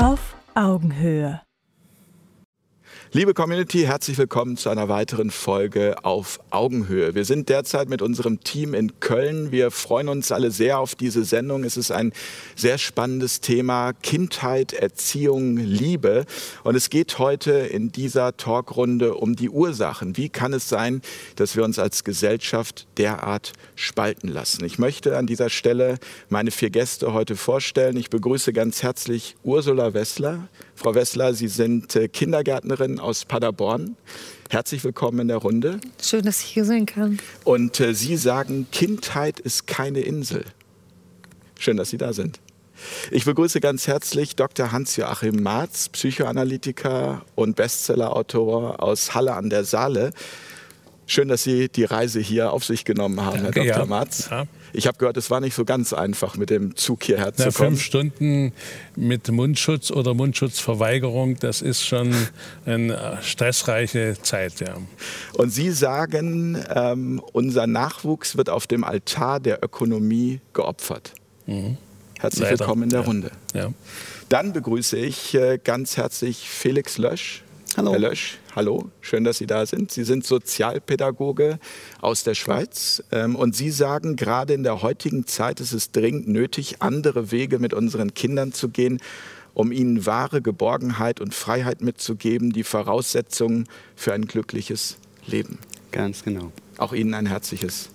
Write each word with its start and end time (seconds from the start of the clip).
Auf 0.00 0.36
Augenhöhe. 0.54 1.40
Liebe 3.10 3.32
Community, 3.32 3.84
herzlich 3.84 4.18
willkommen 4.18 4.58
zu 4.58 4.68
einer 4.68 4.90
weiteren 4.90 5.30
Folge 5.30 5.96
auf 6.04 6.40
Augenhöhe. 6.50 7.14
Wir 7.14 7.24
sind 7.24 7.48
derzeit 7.48 7.88
mit 7.88 8.02
unserem 8.02 8.40
Team 8.40 8.74
in 8.74 9.00
Köln. 9.00 9.50
Wir 9.50 9.70
freuen 9.70 10.10
uns 10.10 10.30
alle 10.30 10.50
sehr 10.50 10.78
auf 10.78 10.94
diese 10.94 11.24
Sendung. 11.24 11.64
Es 11.64 11.78
ist 11.78 11.90
ein 11.90 12.12
sehr 12.54 12.76
spannendes 12.76 13.40
Thema 13.40 13.94
Kindheit, 13.94 14.74
Erziehung, 14.74 15.56
Liebe. 15.56 16.26
Und 16.64 16.74
es 16.74 16.90
geht 16.90 17.18
heute 17.18 17.52
in 17.52 17.90
dieser 17.90 18.36
Talkrunde 18.36 19.14
um 19.14 19.36
die 19.36 19.48
Ursachen. 19.48 20.18
Wie 20.18 20.28
kann 20.28 20.52
es 20.52 20.68
sein, 20.68 21.00
dass 21.36 21.56
wir 21.56 21.64
uns 21.64 21.78
als 21.78 22.04
Gesellschaft 22.04 22.86
derart 22.98 23.54
spalten 23.74 24.28
lassen? 24.28 24.66
Ich 24.66 24.78
möchte 24.78 25.16
an 25.16 25.26
dieser 25.26 25.48
Stelle 25.48 25.96
meine 26.28 26.50
vier 26.50 26.68
Gäste 26.68 27.14
heute 27.14 27.36
vorstellen. 27.36 27.96
Ich 27.96 28.10
begrüße 28.10 28.52
ganz 28.52 28.82
herzlich 28.82 29.34
Ursula 29.44 29.94
Wessler. 29.94 30.46
Frau 30.78 30.94
Wessler, 30.94 31.34
Sie 31.34 31.48
sind 31.48 31.96
äh, 31.96 32.06
Kindergärtnerin 32.06 33.00
aus 33.00 33.24
Paderborn. 33.24 33.96
Herzlich 34.48 34.84
willkommen 34.84 35.18
in 35.18 35.28
der 35.28 35.38
Runde. 35.38 35.80
Schön, 36.00 36.22
dass 36.22 36.40
ich 36.40 36.50
hier 36.50 36.64
sein 36.64 36.86
kann. 36.86 37.18
Und 37.42 37.80
äh, 37.80 37.94
Sie 37.94 38.16
sagen, 38.16 38.68
Kindheit 38.70 39.40
ist 39.40 39.66
keine 39.66 40.02
Insel. 40.02 40.44
Schön, 41.58 41.76
dass 41.76 41.90
Sie 41.90 41.96
da 41.96 42.12
sind. 42.12 42.38
Ich 43.10 43.24
begrüße 43.24 43.58
ganz 43.58 43.88
herzlich 43.88 44.36
Dr. 44.36 44.70
Hans-Joachim 44.70 45.42
Marz, 45.42 45.88
Psychoanalytiker 45.88 47.22
und 47.34 47.56
Bestsellerautor 47.56 48.80
aus 48.80 49.16
Halle 49.16 49.34
an 49.34 49.50
der 49.50 49.64
Saale. 49.64 50.12
Schön, 51.06 51.26
dass 51.26 51.42
Sie 51.42 51.68
die 51.68 51.84
Reise 51.84 52.20
hier 52.20 52.52
auf 52.52 52.64
sich 52.64 52.84
genommen 52.84 53.20
haben, 53.20 53.42
Danke, 53.42 53.62
Herr 53.62 53.72
Dr. 53.72 53.82
Ja. 53.82 53.86
Marz. 53.86 54.28
Ja. 54.30 54.44
Ich 54.72 54.86
habe 54.86 54.98
gehört, 54.98 55.16
es 55.16 55.30
war 55.30 55.40
nicht 55.40 55.54
so 55.54 55.64
ganz 55.64 55.92
einfach, 55.92 56.36
mit 56.36 56.50
dem 56.50 56.76
Zug 56.76 57.04
hierher 57.04 57.32
zu 57.32 57.44
kommen. 57.44 57.52
Fünf 57.52 57.82
Stunden 57.82 58.52
mit 58.96 59.30
Mundschutz 59.30 59.90
oder 59.90 60.14
Mundschutzverweigerung, 60.14 61.36
das 61.38 61.62
ist 61.62 61.84
schon 61.84 62.14
eine 62.66 63.18
stressreiche 63.22 64.16
Zeit. 64.22 64.60
Ja. 64.60 64.76
Und 65.34 65.50
Sie 65.50 65.70
sagen, 65.70 66.62
ähm, 66.74 67.22
unser 67.32 67.66
Nachwuchs 67.66 68.36
wird 68.36 68.50
auf 68.50 68.66
dem 68.66 68.84
Altar 68.84 69.40
der 69.40 69.62
Ökonomie 69.62 70.40
geopfert. 70.52 71.12
Mhm. 71.46 71.76
Herzlich 72.18 72.42
Leider. 72.42 72.58
willkommen 72.60 72.82
in 72.84 72.88
der 72.90 73.00
ja. 73.00 73.06
Runde. 73.06 73.30
Ja. 73.54 73.72
Dann 74.28 74.52
begrüße 74.52 74.98
ich 74.98 75.34
äh, 75.34 75.58
ganz 75.62 75.96
herzlich 75.96 76.48
Felix 76.48 76.98
Lösch. 76.98 77.44
Hallo. 77.76 77.92
Herr 77.92 77.98
Lösch, 78.00 78.38
hallo, 78.56 78.90
schön, 79.00 79.24
dass 79.24 79.38
Sie 79.38 79.46
da 79.46 79.64
sind. 79.66 79.92
Sie 79.92 80.04
sind 80.04 80.24
Sozialpädagoge 80.24 81.58
aus 82.00 82.24
der 82.24 82.34
Schweiz 82.34 83.04
ähm, 83.12 83.36
und 83.36 83.54
Sie 83.54 83.70
sagen, 83.70 84.16
gerade 84.16 84.54
in 84.54 84.62
der 84.62 84.82
heutigen 84.82 85.26
Zeit 85.26 85.60
ist 85.60 85.72
es 85.72 85.92
dringend 85.92 86.28
nötig, 86.28 86.76
andere 86.80 87.30
Wege 87.30 87.58
mit 87.58 87.74
unseren 87.74 88.14
Kindern 88.14 88.52
zu 88.52 88.68
gehen, 88.68 89.00
um 89.54 89.70
ihnen 89.70 90.06
wahre 90.06 90.42
Geborgenheit 90.42 91.20
und 91.20 91.34
Freiheit 91.34 91.80
mitzugeben, 91.80 92.52
die 92.52 92.64
Voraussetzungen 92.64 93.68
für 93.94 94.12
ein 94.12 94.26
glückliches 94.26 94.96
Leben. 95.26 95.58
Ganz 95.92 96.24
genau. 96.24 96.52
Auch 96.78 96.92
Ihnen 96.92 97.14
ein 97.14 97.26
herzliches 97.26 97.90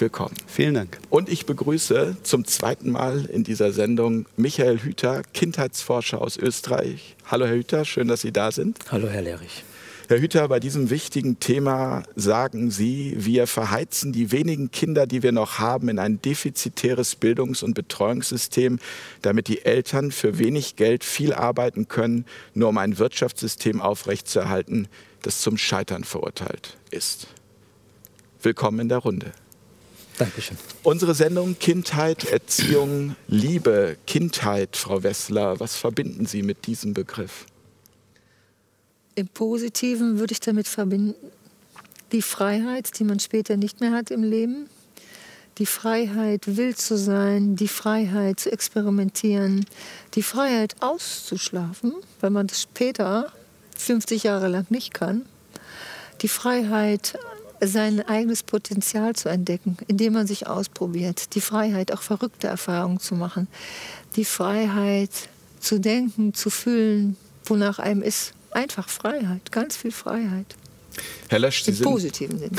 willkommen. 0.00 0.34
Vielen 0.46 0.74
Dank. 0.74 0.98
Und 1.10 1.28
ich 1.28 1.46
begrüße 1.46 2.16
zum 2.22 2.44
zweiten 2.44 2.90
Mal 2.90 3.26
in 3.26 3.44
dieser 3.44 3.72
Sendung 3.72 4.26
Michael 4.36 4.78
Hüter, 4.78 5.22
Kindheitsforscher 5.32 6.20
aus 6.20 6.36
Österreich. 6.36 7.16
Hallo 7.26 7.46
Herr 7.46 7.54
Hüter, 7.54 7.84
schön, 7.84 8.08
dass 8.08 8.22
Sie 8.22 8.32
da 8.32 8.52
sind. 8.52 8.78
Hallo 8.90 9.08
Herr 9.08 9.22
Lehrich. 9.22 9.64
Herr 10.08 10.20
Hüter, 10.20 10.48
bei 10.48 10.58
diesem 10.58 10.90
wichtigen 10.90 11.38
Thema 11.38 12.02
sagen 12.16 12.72
Sie, 12.72 13.14
wir 13.16 13.46
verheizen 13.46 14.12
die 14.12 14.32
wenigen 14.32 14.72
Kinder, 14.72 15.06
die 15.06 15.22
wir 15.22 15.30
noch 15.30 15.60
haben, 15.60 15.88
in 15.88 16.00
ein 16.00 16.20
defizitäres 16.20 17.14
Bildungs- 17.14 17.62
und 17.62 17.74
Betreuungssystem, 17.74 18.80
damit 19.22 19.46
die 19.46 19.64
Eltern 19.64 20.10
für 20.10 20.38
wenig 20.38 20.74
Geld 20.74 21.04
viel 21.04 21.32
arbeiten 21.32 21.86
können, 21.86 22.24
nur 22.54 22.70
um 22.70 22.78
ein 22.78 22.98
Wirtschaftssystem 22.98 23.80
aufrechtzuerhalten, 23.80 24.88
das 25.22 25.42
zum 25.42 25.56
Scheitern 25.56 26.02
verurteilt 26.02 26.76
ist. 26.90 27.28
Willkommen 28.42 28.80
in 28.80 28.88
der 28.88 28.98
Runde. 28.98 29.32
Dankeschön. 30.20 30.58
Unsere 30.82 31.14
Sendung 31.14 31.58
Kindheit, 31.58 32.24
Erziehung, 32.24 33.16
Liebe, 33.26 33.96
Kindheit, 34.06 34.76
Frau 34.76 35.02
Wessler, 35.02 35.58
was 35.60 35.76
verbinden 35.76 36.26
Sie 36.26 36.42
mit 36.42 36.66
diesem 36.66 36.92
Begriff? 36.92 37.46
Im 39.14 39.28
Positiven 39.28 40.18
würde 40.18 40.32
ich 40.32 40.40
damit 40.40 40.68
verbinden 40.68 41.14
die 42.12 42.20
Freiheit, 42.20 42.98
die 42.98 43.04
man 43.04 43.18
später 43.18 43.56
nicht 43.56 43.80
mehr 43.80 43.92
hat 43.92 44.10
im 44.10 44.22
Leben. 44.22 44.68
Die 45.56 45.64
Freiheit, 45.64 46.56
wild 46.56 46.78
zu 46.78 46.98
sein, 46.98 47.56
die 47.56 47.68
Freiheit 47.68 48.40
zu 48.40 48.52
experimentieren, 48.52 49.64
die 50.14 50.22
Freiheit 50.22 50.76
auszuschlafen, 50.80 51.94
weil 52.20 52.30
man 52.30 52.46
das 52.46 52.60
später 52.60 53.32
50 53.78 54.24
Jahre 54.24 54.48
lang 54.48 54.66
nicht 54.70 54.92
kann. 54.92 55.24
Die 56.20 56.28
Freiheit, 56.28 57.18
sein 57.60 58.00
eigenes 58.06 58.42
Potenzial 58.42 59.14
zu 59.14 59.28
entdecken, 59.28 59.76
indem 59.86 60.14
man 60.14 60.26
sich 60.26 60.46
ausprobiert. 60.46 61.34
Die 61.34 61.40
Freiheit, 61.40 61.92
auch 61.92 62.02
verrückte 62.02 62.46
Erfahrungen 62.46 63.00
zu 63.00 63.14
machen. 63.14 63.48
Die 64.16 64.24
Freiheit 64.24 65.10
zu 65.60 65.78
denken, 65.78 66.34
zu 66.34 66.50
fühlen, 66.50 67.16
wonach 67.44 67.78
einem 67.78 68.02
ist. 68.02 68.32
Einfach 68.50 68.88
Freiheit, 68.88 69.52
ganz 69.52 69.76
viel 69.76 69.92
Freiheit. 69.92 70.56
Herr 71.28 71.38
Lösch, 71.38 71.62
Sie 71.62 71.70
Im 71.70 71.76
sind 71.76 71.84
positiven 71.84 72.38
Sinne. 72.38 72.56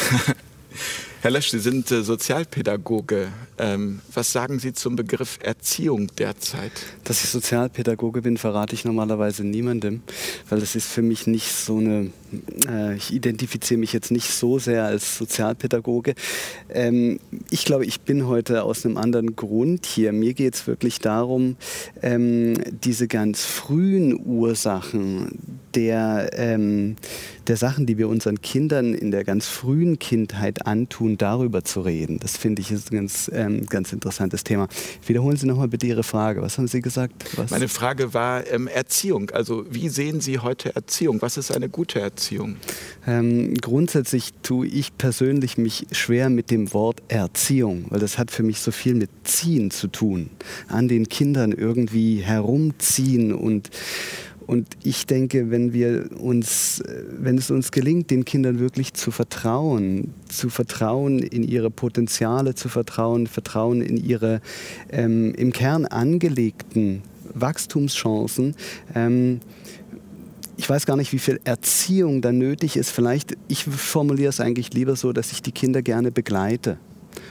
Herr 1.22 1.32
Lösch, 1.32 1.52
Sie 1.52 1.60
sind 1.60 1.92
äh, 1.92 2.04
Sozialpädagoge. 2.04 3.28
Ähm, 3.62 4.02
was 4.12 4.32
sagen 4.32 4.58
Sie 4.58 4.74
zum 4.74 4.96
Begriff 4.96 5.38
Erziehung 5.44 6.08
derzeit? 6.18 6.72
Dass 7.04 7.24
ich 7.24 7.30
Sozialpädagoge 7.30 8.24
bin, 8.24 8.38
verrate 8.38 8.74
ich 8.74 8.86
normalerweise 8.86 9.44
niemandem, 9.44 10.02
weil 10.50 10.60
das 10.60 10.76
ist 10.76 10.88
für 10.88 11.04
mich 11.04 11.28
nicht 11.28 11.54
so 11.54 11.78
eine, 11.78 12.10
äh, 12.68 12.96
ich 12.96 13.14
identifiziere 13.14 13.80
mich 13.80 13.94
jetzt 13.94 14.10
nicht 14.10 14.32
so 14.32 14.58
sehr 14.58 14.86
als 14.86 15.16
Sozialpädagoge. 15.16 16.16
Ähm, 16.70 17.20
ich 17.52 17.64
glaube, 17.64 17.86
ich 17.86 18.02
bin 18.02 18.26
heute 18.26 18.64
aus 18.64 18.84
einem 18.84 18.98
anderen 18.98 19.36
Grund 19.36 19.86
hier. 19.86 20.12
Mir 20.12 20.34
geht 20.34 20.56
es 20.56 20.66
wirklich 20.66 20.98
darum, 20.98 21.56
ähm, 22.02 22.56
diese 22.84 23.08
ganz 23.08 23.46
frühen 23.46 24.20
Ursachen 24.26 25.38
der, 25.76 26.32
ähm, 26.34 26.96
der 27.48 27.58
Sachen, 27.58 27.86
die 27.86 27.98
wir 27.98 28.10
unseren 28.10 28.42
Kindern 28.42 28.94
in 28.94 29.12
der 29.12 29.24
ganz 29.24 29.48
frühen 29.48 30.00
Kindheit 30.00 30.66
antun, 30.66 31.18
darüber 31.18 31.64
zu 31.64 31.82
reden. 31.82 32.20
Das 32.20 32.38
finde 32.38 32.62
ich 32.62 32.72
ist 32.72 32.92
ganz, 32.92 33.30
ähm, 33.52 33.66
ganz 33.68 33.94
interessantes 33.94 34.44
Thema. 34.44 34.68
Wiederholen 35.06 35.38
Sie 35.38 35.46
nochmal 35.46 35.68
bitte 35.68 35.88
Ihre 35.88 36.04
Frage. 36.04 36.42
Was 36.42 36.58
haben 36.58 36.68
Sie 36.68 36.82
gesagt? 36.82 37.14
Was? 37.38 37.52
Meine 37.52 37.68
Frage 37.68 38.14
war 38.14 38.48
ähm, 38.48 38.68
Erziehung. 38.68 39.30
Also 39.32 39.66
wie 39.70 39.90
sehen 39.90 40.22
Sie 40.22 40.40
heute 40.40 40.76
Erziehung? 40.76 41.22
Was 41.22 41.38
ist 41.38 41.52
eine 41.52 41.70
gute 41.70 42.00
Erziehung? 42.00 42.58
Ähm, 43.08 43.56
grundsätzlich 43.56 44.32
tue 44.44 44.68
ich 44.68 44.98
persönlich 44.98 45.58
mich 45.58 45.88
schwer 45.92 46.30
mit 46.30 46.52
dem 46.52 46.74
Wort 46.74 47.02
Erziehung, 47.08 47.86
weil 47.90 48.00
das 48.00 48.18
hat 48.18 48.32
für 48.32 48.44
mich 48.44 48.60
so 48.60 48.72
viel 48.72 48.96
mit 48.96 49.10
Ziehen 49.24 49.72
zu 49.72 49.88
tun. 49.88 50.30
An 50.68 50.88
den 50.88 51.10
Kindern 51.10 51.52
irgendwie 51.52 52.22
herumziehen 52.22 53.34
und 53.34 53.70
und 54.48 54.68
ich 54.84 55.06
denke, 55.06 55.52
wenn 55.52 55.74
wir 55.74 56.10
uns, 56.20 56.84
wenn 57.10 57.38
es 57.38 57.52
uns 57.52 57.72
gelingt, 57.72 58.12
den 58.12 58.26
Kindern 58.26 58.60
wirklich 58.60 58.94
zu 58.94 59.12
vertrauen, 59.12 60.14
zu 60.28 60.50
vertrauen 60.50 61.20
in 61.20 61.44
ihre 61.44 61.70
Potenziale, 61.70 62.56
zu 62.56 62.70
vertrauen, 62.70 63.28
vertrauen 63.28 63.82
in 63.82 63.98
ihre 63.98 64.42
ähm, 64.90 65.34
im 65.36 65.52
Kern 65.52 65.86
angelegten 65.86 67.04
Wachstumschancen, 67.34 68.56
ähm, 68.96 69.40
ich 70.58 70.70
weiß 70.70 70.86
gar 70.86 70.96
nicht, 70.96 71.12
wie 71.12 71.20
viel 71.20 71.40
Erziehung 71.44 72.22
da 72.22 72.32
nötig 72.32 72.78
ist. 72.78 72.92
Vielleicht, 72.92 73.36
ich 73.48 73.64
formuliere 73.64 74.30
es 74.30 74.40
eigentlich 74.40 74.74
lieber 74.74 74.96
so, 74.96 75.12
dass 75.12 75.32
ich 75.32 75.42
die 75.42 75.52
Kinder 75.52 75.82
gerne 75.82 76.12
begleite. 76.12 76.78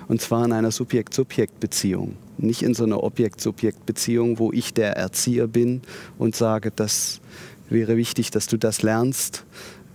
Und 0.09 0.20
zwar 0.20 0.44
in 0.44 0.53
einer 0.53 0.73
Subjekt-Subjekt-Beziehung. 0.73 2.17
Nicht 2.42 2.62
in 2.62 2.75
so 2.75 2.84
einer 2.84 3.02
Objekt-Subjekt-Beziehung, 3.02 4.38
wo 4.38 4.52
ich 4.52 4.75
der 4.75 4.96
Erzieher 4.96 5.46
bin 5.46 5.82
und 6.19 6.37
sage, 6.37 6.72
das 6.75 7.20
wäre 7.69 7.96
wichtig, 7.96 8.31
dass 8.31 8.46
du 8.46 8.56
das 8.56 8.82
lernst. 8.82 9.44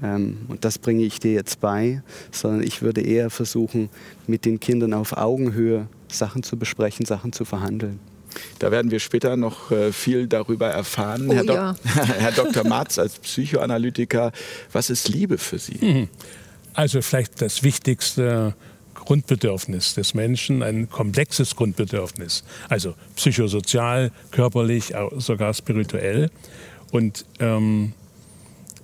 Ähm, 0.04 0.38
und 0.48 0.66
das 0.66 0.78
bringe 0.78 1.04
ich 1.04 1.20
dir 1.20 1.34
jetzt 1.34 1.60
bei, 1.60 2.02
sondern 2.32 2.64
ich 2.64 2.82
würde 2.82 3.02
eher 3.02 3.30
versuchen, 3.30 3.90
mit 4.28 4.46
den 4.46 4.60
Kindern 4.60 4.94
auf 4.94 5.18
Augenhöhe 5.18 5.88
Sachen 6.08 6.44
zu 6.44 6.58
besprechen, 6.58 7.06
Sachen 7.06 7.34
zu 7.34 7.46
verhandeln. 7.46 8.00
Da 8.60 8.72
werden 8.72 8.92
wir 8.92 9.00
später 9.00 9.38
noch 9.38 9.72
äh, 9.72 9.92
viel 9.94 10.28
darüber 10.28 10.68
erfahren. 10.68 11.30
Oh, 11.30 11.34
Herr, 11.34 11.44
Dok 11.44 11.56
ja. 11.56 11.76
Herr 12.18 12.32
Dr. 12.32 12.68
Marz 12.68 13.00
als 13.00 13.18
Psychoanalytiker, 13.20 14.32
was 14.72 14.90
ist 14.90 15.08
Liebe 15.08 15.38
für 15.38 15.58
Sie? 15.58 15.78
Mhm. 15.86 16.10
Also 16.74 17.02
vielleicht 17.02 17.42
das 17.42 17.64
Wichtigste 17.64 18.54
Grundbedürfnis 18.96 19.94
des 19.94 20.14
Menschen, 20.14 20.64
ein 20.64 20.90
komplexes 20.90 21.56
Grundbedürfnis, 21.56 22.44
also 22.70 22.96
psychosozial, 23.16 24.12
körperlich, 24.32 24.94
sogar 25.18 25.54
spirituell. 25.54 26.32
Und 26.92 27.26
ähm, 27.40 27.94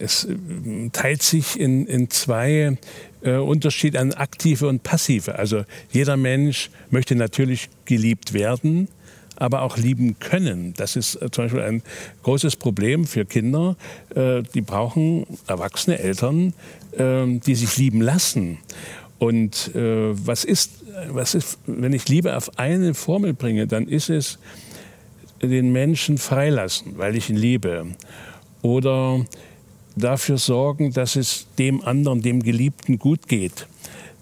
es 0.02 0.26
äh, 0.26 0.36
teilt 0.92 1.24
sich 1.24 1.60
in, 1.60 1.86
in 1.86 2.10
zwei 2.10 2.78
äh, 3.22 3.36
Unterschiede 3.36 4.00
an 4.00 4.14
aktive 4.14 4.68
und 4.68 4.84
passive. 4.84 5.38
Also 5.38 5.64
jeder 5.92 6.18
Mensch 6.18 6.70
möchte 6.90 7.16
natürlich 7.16 7.70
geliebt 7.86 8.34
werden, 8.34 8.88
aber 9.36 9.62
auch 9.62 9.78
lieben 9.78 10.20
können. 10.20 10.74
Das 10.76 10.96
ist 10.96 11.16
äh, 11.16 11.30
zum 11.32 11.46
Beispiel 11.46 11.62
ein 11.62 11.84
großes 12.24 12.56
Problem 12.56 13.06
für 13.06 13.26
Kinder. 13.26 13.76
Äh, 14.16 14.44
die 14.54 14.62
brauchen 14.62 15.26
erwachsene 15.48 16.00
Eltern, 16.00 16.54
äh, 16.98 17.26
die 17.40 17.56
sich 17.56 17.78
lieben 17.78 18.02
lassen. 18.02 18.58
Und 19.22 19.76
äh, 19.76 20.26
was, 20.26 20.44
ist, 20.44 20.84
was 21.10 21.36
ist, 21.36 21.60
wenn 21.68 21.94
ich 21.94 22.10
Liebe 22.10 22.36
auf 22.36 22.58
eine 22.58 22.96
Formel 22.96 23.36
bringe, 23.36 23.68
dann 23.68 23.88
ist 23.88 24.10
es 24.10 24.40
den 25.44 25.72
Menschen 25.72 26.18
freilassen, 26.18 26.98
weil 26.98 27.16
ich 27.16 27.30
ihn 27.30 27.36
liebe. 27.36 27.86
Oder 28.64 29.24
dafür 29.96 30.40
sorgen, 30.40 30.92
dass 30.92 31.16
es 31.16 31.46
dem 31.60 31.84
anderen, 31.84 32.24
dem 32.24 32.42
Geliebten 32.42 32.98
gut 32.98 33.28
geht. 33.28 33.68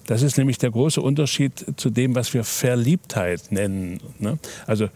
Das 0.06 0.22
ist 0.22 0.38
nämlich 0.38 0.58
der 0.58 0.72
große 0.72 1.00
Unterschied 1.00 1.54
zu 1.78 1.92
dem, 1.92 2.14
was 2.14 2.34
wir 2.34 2.44
Verliebtheit 2.44 3.54
nennen. 3.54 4.02
Ne? 4.20 4.38
Also 4.68 4.90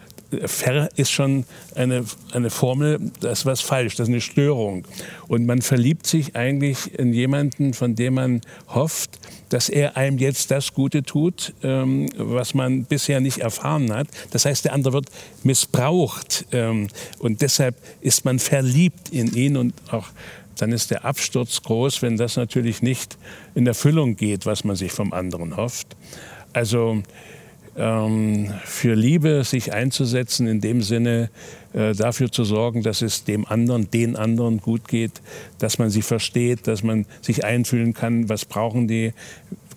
Ver 0.46 0.90
ist 0.96 1.12
schon 1.12 1.46
eine, 1.76 2.06
eine 2.32 2.50
Formel, 2.50 3.00
das 3.20 3.40
ist 3.40 3.46
was 3.46 3.62
falsch, 3.62 3.96
das 3.96 4.08
ist 4.08 4.12
eine 4.12 4.22
Störung. 4.22 4.86
Und 5.28 5.46
man 5.46 5.62
verliebt 5.62 6.08
sich 6.08 6.36
eigentlich 6.36 6.98
in 6.98 7.14
jemanden, 7.14 7.74
von 7.74 7.96
dem 7.96 8.16
man 8.16 8.42
hofft, 8.68 9.20
dass 9.50 9.70
er 9.70 9.98
einem 9.98 10.18
jetzt 10.18 10.52
das 10.52 10.74
Gute 10.74 11.04
tut, 11.04 11.54
ähm, 11.64 12.10
was 12.18 12.54
man 12.54 12.86
bisher 12.86 13.20
nicht 13.20 13.40
erfahren 13.40 13.94
hat. 13.94 14.08
Das 14.32 14.46
heißt, 14.46 14.66
der 14.66 14.74
andere 14.74 14.94
wird 14.94 15.10
missbraucht. 15.44 16.46
Ähm, 16.52 16.88
und 17.20 17.42
deshalb 17.42 17.76
ist 18.02 18.26
man 18.26 18.40
verliebt 18.40 19.10
in 19.10 19.34
ihn 19.36 19.58
und 19.58 19.74
auch 19.92 20.08
dann 20.58 20.72
ist 20.72 20.92
der 20.92 21.06
Absturz 21.06 21.62
groß, 21.62 22.02
wenn 22.02 22.18
das 22.18 22.36
natürlich 22.36 22.82
nicht 22.82 23.18
in 23.56 23.66
Erfüllung 23.66 24.16
geht, 24.16 24.46
was 24.46 24.64
man 24.64 24.76
sich 24.76 24.92
vom 24.92 25.14
anderen 25.14 25.58
hofft. 25.58 25.96
Also 26.54 27.02
für 27.76 28.94
Liebe 28.94 29.44
sich 29.44 29.74
einzusetzen, 29.74 30.48
in 30.48 30.62
dem 30.62 30.84
Sinne 30.84 31.32
äh, 31.74 31.94
dafür 31.94 32.32
zu 32.32 32.44
sorgen, 32.44 32.84
dass 32.84 33.02
es 33.02 33.24
dem 33.24 33.48
anderen, 33.48 33.90
den 33.90 34.16
anderen 34.16 34.60
gut 34.60 34.88
geht, 34.88 35.22
dass 35.58 35.80
man 35.80 35.90
sie 35.90 36.04
versteht, 36.04 36.68
dass 36.68 36.84
man 36.84 37.08
sich 37.22 37.44
einfühlen 37.44 37.96
kann, 37.96 38.30
was 38.30 38.46
brauchen 38.46 38.88
die, 38.88 39.14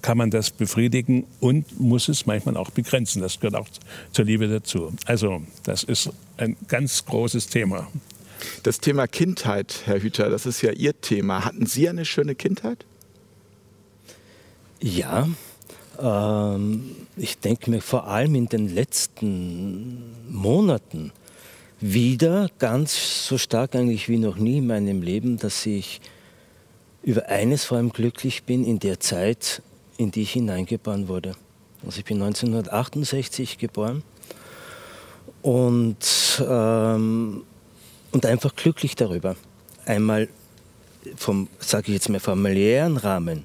kann 0.03 0.19
man 0.19 0.31
das 0.31 0.51
befriedigen 0.51 1.25
und 1.41 1.81
muss 1.81 2.09
es 2.09 2.27
manchmal 2.27 2.59
auch 2.59 2.71
begrenzen. 2.71 3.23
Das 3.23 3.41
gehört 3.41 3.55
auch 3.55 3.69
zur 4.13 4.27
Liebe 4.27 4.47
dazu. 4.47 4.93
Also 5.07 5.43
das 5.63 5.83
ist 5.83 6.11
ein 6.37 6.57
ganz 6.69 7.07
großes 7.07 7.49
Thema. 7.49 7.89
Das 8.63 8.79
Thema 8.81 9.07
Kindheit, 9.07 9.83
Herr 9.87 10.03
Hüter, 10.03 10.29
das 10.29 10.45
ist 10.45 10.61
ja 10.61 10.73
Ihr 10.73 11.01
Thema. 11.01 11.47
Hatten 11.47 11.65
Sie 11.65 11.89
eine 11.89 12.05
schöne 12.05 12.35
Kindheit? 12.35 12.85
Ja, 14.81 15.29
ähm, 16.01 16.97
ich 17.17 17.39
denke 17.39 17.71
mir 17.71 17.81
vor 17.81 18.07
allem 18.07 18.35
in 18.35 18.47
den 18.47 18.75
letzten 18.75 20.03
Monaten 20.31 21.13
wieder 21.81 22.49
ganz 22.59 23.27
so 23.27 23.39
stark 23.39 23.75
eigentlich 23.75 24.09
wie 24.09 24.19
noch 24.19 24.37
nie 24.37 24.59
in 24.59 24.67
meinem 24.67 25.03
Leben, 25.03 25.39
dass 25.39 25.67
ich 25.67 26.01
über 27.03 27.27
eines 27.29 27.65
vor 27.65 27.77
allem 27.77 27.93
glücklich 27.93 28.45
bin 28.45 28.65
in 28.65 28.79
der 28.79 29.01
Zeit, 29.01 29.63
in 29.97 30.11
die 30.11 30.23
ich 30.23 30.33
hineingeboren 30.33 31.09
wurde. 31.09 31.35
Also 31.85 31.99
ich 31.99 32.05
bin 32.05 32.21
1968 32.23 33.59
geboren 33.59 34.03
und 35.43 36.43
ähm, 36.47 37.45
und 38.13 38.25
einfach 38.25 38.57
glücklich 38.57 38.97
darüber. 38.97 39.37
Einmal 39.85 40.29
vom, 41.17 41.49
sage 41.61 41.89
ich 41.89 41.95
jetzt 41.95 42.09
mal, 42.09 42.19
familiären 42.19 42.97
Rahmen 42.97 43.45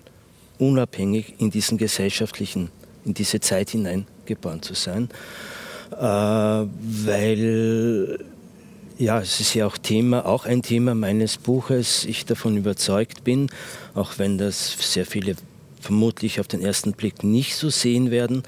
unabhängig 0.61 1.33
in 1.39 1.49
diesen 1.49 1.77
gesellschaftlichen, 1.77 2.69
in 3.03 3.15
diese 3.15 3.39
Zeit 3.39 3.71
hineingeboren 3.71 4.61
zu 4.61 4.75
sein, 4.75 5.09
äh, 5.91 5.97
weil 5.97 8.19
ja, 8.97 9.19
es 9.19 9.39
ist 9.39 9.55
ja 9.55 9.65
auch 9.65 9.79
Thema, 9.79 10.27
auch 10.27 10.45
ein 10.45 10.61
Thema 10.61 10.93
meines 10.93 11.39
Buches. 11.39 12.05
Ich 12.05 12.25
davon 12.25 12.55
überzeugt 12.55 13.23
bin, 13.23 13.49
auch 13.95 14.19
wenn 14.19 14.37
das 14.37 14.77
sehr 14.79 15.07
viele 15.07 15.35
vermutlich 15.79 16.39
auf 16.39 16.47
den 16.47 16.61
ersten 16.61 16.91
Blick 16.91 17.23
nicht 17.23 17.55
so 17.55 17.71
sehen 17.71 18.11
werden, 18.11 18.43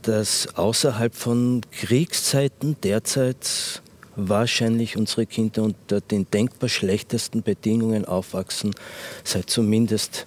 dass 0.00 0.56
außerhalb 0.56 1.14
von 1.14 1.60
Kriegszeiten 1.70 2.76
derzeit 2.82 3.82
wahrscheinlich 4.16 4.96
unsere 4.96 5.26
Kinder 5.26 5.62
unter 5.62 6.00
den 6.00 6.30
denkbar 6.30 6.70
schlechtesten 6.70 7.42
Bedingungen 7.42 8.06
aufwachsen, 8.06 8.74
seit 9.24 9.50
zumindest 9.50 10.26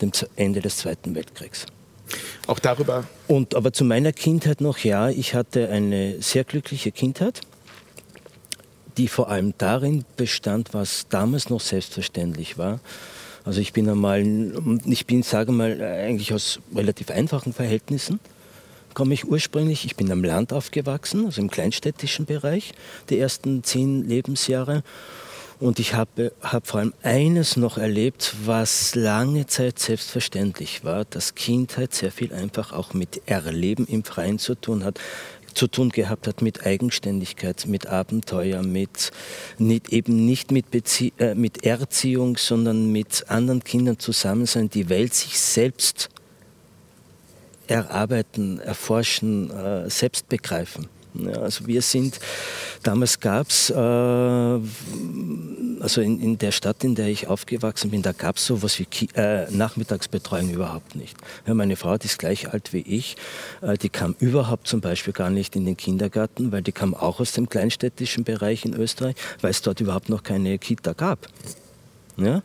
dem 0.00 0.12
Ende 0.36 0.60
des 0.60 0.78
Zweiten 0.78 1.14
Weltkriegs. 1.14 1.66
Auch 2.46 2.58
darüber. 2.58 3.04
Und 3.26 3.54
aber 3.54 3.72
zu 3.72 3.84
meiner 3.84 4.12
Kindheit 4.12 4.60
noch, 4.60 4.78
ja, 4.78 5.08
ich 5.08 5.34
hatte 5.34 5.68
eine 5.68 6.22
sehr 6.22 6.44
glückliche 6.44 6.92
Kindheit, 6.92 7.40
die 8.96 9.08
vor 9.08 9.28
allem 9.28 9.54
darin 9.58 10.04
bestand, 10.16 10.72
was 10.72 11.06
damals 11.08 11.50
noch 11.50 11.60
selbstverständlich 11.60 12.56
war. 12.58 12.80
Also 13.44 13.60
ich 13.60 13.72
bin 13.72 13.88
einmal, 13.88 14.24
ich 14.86 15.06
bin, 15.06 15.22
sage 15.22 15.52
mal, 15.52 15.80
eigentlich 15.80 16.32
aus 16.32 16.60
relativ 16.74 17.10
einfachen 17.10 17.52
Verhältnissen 17.52 18.20
komme 18.96 19.12
ich 19.12 19.28
ursprünglich, 19.28 19.84
ich 19.84 19.94
bin 19.94 20.10
am 20.10 20.24
Land 20.24 20.54
aufgewachsen, 20.54 21.26
also 21.26 21.42
im 21.42 21.50
kleinstädtischen 21.50 22.24
Bereich, 22.24 22.72
die 23.10 23.18
ersten 23.18 23.62
zehn 23.62 24.08
Lebensjahre. 24.08 24.82
Und 25.58 25.78
ich 25.78 25.94
habe 25.94 26.32
hab 26.42 26.66
vor 26.66 26.80
allem 26.80 26.92
eines 27.02 27.56
noch 27.56 27.78
erlebt, 27.78 28.34
was 28.44 28.94
lange 28.94 29.46
Zeit 29.46 29.78
selbstverständlich 29.78 30.84
war, 30.84 31.06
dass 31.06 31.34
Kindheit 31.34 31.94
sehr 31.94 32.12
viel 32.12 32.34
einfach 32.34 32.72
auch 32.72 32.92
mit 32.92 33.22
Erleben 33.26 33.86
im 33.86 34.04
Freien 34.04 34.38
zu 34.38 34.54
tun 34.54 34.84
hat 34.84 35.00
zu 35.56 35.68
tun 35.68 35.88
gehabt 35.88 36.26
hat 36.26 36.42
mit 36.42 36.66
Eigenständigkeit, 36.66 37.64
mit 37.66 37.86
Abenteuer, 37.86 38.62
mit 38.62 39.10
nicht, 39.56 39.90
eben 39.90 40.26
nicht 40.26 40.52
mit, 40.52 40.66
äh, 41.18 41.34
mit 41.34 41.64
Erziehung, 41.64 42.36
sondern 42.36 42.92
mit 42.92 43.24
anderen 43.28 43.64
Kindern 43.64 43.98
zusammen 43.98 44.44
sein, 44.44 44.68
die 44.68 44.90
Welt 44.90 45.14
sich 45.14 45.40
selbst 45.40 46.10
erarbeiten, 47.66 48.60
erforschen, 48.60 49.50
äh, 49.50 49.88
selbst 49.88 50.28
begreifen. 50.28 50.88
Ja, 51.24 51.40
also 51.40 51.66
wir 51.66 51.82
sind, 51.82 52.18
damals 52.82 53.20
gab 53.20 53.48
es, 53.48 53.70
äh, 53.70 53.74
also 53.74 54.60
in, 56.00 56.20
in, 56.20 56.38
der 56.38 56.52
Stadt, 56.52 56.84
in 56.84 56.94
der 56.94 57.08
ich 57.08 57.28
aufgewachsen 57.28 57.90
bin, 57.90 58.02
da 58.02 58.12
gab 58.12 58.36
es 58.36 58.46
sowas 58.46 58.78
wie 58.78 58.84
Ki 58.84 59.08
äh, 59.14 59.50
Nachmittagsbetreuung 59.50 60.50
überhaupt 60.50 60.96
nicht. 60.96 61.16
Ja, 61.46 61.54
meine 61.54 61.76
Frau, 61.76 61.96
die 61.96 62.06
ist 62.06 62.18
gleich 62.18 62.52
alt 62.52 62.72
wie 62.72 62.80
ich, 62.80 63.16
äh, 63.62 63.78
die 63.78 63.88
kam 63.88 64.14
überhaupt 64.18 64.68
zum 64.68 64.80
Beispiel 64.80 65.12
gar 65.12 65.30
nicht 65.30 65.56
in 65.56 65.64
den 65.64 65.76
Kindergarten, 65.76 66.52
weil 66.52 66.62
die 66.62 66.72
kam 66.72 66.94
auch 66.94 67.20
aus 67.20 67.32
dem 67.32 67.48
kleinstädtischen 67.48 68.24
Bereich 68.24 68.64
in 68.64 68.74
Österreich, 68.74 69.16
weil 69.40 69.50
es 69.50 69.62
dort 69.62 69.80
überhaupt 69.80 70.08
noch 70.08 70.22
keine 70.22 70.58
Kita 70.58 70.92
gab. 70.92 71.28
Ja? 72.16 72.42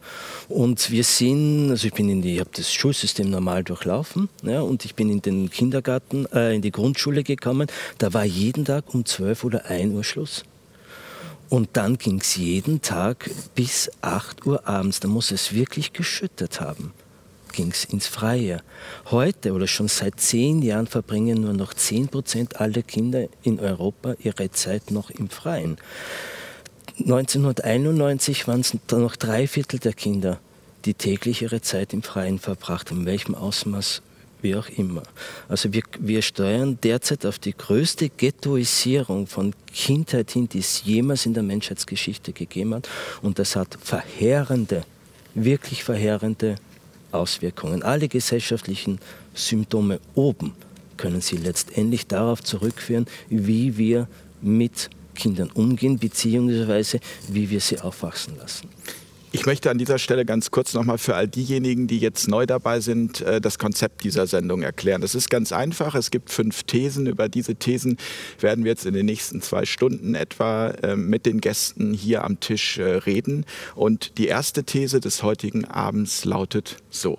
Und 0.50 0.92
wir 0.92 1.04
sind, 1.04 1.72
also 1.72 1.88
ich 1.88 1.94
bin 1.94 2.10
in 2.10 2.22
die, 2.22 2.36
ich 2.36 2.40
habe 2.40 2.50
das 2.54 2.74
Schulsystem 2.74 3.30
normal 3.30 3.64
durchlaufen 3.64 4.30
ja, 4.44 4.62
und 4.62 4.86
ich 4.86 4.96
bin 4.96 5.10
in 5.10 5.22
den 5.22 5.50
Kindergarten, 5.50 6.26
äh, 6.34 6.56
in 6.56 6.62
die 6.62 6.72
Grundschule 6.72 7.24
gekommen. 7.24 7.68
Da 7.98 8.14
war 8.14 8.26
jeden 8.26 8.66
Tag 8.66 8.94
um 8.94 9.06
12 9.06 9.44
oder 9.44 9.66
1 9.66 9.94
Uhr 9.94 10.04
Schluss. 10.04 10.44
Und 11.50 11.72
dann 11.74 11.98
ging 11.98 12.22
es 12.22 12.38
jeden 12.38 12.82
Tag 12.82 13.30
bis 13.56 13.92
8 14.02 14.46
Uhr 14.46 14.68
abends. 14.68 15.02
Da 15.02 15.10
muss 15.10 15.32
es 15.32 15.54
wirklich 15.54 15.92
geschüttet 15.92 16.62
haben. 16.62 16.94
Ging 17.52 17.72
es 17.72 17.84
ins 17.84 18.08
Freie. 18.08 18.62
Heute 19.10 19.52
oder 19.52 19.68
schon 19.68 19.90
seit 19.90 20.22
zehn 20.22 20.62
Jahren 20.62 20.88
verbringen 20.88 21.42
nur 21.42 21.52
noch 21.52 21.74
10 21.74 22.08
Prozent 22.08 22.62
aller 22.62 22.82
Kinder 22.82 23.28
in 23.44 23.60
Europa 23.60 24.16
ihre 24.20 24.50
Zeit 24.52 24.92
noch 24.92 25.10
im 25.10 25.30
Freien. 25.30 25.78
1991 27.04 28.48
waren 28.48 28.62
es 28.62 28.78
noch 28.92 29.16
drei 29.16 29.48
Viertel 29.48 29.80
der 29.80 29.94
Kinder, 29.94 30.40
die 30.86 30.94
täglich 30.94 31.42
ihre 31.42 31.62
Zeit 31.62 31.94
im 31.94 32.04
Freien 32.04 32.40
verbracht 32.40 32.90
haben, 32.92 33.02
in 33.02 33.06
welchem 33.06 33.36
Ausmaß 33.36 34.02
wie 34.42 34.56
auch 34.56 34.68
immer. 34.70 35.04
Also 35.48 35.72
wir, 35.74 35.84
wir 36.00 36.22
steuern 36.22 36.78
derzeit 36.84 37.26
auf 37.26 37.40
die 37.40 37.56
größte 37.56 38.10
Ghettoisierung 38.10 39.28
von 39.28 39.54
Kindheit 39.74 40.32
hin, 40.32 40.50
die 40.50 40.60
es 40.60 40.84
jemals 40.84 41.26
in 41.26 41.34
der 41.34 41.44
Menschheitsgeschichte 41.44 42.34
gegeben 42.34 42.76
hat. 42.76 42.90
Und 43.22 43.40
das 43.40 43.56
hat 43.56 43.78
verheerende, 43.82 44.84
wirklich 45.36 45.84
verheerende 45.84 46.56
Auswirkungen. 47.12 47.84
Alle 47.84 48.08
gesellschaftlichen 48.08 49.00
Symptome 49.34 50.00
oben 50.16 50.54
können 50.98 51.22
Sie 51.22 51.38
letztendlich 51.38 52.08
darauf 52.08 52.44
zurückführen, 52.44 53.06
wie 53.30 53.78
wir 53.78 54.08
mit 54.42 54.90
Kindern 55.12 55.52
umgehen, 55.52 56.00
beziehungsweise 56.00 57.00
wie 57.30 57.50
wir 57.50 57.60
sie 57.60 57.80
aufwachsen 57.80 58.38
lassen. 58.38 58.70
Ich 59.34 59.46
möchte 59.46 59.72
an 59.72 59.78
dieser 59.78 59.98
Stelle 59.98 60.26
ganz 60.26 60.52
kurz 60.52 60.74
nochmal 60.74 60.98
für 60.98 61.16
all 61.16 61.26
diejenigen, 61.26 61.88
die 61.88 62.00
jetzt 62.00 62.28
neu 62.28 62.46
dabei 62.46 62.82
sind, 62.82 63.22
äh, 63.22 63.40
das 63.40 63.58
Konzept 63.58 64.04
dieser 64.04 64.28
Sendung 64.28 64.62
erklären. 64.62 65.00
Das 65.00 65.16
ist 65.16 65.30
ganz 65.30 65.54
einfach. 65.54 65.96
Es 65.96 66.12
gibt 66.12 66.30
fünf 66.30 66.64
Thesen. 66.64 67.08
Über 67.08 67.30
diese 67.30 67.56
Thesen 67.56 67.98
werden 68.42 68.66
wir 68.66 68.72
jetzt 68.72 68.86
in 68.86 68.94
den 68.94 69.06
nächsten 69.06 69.42
zwei 69.42 69.66
Stunden 69.66 70.16
etwa 70.16 70.72
äh, 70.72 70.98
mit 70.98 71.26
den 71.26 71.40
Gästen 71.40 71.94
hier 71.94 72.26
am 72.26 72.42
Tisch 72.42 72.78
äh, 72.78 72.84
reden. 72.84 73.46
Und 73.74 74.18
die 74.18 74.28
erste 74.28 74.66
These 74.66 75.00
des 75.00 75.24
heutigen 75.24 75.64
Abends 75.64 76.26
lautet 76.26 76.76
so. 76.90 77.18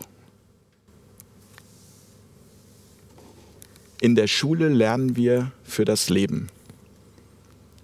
In 4.02 4.16
der 4.16 4.26
Schule 4.26 4.68
lernen 4.68 5.16
wir 5.16 5.52
für 5.64 5.86
das 5.86 6.10
Leben. 6.10 6.48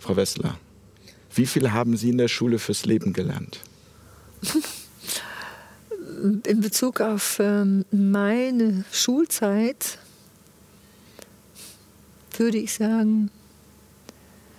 Frau 0.09 0.17
Wessler, 0.17 0.57
wie 1.35 1.45
viel 1.45 1.71
haben 1.73 1.95
Sie 1.99 2.09
in 2.09 2.17
der 2.17 2.29
Schule 2.29 2.59
fürs 2.59 2.87
Leben 2.87 3.13
gelernt? 3.13 3.61
In 6.47 6.63
Bezug 6.63 7.03
auf 7.03 7.37
ähm, 7.41 7.85
meine 7.91 8.87
Schulzeit 8.91 9.99
würde 12.39 12.57
ich 12.57 12.73
sagen, 12.73 13.31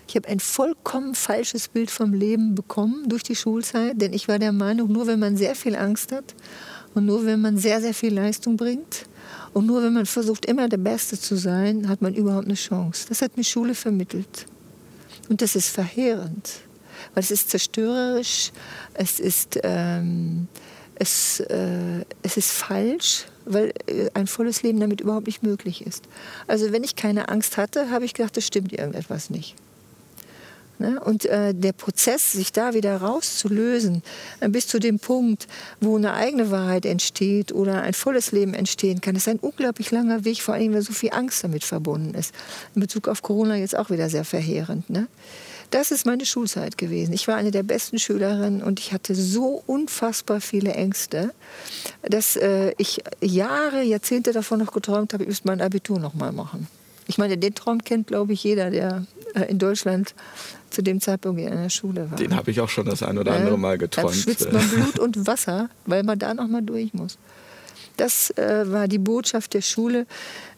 ich 0.08 0.16
habe 0.16 0.28
ein 0.28 0.40
vollkommen 0.40 1.16
falsches 1.16 1.68
Bild 1.68 1.90
vom 1.90 2.14
Leben 2.14 2.54
bekommen 2.54 3.10
durch 3.10 3.24
die 3.24 3.36
Schulzeit, 3.36 4.00
denn 4.00 4.14
ich 4.14 4.28
war 4.28 4.38
der 4.38 4.52
Meinung, 4.52 4.92
nur 4.92 5.08
wenn 5.08 5.18
man 5.18 5.36
sehr 5.36 5.56
viel 5.56 5.76
Angst 5.76 6.12
hat 6.12 6.36
und 6.94 7.08
nur 7.08 7.26
wenn 7.26 7.42
man 7.42 7.58
sehr, 7.58 7.82
sehr 7.82 7.96
viel 7.96 8.14
Leistung 8.14 8.56
bringt 8.56 9.08
und 9.54 9.66
nur 9.66 9.82
wenn 9.82 9.94
man 9.94 10.06
versucht, 10.06 10.46
immer 10.46 10.70
der 10.70 10.78
Beste 10.78 11.20
zu 11.20 11.36
sein, 11.36 11.90
hat 11.90 12.04
man 12.04 12.14
überhaupt 12.14 12.46
eine 12.46 12.54
Chance. 12.54 13.08
Das 13.10 13.24
hat 13.24 13.36
mir 13.36 13.44
Schule 13.44 13.74
vermittelt. 13.74 14.46
Und 15.30 15.42
das 15.42 15.56
ist 15.56 15.70
verheerend, 15.70 16.62
weil 17.14 17.24
es 17.24 17.32
ist 17.32 17.50
zerstörerisch, 17.50 18.52
es 18.96 19.20
ist, 19.20 19.60
ähm, 19.64 20.48
es, 20.96 21.40
äh, 21.40 22.04
es 22.24 22.36
ist 22.36 22.52
falsch, 22.52 23.26
weil 23.46 23.72
äh, 23.88 24.10
ein 24.16 24.28
volles 24.28 24.64
Leben 24.64 24.80
damit 24.80 25.02
überhaupt 25.02 25.28
nicht 25.28 25.44
möglich 25.44 25.86
ist. 25.86 26.04
Also 26.48 26.72
wenn 26.72 26.84
ich 26.84 26.96
keine 26.96 27.30
Angst 27.30 27.58
hatte, 27.58 27.92
habe 27.92 28.06
ich 28.06 28.14
gedacht, 28.14 28.36
das 28.36 28.46
stimmt 28.46 28.74
irgendetwas 28.74 29.30
nicht. 29.30 29.56
Ne? 30.80 31.00
Und 31.04 31.26
äh, 31.26 31.54
der 31.54 31.74
Prozess, 31.74 32.32
sich 32.32 32.52
da 32.52 32.74
wieder 32.74 32.98
rauszulösen, 32.98 34.02
äh, 34.40 34.50
bis 34.50 34.68
zu 34.68 34.80
dem 34.80 34.98
Punkt, 35.00 35.48
wo 35.82 35.98
eine 35.98 36.14
eigene 36.14 36.52
Wahrheit 36.52 36.86
entsteht 36.86 37.52
oder 37.52 37.82
ein 37.82 37.94
volles 37.94 38.32
Leben 38.32 38.54
entstehen 38.54 39.02
kann, 39.02 39.16
ist 39.16 39.28
ein 39.28 39.40
unglaublich 39.40 39.92
langer 39.92 40.26
Weg, 40.26 40.42
vor 40.42 40.54
allem, 40.54 40.74
weil 40.74 40.82
so 40.82 40.94
viel 40.94 41.12
Angst 41.12 41.44
damit 41.44 41.66
verbunden 41.66 42.14
ist. 42.14 42.34
In 42.76 42.82
Bezug 42.82 43.08
auf 43.10 43.22
Corona 43.22 43.58
jetzt 43.58 43.78
auch 43.78 43.90
wieder 43.90 44.10
sehr 44.10 44.24
verheerend. 44.24 44.90
Ne? 44.90 45.08
Das 45.72 45.92
ist 45.92 46.06
meine 46.06 46.26
Schulzeit 46.26 46.78
gewesen. 46.78 47.14
Ich 47.14 47.28
war 47.28 47.36
eine 47.36 47.52
der 47.52 47.64
besten 47.64 48.00
Schülerinnen 48.00 48.64
und 48.64 48.80
ich 48.80 48.92
hatte 48.92 49.14
so 49.14 49.62
unfassbar 49.68 50.42
viele 50.42 50.74
Ängste, 50.74 51.32
dass 52.02 52.36
äh, 52.38 52.74
ich 52.78 53.04
Jahre, 53.22 53.84
Jahrzehnte 53.84 54.32
davon 54.32 54.60
noch 54.60 54.72
geträumt 54.72 55.14
habe, 55.14 55.24
ich 55.24 55.30
müsste 55.30 55.48
mein 55.48 55.62
Abitur 55.62 56.00
noch 56.00 56.16
mal 56.16 56.32
machen. 56.32 56.68
Ich 57.06 57.18
meine, 57.18 57.38
den 57.38 57.54
Traum 57.54 57.84
kennt, 57.84 58.08
glaube 58.08 58.34
ich, 58.34 58.44
jeder, 58.44 58.72
der 58.72 59.06
äh, 59.36 59.44
in 59.50 59.60
Deutschland 59.60 60.14
zu 60.70 60.82
dem 60.82 61.02
Zeitpunkt 61.02 61.42
in 61.42 61.50
der 61.50 61.70
Schule 61.70 62.10
war. 62.10 62.18
Den 62.18 62.36
habe 62.36 62.52
ich 62.52 62.60
auch 62.62 62.70
schon 62.70 62.86
das 62.86 63.04
ein 63.04 63.18
oder 63.18 63.34
andere 63.34 63.58
Mal 63.58 63.78
geträumt. 63.78 64.10
Da 64.10 64.14
schwitzt 64.14 64.52
man 64.52 64.68
Blut 64.70 65.00
und 65.00 65.28
Wasser, 65.28 65.70
weil 65.86 66.04
man 66.04 66.20
da 66.20 66.34
noch 66.34 66.48
mal 66.48 66.62
durch 66.62 66.94
muss. 66.94 67.18
Das 67.98 68.30
äh, 68.38 68.72
war 68.72 68.88
die 68.88 68.98
Botschaft 68.98 69.54
der 69.54 69.62
Schule 69.62 70.06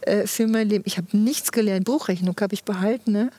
äh, 0.01 0.27
für 0.27 0.45
mein 0.45 0.69
Leben. 0.69 0.83
Ich 0.85 0.97
habe 0.97 1.17
nichts 1.17 1.51
gelernt. 1.51 1.85
Bruchrechnung 1.85 2.35
habe 2.39 2.53
ich 2.53 2.63
behalten. 2.63 3.11
Ne? 3.11 3.31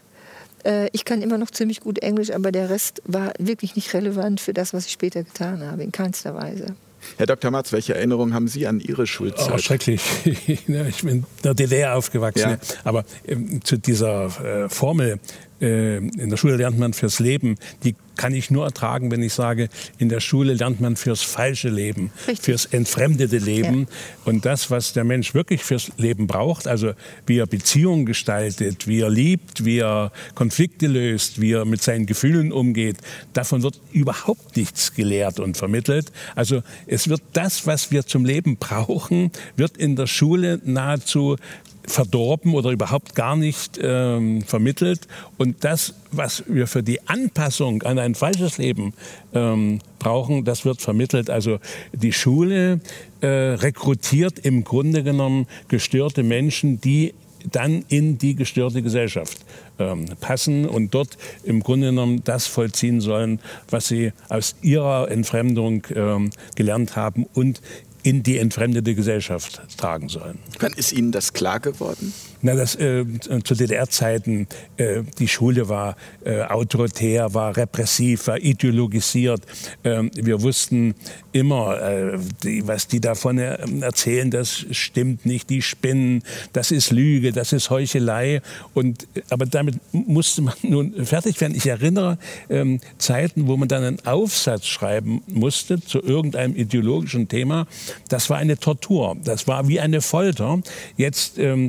Äh, 0.64 0.88
ich 0.92 1.04
kann 1.04 1.22
immer 1.22 1.38
noch 1.38 1.50
ziemlich 1.50 1.80
gut 1.80 2.00
Englisch, 2.00 2.32
aber 2.32 2.50
der 2.50 2.68
Rest 2.68 3.02
war 3.04 3.32
wirklich 3.38 3.76
nicht 3.76 3.94
relevant 3.94 4.40
für 4.40 4.52
das, 4.52 4.74
was 4.74 4.86
ich 4.86 4.92
später 4.92 5.22
getan 5.22 5.62
habe, 5.62 5.84
in 5.84 5.92
keinster 5.92 6.34
Weise. 6.34 6.74
Herr 7.16 7.26
Dr. 7.26 7.50
Matz, 7.50 7.72
welche 7.72 7.94
Erinnerungen 7.94 8.34
haben 8.34 8.48
Sie 8.48 8.66
an 8.66 8.80
Ihre 8.80 9.06
Schulzeit? 9.06 9.52
Oh, 9.52 9.58
schrecklich. 9.58 10.02
ich 10.24 10.66
bin 10.66 11.08
in 11.08 11.26
der 11.44 11.54
DDR 11.54 11.96
aufgewachsen. 11.96 12.50
Ja. 12.50 12.58
Aber 12.84 13.04
ähm, 13.26 13.64
zu 13.64 13.76
dieser 13.76 14.64
äh, 14.64 14.68
Formel, 14.68 15.18
äh, 15.62 15.97
in 15.97 16.28
der 16.28 16.37
Schule 16.37 16.57
lernt 16.57 16.78
man 16.78 16.92
fürs 16.92 17.19
Leben, 17.21 17.57
die 17.85 17.95
kann 18.16 18.35
ich 18.35 18.50
nur 18.50 18.64
ertragen, 18.64 19.11
wenn 19.11 19.23
ich 19.23 19.33
sage, 19.33 19.69
in 19.99 20.09
der 20.09 20.21
Schule 20.21 20.54
lernt 20.54 20.81
man 20.81 20.97
fürs 20.97 21.23
falsche 21.23 21.69
Leben, 21.69 22.11
Richtig. 22.28 22.45
fürs 22.45 22.66
entfremdete 22.66 23.38
Leben. 23.38 23.81
Ja. 23.81 23.87
Und 24.26 24.45
das, 24.45 24.71
was 24.71 24.92
der 24.92 25.04
Mensch 25.04 25.35
wirklich 25.35 25.64
fürs 25.64 25.90
Leben 25.97 26.26
braucht, 26.26 26.66
also 26.66 26.92
wie 27.26 27.38
er 27.38 27.47
Beziehungen 27.47 28.07
gestaltet, 28.07 28.87
wie 28.87 29.00
er 29.00 29.11
liebt, 29.11 29.64
wie 29.64 29.78
er 29.78 30.12
Konflikte 30.35 30.87
löst, 30.87 31.40
wie 31.40 31.52
er 31.52 31.64
mit 31.64 31.83
seinen 31.83 32.07
Gefühlen 32.07 32.52
umgeht, 32.52 32.99
davon 33.33 33.62
wird 33.62 33.81
überhaupt 33.92 34.57
nichts 34.57 34.95
gelehrt 34.95 35.40
und 35.40 35.57
vermittelt. 35.57 36.12
Also 36.35 36.62
es 36.87 37.09
wird 37.09 37.23
das, 37.33 37.66
was 37.66 37.90
wir 37.90 38.07
zum 38.07 38.25
Leben 38.25 38.57
brauchen, 38.57 39.31
wird 39.57 39.76
in 39.76 39.97
der 39.97 40.07
Schule 40.07 40.61
nahezu 40.64 41.37
verdorben 41.86 42.54
oder 42.54 42.70
überhaupt 42.70 43.14
gar 43.14 43.36
nicht 43.36 43.78
ähm, 43.82 44.42
vermittelt. 44.42 45.08
Und 45.36 45.64
das, 45.64 45.94
was 46.10 46.44
wir 46.46 46.66
für 46.66 46.82
die 46.82 47.06
Anpassung 47.08 47.82
an 47.82 47.98
ein 47.98 48.14
falsches 48.14 48.58
Leben 48.58 48.94
ähm, 49.34 49.80
brauchen, 49.98 50.44
das 50.44 50.64
wird 50.64 50.80
vermittelt. 50.80 51.30
Also 51.30 51.58
die 51.92 52.12
Schule 52.12 52.80
äh, 53.20 53.26
rekrutiert 53.26 54.38
im 54.38 54.64
Grunde 54.64 55.02
genommen 55.02 55.46
gestörte 55.68 56.22
Menschen, 56.22 56.80
die 56.80 57.14
dann 57.50 57.84
in 57.88 58.18
die 58.18 58.34
gestörte 58.34 58.82
Gesellschaft 58.82 59.38
ähm, 59.78 60.06
passen 60.20 60.68
und 60.68 60.94
dort 60.94 61.16
im 61.44 61.62
Grunde 61.62 61.88
genommen 61.88 62.22
das 62.24 62.46
vollziehen 62.46 63.00
sollen, 63.00 63.40
was 63.70 63.88
sie 63.88 64.12
aus 64.28 64.54
ihrer 64.62 65.10
Entfremdung 65.10 65.86
ähm, 65.94 66.30
gelernt 66.54 66.96
haben 66.96 67.26
und 67.34 67.60
in 68.02 68.23
die 68.23 68.38
entfremdete 68.38 68.94
Gesellschaft 68.94 69.61
tragen 69.76 70.09
sollen. 70.09 70.38
Wann 70.59 70.73
ist 70.73 70.92
Ihnen 70.92 71.12
das 71.12 71.32
klar 71.32 71.61
geworden? 71.61 72.12
Na, 72.44 72.56
das, 72.56 72.75
äh, 72.75 73.04
zu 73.44 73.54
DDR-Zeiten, 73.54 74.49
äh, 74.76 75.02
die 75.20 75.28
Schule 75.28 75.68
war 75.68 75.96
äh, 76.25 76.42
autoritär, 76.42 77.32
war 77.34 77.56
repressiv, 77.56 78.26
war 78.26 78.38
ideologisiert. 78.38 79.42
Ähm, 79.84 80.11
wir 80.14 80.42
wussten 80.42 80.96
immer, 81.30 81.80
äh, 81.80 82.18
die, 82.42 82.66
was 82.66 82.88
die 82.88 83.00
davon 83.00 83.38
erzählen, 83.38 84.28
das 84.28 84.66
stimmt 84.72 85.25
nicht, 85.25 85.50
die 85.50 85.62
spinnen, 85.62 86.25
das 86.52 86.72
ist 86.72 86.90
Lüge, 86.90 87.30
das 87.30 87.52
ist 87.52 87.70
Heuchelei. 87.70 88.42
Und, 88.75 89.06
aber 89.30 89.46
damit 89.46 89.76
musste 89.92 90.42
man 90.42 90.54
nun 90.62 91.06
fertig 91.06 91.40
werden. 91.40 91.54
Ich 91.54 91.66
erinnere 91.66 92.18
ähm, 92.50 92.80
Zeiten, 92.99 93.46
wo 93.46 93.56
man 93.56 93.68
dann 93.68 93.84
einen 93.84 94.04
Aufsatz 94.04 94.66
schreiben 94.66 95.22
musste 95.28 95.80
zu 95.80 96.02
irgendeinem 96.02 96.56
ideologischen 96.56 97.28
Thema. 97.28 97.68
Das 98.08 98.30
war 98.30 98.38
eine 98.38 98.58
Tortur, 98.58 99.16
das 99.22 99.46
war 99.46 99.68
wie 99.68 99.78
eine 99.78 100.00
Folter. 100.00 100.61
Jetzt 100.96 101.38
ähm, 101.38 101.68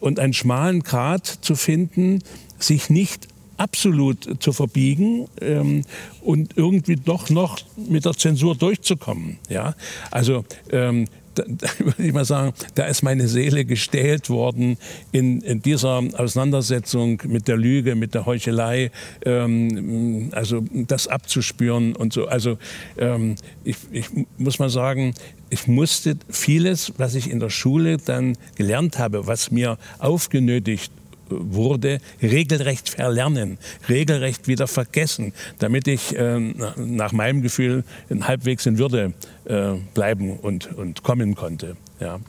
und 0.00 0.07
einen 0.16 0.32
schmalen 0.32 0.82
Grat 0.82 1.26
zu 1.26 1.54
finden, 1.54 2.22
sich 2.58 2.90
nicht 2.90 3.28
absolut 3.58 4.42
zu 4.42 4.52
verbiegen 4.52 5.26
ähm, 5.40 5.82
und 6.22 6.56
irgendwie 6.56 6.96
doch 6.96 7.28
noch 7.28 7.58
mit 7.76 8.04
der 8.04 8.14
Zensur 8.14 8.54
durchzukommen. 8.54 9.38
Ja? 9.48 9.74
Also 10.10 10.44
ähm, 10.70 11.06
da, 11.34 11.44
da 11.48 11.68
würde 11.78 12.02
ich 12.02 12.12
mal 12.12 12.24
sagen, 12.24 12.52
da 12.74 12.84
ist 12.84 13.02
meine 13.02 13.28
Seele 13.28 13.64
gestählt 13.64 14.30
worden 14.30 14.78
in, 15.12 15.40
in 15.42 15.62
dieser 15.62 16.02
Auseinandersetzung 16.14 17.22
mit 17.26 17.48
der 17.48 17.56
Lüge, 17.56 17.94
mit 17.94 18.14
der 18.14 18.26
Heuchelei, 18.26 18.90
ähm, 19.24 20.30
also 20.32 20.62
das 20.72 21.08
abzuspüren 21.08 21.96
und 21.96 22.12
so. 22.12 22.26
Also 22.26 22.58
ähm, 22.96 23.36
ich, 23.64 23.76
ich 23.90 24.06
muss 24.38 24.58
mal 24.58 24.70
sagen, 24.70 25.14
ich 25.50 25.66
musste 25.66 26.16
vieles, 26.28 26.92
was 26.98 27.14
ich 27.14 27.30
in 27.30 27.40
der 27.40 27.50
Schule 27.50 27.98
dann 27.98 28.36
gelernt 28.56 28.98
habe, 28.98 29.26
was 29.26 29.50
mir 29.50 29.78
aufgenötigt 29.98 30.92
wurde, 31.30 31.98
regelrecht 32.22 32.88
verlernen, 32.88 33.58
regelrecht 33.88 34.48
wieder 34.48 34.66
vergessen, 34.66 35.32
damit 35.58 35.86
ich 35.86 36.16
äh, 36.16 36.38
nach 36.76 37.12
meinem 37.12 37.42
Gefühl 37.42 37.84
halbwegs 38.20 38.66
in 38.66 38.78
Würde 38.78 39.12
äh, 39.44 39.74
bleiben 39.94 40.38
und, 40.38 40.72
und 40.74 41.02
kommen 41.02 41.34
konnte. 41.34 41.76
Ja. 42.00 42.20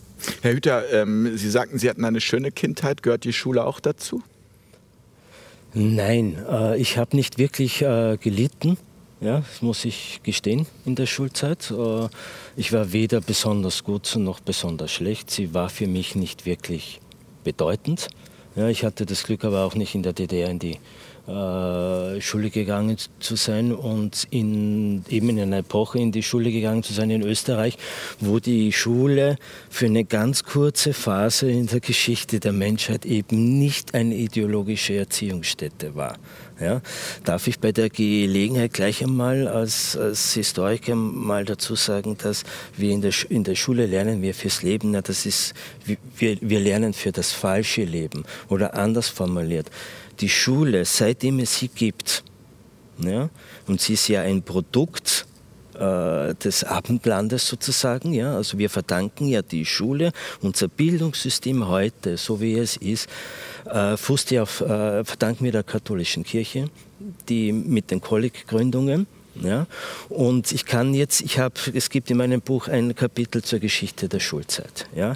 Herr 0.41 0.53
Hüter, 0.53 0.83
ähm, 0.91 1.37
Sie 1.37 1.49
sagten, 1.49 1.79
Sie 1.79 1.89
hatten 1.89 2.03
eine 2.03 2.19
schöne 2.19 2.51
Kindheit. 2.51 3.03
Gehört 3.03 3.23
die 3.23 3.33
Schule 3.33 3.65
auch 3.65 3.79
dazu? 3.79 4.21
Nein, 5.73 6.37
äh, 6.49 6.77
ich 6.77 6.97
habe 6.97 7.15
nicht 7.15 7.37
wirklich 7.37 7.81
äh, 7.81 8.17
gelitten. 8.19 8.77
Ja, 9.21 9.39
das 9.39 9.61
muss 9.61 9.83
ich 9.83 10.21
gestehen 10.23 10.65
in 10.85 10.95
der 10.95 11.05
Schulzeit. 11.05 11.71
Äh, 11.71 12.07
ich 12.55 12.71
war 12.71 12.93
weder 12.93 13.19
besonders 13.19 13.83
gut 13.83 14.15
noch 14.15 14.39
besonders 14.39 14.91
schlecht. 14.91 15.29
Sie 15.29 15.53
war 15.53 15.69
für 15.69 15.87
mich 15.87 16.15
nicht 16.15 16.45
wirklich 16.45 17.01
bedeutend. 17.43 18.07
Ja, 18.55 18.69
ich 18.69 18.85
hatte 18.85 19.05
das 19.05 19.23
Glück 19.23 19.43
aber 19.43 19.65
auch 19.65 19.75
nicht 19.75 19.93
in 19.93 20.03
der 20.03 20.13
DDR 20.13 20.49
in 20.49 20.59
die 20.59 20.79
äh, 21.29 22.21
Schule 22.21 22.49
gegangen 22.49 22.97
zu 23.19 23.35
sein 23.35 23.71
und 23.71 24.25
in, 24.31 25.03
eben 25.09 25.29
in 25.29 25.39
einer 25.39 25.59
Epoche 25.59 25.99
in 25.99 26.11
die 26.11 26.23
Schule 26.23 26.51
gegangen 26.51 26.81
zu 26.81 26.93
sein 26.93 27.11
in 27.11 27.21
Österreich, 27.21 27.77
wo 28.19 28.39
die 28.39 28.71
Schule 28.71 29.37
für 29.69 29.85
eine 29.85 30.05
ganz 30.05 30.43
kurze 30.43 30.93
Phase 30.93 31.51
in 31.51 31.67
der 31.67 31.81
Geschichte 31.81 32.39
der 32.39 32.53
Menschheit 32.53 33.05
eben 33.05 33.59
nicht 33.59 33.93
eine 33.93 34.15
ideologische 34.15 34.95
Erziehungsstätte 34.95 35.93
war. 35.93 36.17
Ja, 36.59 36.81
darf 37.23 37.47
ich 37.47 37.59
bei 37.59 37.71
der 37.71 37.89
Gelegenheit 37.89 38.73
gleich 38.73 39.01
einmal 39.01 39.47
als, 39.47 39.95
als 39.95 40.33
Historiker 40.33 40.93
mal 40.93 41.45
dazu 41.45 41.75
sagen, 41.75 42.17
dass 42.17 42.43
wir 42.75 42.91
in 42.91 43.01
der, 43.01 43.13
in 43.29 43.45
der 43.45 43.55
Schule 43.55 43.85
lernen 43.85 44.21
wir 44.21 44.33
fürs 44.33 44.61
Leben, 44.61 44.93
ja, 44.93 45.01
das 45.01 45.25
ist, 45.25 45.53
wir, 45.85 46.37
wir 46.41 46.59
lernen 46.59 46.93
für 46.93 47.13
das 47.13 47.31
falsche 47.31 47.83
Leben 47.83 48.25
oder 48.49 48.73
anders 48.73 49.07
formuliert. 49.07 49.69
Die 50.19 50.27
Schule, 50.27 50.83
seitdem 50.83 51.39
es 51.39 51.59
sie 51.59 51.69
gibt, 51.69 52.23
ja, 52.97 53.29
und 53.67 53.79
sie 53.79 53.93
ist 53.93 54.09
ja 54.09 54.21
ein 54.21 54.43
Produkt 54.43 55.27
äh, 55.79 56.35
des 56.35 56.65
Abendlandes 56.65 57.47
sozusagen. 57.47 58.13
Ja? 58.13 58.35
Also 58.35 58.57
wir 58.57 58.69
verdanken 58.69 59.27
ja 59.27 59.41
die 59.41 59.65
Schule, 59.65 60.11
unser 60.41 60.67
Bildungssystem 60.67 61.69
heute, 61.69 62.17
so 62.17 62.41
wie 62.41 62.57
es 62.57 62.75
ist, 62.75 63.07
äh, 63.71 63.97
fußt 63.97 64.31
ja 64.31 64.43
auf, 64.43 64.61
äh, 64.61 65.03
verdanken 65.03 65.45
wir 65.45 65.51
der 65.51 65.63
katholischen 65.63 66.23
Kirche, 66.23 66.69
die 67.27 67.51
mit 67.51 67.91
den 67.91 68.01
Kolleggründungen 68.01 69.07
ja? 69.41 69.67
Und 70.09 70.51
ich 70.51 70.65
kann 70.65 70.93
jetzt, 70.93 71.21
ich 71.21 71.39
habe, 71.39 71.55
es 71.73 71.89
gibt 71.89 72.09
in 72.09 72.17
meinem 72.17 72.41
Buch 72.41 72.67
ein 72.67 72.95
Kapitel 72.95 73.43
zur 73.43 73.59
Geschichte 73.59 74.09
der 74.09 74.19
Schulzeit. 74.19 74.87
Ja? 74.95 75.15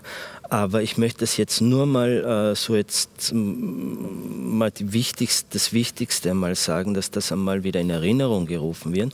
Aber 0.50 0.82
ich 0.82 0.98
möchte 0.98 1.22
das 1.22 1.38
jetzt 1.38 1.62
nur 1.62 1.86
mal 1.86 2.52
äh, 2.52 2.56
so 2.56 2.76
jetzt 2.76 3.32
mal 3.34 4.72
die 4.72 4.94
wichtigste, 4.94 5.48
das 5.52 5.74
Wichtigste 5.74 6.32
einmal 6.32 6.56
sagen, 6.56 6.94
dass 6.94 7.12
das 7.12 7.32
einmal 7.32 7.64
wieder 7.64 7.80
in 7.80 7.90
Erinnerung 7.90 8.46
gerufen 8.46 8.94
wird. 8.94 9.14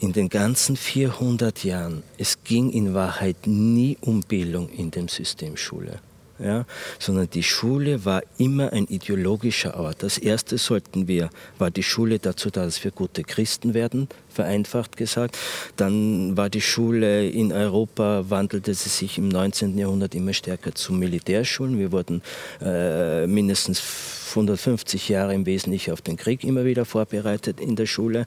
In 0.00 0.12
den 0.12 0.28
ganzen 0.28 0.76
400 0.76 1.64
Jahren, 1.64 2.02
es 2.18 2.42
ging 2.42 2.70
in 2.70 2.94
Wahrheit 2.94 3.46
nie 3.46 3.96
um 4.00 4.20
Bildung 4.20 4.68
in 4.70 4.90
dem 4.90 5.08
System 5.08 5.56
Schule 5.56 6.00
ja, 6.38 6.64
sondern 6.98 7.30
die 7.30 7.42
Schule 7.42 8.04
war 8.04 8.22
immer 8.38 8.72
ein 8.72 8.86
ideologischer 8.86 9.78
Ort. 9.78 10.02
Das 10.02 10.18
erste 10.18 10.58
sollten 10.58 11.08
wir, 11.08 11.30
war 11.58 11.70
die 11.70 11.82
Schule 11.82 12.18
dazu 12.18 12.50
da, 12.50 12.64
dass 12.64 12.82
wir 12.82 12.90
gute 12.90 13.22
Christen 13.22 13.74
werden, 13.74 14.08
vereinfacht 14.34 14.96
gesagt. 14.96 15.38
Dann 15.76 16.36
war 16.36 16.50
die 16.50 16.60
Schule 16.60 17.28
in 17.28 17.52
Europa, 17.52 18.24
wandelte 18.28 18.74
sie 18.74 18.88
sich 18.88 19.18
im 19.18 19.28
19. 19.28 19.78
Jahrhundert 19.78 20.14
immer 20.14 20.32
stärker 20.32 20.74
zu 20.74 20.92
Militärschulen. 20.92 21.78
Wir 21.78 21.92
wurden 21.92 22.22
äh, 22.60 23.26
mindestens 23.26 23.80
150 24.34 25.08
Jahre 25.08 25.34
im 25.34 25.46
Wesentlichen 25.46 25.92
auf 25.92 26.02
den 26.02 26.16
Krieg 26.16 26.44
immer 26.44 26.64
wieder 26.64 26.84
vorbereitet 26.84 27.60
in 27.60 27.76
der 27.76 27.86
Schule. 27.86 28.26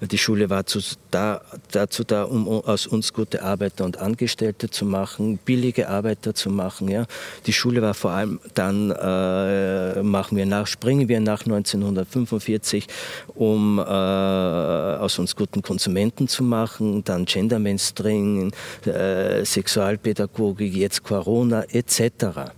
Die 0.00 0.18
Schule 0.18 0.50
war 0.50 0.66
zu, 0.66 0.80
da, 1.10 1.40
dazu 1.72 2.04
da, 2.04 2.24
um 2.24 2.48
aus 2.48 2.86
uns 2.86 3.12
gute 3.12 3.42
Arbeiter 3.42 3.84
und 3.84 3.98
Angestellte 3.98 4.70
zu 4.70 4.84
machen, 4.84 5.38
billige 5.44 5.88
Arbeiter 5.88 6.34
zu 6.34 6.50
machen. 6.50 6.88
Ja. 6.88 7.06
Die 7.46 7.52
Schule 7.52 7.82
war 7.82 7.94
vor 7.94 8.12
allem 8.12 8.40
dann, 8.54 8.90
äh, 8.90 10.02
machen 10.02 10.36
wir 10.36 10.46
nach, 10.46 10.66
springen 10.66 11.08
wir 11.08 11.20
nach 11.20 11.44
1945, 11.44 12.86
um 13.34 13.78
äh, 13.78 13.82
aus 13.82 15.18
uns 15.18 15.36
guten 15.48 15.62
Konsumenten 15.62 16.28
zu 16.28 16.42
machen, 16.42 17.02
dann 17.04 17.24
Gender 17.24 17.58
Mainstream, 17.58 18.50
äh, 18.84 19.44
Sexualpädagogik, 19.44 20.74
jetzt 20.74 21.02
Corona 21.02 21.64
etc. 21.70 22.52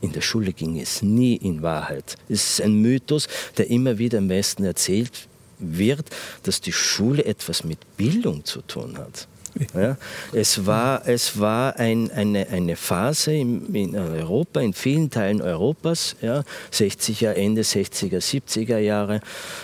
In 0.00 0.12
der 0.12 0.20
Schule 0.20 0.52
ging 0.52 0.78
es 0.78 1.02
nie 1.02 1.36
in 1.36 1.62
Wahrheit. 1.62 2.16
Es 2.28 2.50
ist 2.50 2.62
ein 2.62 2.74
Mythos, 2.74 3.28
der 3.56 3.70
immer 3.70 3.98
wieder 3.98 4.18
im 4.18 4.28
Westen 4.28 4.64
erzählt 4.64 5.28
wird, 5.58 6.10
dass 6.42 6.60
die 6.60 6.72
Schule 6.72 7.24
etwas 7.24 7.64
mit 7.64 7.78
Bildung 7.96 8.44
zu 8.44 8.60
tun 8.62 8.98
hat. 8.98 9.26
Ja, 9.74 9.96
es 10.32 10.66
war, 10.66 11.06
es 11.06 11.38
war 11.38 11.76
ein, 11.76 12.10
eine, 12.10 12.48
eine 12.48 12.76
Phase 12.76 13.32
in, 13.32 13.74
in, 13.74 13.96
Europa, 13.96 14.60
in 14.60 14.72
vielen 14.72 15.10
Teilen 15.10 15.42
Europas, 15.42 16.16
ja, 16.20 16.42
60er, 16.72 17.32
Ende 17.32 17.62
60er, 17.62 18.18
70er 18.18 18.78
Jahre, 18.78 19.20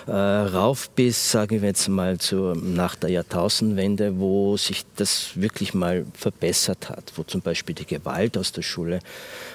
äh, 0.07 0.13
rauf 0.13 0.91
bis, 0.91 1.31
sagen 1.31 1.63
wir 1.63 1.69
jetzt 1.69 1.89
mal, 1.89 2.19
zu, 2.19 2.55
nach 2.55 2.97
der 2.97 3.11
Jahrtausendwende, 3.11 4.19
wo 4.19 4.57
sich 4.57 4.85
das 4.97 5.31
wirklich 5.35 5.75
mal 5.75 6.05
verbessert 6.15 6.91
hat, 6.91 7.13
wo 7.17 7.23
zum 7.23 7.41
Beispiel 7.41 7.75
die 7.75 7.87
Gewalt 7.87 8.37
aus 8.39 8.53
der 8.53 8.63
Schule 8.63 9.01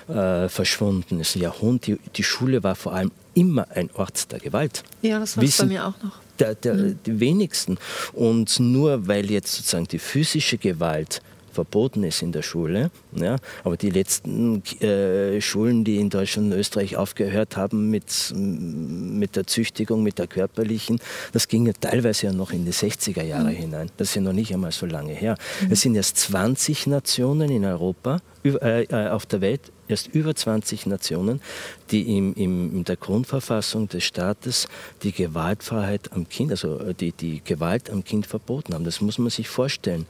äh, 0.07 0.49
verschwunden 0.49 1.19
ist. 1.19 1.35
Jahrhundert, 1.35 1.87
die, 1.87 1.99
die 2.15 2.23
Schule 2.23 2.63
war 2.63 2.75
vor 2.75 2.93
allem 2.93 3.11
immer 3.33 3.67
ein 3.73 3.89
Ort 3.93 4.31
der 4.31 4.39
Gewalt. 4.39 4.83
Ja, 5.01 5.19
das 5.19 5.37
war 5.37 5.43
es 5.43 5.57
bei 5.57 5.65
mir 5.65 5.85
auch 5.85 6.03
noch 6.03 6.19
der, 6.39 6.55
der, 6.55 6.73
mhm. 6.73 6.99
die 7.05 7.19
wenigsten. 7.19 7.77
Und 8.13 8.59
nur 8.59 9.07
weil 9.07 9.29
jetzt 9.29 9.55
sozusagen 9.55 9.87
die 9.87 9.99
physische 9.99 10.57
Gewalt 10.57 11.21
verboten 11.51 12.03
ist 12.03 12.21
in 12.21 12.31
der 12.31 12.41
Schule. 12.41 12.91
Ja, 13.15 13.37
aber 13.63 13.75
die 13.75 13.89
letzten 13.89 14.63
äh, 14.81 15.41
Schulen, 15.41 15.83
die 15.83 15.97
in 15.97 16.09
Deutschland 16.09 16.53
und 16.53 16.59
Österreich 16.59 16.95
aufgehört 16.95 17.57
haben 17.57 17.89
mit, 17.89 18.33
mit 18.35 19.35
der 19.35 19.45
Züchtigung, 19.45 20.03
mit 20.03 20.19
der 20.19 20.27
körperlichen, 20.27 20.99
das 21.33 21.47
ging 21.47 21.65
ja 21.65 21.73
teilweise 21.73 22.27
ja 22.27 22.33
noch 22.33 22.51
in 22.51 22.65
die 22.65 22.71
60er 22.71 23.23
Jahre 23.23 23.51
mhm. 23.51 23.55
hinein. 23.55 23.91
Das 23.97 24.09
ist 24.09 24.15
ja 24.15 24.21
noch 24.21 24.33
nicht 24.33 24.53
einmal 24.53 24.71
so 24.71 24.85
lange 24.85 25.13
her. 25.13 25.35
Mhm. 25.61 25.71
Es 25.71 25.81
sind 25.81 25.95
erst 25.95 26.17
20 26.17 26.87
Nationen 26.87 27.49
in 27.49 27.65
Europa, 27.65 28.19
äh, 28.45 28.83
äh, 28.83 29.09
auf 29.09 29.25
der 29.25 29.41
Welt, 29.41 29.71
erst 29.89 30.07
über 30.07 30.35
20 30.35 30.85
Nationen, 30.85 31.41
die 31.91 32.17
im, 32.17 32.33
im, 32.35 32.77
in 32.77 32.83
der 32.85 32.95
Grundverfassung 32.95 33.89
des 33.89 34.03
Staates 34.03 34.67
die 35.03 35.11
Gewaltfreiheit 35.11 36.13
am 36.13 36.29
Kind, 36.29 36.51
also 36.51 36.79
äh, 36.79 36.93
die, 36.93 37.11
die 37.11 37.41
Gewalt 37.43 37.89
am 37.89 38.03
Kind 38.03 38.25
verboten 38.25 38.73
haben. 38.73 38.85
Das 38.85 39.01
muss 39.01 39.17
man 39.17 39.29
sich 39.29 39.49
vorstellen 39.49 40.05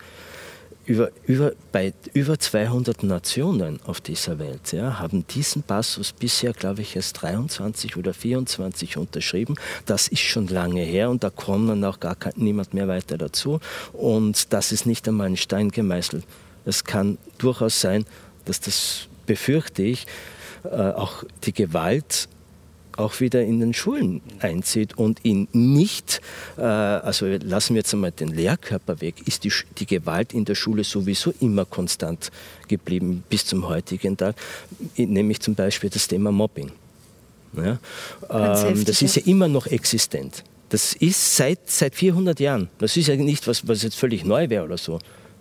über, 0.89 1.11
über, 1.27 1.51
bei 1.71 1.93
über 2.13 2.39
200 2.39 3.03
Nationen 3.03 3.79
auf 3.85 4.01
dieser 4.01 4.39
Welt 4.39 4.71
ja, 4.71 4.97
haben 4.97 5.23
diesen 5.27 5.61
Passus 5.61 6.11
bisher, 6.11 6.51
glaube 6.51 6.81
ich, 6.81 6.95
erst 6.95 7.21
23 7.21 7.95
oder 7.95 8.11
24 8.11 8.97
unterschrieben. 8.97 9.53
Das 9.85 10.07
ist 10.07 10.21
schon 10.21 10.47
lange 10.47 10.81
her 10.81 11.11
und 11.11 11.23
da 11.23 11.29
kommt 11.29 11.69
dann 11.69 11.83
auch 11.83 11.99
gar 11.99 12.15
kein, 12.15 12.33
niemand 12.37 12.73
mehr 12.73 12.87
weiter 12.87 13.19
dazu. 13.19 13.59
Und 13.93 14.51
das 14.51 14.71
ist 14.71 14.87
nicht 14.87 15.07
einmal 15.07 15.27
ein 15.27 15.37
Stein 15.37 15.69
gemeißelt. 15.69 16.23
Es 16.65 16.83
kann 16.83 17.19
durchaus 17.37 17.79
sein, 17.79 18.05
dass 18.45 18.59
das, 18.59 19.08
befürchte 19.29 19.83
ich, 19.83 20.07
äh, 20.63 20.69
auch 20.69 21.23
die 21.43 21.53
Gewalt 21.53 22.27
auch 22.97 23.19
wieder 23.19 23.43
in 23.43 23.59
den 23.59 23.75
Schulen 23.75 24.21
einzieht 24.39 24.97
und 24.97 25.23
ihn 25.23 25.47
nicht, 25.53 26.19
äh, 26.57 26.63
also 26.63 27.27
lassen 27.27 27.75
wir 27.75 27.81
jetzt 27.81 27.93
einmal 27.93 28.11
den 28.11 28.29
Lehrkörper 28.29 29.01
weg, 29.01 29.27
ist 29.27 29.43
die, 29.43 29.53
die 29.77 29.85
Gewalt 29.85 30.33
in 30.33 30.45
der 30.45 30.55
Schule 30.55 30.83
sowieso 30.83 31.31
immer 31.39 31.65
konstant 31.65 32.31
geblieben 32.67 33.23
bis 33.29 33.45
zum 33.45 33.69
heutigen 33.69 34.17
Tag, 34.17 34.35
nämlich 34.97 35.39
zum 35.41 35.53
Beispiel 35.53 35.91
das 35.91 36.07
Thema 36.07 36.31
Mobbing. 36.31 36.71
Ja? 37.55 37.77
Ähm, 38.31 38.83
das 38.83 39.03
ist 39.03 39.15
ja 39.15 39.21
immer 39.27 39.47
noch 39.47 39.67
existent. 39.67 40.43
Das 40.69 40.93
ist 40.93 41.35
seit, 41.35 41.69
seit 41.69 41.93
400 41.93 42.39
Jahren. 42.39 42.69
Das 42.79 42.97
ist 42.97 43.07
ja 43.07 43.15
nicht 43.15 43.47
was, 43.47 43.67
was 43.67 43.83
jetzt 43.83 43.95
völlig 43.95 44.25
neu 44.25 44.49
wäre 44.49 44.65
oder 44.65 44.77
so. 44.77 44.99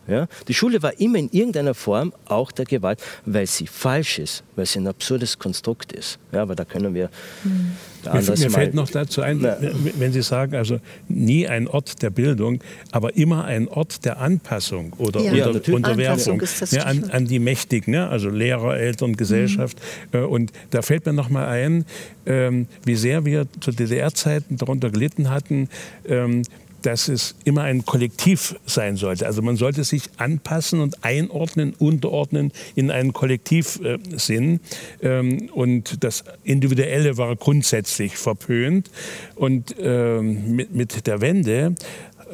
Ja? 0.08 0.26
Die 0.48 0.54
Schule 0.54 0.82
war 0.82 0.98
immer 0.98 1.18
in 1.18 1.28
irgendeiner 1.30 1.74
Form 1.74 2.12
auch 2.26 2.50
der 2.50 2.64
Gewalt, 2.64 3.02
weil 3.26 3.46
sie 3.46 3.66
falsch 3.66 4.18
ist, 4.18 4.42
weil 4.56 4.66
sie 4.66 4.80
ein 4.80 4.86
absurdes 4.86 5.38
Konstrukt 5.38 5.92
ist. 5.92 6.18
Ja, 6.32 6.42
aber 6.42 6.54
da 6.54 6.64
können 6.64 6.94
wir 6.94 7.10
mhm. 7.44 7.72
Mir, 8.04 8.22
mir 8.22 8.50
fällt 8.50 8.74
noch 8.74 8.88
dazu 8.90 9.22
ein, 9.22 9.38
Na. 9.40 9.56
wenn 9.98 10.12
Sie 10.12 10.22
sagen, 10.22 10.54
also 10.54 10.78
nie 11.08 11.48
ein 11.48 11.66
Ort 11.68 12.00
der 12.02 12.10
Bildung, 12.10 12.60
aber 12.92 13.16
immer 13.16 13.44
ein 13.44 13.68
Ort 13.68 14.04
der 14.04 14.20
Anpassung 14.20 14.92
oder 14.98 15.20
ja, 15.20 15.48
unter, 15.48 15.72
Unterwerfung 15.74 16.42
ja, 16.70 16.84
an, 16.84 17.10
an, 17.10 17.26
die 17.26 17.38
Mächtigen, 17.38 17.92
ne? 17.92 18.08
also 18.08 18.28
Lehrer, 18.28 18.76
Eltern, 18.76 19.16
Gesellschaft. 19.16 19.78
Mhm. 20.12 20.24
Und 20.26 20.52
da 20.70 20.82
fällt 20.82 21.06
mir 21.06 21.12
noch 21.12 21.28
mal 21.28 21.48
ein, 21.48 21.84
ähm, 22.26 22.66
wie 22.84 22.94
sehr 22.94 23.24
wir 23.24 23.46
zu 23.60 23.72
DDR-Zeiten 23.72 24.56
darunter 24.56 24.90
gelitten 24.90 25.30
hatten, 25.30 25.68
ähm, 26.06 26.42
dass 26.88 27.08
es 27.08 27.34
immer 27.44 27.64
ein 27.64 27.84
Kollektiv 27.84 28.56
sein 28.64 28.96
sollte. 28.96 29.26
Also 29.26 29.42
man 29.42 29.56
sollte 29.56 29.84
sich 29.84 30.04
anpassen 30.16 30.80
und 30.80 31.04
einordnen, 31.04 31.74
unterordnen 31.78 32.50
in 32.76 32.90
einen 32.90 33.12
Kollektivsinn. 33.12 34.60
Ähm, 35.02 35.50
und 35.52 36.02
das 36.02 36.24
Individuelle 36.44 37.18
war 37.18 37.36
grundsätzlich 37.36 38.16
verpönt. 38.16 38.90
Und 39.34 39.76
ähm, 39.78 40.56
mit, 40.56 40.74
mit 40.74 41.06
der 41.06 41.20
Wende 41.20 41.74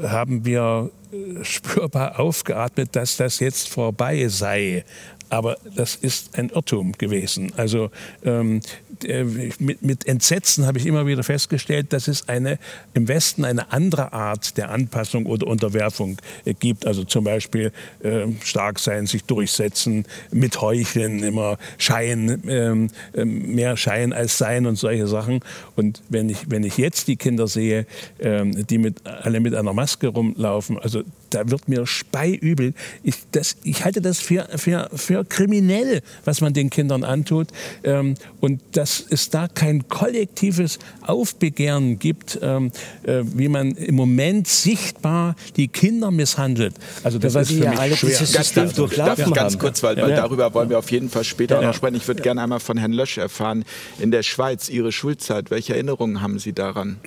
haben 0.01 0.45
wir 0.45 0.93
äh, 1.11 1.45
spürbar 1.45 2.21
aufgeatmet, 2.21 2.95
dass 2.95 3.17
das 3.17 3.41
jetzt 3.41 3.69
vorbei 3.69 4.29
sei. 4.29 4.85
Aber 5.31 5.57
das 5.75 5.97
ist 5.97 6.39
ein 6.39 6.51
Irrtum 6.51 6.93
gewesen. 6.93 7.53
Also 7.57 7.91
ähm, 8.25 8.61
mit, 9.05 9.83
mit, 9.83 10.07
Entsetzen 10.07 10.67
habe 10.67 10.79
ich 10.79 10.87
immer 10.87 11.07
wieder 11.07 11.23
festgestellt, 11.23 11.93
dass 11.93 12.09
es 12.09 12.29
eine, 12.29 12.59
im 12.95 13.09
Westen 13.09 13.45
eine 13.45 13.73
andere 13.73 14.13
Art 14.13 14.57
der 14.57 14.71
Anpassung 14.71 15.27
oder 15.27 15.47
Unterwerfung 15.47 16.19
äh, 16.45 16.55
gibt. 16.55 16.87
Also 16.87 17.05
zum 17.05 17.25
Beispiel 17.25 17.73
äh, 18.03 18.27
stark 18.43 18.79
sein, 18.79 19.07
sich 19.07 19.25
durchsetzen, 19.25 20.05
mit 20.31 20.61
Heucheln, 20.61 21.23
immer 21.23 21.59
Schein, 21.79 22.43
ähm, 22.47 22.89
äh, 23.15 23.25
mehr 23.25 23.77
Schein 23.77 24.13
als 24.13 24.39
Sein 24.39 24.67
und 24.67 24.77
solche 24.77 25.07
Sachen. 25.07 25.41
Und 25.77 26.03
wenn 26.09 26.29
ich, 26.29 26.51
wenn 26.51 26.65
ich 26.65 26.79
jetzt 26.79 27.09
die 27.09 27.17
Kinder 27.17 27.47
sehe, 27.47 27.87
ähm, 28.21 28.67
die 28.67 28.79
mit, 28.79 29.07
alle 29.07 29.41
mit 29.41 29.55
einer 29.55 29.73
Maske 29.73 30.09
rumlaufen, 30.09 30.79
also 30.79 31.03
da 31.35 31.51
wird 31.51 31.69
mir 31.69 31.87
speiübel. 31.87 32.75
Ich, 33.03 33.17
das, 33.33 33.57
ich 33.65 33.85
halte 33.85 34.01
das 34.01 34.21
für, 34.21 34.49
für, 34.57 34.89
für 34.95 35.25
kriminell, 35.25 36.03
was 36.25 36.41
man 36.41 36.53
den 36.53 36.71
Kindern 36.71 37.05
antut. 37.05 37.49
Ähm, 37.83 38.15
und 38.41 38.61
dass 38.73 39.05
es 39.09 39.31
da 39.31 39.49
kein 39.49 39.89
kollektives 39.89 40.79
Aufbegehren 41.03 41.99
gibt, 41.99 42.39
ähm, 42.43 42.71
äh, 43.03 43.23
wie 43.25 43.49
man 43.49 43.73
im 43.73 43.97
Moment 43.97 44.47
sichtbar 44.47 45.35
die 45.57 45.69
Kinder 45.69 46.11
misshandelt. 46.11 46.75
Also 47.03 47.19
das 47.19 47.35
ja, 47.35 47.41
ist 47.41 47.53
für 47.53 47.65
ja 47.65 47.71
mich 47.71 47.81
alle 47.81 47.97
schwer. 47.97 48.19
Ganz, 48.33 48.55
ganz, 48.55 48.75
durchlaufen 48.75 49.33
ganz 49.33 49.59
kurz, 49.59 49.83
weil, 49.83 49.97
weil 49.97 50.11
ja. 50.11 50.17
darüber 50.17 50.55
wollen 50.55 50.71
wir 50.71 50.79
auf 50.79 50.91
jeden 50.91 51.11
Fall 51.11 51.25
später 51.25 51.61
ja. 51.61 51.69
noch 51.69 51.75
sprechen. 51.75 51.97
Ich 51.97 52.07
würde 52.07 52.23
gerne 52.23 52.43
einmal 52.43 52.61
von 52.61 52.79
Herrn 52.79 52.93
Lösch 52.93 53.19
erfahren. 53.19 53.65
In 53.99 54.11
der 54.11 54.23
Schweiz, 54.23 54.69
Ihre 54.69 54.93
Schulzeit, 54.93 55.51
welche 55.51 55.75
Erinnerungen 55.75 56.21
haben 56.21 56.39
Sie 56.39 56.53
daran? 56.53 56.99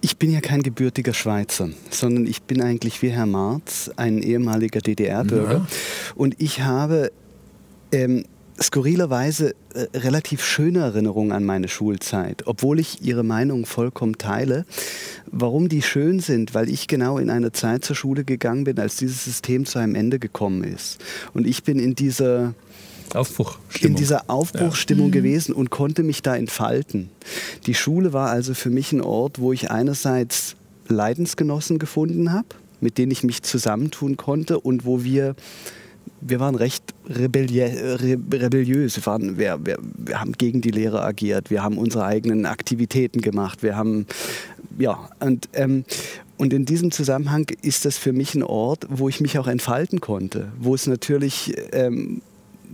Ich 0.00 0.16
bin 0.16 0.32
ja 0.32 0.40
kein 0.40 0.62
gebürtiger 0.62 1.14
Schweizer, 1.14 1.70
sondern 1.90 2.26
ich 2.26 2.42
bin 2.42 2.62
eigentlich 2.62 3.00
wie 3.02 3.10
Herr 3.10 3.26
Marz 3.26 3.69
als 3.70 3.96
ein 3.96 4.22
ehemaliger 4.22 4.80
DDR-Bürger. 4.80 5.52
Ja. 5.52 5.66
Und 6.16 6.34
ich 6.38 6.62
habe 6.62 7.12
ähm, 7.92 8.24
skurrilerweise 8.60 9.54
äh, 9.74 9.86
relativ 9.96 10.44
schöne 10.44 10.80
Erinnerungen 10.80 11.30
an 11.30 11.44
meine 11.44 11.68
Schulzeit, 11.68 12.42
obwohl 12.46 12.80
ich 12.80 13.02
Ihre 13.02 13.22
Meinung 13.22 13.66
vollkommen 13.66 14.18
teile. 14.18 14.66
Warum 15.26 15.68
die 15.68 15.82
schön 15.82 16.18
sind? 16.18 16.52
Weil 16.52 16.68
ich 16.68 16.88
genau 16.88 17.18
in 17.18 17.30
eine 17.30 17.52
Zeit 17.52 17.84
zur 17.84 17.94
Schule 17.94 18.24
gegangen 18.24 18.64
bin, 18.64 18.78
als 18.80 18.96
dieses 18.96 19.24
System 19.24 19.66
zu 19.66 19.78
einem 19.78 19.94
Ende 19.94 20.18
gekommen 20.18 20.64
ist. 20.64 20.98
Und 21.32 21.46
ich 21.46 21.62
bin 21.62 21.78
in 21.78 21.94
dieser 21.94 22.54
Aufbruchstimmung. 23.14 23.90
in 23.90 23.96
dieser 23.96 24.24
Aufbruchstimmung 24.28 25.06
ja. 25.06 25.12
gewesen 25.12 25.52
und 25.52 25.70
konnte 25.70 26.02
mich 26.02 26.22
da 26.22 26.36
entfalten. 26.36 27.10
Die 27.66 27.74
Schule 27.74 28.12
war 28.12 28.30
also 28.30 28.54
für 28.54 28.70
mich 28.70 28.92
ein 28.92 29.00
Ort, 29.00 29.38
wo 29.38 29.52
ich 29.52 29.70
einerseits 29.70 30.56
Leidensgenossen 30.88 31.78
gefunden 31.78 32.32
habe, 32.32 32.48
mit 32.80 32.98
denen 32.98 33.12
ich 33.12 33.22
mich 33.22 33.42
zusammentun 33.42 34.16
konnte 34.16 34.60
und 34.60 34.84
wo 34.84 35.04
wir 35.04 35.34
wir 36.20 36.38
waren 36.38 36.54
recht 36.54 36.94
rebelliös. 37.08 38.96
Wir, 38.96 39.06
waren, 39.06 39.38
wir, 39.38 39.58
wir, 39.64 39.78
wir, 39.80 40.20
haben 40.20 40.32
gegen 40.32 40.60
die 40.60 40.70
Lehre 40.70 41.02
agiert. 41.02 41.50
Wir 41.50 41.62
haben 41.62 41.78
unsere 41.78 42.04
eigenen 42.04 42.46
Aktivitäten 42.46 43.22
gemacht. 43.22 43.62
Wir 43.62 43.76
haben, 43.76 44.06
ja, 44.78 45.08
und, 45.20 45.48
ähm, 45.54 45.84
und 46.36 46.52
in 46.52 46.66
diesem 46.66 46.90
Zusammenhang 46.90 47.46
ist 47.62 47.84
das 47.84 47.96
für 47.96 48.12
mich 48.12 48.34
ein 48.34 48.42
Ort, 48.42 48.86
wo 48.90 49.08
ich 49.08 49.20
mich 49.20 49.38
auch 49.38 49.46
entfalten 49.46 50.00
konnte, 50.00 50.52
wo 50.58 50.74
es 50.74 50.86
natürlich 50.86 51.54
ähm, 51.72 52.22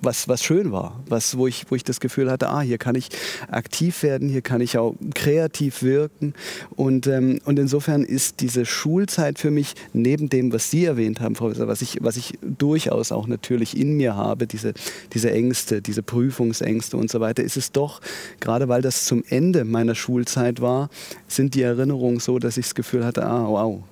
was, 0.00 0.28
was 0.28 0.42
schön 0.42 0.72
war, 0.72 1.02
was, 1.08 1.36
wo, 1.36 1.46
ich, 1.46 1.66
wo 1.70 1.74
ich 1.74 1.84
das 1.84 2.00
Gefühl 2.00 2.30
hatte, 2.30 2.48
ah, 2.48 2.60
hier 2.60 2.78
kann 2.78 2.94
ich 2.94 3.08
aktiv 3.48 4.02
werden, 4.02 4.28
hier 4.28 4.42
kann 4.42 4.60
ich 4.60 4.78
auch 4.78 4.94
kreativ 5.14 5.82
wirken. 5.82 6.34
Und, 6.74 7.06
ähm, 7.06 7.40
und 7.44 7.58
insofern 7.58 8.02
ist 8.02 8.40
diese 8.40 8.64
Schulzeit 8.64 9.38
für 9.38 9.50
mich, 9.50 9.74
neben 9.92 10.28
dem, 10.28 10.52
was 10.52 10.70
Sie 10.70 10.84
erwähnt 10.84 11.20
haben, 11.20 11.34
Frau 11.34 11.50
Wisser, 11.50 11.68
was 11.68 11.82
ich, 11.82 11.98
was 12.00 12.16
ich 12.16 12.38
durchaus 12.42 13.12
auch 13.12 13.26
natürlich 13.26 13.76
in 13.76 13.96
mir 13.96 14.16
habe, 14.16 14.46
diese, 14.46 14.74
diese 15.12 15.30
Ängste, 15.30 15.82
diese 15.82 16.02
Prüfungsängste 16.02 16.96
und 16.96 17.10
so 17.10 17.20
weiter, 17.20 17.42
ist 17.42 17.56
es 17.56 17.72
doch, 17.72 18.00
gerade 18.40 18.68
weil 18.68 18.82
das 18.82 19.04
zum 19.04 19.24
Ende 19.28 19.64
meiner 19.64 19.94
Schulzeit 19.94 20.60
war, 20.60 20.90
sind 21.28 21.54
die 21.54 21.62
Erinnerungen 21.62 22.20
so, 22.20 22.38
dass 22.38 22.56
ich 22.56 22.66
das 22.66 22.74
Gefühl 22.74 23.04
hatte, 23.04 23.24
ah, 23.26 23.46
wow, 23.48 23.82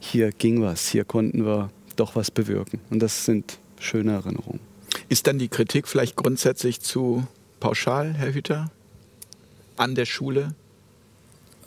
hier 0.00 0.30
ging 0.32 0.62
was, 0.62 0.88
hier 0.88 1.04
konnten 1.04 1.44
wir 1.44 1.70
doch 1.96 2.14
was 2.14 2.30
bewirken. 2.30 2.80
Und 2.90 3.00
das 3.00 3.24
sind 3.24 3.58
schöne 3.80 4.12
Erinnerungen. 4.12 4.60
Ist 5.08 5.26
dann 5.26 5.38
die 5.38 5.48
Kritik 5.48 5.88
vielleicht 5.88 6.16
grundsätzlich 6.16 6.80
zu 6.80 7.26
pauschal, 7.60 8.14
Herr 8.14 8.32
Hüter, 8.32 8.70
an 9.76 9.94
der 9.94 10.06
Schule? 10.06 10.54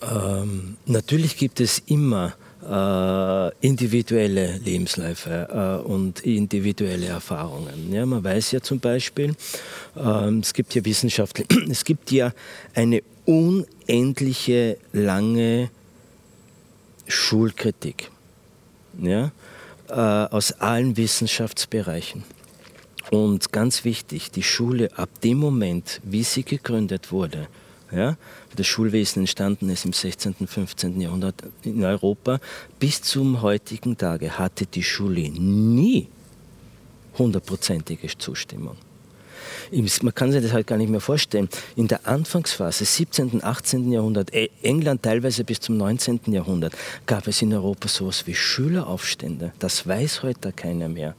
Ähm, 0.01 0.77
natürlich 0.85 1.37
gibt 1.37 1.59
es 1.59 1.79
immer 1.85 2.33
äh, 2.67 3.65
individuelle 3.65 4.57
Lebensläufe 4.57 5.81
äh, 5.83 5.87
und 5.87 6.21
individuelle 6.21 7.07
Erfahrungen. 7.07 7.91
Ja, 7.91 8.05
man 8.05 8.23
weiß 8.23 8.51
ja 8.51 8.61
zum 8.61 8.79
Beispiel, 8.79 9.35
äh, 9.95 10.29
es 10.39 10.53
gibt 10.53 10.75
ja 10.75 10.83
Wissenschaftler, 10.83 11.45
es 11.69 11.83
gibt 11.83 12.11
ja 12.11 12.33
eine 12.73 13.01
unendliche 13.25 14.77
lange 14.93 15.69
Schulkritik 17.07 18.11
ja, 19.01 19.31
äh, 19.87 19.93
aus 19.93 20.53
allen 20.53 20.97
Wissenschaftsbereichen. 20.97 22.23
Und 23.11 23.51
ganz 23.51 23.85
wichtig, 23.85 24.31
die 24.31 24.43
Schule 24.43 24.89
ab 24.97 25.09
dem 25.23 25.39
Moment, 25.39 25.99
wie 26.03 26.23
sie 26.23 26.43
gegründet 26.43 27.11
wurde, 27.11 27.47
ja, 27.91 28.17
das 28.55 28.67
Schulwesen 28.67 29.23
entstanden 29.23 29.69
ist 29.69 29.85
im 29.85 29.93
16., 29.93 30.35
und 30.39 30.47
15. 30.47 31.01
Jahrhundert 31.01 31.35
in 31.63 31.83
Europa, 31.83 32.39
bis 32.79 33.01
zum 33.01 33.41
heutigen 33.41 33.97
Tage 33.97 34.37
hatte 34.37 34.67
die 34.67 34.83
Schule 34.83 35.29
nie 35.29 36.07
hundertprozentige 37.17 38.07
Zustimmung. 38.17 38.77
Man 39.71 40.15
kann 40.15 40.31
sich 40.31 40.41
das 40.41 40.53
halt 40.53 40.67
gar 40.67 40.77
nicht 40.77 40.89
mehr 40.89 41.01
vorstellen. 41.01 41.49
In 41.75 41.87
der 41.87 42.07
Anfangsphase, 42.07 42.85
17., 42.85 43.29
und 43.29 43.43
18. 43.43 43.91
Jahrhundert, 43.91 44.33
e- 44.33 44.49
England 44.61 45.01
teilweise 45.01 45.43
bis 45.43 45.59
zum 45.59 45.77
19. 45.77 46.19
Jahrhundert, 46.27 46.73
gab 47.05 47.27
es 47.27 47.41
in 47.41 47.53
Europa 47.53 47.87
sowas 47.87 48.25
wie 48.27 48.35
Schüleraufstände. 48.35 49.53
Das 49.59 49.87
weiß 49.87 50.23
heute 50.23 50.51
keiner 50.51 50.89
mehr. 50.89 51.15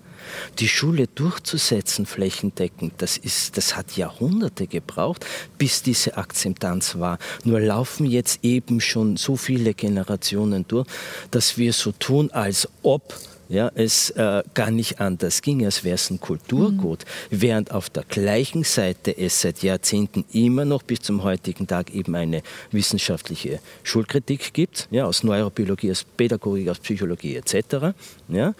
Die 0.58 0.68
Schule 0.68 1.06
durchzusetzen 1.06 2.06
flächendeckend, 2.06 2.94
das, 2.98 3.16
ist, 3.16 3.56
das 3.56 3.76
hat 3.76 3.96
Jahrhunderte 3.96 4.66
gebraucht, 4.66 5.24
bis 5.58 5.82
diese 5.82 6.16
Akzeptanz 6.16 6.98
war. 6.98 7.18
Nur 7.44 7.60
laufen 7.60 8.06
jetzt 8.06 8.40
eben 8.42 8.80
schon 8.80 9.16
so 9.16 9.36
viele 9.36 9.74
Generationen 9.74 10.66
durch, 10.68 10.86
dass 11.30 11.58
wir 11.58 11.72
so 11.72 11.92
tun, 11.92 12.30
als 12.30 12.68
ob 12.82 13.14
ja, 13.50 13.70
es 13.74 14.10
äh, 14.10 14.42
gar 14.54 14.70
nicht 14.70 15.00
anders 15.00 15.42
ging, 15.42 15.64
als 15.64 15.82
wäre 15.82 15.96
es 15.96 16.08
ein 16.08 16.20
Kulturgut, 16.20 17.04
mhm. 17.30 17.42
während 17.42 17.72
auf 17.72 17.90
der 17.90 18.04
gleichen 18.04 18.62
Seite 18.62 19.16
es 19.16 19.40
seit 19.40 19.62
Jahrzehnten 19.62 20.24
immer 20.32 20.64
noch 20.64 20.82
bis 20.82 21.00
zum 21.00 21.24
heutigen 21.24 21.66
Tag 21.66 21.92
eben 21.92 22.14
eine 22.14 22.42
wissenschaftliche 22.70 23.58
Schulkritik 23.82 24.54
gibt, 24.54 24.86
ja, 24.92 25.04
aus 25.04 25.24
Neurobiologie, 25.24 25.90
aus 25.90 26.04
Pädagogik, 26.04 26.68
aus 26.68 26.78
Psychologie 26.78 27.36
etc. 27.36 27.92
Ja, 28.28 28.54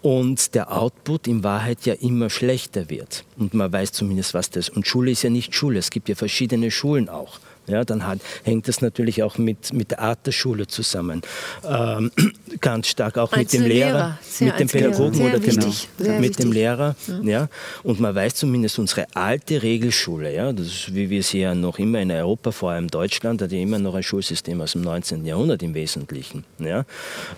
und 0.00 0.54
der 0.54 0.72
Output 0.72 1.26
in 1.26 1.42
Wahrheit 1.42 1.84
ja 1.84 1.94
immer 1.94 2.30
schlechter 2.30 2.88
wird. 2.88 3.24
Und 3.36 3.52
man 3.52 3.72
weiß 3.72 3.92
zumindest, 3.92 4.32
was 4.32 4.48
das 4.48 4.68
ist. 4.68 4.76
Und 4.76 4.86
Schule 4.86 5.10
ist 5.10 5.22
ja 5.22 5.30
nicht 5.30 5.54
Schule, 5.54 5.78
es 5.78 5.90
gibt 5.90 6.08
ja 6.08 6.14
verschiedene 6.14 6.70
Schulen 6.70 7.08
auch. 7.08 7.40
Ja, 7.70 7.84
dann 7.84 8.06
hat, 8.06 8.20
hängt 8.42 8.66
das 8.68 8.80
natürlich 8.80 9.22
auch 9.22 9.38
mit, 9.38 9.72
mit 9.72 9.92
der 9.92 10.00
Art 10.00 10.26
der 10.26 10.32
Schule 10.32 10.66
zusammen. 10.66 11.22
Ähm, 11.64 12.10
ganz 12.60 12.88
stark 12.88 13.16
auch 13.16 13.34
mit 13.34 13.52
dem 13.52 13.62
Lehrer, 13.62 14.18
Lehrer. 14.40 14.52
mit 14.52 14.60
dem 14.60 14.68
Pädagogen 14.68 15.20
oder 15.20 15.42
wichtig, 15.44 15.88
genau, 15.96 16.12
mit 16.14 16.22
wichtig. 16.22 16.36
dem 16.36 16.52
Lehrer. 16.52 16.96
Ja. 17.06 17.30
ja. 17.30 17.48
Und 17.82 18.00
man 18.00 18.14
weiß 18.14 18.34
zumindest, 18.34 18.78
unsere 18.78 19.06
alte 19.14 19.62
Regelschule, 19.62 20.34
ja, 20.34 20.52
das 20.52 20.66
ist, 20.66 20.94
wie 20.94 21.10
wir 21.10 21.22
sie 21.22 21.40
ja 21.40 21.54
noch 21.54 21.78
immer 21.78 22.00
in 22.00 22.10
Europa, 22.10 22.50
vor 22.50 22.72
allem 22.72 22.88
Deutschland, 22.88 23.40
hat 23.42 23.52
ja 23.52 23.58
immer 23.58 23.78
noch 23.78 23.94
ein 23.94 24.02
Schulsystem 24.02 24.60
aus 24.60 24.72
dem 24.72 24.82
19. 24.82 25.24
Jahrhundert 25.24 25.62
im 25.62 25.74
Wesentlichen. 25.74 26.44
Ja. 26.58 26.84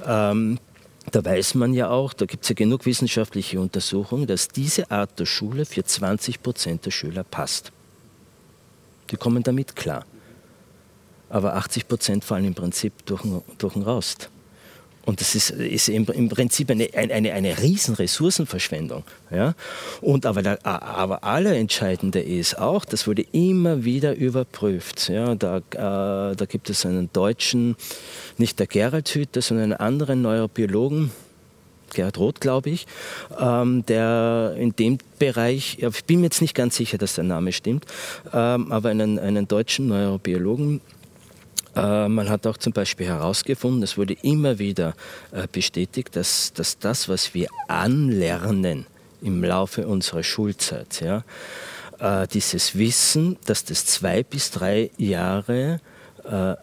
Ähm, 0.06 0.58
da 1.10 1.24
weiß 1.24 1.56
man 1.56 1.74
ja 1.74 1.90
auch, 1.90 2.12
da 2.12 2.26
gibt 2.26 2.44
es 2.44 2.48
ja 2.48 2.54
genug 2.54 2.86
wissenschaftliche 2.86 3.60
Untersuchungen, 3.60 4.26
dass 4.26 4.48
diese 4.48 4.90
Art 4.90 5.18
der 5.18 5.26
Schule 5.26 5.66
für 5.66 5.84
20 5.84 6.42
Prozent 6.42 6.86
der 6.86 6.90
Schüler 6.90 7.24
passt. 7.24 7.72
Die 9.10 9.16
kommen 9.16 9.42
damit 9.42 9.76
klar 9.76 10.06
aber 11.32 11.56
80 11.56 11.88
Prozent 11.88 12.24
fallen 12.24 12.44
im 12.44 12.54
Prinzip 12.54 12.92
durch, 13.06 13.22
durch 13.58 13.72
den 13.72 13.82
Rost. 13.82 14.28
Und 15.04 15.20
das 15.20 15.34
ist, 15.34 15.50
ist 15.50 15.88
im, 15.88 16.06
im, 16.06 16.28
Prinzip 16.28 16.70
eine, 16.70 16.88
eine, 16.94 17.32
eine 17.32 17.58
riesen 17.58 17.94
Ressourcenverschwendung. 17.96 19.02
Ja? 19.32 19.54
Und 20.00 20.26
aber, 20.26 20.42
der, 20.42 20.64
aber 20.64 21.24
allerentscheidende 21.24 22.20
ist 22.20 22.56
auch, 22.56 22.84
das 22.84 23.08
wurde 23.08 23.24
immer 23.32 23.82
wieder 23.82 24.14
überprüft. 24.14 25.08
Ja? 25.08 25.34
Da, 25.34 25.56
äh, 25.56 26.36
da 26.36 26.44
gibt 26.46 26.70
es 26.70 26.86
einen 26.86 27.10
deutschen, 27.12 27.74
nicht 28.38 28.60
der 28.60 28.68
Gerald 28.68 29.08
Hüther, 29.08 29.42
sondern 29.42 29.72
einen 29.72 29.80
anderen 29.80 30.22
Neurobiologen, 30.22 31.10
Gerhard 31.94 32.18
Roth, 32.18 32.40
glaube 32.40 32.70
ich, 32.70 32.86
ähm, 33.38 33.84
der 33.86 34.54
in 34.56 34.74
dem 34.76 34.98
Bereich, 35.18 35.78
ich 35.80 36.04
bin 36.04 36.20
mir 36.20 36.26
jetzt 36.26 36.40
nicht 36.40 36.54
ganz 36.54 36.76
sicher, 36.76 36.96
dass 36.96 37.16
der 37.16 37.24
Name 37.24 37.52
stimmt, 37.52 37.86
ähm, 38.32 38.72
aber 38.72 38.90
einen, 38.90 39.18
einen 39.18 39.48
deutschen 39.48 39.88
Neurobiologen, 39.88 40.80
man 41.74 42.28
hat 42.28 42.46
auch 42.46 42.58
zum 42.58 42.72
Beispiel 42.72 43.06
herausgefunden, 43.06 43.82
es 43.82 43.96
wurde 43.96 44.14
immer 44.22 44.58
wieder 44.58 44.94
äh, 45.32 45.46
bestätigt, 45.50 46.14
dass, 46.16 46.52
dass 46.52 46.78
das, 46.78 47.08
was 47.08 47.34
wir 47.34 47.48
anlernen 47.68 48.86
im 49.22 49.42
Laufe 49.42 49.86
unserer 49.86 50.22
Schulzeit, 50.22 51.00
ja, 51.00 51.24
äh, 51.98 52.26
dieses 52.28 52.76
Wissen, 52.76 53.38
dass 53.46 53.64
das 53.64 53.86
zwei 53.86 54.22
bis 54.22 54.50
drei 54.50 54.90
Jahre 54.98 55.74
äh, 55.74 55.91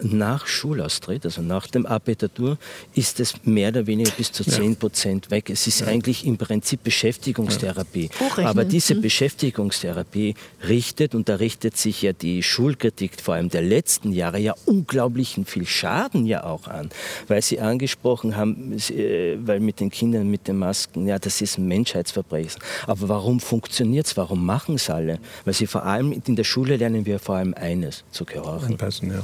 nach 0.01 0.47
Schulaustritt, 0.47 1.25
also 1.25 1.41
nach 1.41 1.67
dem 1.67 1.85
Abitur, 1.85 2.57
ist 2.93 3.19
es 3.19 3.33
mehr 3.43 3.69
oder 3.69 3.87
weniger 3.87 4.11
bis 4.11 4.31
zu 4.31 4.43
10 4.43 4.77
Prozent 4.77 5.31
weg. 5.31 5.49
Es 5.49 5.67
ist 5.67 5.81
ja. 5.81 5.87
eigentlich 5.87 6.25
im 6.25 6.37
Prinzip 6.37 6.83
Beschäftigungstherapie. 6.83 8.09
Ja. 8.37 8.45
Aber 8.47 8.65
diese 8.65 8.93
hm. 8.93 9.01
Beschäftigungstherapie 9.01 10.35
richtet, 10.67 11.13
und 11.13 11.29
da 11.29 11.35
richtet 11.35 11.77
sich 11.77 12.01
ja 12.01 12.13
die 12.13 12.41
Schulkritik 12.41 13.19
vor 13.21 13.35
allem 13.35 13.49
der 13.49 13.61
letzten 13.61 14.11
Jahre 14.13 14.39
ja 14.39 14.55
unglaublichen 14.65 15.45
viel 15.45 15.65
Schaden 15.65 16.25
ja 16.25 16.43
auch 16.43 16.67
an, 16.67 16.89
weil 17.27 17.41
Sie 17.41 17.59
angesprochen 17.59 18.37
haben, 18.37 18.77
äh, 18.89 19.37
weil 19.45 19.59
mit 19.59 19.79
den 19.79 19.89
Kindern 19.89 20.29
mit 20.29 20.47
den 20.47 20.57
Masken, 20.57 21.07
ja, 21.07 21.19
das 21.19 21.41
ist 21.41 21.57
ein 21.57 21.67
Menschheitsverbrechen. 21.67 22.61
Aber 22.87 23.09
warum 23.09 23.39
funktioniert 23.39 24.05
es? 24.05 24.17
Warum 24.17 24.45
machen 24.45 24.75
es 24.75 24.89
alle? 24.89 25.19
Weil 25.45 25.53
sie 25.53 25.67
vor 25.67 25.83
allem 25.83 26.11
in 26.11 26.35
der 26.35 26.43
Schule 26.43 26.77
lernen 26.77 27.05
wir 27.05 27.19
vor 27.19 27.35
allem 27.35 27.53
eines, 27.53 28.03
zu 28.11 28.25
gehorchen. 28.25 28.71
Anpassen, 28.71 29.11
ja 29.11 29.23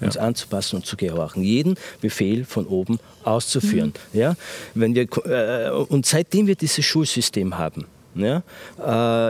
uns 0.00 0.16
anzupassen 0.16 0.76
und 0.76 0.86
zu 0.86 0.96
gehorchen, 0.96 1.42
jeden 1.42 1.76
Befehl 2.00 2.44
von 2.44 2.66
oben 2.66 2.98
auszuführen. 3.22 3.92
Mhm. 4.12 4.20
Ja? 4.20 4.36
Wenn 4.74 4.94
wir, 4.94 5.06
äh, 5.26 5.70
und 5.70 6.06
seitdem 6.06 6.46
wir 6.46 6.56
dieses 6.56 6.84
Schulsystem 6.84 7.56
haben, 7.56 7.86
ja, 8.14 8.42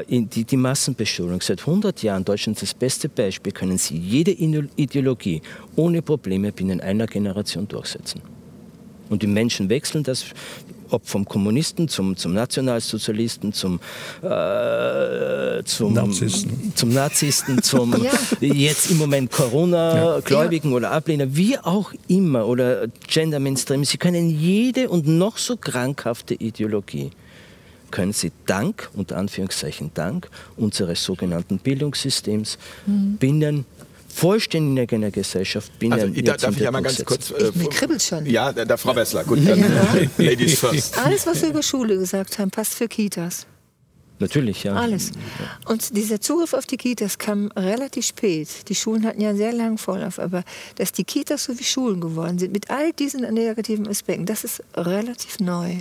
äh, 0.00 0.04
die, 0.08 0.44
die 0.44 0.56
Massenbeschulung 0.56 1.40
seit 1.40 1.60
100 1.60 2.02
Jahren, 2.02 2.24
Deutschland 2.24 2.62
ist 2.62 2.72
das 2.72 2.78
beste 2.78 3.08
Beispiel, 3.08 3.52
können 3.52 3.78
Sie 3.78 3.96
jede 3.96 4.30
Ideologie 4.30 5.40
ohne 5.76 6.02
Probleme 6.02 6.52
binnen 6.52 6.80
einer 6.80 7.06
Generation 7.06 7.66
durchsetzen. 7.66 8.20
Und 9.08 9.22
die 9.22 9.26
Menschen 9.26 9.68
wechseln 9.68 10.02
das 10.02 10.24
ob 10.94 11.06
vom 11.06 11.24
Kommunisten 11.24 11.88
zum, 11.88 12.16
zum 12.16 12.32
Nationalsozialisten, 12.34 13.52
zum, 13.52 13.80
äh, 14.22 15.62
zum 15.64 15.92
Narzissten, 15.92 16.72
zum, 16.74 16.92
Narzissten, 16.92 17.62
zum 17.62 17.94
ja. 18.40 18.54
jetzt 18.54 18.90
im 18.90 18.98
Moment 18.98 19.30
Corona-Gläubigen 19.30 20.70
ja. 20.70 20.76
oder 20.76 20.90
Ablehner, 20.92 21.36
wie 21.36 21.58
auch 21.58 21.92
immer, 22.08 22.46
oder 22.46 22.86
Gender 23.06 23.40
Mainstream. 23.40 23.84
Sie 23.84 23.98
können 23.98 24.30
jede 24.30 24.88
und 24.88 25.06
noch 25.06 25.36
so 25.36 25.56
krankhafte 25.56 26.34
Ideologie 26.34 27.10
können 27.94 28.12
sie 28.12 28.32
dank, 28.46 28.90
unter 28.94 29.16
Anführungszeichen 29.16 29.92
dank, 29.94 30.28
unseres 30.56 31.04
sogenannten 31.04 31.58
Bildungssystems 31.58 32.58
mhm. 32.86 33.18
binnen 33.18 33.66
vollständiger 34.14 35.10
Gesellschaft 35.10 35.76
binnen 35.78 35.94
also, 35.94 36.06
da, 36.22 36.36
darf 36.36 36.56
ich 36.56 36.66
einmal 36.66 36.82
ganz 36.82 37.04
kurz 37.04 37.30
äh, 37.30 37.50
Mir 37.54 37.68
kribbelt 37.68 38.02
schon. 38.02 38.24
Ja, 38.26 38.52
da, 38.52 38.64
da 38.64 38.76
Frau 38.76 38.94
Wessler, 38.94 39.24
gut, 39.24 39.40
dann 39.46 39.58
ja. 39.58 39.94
Ladies 40.18 40.58
first. 40.58 40.96
Alles, 40.98 41.26
was 41.26 41.42
wir 41.42 41.50
über 41.50 41.62
Schule 41.62 41.98
gesagt 41.98 42.38
haben, 42.38 42.50
passt 42.50 42.74
für 42.74 42.86
Kitas. 42.88 43.46
Natürlich, 44.20 44.62
ja. 44.62 44.74
Alles. 44.74 45.10
Und 45.66 45.96
dieser 45.96 46.20
Zugriff 46.20 46.54
auf 46.54 46.66
die 46.66 46.76
Kitas 46.76 47.18
kam 47.18 47.50
relativ 47.56 48.06
spät. 48.06 48.48
Die 48.68 48.74
Schulen 48.76 49.04
hatten 49.04 49.20
ja 49.20 49.30
einen 49.30 49.38
sehr 49.38 49.52
langen 49.52 49.76
Vorlauf. 49.76 50.20
Aber 50.20 50.44
dass 50.76 50.92
die 50.92 51.02
Kitas 51.02 51.44
so 51.44 51.58
wie 51.58 51.64
Schulen 51.64 52.00
geworden 52.00 52.38
sind, 52.38 52.52
mit 52.52 52.70
all 52.70 52.92
diesen 52.92 53.22
negativen 53.34 53.88
Aspekten, 53.88 54.24
das 54.24 54.44
ist 54.44 54.62
relativ 54.76 55.40
neu. 55.40 55.78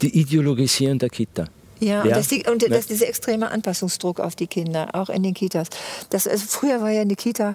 Die 0.00 0.18
Ideologisierung 0.18 0.98
der 0.98 1.10
Kita. 1.10 1.44
Ja, 1.80 2.02
und, 2.02 2.10
das, 2.10 2.32
und 2.32 2.62
ja. 2.62 2.68
das, 2.68 2.86
dieser 2.86 3.08
extreme 3.08 3.50
Anpassungsdruck 3.50 4.20
auf 4.20 4.34
die 4.34 4.46
Kinder, 4.46 4.94
auch 4.94 5.08
in 5.08 5.22
den 5.22 5.34
Kitas. 5.34 5.68
Das, 6.10 6.26
also 6.26 6.46
früher 6.48 6.80
war 6.80 6.90
ja 6.90 7.02
eine 7.02 7.16
Kita, 7.16 7.54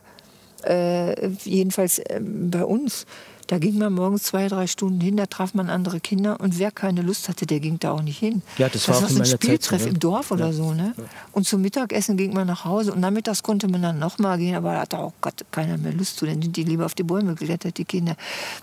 äh, 0.63 1.29
jedenfalls 1.43 1.99
äh, 1.99 2.19
bei 2.21 2.63
uns, 2.63 3.05
da 3.51 3.57
ging 3.57 3.77
man 3.77 3.91
morgens 3.91 4.23
zwei, 4.23 4.47
drei 4.47 4.65
Stunden 4.65 5.01
hin, 5.01 5.17
da 5.17 5.25
traf 5.25 5.53
man 5.53 5.69
andere 5.69 5.99
Kinder 5.99 6.39
und 6.39 6.57
wer 6.57 6.71
keine 6.71 7.01
Lust 7.01 7.27
hatte, 7.27 7.45
der 7.45 7.59
ging 7.59 7.79
da 7.79 7.91
auch 7.91 8.01
nicht 8.01 8.17
hin. 8.17 8.41
Ja, 8.57 8.69
das, 8.69 8.85
das 8.85 8.95
war, 8.95 9.01
war 9.01 9.09
so 9.09 9.19
ein 9.19 9.25
Spieltreff 9.25 9.81
Zeit, 9.81 9.91
im 9.91 9.99
Dorf 9.99 10.31
oder 10.31 10.47
ja. 10.47 10.53
so. 10.53 10.71
Ne? 10.71 10.93
Und 11.33 11.45
zum 11.45 11.61
Mittagessen 11.61 12.15
ging 12.15 12.33
man 12.33 12.47
nach 12.47 12.63
Hause 12.63 12.93
und 12.93 13.01
nachmittags 13.01 13.43
konnte 13.43 13.67
man 13.67 13.81
dann 13.81 13.99
nochmal 13.99 14.37
gehen, 14.37 14.55
aber 14.55 14.71
da 14.71 14.79
hatte 14.81 14.99
auch 14.99 15.11
Gott 15.19 15.43
keiner 15.51 15.77
mehr 15.77 15.91
Lust 15.91 16.17
zu, 16.17 16.25
dann 16.25 16.41
sind 16.41 16.55
die 16.55 16.63
lieber 16.63 16.85
auf 16.85 16.93
die 16.93 17.03
Bäume 17.03 17.35
geklettert, 17.35 17.77
die 17.77 17.83
Kinder. 17.83 18.15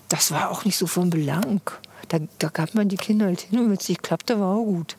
Das 0.08 0.30
war 0.30 0.50
auch 0.50 0.64
nicht 0.64 0.78
so 0.78 0.86
von 0.86 1.10
Belang. 1.10 1.60
Da, 2.08 2.18
da 2.38 2.48
gab 2.48 2.74
man 2.74 2.88
die 2.88 2.96
Kinder 2.96 3.26
halt 3.26 3.42
hin 3.42 3.58
und 3.58 3.66
wenn 3.66 3.76
es 3.76 3.88
nicht 3.88 4.02
klappte, 4.02 4.40
war 4.40 4.56
auch 4.56 4.64
gut. 4.64 4.96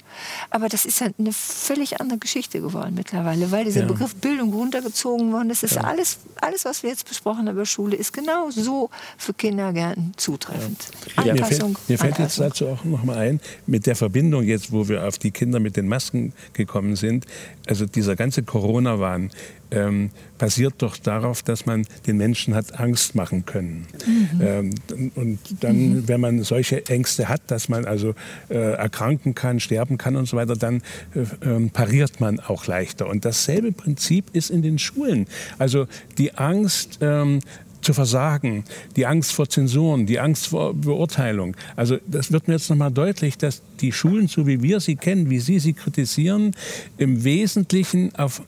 Aber 0.50 0.70
das 0.70 0.86
ist 0.86 1.02
halt 1.02 1.16
eine 1.18 1.34
völlig 1.34 2.00
andere 2.00 2.20
Geschichte 2.20 2.62
geworden 2.62 2.94
mittlerweile, 2.96 3.52
weil 3.52 3.66
dieser 3.66 3.82
ja. 3.82 3.88
Begriff 3.88 4.16
Bildung 4.16 4.54
runtergezogen 4.54 5.32
worden 5.32 5.50
ist. 5.50 5.64
Das 5.64 5.72
ist 5.72 5.78
ja. 5.78 5.84
alles, 5.84 6.20
alles, 6.42 6.66
was 6.66 6.84
wir 6.84 6.90
jetzt 6.90 7.08
besprochen 7.08 7.48
haben 7.48 7.56
über 7.56 7.66
Schule, 7.66 7.96
ist 7.96 8.14
genau 8.14 8.50
so 8.52 8.90
für 9.18 9.34
Kindergärten 9.34 10.14
zutreffend. 10.18 10.86
Ja. 11.24 11.34
Anpassung, 11.34 11.72
mir 11.72 11.78
fällt, 11.78 11.90
mir 11.90 11.98
fällt 11.98 12.20
jetzt 12.20 12.40
dazu 12.40 12.68
auch 12.68 12.84
noch 12.84 13.04
mal 13.04 13.18
ein, 13.18 13.40
mit 13.66 13.86
der 13.86 13.96
Verbindung 13.96 14.44
jetzt, 14.44 14.72
wo 14.72 14.88
wir 14.88 15.08
auf 15.08 15.18
die 15.18 15.32
Kinder 15.32 15.60
mit 15.60 15.78
den 15.78 15.88
Masken 15.88 16.34
gekommen 16.54 16.96
sind, 16.96 17.26
also 17.68 17.86
dieser 17.86 18.16
ganze 18.16 18.44
Corona-Wahn, 18.44 19.32
ähm, 19.72 20.12
basiert 20.38 20.76
doch 20.80 20.98
darauf, 20.98 21.44
dass 21.44 21.66
man 21.66 21.86
den 22.08 22.18
Menschen 22.18 22.56
hat 22.56 22.80
Angst 22.80 23.16
machen 23.16 23.46
können. 23.46 23.88
Mhm. 24.06 24.42
Ähm, 24.42 25.12
und 25.16 25.40
dann, 25.62 25.76
mhm. 25.76 26.08
wenn 26.08 26.22
man 26.22 26.44
solche 26.44 26.86
Ängste 26.88 27.30
hat, 27.30 27.42
dass 27.48 27.70
man 27.70 27.86
also 27.86 28.16
äh, 28.50 28.56
erkranken 28.56 29.36
kann, 29.36 29.60
sterben 29.60 29.98
kann 29.98 30.16
und 30.16 30.28
so 30.28 30.38
weiter, 30.38 30.56
dann 30.56 30.82
äh, 31.14 31.20
äh, 31.48 31.70
pariert 31.70 32.20
man 32.20 32.40
auch 32.40 32.68
leichter. 32.68 33.08
Und 33.08 33.26
dasselbe 33.26 33.72
Prinzip 33.72 34.26
ist 34.34 34.50
in 34.50 34.62
den 34.62 34.80
Schulen. 34.80 35.28
Also 35.58 35.88
die 36.18 36.36
Angst, 36.36 37.00
ähm, 37.02 37.40
zu 37.82 37.94
versagen, 37.94 38.64
die 38.96 39.06
Angst 39.06 39.32
vor 39.32 39.50
Zensuren, 39.50 40.06
die 40.06 40.20
Angst 40.20 40.48
vor 40.48 40.74
Beurteilung. 40.74 41.56
Also 41.76 41.98
das 42.08 42.32
wird 42.32 42.48
mir 42.48 42.56
jetzt 42.56 42.70
nochmal 42.70 42.92
deutlich, 42.92 43.38
dass 43.38 43.62
die 43.80 43.92
Schulen, 43.92 44.28
so 44.28 44.46
wie 44.48 44.62
wir 44.62 44.80
sie 44.80 44.96
kennen, 44.96 45.30
wie 45.30 45.40
Sie 45.40 45.60
sie 45.60 45.74
kritisieren, 45.74 46.56
im 46.98 47.24
Wesentlichen 47.24 48.14
auf 48.16 48.42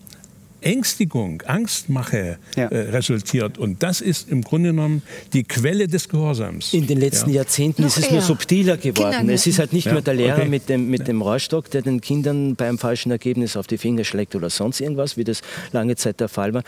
Ängstigung, 0.61 1.41
Angstmache 1.41 2.37
ja. 2.55 2.67
äh, 2.67 2.91
resultiert. 2.91 3.57
Und 3.57 3.83
das 3.83 4.01
ist 4.01 4.29
im 4.29 4.43
Grunde 4.43 4.69
genommen 4.69 5.01
die 5.33 5.43
Quelle 5.43 5.87
des 5.87 6.07
Gehorsams. 6.07 6.73
In 6.73 6.87
den 6.87 6.99
letzten 6.99 7.31
ja. 7.31 7.37
Jahrzehnten 7.37 7.83
ist 7.83 7.97
es 7.97 8.11
nur 8.11 8.21
subtiler 8.21 8.77
geworden. 8.77 9.17
Kinder 9.17 9.33
es 9.33 9.47
ist 9.47 9.59
halt 9.59 9.73
nicht 9.73 9.85
ja. 9.85 9.93
mehr 9.93 10.01
der 10.01 10.13
Lehrer 10.13 10.37
okay. 10.37 10.49
mit, 10.49 10.69
dem, 10.69 10.89
mit 10.89 11.07
dem 11.07 11.21
Rohrstock, 11.21 11.69
der 11.71 11.81
den 11.81 12.01
Kindern 12.01 12.55
beim 12.55 12.77
falschen 12.77 13.11
Ergebnis 13.11 13.57
auf 13.57 13.67
die 13.67 13.77
Finger 13.77 14.03
schlägt 14.03 14.35
oder 14.35 14.49
sonst 14.49 14.79
irgendwas, 14.79 15.17
wie 15.17 15.23
das 15.23 15.41
lange 15.71 15.95
Zeit 15.95 16.19
der 16.19 16.29
Fall 16.29 16.53
war. 16.53 16.63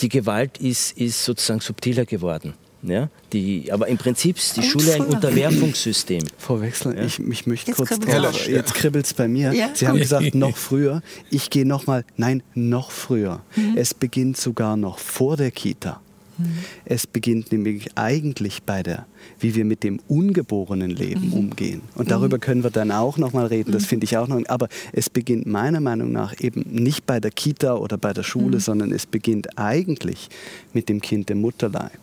Die 0.00 0.08
Gewalt 0.08 0.58
ist, 0.58 0.96
ist 0.98 1.24
sozusagen 1.24 1.60
subtiler 1.60 2.04
geworden. 2.04 2.54
Ja, 2.82 3.08
die, 3.32 3.70
aber 3.70 3.88
im 3.88 3.98
Prinzip 3.98 4.38
ist 4.38 4.56
die 4.56 4.62
Schule 4.62 4.94
ein 4.94 5.02
Unterwerfungssystem. 5.02 6.22
Frau 6.38 6.60
Wechsler, 6.60 6.96
ja? 6.96 7.04
ich, 7.04 7.18
ich 7.18 7.46
möchte 7.46 7.70
jetzt 7.70 7.76
kurz 7.76 7.98
drauf, 7.98 8.48
jetzt 8.48 8.74
kribbelt 8.74 9.04
es 9.04 9.14
bei 9.14 9.28
mir. 9.28 9.52
Ja? 9.52 9.70
Sie 9.74 9.86
haben 9.86 9.98
gesagt, 9.98 10.34
noch 10.34 10.56
früher. 10.56 11.02
Ich 11.30 11.50
gehe 11.50 11.66
noch 11.66 11.86
mal, 11.86 12.04
nein, 12.16 12.42
noch 12.54 12.90
früher. 12.90 13.42
Mhm. 13.54 13.76
Es 13.76 13.92
beginnt 13.92 14.38
sogar 14.38 14.76
noch 14.76 14.98
vor 14.98 15.36
der 15.36 15.50
Kita. 15.50 16.00
Mhm. 16.40 16.58
Es 16.84 17.06
beginnt 17.06 17.52
nämlich 17.52 17.88
eigentlich 17.96 18.62
bei 18.62 18.82
der, 18.82 19.06
wie 19.38 19.54
wir 19.54 19.64
mit 19.64 19.84
dem 19.84 20.00
ungeborenen 20.08 20.90
Leben 20.90 21.28
mhm. 21.28 21.32
umgehen. 21.34 21.82
Und 21.94 22.10
darüber 22.10 22.36
mhm. 22.36 22.40
können 22.40 22.62
wir 22.64 22.70
dann 22.70 22.90
auch 22.90 23.18
noch 23.18 23.32
mal 23.32 23.46
reden. 23.46 23.72
Das 23.72 23.82
mhm. 23.82 23.86
finde 23.88 24.04
ich 24.04 24.16
auch 24.16 24.28
noch. 24.28 24.40
Aber 24.48 24.68
es 24.92 25.10
beginnt 25.10 25.46
meiner 25.46 25.80
Meinung 25.80 26.12
nach 26.12 26.34
eben 26.40 26.64
nicht 26.70 27.06
bei 27.06 27.20
der 27.20 27.30
Kita 27.30 27.74
oder 27.74 27.98
bei 27.98 28.12
der 28.12 28.22
Schule, 28.22 28.56
mhm. 28.56 28.60
sondern 28.60 28.92
es 28.92 29.06
beginnt 29.06 29.58
eigentlich 29.58 30.28
mit 30.72 30.88
dem 30.88 31.00
Kind 31.00 31.30
im 31.30 31.40
Mutterleib. 31.40 31.98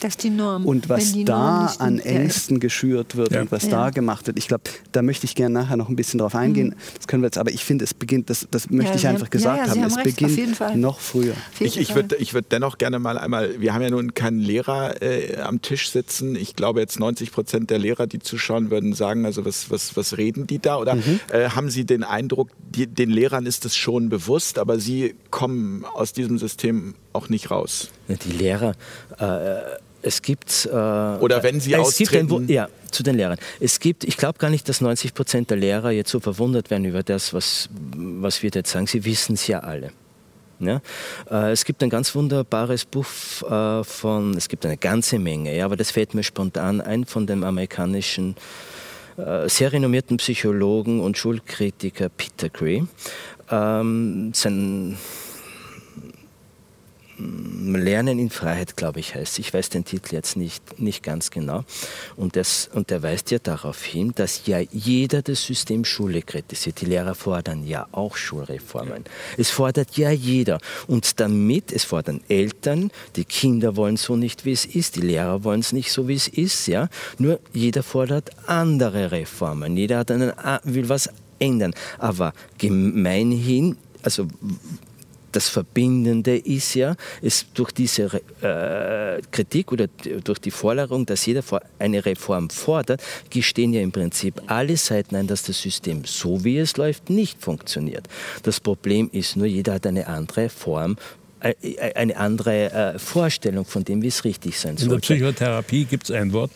Das 0.00 0.10
ist 0.10 0.22
die 0.22 0.30
Norm. 0.30 0.66
Und 0.66 0.88
was 0.88 1.14
da 1.24 1.66
an 1.78 1.98
Ängsten 1.98 2.60
geschürt 2.60 3.16
wird 3.16 3.32
ja. 3.32 3.40
und 3.40 3.52
was 3.52 3.64
ja. 3.64 3.70
da 3.70 3.90
gemacht 3.90 4.26
wird, 4.26 4.38
ich 4.38 4.48
glaube, 4.48 4.64
da 4.92 5.02
möchte 5.02 5.24
ich 5.24 5.34
gerne 5.34 5.54
nachher 5.54 5.76
noch 5.76 5.88
ein 5.88 5.96
bisschen 5.96 6.18
drauf 6.18 6.34
eingehen. 6.34 6.68
Mhm. 6.68 6.94
Das 6.96 7.06
können 7.06 7.22
wir 7.22 7.28
jetzt, 7.28 7.38
aber 7.38 7.50
ich 7.50 7.64
finde, 7.64 7.84
es 7.84 7.94
beginnt, 7.94 8.30
das, 8.30 8.46
das 8.50 8.70
möchte 8.70 8.92
ja, 8.92 8.96
ich 8.96 9.06
einfach 9.08 9.26
haben, 9.26 9.30
gesagt 9.30 9.70
haben, 9.70 9.82
es 9.84 9.96
recht, 9.96 10.16
beginnt 10.16 10.76
noch 10.76 11.00
früher. 11.00 11.34
Ich, 11.60 11.78
ich 11.78 11.94
würde 11.94 12.16
ich 12.16 12.34
würd 12.34 12.46
dennoch 12.50 12.78
gerne 12.78 12.98
mal 12.98 13.18
einmal, 13.18 13.60
wir 13.60 13.74
haben 13.74 13.82
ja 13.82 13.90
nun 13.90 14.14
keinen 14.14 14.40
Lehrer 14.40 15.02
äh, 15.02 15.36
am 15.38 15.62
Tisch 15.62 15.90
sitzen. 15.90 16.36
Ich 16.36 16.56
glaube 16.56 16.80
jetzt 16.80 16.98
90 16.98 17.32
Prozent 17.32 17.70
der 17.70 17.78
Lehrer, 17.78 18.06
die 18.06 18.18
zuschauen, 18.18 18.70
würden 18.70 18.92
sagen, 18.92 19.24
also 19.24 19.44
was, 19.44 19.70
was, 19.70 19.96
was 19.96 20.16
reden 20.18 20.46
die 20.46 20.58
da? 20.58 20.76
Oder 20.76 20.96
mhm. 20.96 21.20
äh, 21.32 21.50
haben 21.50 21.70
Sie 21.70 21.84
den 21.84 22.04
Eindruck, 22.04 22.50
die, 22.58 22.86
den 22.86 23.10
Lehrern 23.10 23.46
ist 23.46 23.64
es 23.64 23.76
schon 23.76 24.08
bewusst, 24.08 24.58
aber 24.58 24.78
sie 24.78 25.14
kommen 25.30 25.84
aus 25.84 26.12
diesem 26.12 26.38
System 26.38 26.94
auch 27.16 27.28
nicht 27.28 27.50
raus? 27.50 27.90
Die 28.08 28.32
Lehrer, 28.32 28.74
äh, 29.18 29.78
es 30.02 30.22
gibt. 30.22 30.66
Äh, 30.66 30.76
Oder 30.76 31.42
wenn 31.42 31.60
sie 31.60 31.76
austreten. 31.76 32.32
Ein, 32.32 32.48
ja, 32.48 32.68
zu 32.90 33.02
den 33.02 33.16
Lehrern. 33.16 33.38
Es 33.60 33.80
gibt, 33.80 34.04
ich 34.04 34.16
glaube 34.16 34.38
gar 34.38 34.50
nicht, 34.50 34.68
dass 34.68 34.80
90 34.80 35.14
Prozent 35.14 35.50
der 35.50 35.56
Lehrer 35.56 35.90
jetzt 35.90 36.10
so 36.10 36.20
verwundert 36.20 36.70
werden 36.70 36.84
über 36.84 37.02
das, 37.02 37.34
was, 37.34 37.68
was 37.96 38.42
wir 38.42 38.50
jetzt 38.54 38.70
sagen. 38.70 38.86
Sie 38.86 39.04
wissen 39.04 39.34
es 39.34 39.46
ja 39.46 39.60
alle. 39.60 39.90
Ja? 40.58 40.80
Äh, 41.30 41.52
es 41.52 41.64
gibt 41.64 41.82
ein 41.82 41.90
ganz 41.90 42.14
wunderbares 42.14 42.84
Buch 42.84 43.06
äh, 43.42 43.84
von, 43.84 44.34
es 44.36 44.48
gibt 44.48 44.64
eine 44.64 44.76
ganze 44.76 45.18
Menge, 45.18 45.56
ja, 45.56 45.64
aber 45.64 45.76
das 45.76 45.90
fällt 45.90 46.14
mir 46.14 46.22
spontan 46.22 46.80
ein 46.80 47.04
von 47.04 47.26
dem 47.26 47.44
amerikanischen 47.44 48.36
äh, 49.16 49.48
sehr 49.48 49.72
renommierten 49.72 50.16
Psychologen 50.18 51.00
und 51.00 51.18
Schulkritiker 51.18 52.08
Peter 52.08 52.48
Gray. 52.48 52.84
Ähm, 53.50 54.32
sein 54.34 54.96
Lernen 57.18 58.18
in 58.18 58.30
Freiheit, 58.30 58.76
glaube 58.76 59.00
ich, 59.00 59.14
heißt. 59.14 59.38
Ich 59.38 59.52
weiß 59.54 59.70
den 59.70 59.84
Titel 59.84 60.14
jetzt 60.14 60.36
nicht, 60.36 60.78
nicht 60.78 61.02
ganz 61.02 61.30
genau. 61.30 61.64
Und, 62.16 62.36
das, 62.36 62.68
und 62.72 62.90
der 62.90 63.02
weist 63.02 63.30
ja 63.30 63.38
darauf 63.38 63.82
hin, 63.82 64.12
dass 64.14 64.46
ja 64.46 64.58
jeder 64.58 65.22
das 65.22 65.42
System 65.44 65.84
Schule 65.84 66.20
kritisiert. 66.22 66.80
Die 66.80 66.84
Lehrer 66.84 67.14
fordern 67.14 67.66
ja 67.66 67.86
auch 67.92 68.16
Schulreformen. 68.16 69.04
Es 69.38 69.50
fordert 69.50 69.96
ja 69.96 70.10
jeder. 70.10 70.58
Und 70.86 71.18
damit, 71.18 71.72
es 71.72 71.84
fordern 71.84 72.20
Eltern, 72.28 72.90
die 73.16 73.24
Kinder 73.24 73.76
wollen 73.76 73.96
so 73.96 74.16
nicht, 74.16 74.44
wie 74.44 74.52
es 74.52 74.66
ist, 74.66 74.96
die 74.96 75.00
Lehrer 75.00 75.42
wollen 75.42 75.60
es 75.60 75.72
nicht 75.72 75.92
so, 75.92 76.08
wie 76.08 76.14
es 76.14 76.28
ist. 76.28 76.66
Ja? 76.66 76.88
Nur 77.18 77.40
jeder 77.52 77.82
fordert 77.82 78.30
andere 78.46 79.10
Reformen. 79.10 79.76
Jeder 79.76 79.98
hat 79.98 80.10
einen, 80.10 80.32
will 80.64 80.88
was 80.88 81.08
ändern. 81.38 81.74
Aber 81.98 82.34
gemeinhin, 82.58 83.76
also 84.02 84.28
das 85.32 85.48
Verbindende 85.48 86.36
ist 86.36 86.74
ja, 86.74 86.96
ist 87.20 87.48
durch 87.54 87.72
diese 87.72 88.04
äh, 88.42 89.20
Kritik 89.30 89.72
oder 89.72 89.88
durch 90.24 90.38
die 90.38 90.50
Forderung, 90.50 91.06
dass 91.06 91.26
jeder 91.26 91.42
eine 91.78 92.04
Reform 92.04 92.50
fordert, 92.50 93.02
gestehen 93.30 93.72
ja 93.72 93.80
im 93.80 93.92
Prinzip 93.92 94.42
alle 94.46 94.76
Seiten 94.76 95.16
ein, 95.16 95.26
dass 95.26 95.42
das 95.42 95.60
System 95.60 96.04
so 96.04 96.44
wie 96.44 96.58
es 96.58 96.76
läuft 96.76 97.10
nicht 97.10 97.42
funktioniert. 97.42 98.08
Das 98.42 98.60
Problem 98.60 99.10
ist 99.12 99.36
nur, 99.36 99.46
jeder 99.46 99.74
hat 99.74 99.86
eine 99.86 100.06
andere 100.06 100.48
Form 100.48 100.96
eine 101.40 102.16
andere 102.16 102.72
äh, 102.72 102.98
Vorstellung 102.98 103.64
von 103.64 103.84
dem, 103.84 104.02
wie 104.02 104.08
es 104.08 104.24
richtig 104.24 104.58
sein 104.58 104.76
soll. 104.76 104.86
In 104.86 104.90
der 104.92 104.98
Psychotherapie 105.00 105.84
gibt 105.84 106.04
es 106.04 106.10
ein 106.10 106.32
Wort, 106.32 106.50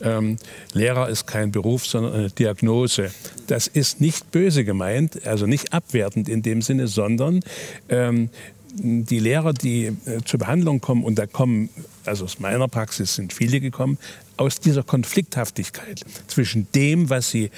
ähm, 0.00 0.36
Lehrer 0.72 1.08
ist 1.08 1.26
kein 1.26 1.52
Beruf, 1.52 1.86
sondern 1.86 2.14
eine 2.14 2.30
Diagnose. 2.30 3.10
Das 3.46 3.66
ist 3.66 4.00
nicht 4.00 4.30
böse 4.32 4.64
gemeint, 4.64 5.26
also 5.26 5.46
nicht 5.46 5.72
abwertend 5.72 6.28
in 6.28 6.42
dem 6.42 6.62
Sinne, 6.62 6.88
sondern 6.88 7.40
ähm, 7.88 8.28
die 8.76 9.20
Lehrer, 9.20 9.52
die 9.52 9.86
äh, 9.86 10.20
zur 10.24 10.40
Behandlung 10.40 10.80
kommen, 10.80 11.04
und 11.04 11.16
da 11.18 11.26
kommen 11.26 11.70
also 12.04 12.24
aus 12.24 12.38
meiner 12.38 12.68
Praxis 12.68 13.14
sind 13.14 13.32
viele 13.32 13.60
gekommen, 13.60 13.98
aus 14.36 14.60
dieser 14.60 14.82
Konflikthaftigkeit 14.82 16.04
zwischen 16.26 16.66
dem, 16.74 17.08
was 17.08 17.30
sie 17.30 17.50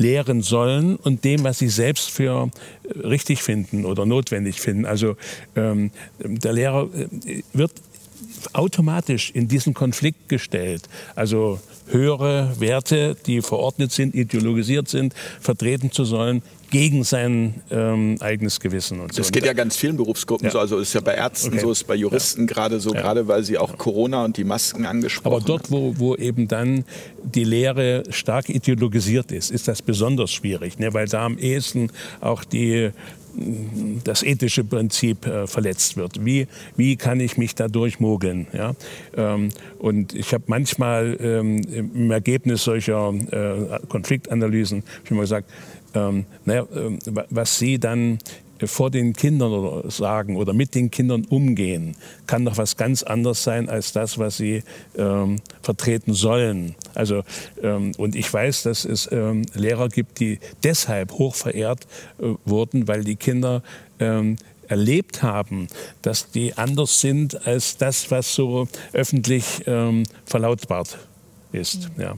lehren 0.00 0.42
sollen 0.42 0.96
und 0.96 1.24
dem, 1.24 1.44
was 1.44 1.58
sie 1.58 1.68
selbst 1.68 2.10
für 2.10 2.50
äh, 2.82 2.98
richtig 3.06 3.42
finden 3.42 3.84
oder 3.84 4.06
notwendig 4.06 4.60
finden. 4.60 4.86
Also 4.86 5.16
ähm, 5.54 5.90
der 6.18 6.52
Lehrer 6.54 6.88
äh, 7.26 7.42
automatisch 8.52 9.30
in 9.30 9.48
diesen 9.48 9.74
Konflikt 9.74 10.28
gestellt. 10.28 10.88
Also 11.14 11.60
höhere 11.88 12.54
Werte, 12.58 13.16
die 13.26 13.42
verordnet 13.42 13.92
sind, 13.92 14.14
ideologisiert 14.14 14.88
sind, 14.88 15.14
vertreten 15.40 15.90
zu 15.90 16.04
sollen, 16.04 16.42
gegen 16.70 17.02
sein 17.02 17.54
ähm, 17.70 18.16
eigenes 18.20 18.60
Gewissen 18.60 19.00
und 19.00 19.12
so. 19.12 19.20
Das 19.20 19.32
geht 19.32 19.44
ja 19.44 19.52
ganz 19.52 19.76
vielen 19.76 19.96
Berufsgruppen 19.96 20.46
ja. 20.46 20.52
so. 20.52 20.60
Also 20.60 20.78
ist 20.78 20.92
ja 20.92 21.00
bei 21.00 21.14
Ärzten 21.14 21.48
Okay. 21.48 21.58
so, 21.58 21.72
ist 21.72 21.86
bei 21.86 21.96
Juristen 21.96 22.46
gerade 22.46 22.78
so, 22.78 22.94
Ja. 22.94 23.00
gerade 23.00 23.26
weil 23.26 23.42
sie 23.42 23.58
auch 23.58 23.76
Corona 23.76 24.24
und 24.24 24.36
die 24.36 24.44
Masken 24.44 24.86
angesprochen 24.86 25.34
Aber 25.34 25.44
dort, 25.44 25.70
wo, 25.70 25.94
wo 25.98 26.14
eben 26.14 26.46
dann 26.46 26.84
die 27.22 27.44
Lehre 27.44 28.04
stark 28.10 28.48
ideologisiert 28.48 29.32
ist, 29.32 29.50
ist 29.50 29.66
das 29.66 29.82
besonders 29.82 30.30
schwierig, 30.30 30.78
ne? 30.78 30.94
weil 30.94 31.08
da 31.08 31.26
am 31.26 31.38
ehesten 31.38 31.90
auch 32.20 32.44
die, 32.44 32.90
das 34.04 34.22
ethische 34.22 34.64
Prinzip 34.64 35.26
äh, 35.26 35.46
verletzt 35.46 35.96
wird. 35.96 36.24
Wie, 36.24 36.46
wie 36.76 36.96
kann 36.96 37.20
ich 37.20 37.36
mich 37.38 37.54
da 37.54 37.68
durchmogeln? 37.68 38.46
Ja? 38.52 38.74
Ähm, 39.16 39.50
und 39.78 40.14
ich 40.14 40.32
habe 40.34 40.44
manchmal 40.46 41.16
ähm, 41.20 41.62
im 41.72 42.10
Ergebnis 42.10 42.64
solcher 42.64 43.12
äh, 43.30 43.78
Konfliktanalysen 43.88 44.82
ich 45.04 45.10
immer 45.10 45.22
gesagt, 45.22 45.50
ähm, 45.94 46.24
naja, 46.44 46.66
ähm, 46.74 46.98
wa- 47.06 47.26
was 47.30 47.58
Sie 47.58 47.78
dann 47.78 48.18
vor 48.66 48.90
den 48.90 49.12
Kindern 49.12 49.52
oder 49.52 49.90
sagen 49.90 50.36
oder 50.36 50.52
mit 50.52 50.74
den 50.74 50.90
Kindern 50.90 51.24
umgehen, 51.24 51.96
kann 52.26 52.44
doch 52.44 52.56
was 52.56 52.76
ganz 52.76 53.02
anderes 53.02 53.42
sein 53.42 53.68
als 53.68 53.92
das, 53.92 54.18
was 54.18 54.36
sie 54.36 54.62
ähm, 54.96 55.36
vertreten 55.62 56.14
sollen. 56.14 56.74
Also 56.94 57.22
ähm, 57.62 57.92
und 57.96 58.14
ich 58.14 58.32
weiß, 58.32 58.64
dass 58.64 58.84
es 58.84 59.10
ähm, 59.12 59.42
Lehrer 59.54 59.88
gibt, 59.88 60.20
die 60.20 60.38
deshalb 60.62 61.12
hoch 61.12 61.34
verehrt 61.34 61.86
äh, 62.18 62.34
wurden, 62.44 62.88
weil 62.88 63.04
die 63.04 63.16
Kinder 63.16 63.62
ähm, 63.98 64.36
erlebt 64.68 65.22
haben, 65.22 65.66
dass 66.02 66.30
die 66.30 66.56
anders 66.56 67.00
sind 67.00 67.46
als 67.46 67.76
das, 67.76 68.10
was 68.10 68.34
so 68.34 68.68
öffentlich 68.92 69.62
ähm, 69.66 70.04
verlautbart 70.24 70.98
ist. 71.52 71.90
Ja. 71.98 72.16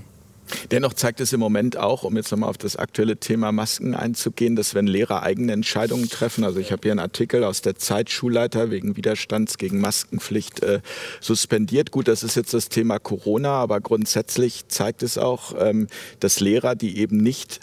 Dennoch 0.71 0.95
zeigt 0.95 1.21
es 1.21 1.33
im 1.33 1.41
Moment 1.41 1.77
auch, 1.77 2.05
um 2.05 2.17
jetzt 2.17 2.31
nochmal 2.31 2.51
auf 2.51 2.59
das 2.59 2.77
aktuelle 2.77 3.17
Thema 3.17 3.53
Masken 3.53 3.95
einzugehen, 3.95 4.57
dass 4.57 4.75
wenn 4.75 4.87
Lehrer 4.87 5.23
eigene 5.23 5.53
Entscheidungen 5.53 6.09
treffen, 6.09 6.45
also 6.45 6.61
ich 6.61 6.73
habe 6.73 6.83
hier 6.83 6.93
einen 6.93 7.01
Artikel 7.01 7.45
aus 7.45 7.63
der 7.63 7.77
Zeit, 7.77 8.11
Schulleiter 8.11 8.71
wegen 8.71 8.97
Widerstands 8.97 9.59
gegen 9.59 9.81
Maskenpflicht 9.81 10.63
äh, 10.63 10.81
suspendiert. 11.21 11.91
Gut, 11.91 12.09
das 12.09 12.23
ist 12.23 12.37
jetzt 12.37 12.55
das 12.55 12.69
Thema 12.69 12.99
Corona, 12.99 13.51
aber 13.51 13.81
grundsätzlich 13.81 14.69
zeigt 14.69 15.03
es 15.03 15.19
auch, 15.19 15.55
ähm, 15.59 15.89
dass 16.21 16.41
Lehrer, 16.41 16.75
die 16.75 16.99
eben 16.99 17.17
nicht 17.17 17.61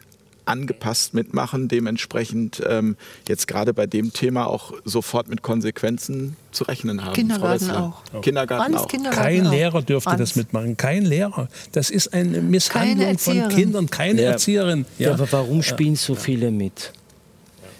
angepasst 0.49 1.13
mitmachen, 1.13 1.67
dementsprechend 1.67 2.61
ähm, 2.67 2.97
jetzt 3.27 3.47
gerade 3.47 3.73
bei 3.73 3.87
dem 3.87 4.11
Thema 4.11 4.47
auch 4.47 4.73
sofort 4.83 5.29
mit 5.29 5.41
Konsequenzen 5.41 6.35
zu 6.51 6.63
rechnen 6.65 7.01
haben. 7.01 7.07
Frau 7.09 7.13
Kindergarten 7.13 7.71
auch. 7.71 8.21
Kindergarten 8.21 8.75
auch. 8.75 8.87
Kindergarten 8.87 9.23
Kein 9.23 9.47
auch. 9.47 9.51
Lehrer 9.51 9.81
dürfte 9.81 10.09
Alles. 10.09 10.29
das 10.29 10.35
mitmachen. 10.35 10.75
Kein 10.75 11.05
Lehrer. 11.05 11.47
Das 11.71 11.89
ist 11.89 12.13
eine 12.13 12.41
Misshandlung 12.41 13.17
von. 13.17 13.49
Kindern. 13.49 13.89
Keine 13.89 14.21
Ja. 14.23 14.31
Erzieherin. 14.31 14.85
Ja. 14.97 15.13
aber 15.13 15.31
warum 15.31 15.63
spielen 15.63 15.95
so 15.95 16.15
viele 16.15 16.51
mit? 16.51 16.91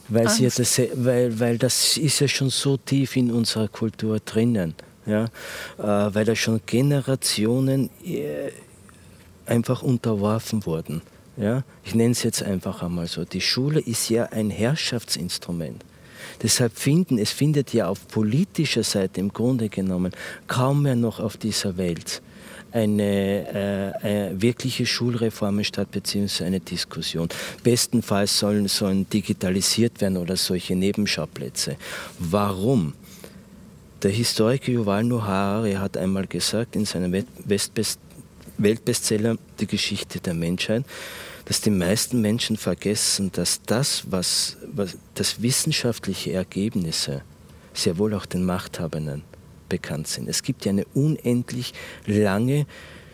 Weil, 0.08 0.30
sie 0.30 0.46
das, 0.46 0.82
weil, 0.96 1.40
weil 1.40 1.58
das 1.58 1.98
ist 1.98 2.20
ja 2.20 2.28
schon 2.28 2.50
so 2.50 2.78
tief 2.78 3.16
in 3.16 3.32
unserer 3.32 3.68
Kultur 3.68 4.20
drinnen. 4.20 4.74
Ja? 5.06 5.26
Äh, 5.78 6.14
weil 6.14 6.26
da 6.26 6.36
schon 6.36 6.62
Generationen 6.66 7.90
äh, 8.04 8.52
einfach 9.46 9.84
unterworfen 9.84 10.66
wurden. 10.66 11.02
Ja? 11.40 11.64
Ich 11.84 11.96
nenne 11.96 12.12
es 12.12 12.24
jetzt 12.24 12.44
einfach 12.44 12.84
einmal 12.84 13.08
so. 13.08 13.26
Die 13.26 13.42
Schule 13.42 13.80
ist 13.80 14.10
ja 14.10 14.26
ein 14.26 14.50
Herrschaftsinstrument. 14.50 15.84
Deshalb 16.44 16.78
finden, 16.78 17.18
es 17.18 17.32
findet 17.32 17.74
ja 17.74 17.88
auf 17.88 18.08
politischer 18.08 18.84
Seite 18.84 19.20
im 19.20 19.34
Grunde 19.34 19.70
genommen 19.70 20.12
kaum 20.48 20.84
mehr 20.84 20.96
noch 20.96 21.20
auf 21.20 21.38
dieser 21.38 21.78
Welt 21.78 22.22
eine 22.72 23.98
äh, 24.04 24.28
äh, 24.28 24.42
wirkliche 24.42 24.86
Schulreformen 24.86 25.64
statt, 25.64 25.92
beziehungsweise 25.92 26.46
eine 26.46 26.60
Diskussion. 26.60 27.28
Bestenfalls 27.64 28.38
sollen, 28.38 28.68
sollen 28.68 29.10
digitalisiert 29.10 30.02
werden 30.02 30.18
oder 30.18 30.36
solche 30.36 30.76
Nebenschauplätze. 30.76 31.78
Warum? 32.20 32.94
Der 34.04 34.12
Historiker 34.12 34.72
Yuval 34.72 35.04
Noah 35.04 35.26
Harari 35.26 35.74
hat 35.74 35.98
einmal 35.98 36.28
gesagt 36.28 36.76
in 36.76 36.86
seinem 36.86 37.26
Weltbestseller 38.58 39.36
Die 39.60 39.68
Geschichte 39.68 40.20
der 40.20 40.34
Menschheit, 40.34 40.86
dass 41.50 41.62
die 41.62 41.72
meisten 41.72 42.22
Menschen 42.22 42.58
vergessen, 42.58 43.32
dass 43.32 43.64
das, 43.64 44.04
was, 44.12 44.56
was 44.72 45.00
das 45.16 45.42
wissenschaftliche 45.42 46.32
Ergebnisse 46.32 47.24
sehr 47.74 47.98
wohl 47.98 48.14
auch 48.14 48.28
den 48.28 48.46
Machthabenden 48.46 49.24
bekannt 49.68 50.08
sind. 50.08 50.30
Es 50.30 50.44
gibt 50.44 50.64
ja 50.66 50.70
eine 50.70 50.86
unendlich 50.94 51.74
lange 52.06 52.68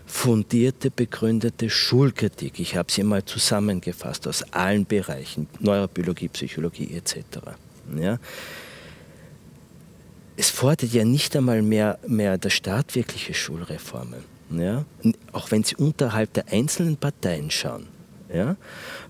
fundierte, 0.06 0.92
begründete 0.92 1.70
Schulkritik. 1.70 2.60
Ich 2.60 2.76
habe 2.76 2.92
sie 2.92 3.04
mal 3.04 3.24
zusammengefasst 3.24 4.28
aus 4.28 4.44
allen 4.52 4.86
Bereichen, 4.86 5.48
Neurobiologie, 5.62 6.28
Psychologie 6.28 6.94
etc. 6.94 7.40
Ja? 7.96 8.20
es 10.36 10.50
fordert 10.50 10.92
ja 10.92 11.06
nicht 11.06 11.38
einmal 11.38 11.62
mehr, 11.62 12.00
mehr 12.06 12.38
der 12.38 12.50
Staat 12.50 12.96
wirkliche 12.96 13.34
Schulreformen. 13.34 14.26
Ja? 14.52 14.84
Auch 15.32 15.52
wenn 15.52 15.64
Sie 15.64 15.78
unterhalb 15.78 16.34
der 16.34 16.50
einzelnen 16.52 16.98
Parteien 16.98 17.50
schauen, 17.50 17.95
ja? 18.36 18.56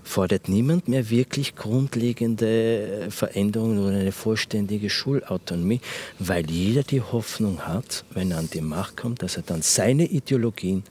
fordert 0.02 0.48
niemand 0.48 0.88
mehr 0.88 1.10
wirklich 1.10 1.56
grundlegende 1.56 3.08
Veränderungen 3.10 3.78
oder 3.78 3.96
eine 3.96 4.12
vollständige 4.12 4.90
Schulautonomie, 4.90 5.80
weil 6.18 6.50
jeder 6.50 6.82
die 6.82 7.02
Hoffnung 7.02 7.66
hat, 7.66 8.04
wenn 8.12 8.30
er 8.30 8.38
an 8.38 8.50
die 8.52 8.60
Macht 8.60 8.96
kommt, 8.96 9.22
dass 9.22 9.36
er 9.36 9.42
dann 9.42 9.62
seine 9.62 10.06
Ideologien 10.06 10.84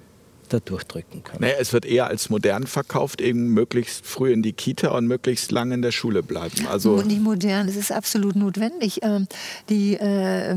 da 0.50 0.60
durchdrücken 0.60 1.24
kann. 1.24 1.42
Naja, 1.42 1.56
es 1.60 1.74
wird 1.74 1.86
eher 1.86 2.08
als 2.08 2.30
modern 2.30 2.68
verkauft, 2.68 3.22
eben 3.22 3.50
möglichst 3.54 4.06
früh 4.06 4.32
in 4.32 4.44
die 4.44 4.54
Kita 4.54 4.90
und 4.90 5.08
möglichst 5.08 5.52
lange 5.52 5.74
in 5.74 5.82
der 5.82 5.92
Schule 5.92 6.24
bleiben. 6.24 6.68
Also 6.68 7.02
Nicht 7.02 7.22
modern, 7.22 7.68
es 7.68 7.76
ist 7.76 7.92
absolut 7.92 8.36
notwendig. 8.36 9.00
Ähm, 9.02 9.28
Die 9.70 9.96
äh, 9.96 10.56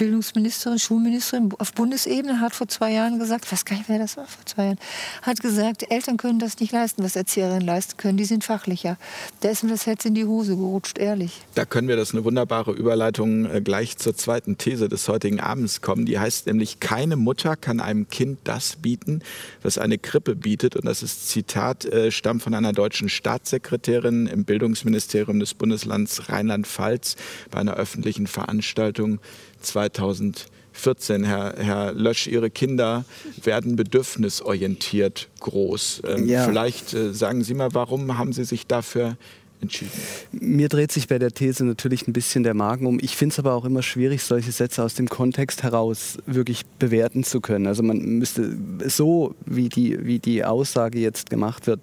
Bundesbildungsministerin, 0.00 0.78
Schulministerin 0.78 1.50
auf 1.58 1.74
Bundesebene 1.74 2.40
hat 2.40 2.54
vor 2.54 2.68
zwei 2.68 2.92
Jahren 2.92 3.18
gesagt, 3.18 3.44
ich 3.44 3.52
weiß 3.52 3.66
gar 3.66 3.76
nicht, 3.76 3.88
wer 3.90 3.98
das 3.98 4.16
war 4.16 4.24
vor 4.24 4.46
zwei 4.46 4.64
Jahren, 4.64 4.78
hat 5.20 5.40
gesagt, 5.40 5.90
Eltern 5.90 6.16
können 6.16 6.38
das 6.38 6.58
nicht 6.58 6.72
leisten, 6.72 7.02
was 7.02 7.16
Erzieherinnen 7.16 7.60
leisten 7.60 7.98
können, 7.98 8.16
die 8.16 8.24
sind 8.24 8.42
fachlicher. 8.42 8.96
Da 9.40 9.50
ist 9.50 9.62
mir 9.62 9.68
das 9.68 9.84
Herz 9.84 10.06
in 10.06 10.14
die 10.14 10.24
Hose 10.24 10.56
gerutscht, 10.56 10.96
ehrlich. 10.96 11.42
da 11.54 11.66
können 11.66 11.86
wir, 11.86 11.96
das 11.96 12.08
ist 12.08 12.14
eine 12.14 12.24
wunderbare 12.24 12.72
Überleitung, 12.72 13.44
äh, 13.44 13.60
gleich 13.60 13.98
zur 13.98 14.16
zweiten 14.16 14.56
These 14.56 14.88
des 14.88 15.06
heutigen 15.06 15.38
Abends 15.38 15.82
kommen. 15.82 16.06
Die 16.06 16.18
heißt 16.18 16.46
nämlich, 16.46 16.80
keine 16.80 17.16
Mutter 17.16 17.56
kann 17.56 17.80
einem 17.80 18.08
Kind 18.08 18.38
das 18.44 18.76
bieten, 18.76 19.20
was 19.62 19.76
eine 19.76 19.98
Krippe 19.98 20.34
bietet. 20.34 20.76
Und 20.76 20.86
das 20.86 21.02
ist 21.02 21.28
Zitat, 21.28 21.84
äh, 21.84 22.10
stammt 22.10 22.42
von 22.42 22.54
einer 22.54 22.72
deutschen 22.72 23.10
Staatssekretärin 23.10 24.26
im 24.28 24.44
Bildungsministerium 24.46 25.40
des 25.40 25.52
Bundeslands 25.52 26.30
Rheinland-Pfalz 26.30 27.16
bei 27.50 27.60
einer 27.60 27.74
öffentlichen 27.74 28.26
Veranstaltung 28.26 29.20
2014. 29.60 31.24
Herr, 31.24 31.54
Herr 31.58 31.92
Lösch, 31.92 32.26
Ihre 32.26 32.50
Kinder 32.50 33.04
werden 33.42 33.76
bedürfnisorientiert 33.76 35.28
groß. 35.40 36.02
Ähm, 36.06 36.26
Ja. 36.28 36.44
Vielleicht 36.44 36.94
äh, 36.94 37.12
sagen 37.12 37.42
Sie 37.44 37.54
mal, 37.54 37.74
warum 37.74 38.16
haben 38.18 38.32
Sie 38.32 38.44
sich 38.44 38.66
dafür 38.66 39.16
entschieden? 39.60 39.90
Mir 40.32 40.68
dreht 40.68 40.90
sich 40.92 41.06
bei 41.08 41.18
der 41.18 41.32
These 41.32 41.64
natürlich 41.64 42.08
ein 42.08 42.12
bisschen 42.12 42.42
der 42.42 42.54
Magen 42.54 42.86
um. 42.86 42.98
Ich 43.00 43.16
finde 43.16 43.34
es 43.34 43.38
aber 43.38 43.54
auch 43.54 43.64
immer 43.64 43.82
schwierig, 43.82 44.22
solche 44.22 44.52
Sätze 44.52 44.82
aus 44.82 44.94
dem 44.94 45.08
Kontext 45.08 45.62
heraus 45.62 46.18
wirklich 46.26 46.64
bewerten 46.78 47.24
zu 47.24 47.40
können. 47.40 47.66
Also 47.66 47.82
man 47.82 47.98
müsste 47.98 48.56
so, 48.86 49.34
wie 49.44 49.68
die, 49.68 50.04
wie 50.06 50.18
die 50.18 50.44
Aussage 50.44 50.98
jetzt 50.98 51.28
gemacht 51.30 51.66
wird, 51.66 51.80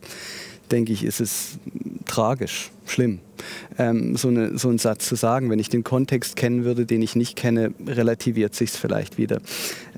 denke 0.71 0.91
ich, 0.91 1.03
ist 1.03 1.21
es 1.21 1.59
tragisch, 2.05 2.71
schlimm, 2.87 3.19
ähm, 3.77 4.15
so, 4.15 4.29
eine, 4.29 4.57
so 4.57 4.69
einen 4.69 4.77
Satz 4.77 5.07
zu 5.07 5.15
sagen. 5.15 5.49
Wenn 5.49 5.59
ich 5.59 5.69
den 5.69 5.83
Kontext 5.83 6.35
kennen 6.35 6.63
würde, 6.63 6.85
den 6.85 7.01
ich 7.01 7.15
nicht 7.15 7.35
kenne, 7.35 7.73
relativiert 7.85 8.55
sich 8.55 8.71
es 8.71 8.77
vielleicht 8.77 9.17
wieder. 9.17 9.39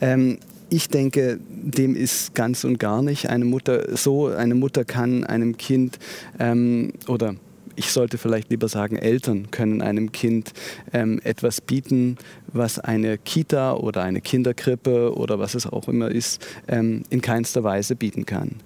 Ähm, 0.01 0.39
ich 0.69 0.89
denke, 0.89 1.39
dem 1.49 1.95
ist 1.95 2.35
ganz 2.35 2.63
und 2.63 2.79
gar 2.79 3.01
nicht 3.01 3.29
eine 3.29 3.45
Mutter 3.45 3.97
so. 3.97 4.27
Eine 4.27 4.55
Mutter 4.55 4.85
kann 4.85 5.23
einem 5.23 5.57
Kind 5.57 5.97
ähm, 6.39 6.93
oder 7.07 7.35
ich 7.79 7.93
sollte 7.93 8.17
vielleicht 8.17 8.49
lieber 8.49 8.67
sagen, 8.67 8.97
Eltern 8.97 9.51
können 9.51 9.81
einem 9.81 10.11
Kind 10.11 10.51
ähm, 10.91 11.21
etwas 11.23 11.61
bieten, 11.61 12.17
was 12.51 12.77
eine 12.77 13.17
Kita 13.17 13.73
oder 13.73 14.03
eine 14.03 14.19
Kinderkrippe 14.19 15.15
oder 15.15 15.39
was 15.39 15.55
es 15.55 15.65
auch 15.65 15.87
immer 15.87 16.11
ist, 16.11 16.45
ähm, 16.67 17.03
in 17.09 17.21
keinster 17.21 17.63
Weise 17.63 17.95
bieten 17.95 18.25
kann. 18.25 18.57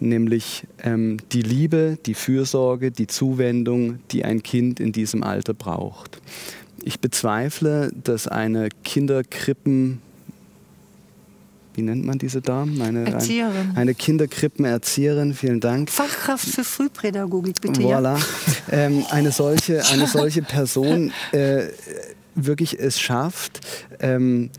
Nämlich 0.00 0.64
ähm, 0.82 1.18
die 1.30 1.42
Liebe, 1.42 1.96
die 2.06 2.14
Fürsorge, 2.14 2.90
die 2.90 3.06
Zuwendung, 3.06 4.00
die 4.10 4.24
ein 4.24 4.42
Kind 4.42 4.80
in 4.80 4.90
diesem 4.90 5.22
Alter 5.22 5.54
braucht. 5.54 6.20
ich 6.82 7.00
bezweifle, 7.00 7.92
dass 8.02 8.26
eine 8.26 8.68
Kinderkrippen 8.82 10.02
wie 11.76 11.82
nennt 11.82 12.04
man 12.04 12.18
diese 12.18 12.40
Dame? 12.40 12.82
Eine, 12.82 13.06
Erzieherin. 13.06 13.70
Eine, 13.70 13.78
eine 13.78 13.94
Kinderkrippenerzieherin, 13.94 15.34
vielen 15.34 15.60
Dank. 15.60 15.90
Fachkraft 15.90 16.48
für 16.48 16.64
Frühpädagogik, 16.64 17.60
bitte. 17.60 17.82
Voilà. 17.82 18.16
Ja. 18.16 18.78
Ähm, 18.78 19.04
eine, 19.10 19.30
solche, 19.30 19.84
eine 19.86 20.06
solche 20.06 20.42
Person 20.42 21.12
äh, 21.32 21.64
wirklich 22.34 22.78
es 22.78 22.98
schafft, 22.98 23.60
ähm, 24.00 24.50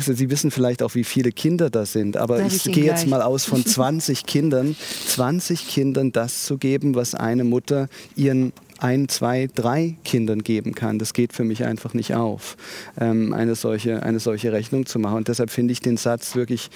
Sie 0.00 0.28
wissen 0.28 0.50
vielleicht 0.50 0.82
auch, 0.82 0.96
wie 0.96 1.04
viele 1.04 1.30
Kinder 1.30 1.70
das 1.70 1.92
sind, 1.92 2.16
aber 2.16 2.44
ich, 2.44 2.66
ich 2.66 2.72
gehe 2.72 2.84
jetzt 2.84 3.06
mal 3.06 3.22
aus 3.22 3.44
von 3.44 3.64
20 3.66 4.26
Kindern, 4.26 4.76
20 5.06 5.68
Kindern 5.68 6.10
das 6.10 6.44
zu 6.44 6.58
geben, 6.58 6.96
was 6.96 7.14
eine 7.14 7.44
Mutter 7.44 7.88
ihren 8.16 8.52
ein, 8.78 9.08
zwei, 9.08 9.48
drei 9.54 9.96
Kindern 10.04 10.42
geben 10.42 10.74
kann. 10.74 10.98
Das 10.98 11.12
geht 11.12 11.32
für 11.32 11.44
mich 11.44 11.64
einfach 11.64 11.94
nicht 11.94 12.14
auf, 12.14 12.56
ähm, 13.00 13.32
eine, 13.32 13.54
solche, 13.54 14.02
eine 14.02 14.20
solche 14.20 14.52
Rechnung 14.52 14.86
zu 14.86 14.98
machen. 14.98 15.16
Und 15.18 15.28
deshalb 15.28 15.50
finde 15.50 15.72
ich 15.72 15.80
den 15.80 15.96
Satz 15.96 16.34
wirklich 16.34 16.70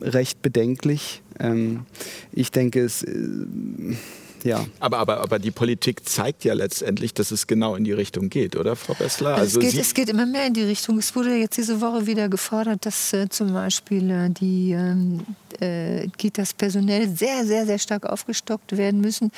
recht 0.00 0.42
bedenklich. 0.42 1.22
Ähm, 1.38 1.86
ich 2.32 2.50
denke, 2.50 2.80
es... 2.80 3.02
Äh, 3.02 3.96
ja. 4.44 4.64
Aber, 4.78 4.98
aber, 4.98 5.20
aber 5.20 5.38
die 5.40 5.50
Politik 5.50 6.08
zeigt 6.08 6.44
ja 6.44 6.54
letztendlich, 6.54 7.12
dass 7.12 7.32
es 7.32 7.48
genau 7.48 7.74
in 7.74 7.82
die 7.82 7.92
Richtung 7.92 8.28
geht, 8.28 8.54
oder, 8.54 8.76
Frau 8.76 8.94
Bessler? 8.94 9.30
Also 9.34 9.58
Also 9.58 9.60
es, 9.60 9.64
geht, 9.64 9.72
Sie- 9.72 9.80
es 9.80 9.94
geht 9.94 10.08
immer 10.08 10.26
mehr 10.26 10.46
in 10.46 10.54
die 10.54 10.62
Richtung. 10.62 10.98
Es 10.98 11.16
wurde 11.16 11.34
jetzt 11.34 11.56
diese 11.56 11.80
Woche 11.80 12.06
wieder 12.06 12.28
gefordert, 12.28 12.86
dass 12.86 13.12
äh, 13.12 13.28
zum 13.28 13.52
Beispiel 13.52 14.08
äh, 14.08 14.30
die 14.30 14.70
ähm, 14.70 15.22
äh, 15.58 16.06
Kitas 16.16 16.54
personell 16.54 17.08
sehr, 17.08 17.44
sehr, 17.44 17.66
sehr 17.66 17.78
stark 17.78 18.06
aufgestockt 18.06 18.76
werden 18.76 19.00
müssen. 19.00 19.32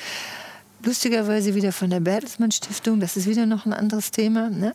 Lustigerweise 0.81 1.55
wieder 1.55 1.73
von 1.73 1.89
der 1.89 1.99
Bertelsmann 1.99 2.51
Stiftung, 2.51 3.01
das 3.01 3.17
ist 3.17 3.27
wieder 3.27 3.45
noch 3.45 3.65
ein 3.65 3.73
anderes 3.73 4.11
Thema. 4.11 4.49
Ne? 4.49 4.73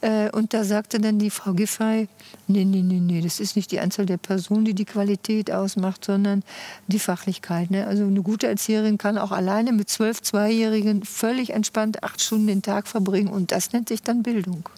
Äh, 0.00 0.30
und 0.30 0.54
da 0.54 0.64
sagte 0.64 0.98
dann 0.98 1.18
die 1.18 1.28
Frau 1.28 1.52
Giffey, 1.52 2.08
nee, 2.46 2.64
nee, 2.64 2.80
nee, 2.80 3.00
nee, 3.00 3.20
das 3.20 3.38
ist 3.38 3.54
nicht 3.54 3.70
die 3.70 3.78
Anzahl 3.78 4.06
der 4.06 4.16
Personen, 4.16 4.64
die 4.64 4.74
die 4.74 4.86
Qualität 4.86 5.50
ausmacht, 5.50 6.06
sondern 6.06 6.42
die 6.86 6.98
Fachlichkeit. 6.98 7.70
Ne? 7.70 7.86
Also 7.86 8.04
eine 8.04 8.22
gute 8.22 8.46
Erzieherin 8.46 8.96
kann 8.96 9.18
auch 9.18 9.30
alleine 9.30 9.72
mit 9.72 9.90
zwölf 9.90 10.22
Zweijährigen 10.22 11.04
völlig 11.04 11.50
entspannt 11.50 12.02
acht 12.02 12.22
Stunden 12.22 12.46
den 12.46 12.62
Tag 12.62 12.88
verbringen 12.88 13.28
und 13.28 13.52
das 13.52 13.72
nennt 13.72 13.90
sich 13.90 14.02
dann 14.02 14.22
Bildung. 14.22 14.68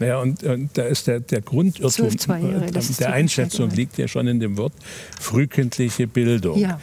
Naja, 0.00 0.18
und, 0.18 0.42
und 0.42 0.70
da 0.76 0.84
ist 0.84 1.06
der, 1.06 1.20
der 1.20 1.42
Grundirrtum 1.42 2.08
ist 2.08 3.00
der 3.00 3.12
Einschätzung 3.12 3.70
liegt 3.70 3.98
ja 3.98 4.08
schon 4.08 4.26
in 4.26 4.40
dem 4.40 4.56
Wort 4.56 4.72
frühkindliche 5.20 6.06
Bildung. 6.06 6.58
Ja. 6.58 6.80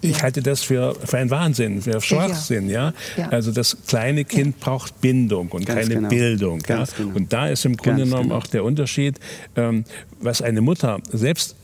ich 0.00 0.16
Ja. 0.16 0.22
halte 0.22 0.42
das 0.42 0.62
für, 0.62 0.96
für 0.96 1.18
einen 1.18 1.30
Wahnsinn, 1.30 1.80
für 1.80 2.00
Schwachsinn. 2.00 2.68
Ja. 2.68 2.92
Ja. 3.16 3.28
Also 3.28 3.52
das 3.52 3.76
kleine 3.86 4.24
Kind 4.24 4.58
braucht 4.58 5.00
Bindung 5.00 5.48
und 5.48 5.64
Ganz 5.64 5.80
keine 5.80 5.94
genau. 5.94 6.08
Bildung. 6.08 6.58
Ganz 6.58 6.90
ja. 6.90 7.04
genau. 7.04 7.16
Und 7.16 7.32
da 7.32 7.48
ist 7.48 7.64
im 7.64 7.76
Grunde 7.76 8.00
Ganz 8.00 8.10
genommen 8.10 8.28
genau. 8.30 8.40
auch 8.40 8.46
der 8.46 8.64
Unterschied, 8.64 9.20
ähm, 9.54 9.84
was 10.20 10.42
eine 10.42 10.60
Mutter, 10.60 10.98
selbst 11.12 11.54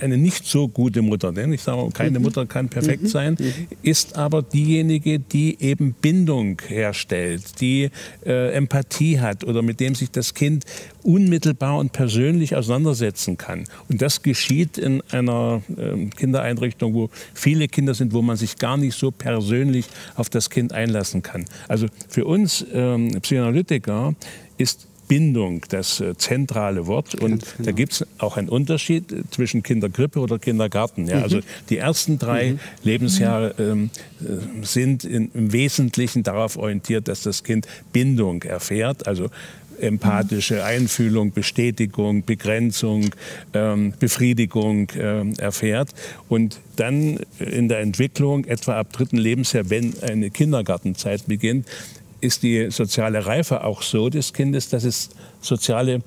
eine 0.00 0.16
nicht 0.16 0.46
so 0.46 0.68
gute 0.68 1.02
Mutter, 1.02 1.32
denn 1.32 1.52
ich 1.52 1.62
sage, 1.62 1.88
keine 1.92 2.18
Mhm. 2.18 2.24
Mutter 2.24 2.46
kann 2.46 2.68
perfekt 2.68 3.08
sein, 3.08 3.36
ist 3.82 4.16
aber 4.16 4.42
diejenige, 4.42 5.18
die 5.18 5.60
eben 5.60 5.94
Bindung 5.94 6.60
herstellt, 6.66 7.60
die 7.60 7.90
äh, 8.24 8.52
Empathie 8.52 9.20
hat 9.20 9.44
oder 9.44 9.62
mit 9.62 9.80
dem 9.80 9.94
sich 9.94 10.10
das 10.10 10.34
Kind 10.34 10.64
unmittelbar 11.02 11.78
und 11.78 11.92
persönlich 11.92 12.56
auseinandersetzen 12.56 13.36
kann. 13.36 13.64
Und 13.88 14.00
das 14.02 14.22
geschieht 14.22 14.78
in 14.78 15.02
einer 15.10 15.62
ähm, 15.76 16.10
Kindereinrichtung, 16.10 16.94
wo 16.94 17.10
viele 17.34 17.68
Kinder 17.68 17.94
sind, 17.94 18.12
wo 18.12 18.22
man 18.22 18.36
sich 18.36 18.56
gar 18.56 18.76
nicht 18.76 18.96
so 18.98 19.10
persönlich 19.10 19.86
auf 20.16 20.30
das 20.30 20.50
Kind 20.50 20.72
einlassen 20.72 21.22
kann. 21.22 21.44
Also 21.68 21.86
für 22.08 22.24
uns 22.24 22.64
ähm, 22.72 23.20
Psychoanalytiker 23.20 24.14
ist 24.56 24.86
Bindung 25.08 25.62
das 25.68 26.00
äh, 26.00 26.16
zentrale 26.16 26.86
Wort. 26.86 27.14
Und 27.14 27.44
da 27.58 27.72
gibt 27.72 27.92
es 27.92 28.06
auch 28.18 28.36
einen 28.36 28.48
Unterschied 28.48 29.04
zwischen 29.30 29.62
Kinderkrippe 29.62 30.18
oder 30.20 30.38
Kindergarten. 30.38 31.06
Ja? 31.06 31.22
Also 31.22 31.40
die 31.68 31.78
ersten 31.78 32.18
drei 32.18 32.56
Lebensjahre 32.82 33.54
ähm, 33.58 33.90
äh, 34.20 34.64
sind 34.64 35.04
in, 35.04 35.30
im 35.34 35.52
Wesentlichen 35.52 36.22
darauf 36.22 36.56
orientiert, 36.56 37.08
dass 37.08 37.22
das 37.22 37.42
Kind 37.42 37.66
Bindung 37.92 38.42
erfährt. 38.42 39.06
Also 39.06 39.30
empathische 39.80 40.64
Einfühlung, 40.64 41.32
Bestätigung, 41.32 42.24
Begrenzung, 42.24 43.10
ähm, 43.52 43.92
Befriedigung 43.98 44.88
ähm, 44.96 45.34
erfährt. 45.38 45.90
Und 46.28 46.60
dann 46.76 47.18
in 47.38 47.68
der 47.68 47.80
Entwicklung, 47.80 48.44
etwa 48.44 48.78
ab 48.78 48.92
dritten 48.92 49.16
Lebensjahr, 49.16 49.70
wenn 49.70 49.94
eine 50.02 50.30
Kindergartenzeit 50.30 51.26
beginnt, 51.26 51.66
ist 52.24 52.42
die 52.42 52.70
soziale 52.70 53.26
Reife 53.26 53.64
auch 53.64 53.82
so 53.82 54.08
des 54.08 54.32
Kindes, 54.32 54.68
dass 54.68 54.84
es 54.84 55.10
soziale 55.40 56.02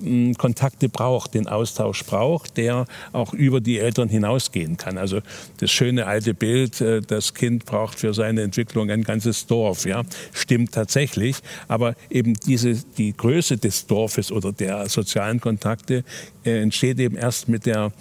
mh, 0.00 0.34
Kontakte 0.34 0.88
braucht, 0.88 1.34
den 1.34 1.48
Austausch 1.48 2.04
braucht, 2.04 2.56
der 2.56 2.86
auch 3.12 3.32
über 3.32 3.60
die 3.60 3.78
Eltern 3.78 4.08
hinausgehen 4.08 4.76
kann. 4.76 4.98
Also 4.98 5.20
das 5.58 5.70
schöne 5.70 6.06
alte 6.06 6.34
Bild, 6.34 6.80
äh, 6.80 7.00
das 7.00 7.34
Kind 7.34 7.64
braucht 7.64 7.98
für 7.98 8.12
seine 8.14 8.42
Entwicklung 8.42 8.90
ein 8.90 9.02
ganzes 9.02 9.46
Dorf, 9.46 9.86
ja, 9.86 10.02
stimmt 10.32 10.72
tatsächlich. 10.72 11.36
Aber 11.68 11.94
eben 12.10 12.34
diese, 12.34 12.74
die 12.98 13.16
Größe 13.16 13.56
des 13.56 13.86
Dorfes 13.86 14.30
oder 14.30 14.52
der 14.52 14.88
sozialen 14.88 15.40
Kontakte 15.40 16.04
äh, 16.44 16.60
entsteht 16.60 16.98
eben 17.00 17.16
erst 17.16 17.48
mit 17.48 17.66
der 17.66 17.92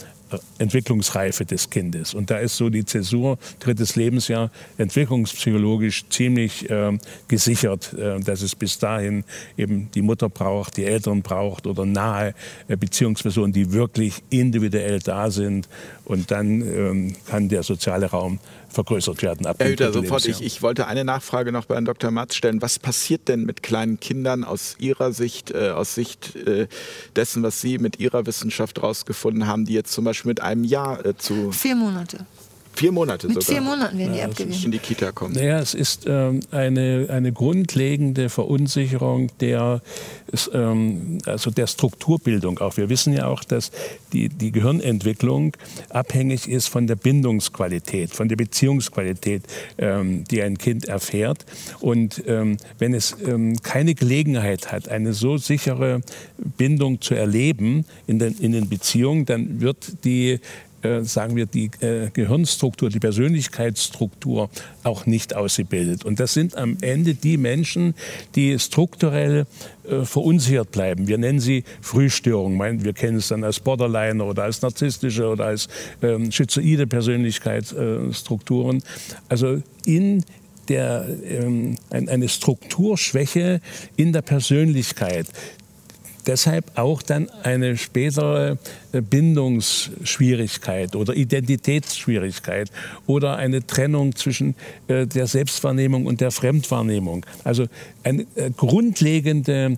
Entwicklungsreife 0.58 1.46
des 1.46 1.70
Kindes. 1.70 2.14
Und 2.14 2.30
da 2.30 2.38
ist 2.38 2.58
so 2.58 2.70
die 2.70 2.86
Zäsur, 2.86 3.38
drittes 3.60 3.96
Lebensjahr, 3.96 4.52
entwicklungspsychologisch 4.78 6.08
ziemlich 6.10 6.70
äh, 6.70 6.98
gesichert, 7.28 7.94
äh, 7.94 8.20
dass 8.20 8.42
es 8.42 8.56
bis 8.56 8.80
dahin 8.80 9.24
eben 9.58 9.90
die 9.94 10.02
Mutter 10.02 10.30
braucht, 10.30 10.78
die 10.78 10.86
Eltern 10.86 11.22
braucht 11.22 11.68
oder 11.68 11.86
nahe 11.86 12.34
äh, 12.68 12.76
Beziehungspersonen, 12.76 13.54
die 13.54 13.72
wirklich 13.72 14.24
individuell 14.30 15.00
da 15.00 15.32
sind. 15.32 15.68
Und 16.06 16.32
dann 16.32 16.62
ähm, 16.62 17.16
kann 17.28 17.50
der 17.50 17.64
soziale 17.64 18.08
Raum 18.08 18.40
vergrößert 18.72 19.22
werden. 19.22 19.46
Ab 19.46 19.58
Herr 19.60 19.70
Hüter, 19.70 19.94
sofort. 19.94 20.26
Ich, 20.26 20.42
ich 20.42 20.62
wollte 20.62 20.88
eine 20.88 21.04
Nachfrage 21.04 21.52
noch 21.52 21.66
bei 21.66 21.76
Herrn 21.76 21.86
Dr. 21.86 22.12
Matz 22.12 22.36
stellen. 22.36 22.62
Was 22.62 22.80
passiert 22.80 23.28
denn 23.28 23.44
mit 23.44 23.64
kleinen 23.64 24.00
Kindern 24.00 24.44
aus 24.44 24.76
Ihrer 24.80 25.12
Sicht, 25.12 25.52
äh, 25.52 25.70
aus 25.70 25.96
Sicht 25.96 26.36
äh, 26.36 26.68
dessen, 27.16 27.44
was 27.44 27.62
Sie 27.62 27.78
mit 27.78 28.00
Ihrer 28.00 28.26
Wissenschaft 28.26 28.78
herausgefunden 28.78 29.48
haben, 29.48 29.66
die 29.66 29.74
jetzt 29.74 29.92
zum 29.92 30.06
Beispiel 30.06 30.30
mit 30.30 30.42
einem 30.42 30.64
Jahr 30.64 31.06
äh, 31.06 31.16
zu 31.18 31.52
Vier 31.52 31.76
Monate. 31.76 32.26
Vier 32.74 32.92
Monate 32.92 33.28
Mit 33.28 33.36
sogar 33.42 33.56
vier 33.56 33.62
Monaten 33.62 33.98
werden 33.98 34.14
die 34.14 34.20
Ja, 34.20 34.28
das 34.28 34.40
abgewiesen. 34.40 34.66
in 34.66 34.72
die 34.72 34.80
Kita 34.80 35.12
kommen? 35.12 35.34
Naja, 35.36 35.60
es 35.60 35.74
ist 35.74 36.06
ähm, 36.08 36.40
eine, 36.52 37.08
eine 37.10 37.32
grundlegende 37.32 38.30
Verunsicherung 38.30 39.30
der, 39.40 39.82
es, 40.32 40.50
ähm, 40.54 41.20
also 41.26 41.52
der 41.52 41.68
Strukturbildung 41.68 42.60
auch. 42.60 42.78
Wir 42.78 42.90
wissen 42.90 43.14
ja 43.14 43.28
auch, 43.28 43.44
dass 43.44 43.72
die, 44.14 44.30
die 44.30 44.52
Gehirnentwicklung 44.52 45.56
abhängig 45.90 46.48
ist 46.48 46.68
von 46.68 46.88
der 46.88 46.96
Bindungsqualität, 46.96 48.12
von 48.12 48.30
der 48.30 48.36
Beziehungsqualität, 48.36 49.44
ähm, 49.78 50.24
die 50.30 50.42
ein 50.42 50.58
Kind 50.58 50.86
erfährt. 50.86 51.46
Und 51.80 52.24
ähm, 52.28 52.58
wenn 52.80 52.94
es 52.94 53.16
ähm, 53.26 53.62
keine 53.62 53.96
Gelegenheit 53.96 54.72
hat, 54.72 54.90
eine 54.90 55.14
so 55.14 55.38
sichere 55.38 56.02
Bindung 56.58 57.02
zu 57.02 57.14
erleben 57.16 57.86
in 58.08 58.20
den, 58.20 58.38
in 58.40 58.52
den 58.52 58.70
Beziehungen, 58.70 59.26
dann 59.26 59.62
wird 59.62 60.04
die 60.06 60.40
äh, 60.82 61.02
sagen 61.02 61.36
wir, 61.36 61.46
die 61.46 61.72
äh, 61.82 62.10
Gehirnstruktur, 62.12 62.90
die 62.90 63.00
Persönlichkeitsstruktur 63.00 64.50
auch 64.84 65.06
nicht 65.06 65.36
ausgebildet. 65.36 66.06
Und 66.06 66.20
das 66.20 66.34
sind 66.34 66.56
am 66.56 66.78
Ende 66.82 67.14
die 67.14 67.38
Menschen, 67.38 67.94
die 68.36 68.58
strukturell 68.60 69.46
äh, 69.84 70.06
verunsichert 70.06 70.72
bleiben. 70.72 71.08
Wir 71.08 71.18
nennen 71.18 71.40
sie 71.40 71.64
Frühstörungen. 71.82 72.84
Wir 72.84 72.94
kennen 72.94 73.18
es 73.18 73.28
dann 73.30 73.44
als 73.44 73.60
Borderline 73.60 74.24
oder 74.24 74.44
als 74.44 74.62
narzisstische 74.62 75.28
oder 75.28 75.46
als 75.46 75.68
ähm, 76.02 76.32
schizoide 76.32 76.88
Persönlichkeitsstrukturen. 76.88 78.84
also 79.30 79.62
in 79.86 80.24
der, 80.68 81.06
ähm, 81.28 81.76
ein, 81.90 82.08
eine 82.08 82.30
Strukturschwäche 82.30 83.62
in 83.96 84.14
der 84.14 84.22
Persönlichkeit, 84.22 85.28
deshalb 86.28 86.78
auch 86.78 87.02
dann 87.02 87.30
eine 87.44 87.78
spätere 87.78 88.58
äh, 88.92 89.02
Bindungsschwierigkeit 89.02 90.96
oder 90.96 91.16
Identitätsschwierigkeit 91.16 92.72
oder 93.08 93.38
eine 93.38 93.66
Trennung 93.66 94.16
zwischen 94.16 94.56
äh, 94.88 95.08
der 95.08 95.28
Selbstwahrnehmung 95.28 96.06
und 96.06 96.22
der 96.22 96.32
Fremdwahrnehmung. 96.32 97.26
Also 97.44 97.66
eine 98.04 98.26
äh, 98.36 98.52
grundlegende 98.56 99.78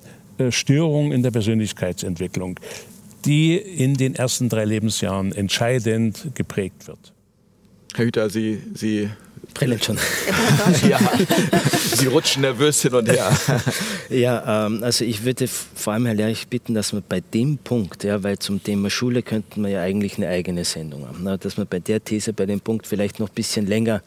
Störung 0.50 1.12
in 1.12 1.22
der 1.22 1.30
Persönlichkeitsentwicklung, 1.30 2.60
die 3.24 3.56
in 3.56 3.94
den 3.94 4.16
ersten 4.16 4.50
drei 4.50 4.66
Lebensjahren 4.66 5.32
entscheidend 5.32 6.32
geprägt 6.34 6.88
wird. 6.88 7.14
Herr 7.94 8.06
Hüter, 8.06 8.30
Sie, 8.32 8.60
Sie, 8.74 9.10
Brillant 9.54 9.86
schon. 9.86 9.98
ja, 10.90 11.00
Sie 11.96 12.08
rutschen 12.08 12.42
nervös 12.42 12.82
hin 12.82 12.94
und 12.94 13.10
her. 13.10 13.32
Ja, 14.10 14.68
ähm, 14.68 14.84
also 14.84 15.06
ich 15.06 15.24
würde 15.24 15.48
vor 15.48 15.94
allem 15.94 16.06
Herr 16.06 16.14
Lerch 16.14 16.48
bitten, 16.48 16.76
dass 16.76 16.94
man 16.94 17.04
bei 17.08 17.22
dem 17.22 17.58
Punkt, 17.58 18.04
ja, 18.04 18.22
weil 18.22 18.38
zum 18.38 18.64
Thema 18.64 18.90
Schule 18.90 19.24
könnten 19.24 19.64
wir 19.64 19.70
ja 19.70 19.82
eigentlich 19.82 20.18
eine 20.18 20.28
eigene 20.28 20.66
Sendung 20.66 21.08
haben, 21.08 21.22
na, 21.24 21.38
dass 21.38 21.58
man 21.58 21.66
bei 21.68 21.80
der 21.80 22.04
These, 22.04 22.34
bei 22.34 22.46
dem 22.46 22.60
Punkt 22.60 22.86
vielleicht 22.86 23.20
noch 23.20 23.30
ein 23.30 23.34
bisschen 23.34 23.66
länger 23.66 24.04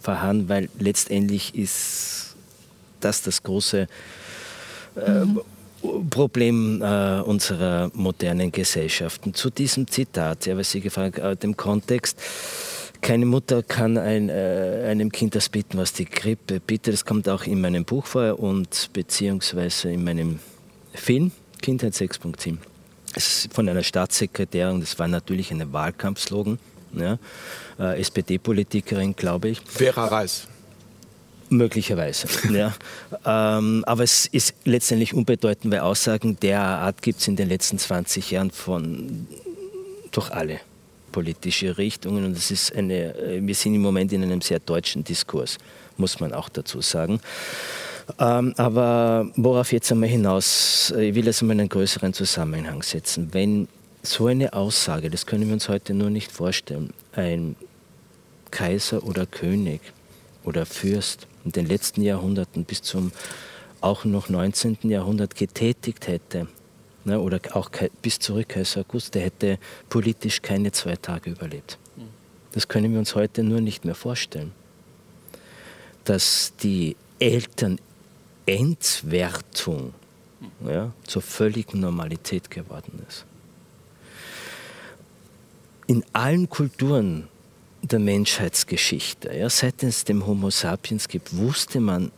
verharren, 0.00 0.48
weil 0.48 0.68
letztendlich 0.78 1.54
ist 1.54 2.34
das 3.00 3.22
das 3.22 3.42
große 3.42 3.86
Problem 6.10 6.82
äh, 6.82 7.20
unserer 7.20 7.90
modernen 7.94 8.50
Gesellschaften. 8.50 9.34
Zu 9.34 9.50
diesem 9.50 9.86
Zitat, 9.86 10.46
ja, 10.46 10.56
was 10.56 10.70
Sie 10.70 10.80
gefragt 10.80 11.20
haben, 11.20 11.32
äh, 11.32 11.36
dem 11.36 11.56
Kontext, 11.56 12.18
keine 13.04 13.26
Mutter 13.26 13.62
kann 13.62 13.98
ein, 13.98 14.30
äh, 14.30 14.86
einem 14.88 15.12
Kind 15.12 15.34
das 15.34 15.50
bitten, 15.50 15.76
was 15.76 15.92
die 15.92 16.06
Grippe 16.06 16.58
bittet. 16.58 16.94
Das 16.94 17.04
kommt 17.04 17.28
auch 17.28 17.44
in 17.44 17.60
meinem 17.60 17.84
Buch 17.84 18.06
vor 18.06 18.40
und 18.40 18.88
beziehungsweise 18.94 19.92
in 19.92 20.04
meinem 20.04 20.40
Film 20.94 21.30
Kindheit 21.60 21.92
6.7. 21.92 22.56
Es 23.14 23.44
ist 23.44 23.54
von 23.54 23.68
einer 23.68 23.82
Staatssekretärin, 23.82 24.80
das 24.80 24.98
war 24.98 25.06
natürlich 25.06 25.50
ein 25.50 25.70
Wahlkampfslogan, 25.72 26.58
ja, 26.94 27.18
äh, 27.78 28.00
SPD-Politikerin, 28.00 29.14
glaube 29.14 29.50
ich. 29.50 29.60
Vera 29.66 30.06
Reis. 30.06 30.48
Möglicherweise, 31.50 32.26
ja. 32.50 32.74
ähm, 33.58 33.84
aber 33.86 34.02
es 34.02 34.26
ist 34.26 34.54
letztendlich 34.64 35.12
unbedeutend, 35.12 35.70
weil 35.72 35.80
Aussagen 35.80 36.38
der 36.40 36.60
Art 36.60 37.02
gibt 37.02 37.20
es 37.20 37.28
in 37.28 37.36
den 37.36 37.50
letzten 37.50 37.78
20 37.78 38.30
Jahren 38.30 38.50
von 38.50 39.28
durch 40.10 40.30
alle 40.30 40.60
politische 41.14 41.78
Richtungen 41.78 42.24
und 42.24 42.36
es 42.36 42.50
ist 42.50 42.74
eine, 42.74 43.14
äh, 43.14 43.40
wir 43.40 43.54
sind 43.54 43.76
im 43.76 43.82
Moment 43.82 44.12
in 44.12 44.24
einem 44.24 44.40
sehr 44.40 44.58
deutschen 44.58 45.04
Diskurs, 45.04 45.58
muss 45.96 46.18
man 46.18 46.32
auch 46.32 46.48
dazu 46.48 46.80
sagen. 46.80 47.20
Ähm, 48.18 48.52
aber 48.56 49.30
worauf 49.36 49.72
jetzt 49.72 49.92
einmal 49.92 50.08
hinaus, 50.08 50.92
äh, 50.96 51.10
ich 51.10 51.14
will 51.14 51.24
das 51.24 51.40
einmal 51.40 51.54
in 51.54 51.60
einen 51.60 51.68
größeren 51.68 52.12
Zusammenhang 52.14 52.82
setzen. 52.82 53.28
Wenn 53.30 53.68
so 54.02 54.26
eine 54.26 54.54
Aussage, 54.54 55.08
das 55.08 55.24
können 55.24 55.46
wir 55.46 55.54
uns 55.54 55.68
heute 55.68 55.94
nur 55.94 56.10
nicht 56.10 56.32
vorstellen, 56.32 56.92
ein 57.12 57.54
Kaiser 58.50 59.04
oder 59.04 59.24
König 59.24 59.80
oder 60.42 60.66
Fürst 60.66 61.28
in 61.44 61.52
den 61.52 61.66
letzten 61.66 62.02
Jahrhunderten 62.02 62.64
bis 62.64 62.82
zum 62.82 63.12
auch 63.80 64.04
noch 64.04 64.28
19. 64.28 64.78
Jahrhundert 64.82 65.36
getätigt 65.36 66.08
hätte, 66.08 66.48
ne, 67.04 67.20
oder 67.20 67.38
auch 67.52 67.70
bis 68.02 68.18
zurück 68.18 68.48
Kaiser 68.50 68.80
August, 68.80 69.14
der 69.14 69.22
hätte 69.22 69.58
politisch 69.88 70.42
keine 70.42 70.72
zwei 70.72 70.96
Tage 70.96 71.30
überlebt. 71.30 71.78
Das 72.52 72.68
können 72.68 72.92
wir 72.92 72.98
uns 73.00 73.16
heute 73.16 73.42
nur 73.42 73.60
nicht 73.60 73.84
mehr 73.84 73.96
vorstellen. 73.96 74.52
Dass 76.04 76.52
die 76.62 76.96
Elternentwertung 77.18 79.92
ja, 80.66 80.92
zur 81.04 81.22
völligen 81.22 81.80
Normalität 81.80 82.50
geworden 82.50 83.04
ist. 83.08 83.24
In 85.86 86.04
allen 86.12 86.48
Kulturen 86.48 87.28
der 87.82 87.98
Menschheitsgeschichte, 87.98 89.36
ja, 89.36 89.50
seit 89.50 89.82
es 89.82 90.04
dem 90.04 90.26
Homo 90.26 90.50
sapiens 90.50 91.08
gibt, 91.08 91.36
wusste 91.36 91.80
man 91.80 92.12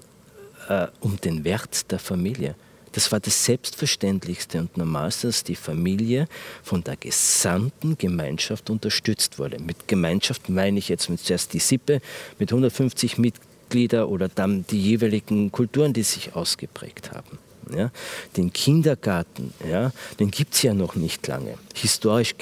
äh, 0.69 0.87
um 1.01 1.19
den 1.21 1.45
Wert 1.45 1.91
der 1.91 1.99
Familie. 1.99 2.55
Das 2.97 3.13
war 3.13 3.21
das 3.21 3.45
Selbstverständlichste 3.45 4.59
und 4.59 4.79
Normalste, 4.79 5.27
dass 5.27 5.45
die 5.45 5.55
Familie 5.55 6.29
von 6.63 6.83
der 6.83 6.97
gesamten 6.97 7.99
Gemeinschaft 7.99 8.71
unterstützt 8.71 9.39
wurde. 9.39 9.59
Mit 9.59 9.87
Gemeinschaft 9.87 10.49
meine 10.49 10.79
ich 10.79 10.89
jetzt 10.89 11.11
zuerst 11.23 11.53
die 11.53 11.59
Sippe 11.59 12.01
mit 12.39 12.51
150 12.51 13.19
Mitgliedern 13.19 14.05
oder 14.05 14.31
dann 14.31 14.65
die 14.71 14.81
jeweiligen 14.81 15.53
Kulturen, 15.53 15.93
die 15.93 16.05
sich 16.05 16.35
ausgeprägt 16.35 17.13
haben. 17.13 17.39
Ja, 17.77 17.91
den 18.35 18.51
Kindergarten, 18.51 19.53
ja, 19.69 19.93
den 20.19 20.31
gibt 20.31 20.55
es 20.55 20.63
ja 20.63 20.73
noch 20.73 20.95
nicht 20.95 21.27
lange. 21.27 21.59
Historisch 21.75 22.39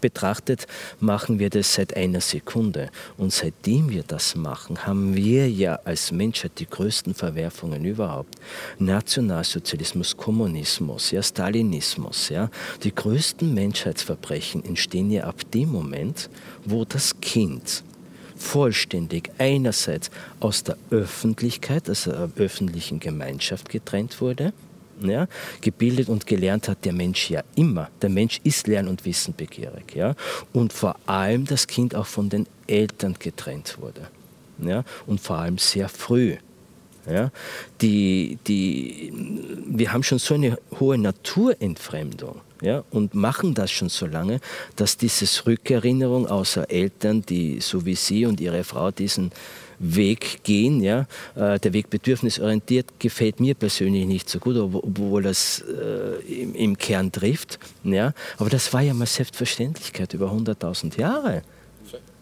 betrachtet, 0.00 0.66
machen 1.00 1.38
wir 1.38 1.50
das 1.50 1.74
seit 1.74 1.96
einer 1.96 2.20
Sekunde. 2.20 2.90
Und 3.16 3.32
seitdem 3.32 3.90
wir 3.90 4.02
das 4.02 4.34
machen, 4.34 4.86
haben 4.86 5.14
wir 5.14 5.50
ja 5.50 5.78
als 5.84 6.12
Menschheit 6.12 6.52
die 6.58 6.66
größten 6.66 7.14
Verwerfungen 7.14 7.84
überhaupt. 7.84 8.36
Nationalsozialismus, 8.78 10.16
Kommunismus, 10.16 11.10
ja, 11.10 11.22
Stalinismus, 11.22 12.28
ja. 12.28 12.50
Die 12.82 12.94
größten 12.94 13.52
Menschheitsverbrechen 13.52 14.64
entstehen 14.64 15.10
ja 15.10 15.24
ab 15.24 15.50
dem 15.52 15.70
Moment, 15.70 16.30
wo 16.64 16.84
das 16.84 17.20
Kind 17.20 17.82
vollständig 18.36 19.30
einerseits 19.38 20.10
aus 20.40 20.62
der 20.62 20.76
Öffentlichkeit, 20.90 21.88
also 21.88 22.12
der 22.12 22.30
öffentlichen 22.36 23.00
Gemeinschaft 23.00 23.68
getrennt 23.68 24.20
wurde, 24.20 24.52
ja, 25.00 25.26
gebildet 25.60 26.08
und 26.08 26.26
gelernt 26.26 26.68
hat 26.68 26.84
der 26.84 26.92
Mensch 26.92 27.30
ja 27.30 27.42
immer. 27.54 27.90
Der 28.02 28.10
Mensch 28.10 28.40
ist 28.44 28.66
lern- 28.66 28.88
und 28.88 29.04
wissenbegierig. 29.04 29.94
Ja, 29.94 30.14
und 30.52 30.72
vor 30.72 30.96
allem 31.06 31.44
das 31.44 31.66
Kind 31.66 31.94
auch 31.94 32.06
von 32.06 32.28
den 32.28 32.46
Eltern 32.66 33.16
getrennt 33.18 33.78
wurde. 33.80 34.08
Ja, 34.58 34.84
und 35.06 35.20
vor 35.20 35.36
allem 35.36 35.58
sehr 35.58 35.88
früh. 35.88 36.36
Ja, 37.08 37.30
die, 37.80 38.36
die, 38.48 39.12
wir 39.64 39.92
haben 39.92 40.02
schon 40.02 40.18
so 40.18 40.34
eine 40.34 40.58
hohe 40.80 40.98
Naturentfremdung 40.98 42.40
ja, 42.62 42.82
und 42.90 43.14
machen 43.14 43.54
das 43.54 43.70
schon 43.70 43.88
so 43.88 44.06
lange, 44.06 44.40
dass 44.74 44.96
dieses 44.96 45.46
Rückerinnerung 45.46 46.26
außer 46.26 46.68
Eltern, 46.68 47.22
die 47.22 47.60
so 47.60 47.86
wie 47.86 47.94
Sie 47.94 48.26
und 48.26 48.40
Ihre 48.40 48.64
Frau 48.64 48.90
diesen 48.90 49.30
Weg 49.78 50.40
gehen. 50.42 50.82
Ja? 50.82 51.06
Äh, 51.34 51.58
der 51.58 51.72
Weg 51.72 51.90
bedürfnisorientiert 51.90 52.98
gefällt 52.98 53.40
mir 53.40 53.54
persönlich 53.54 54.06
nicht 54.06 54.28
so 54.28 54.38
gut, 54.38 54.56
obwohl 54.56 55.22
das 55.22 55.62
äh, 55.62 56.32
im, 56.32 56.76
Kern 56.78 57.12
trifft. 57.12 57.58
Ja? 57.84 58.12
Aber 58.38 58.50
das 58.50 58.72
war 58.72 58.82
ja 58.82 58.94
mal 58.94 59.06
Selbstverständlichkeit 59.06 60.14
über 60.14 60.30
100.000 60.32 60.98
Jahre. 60.98 61.42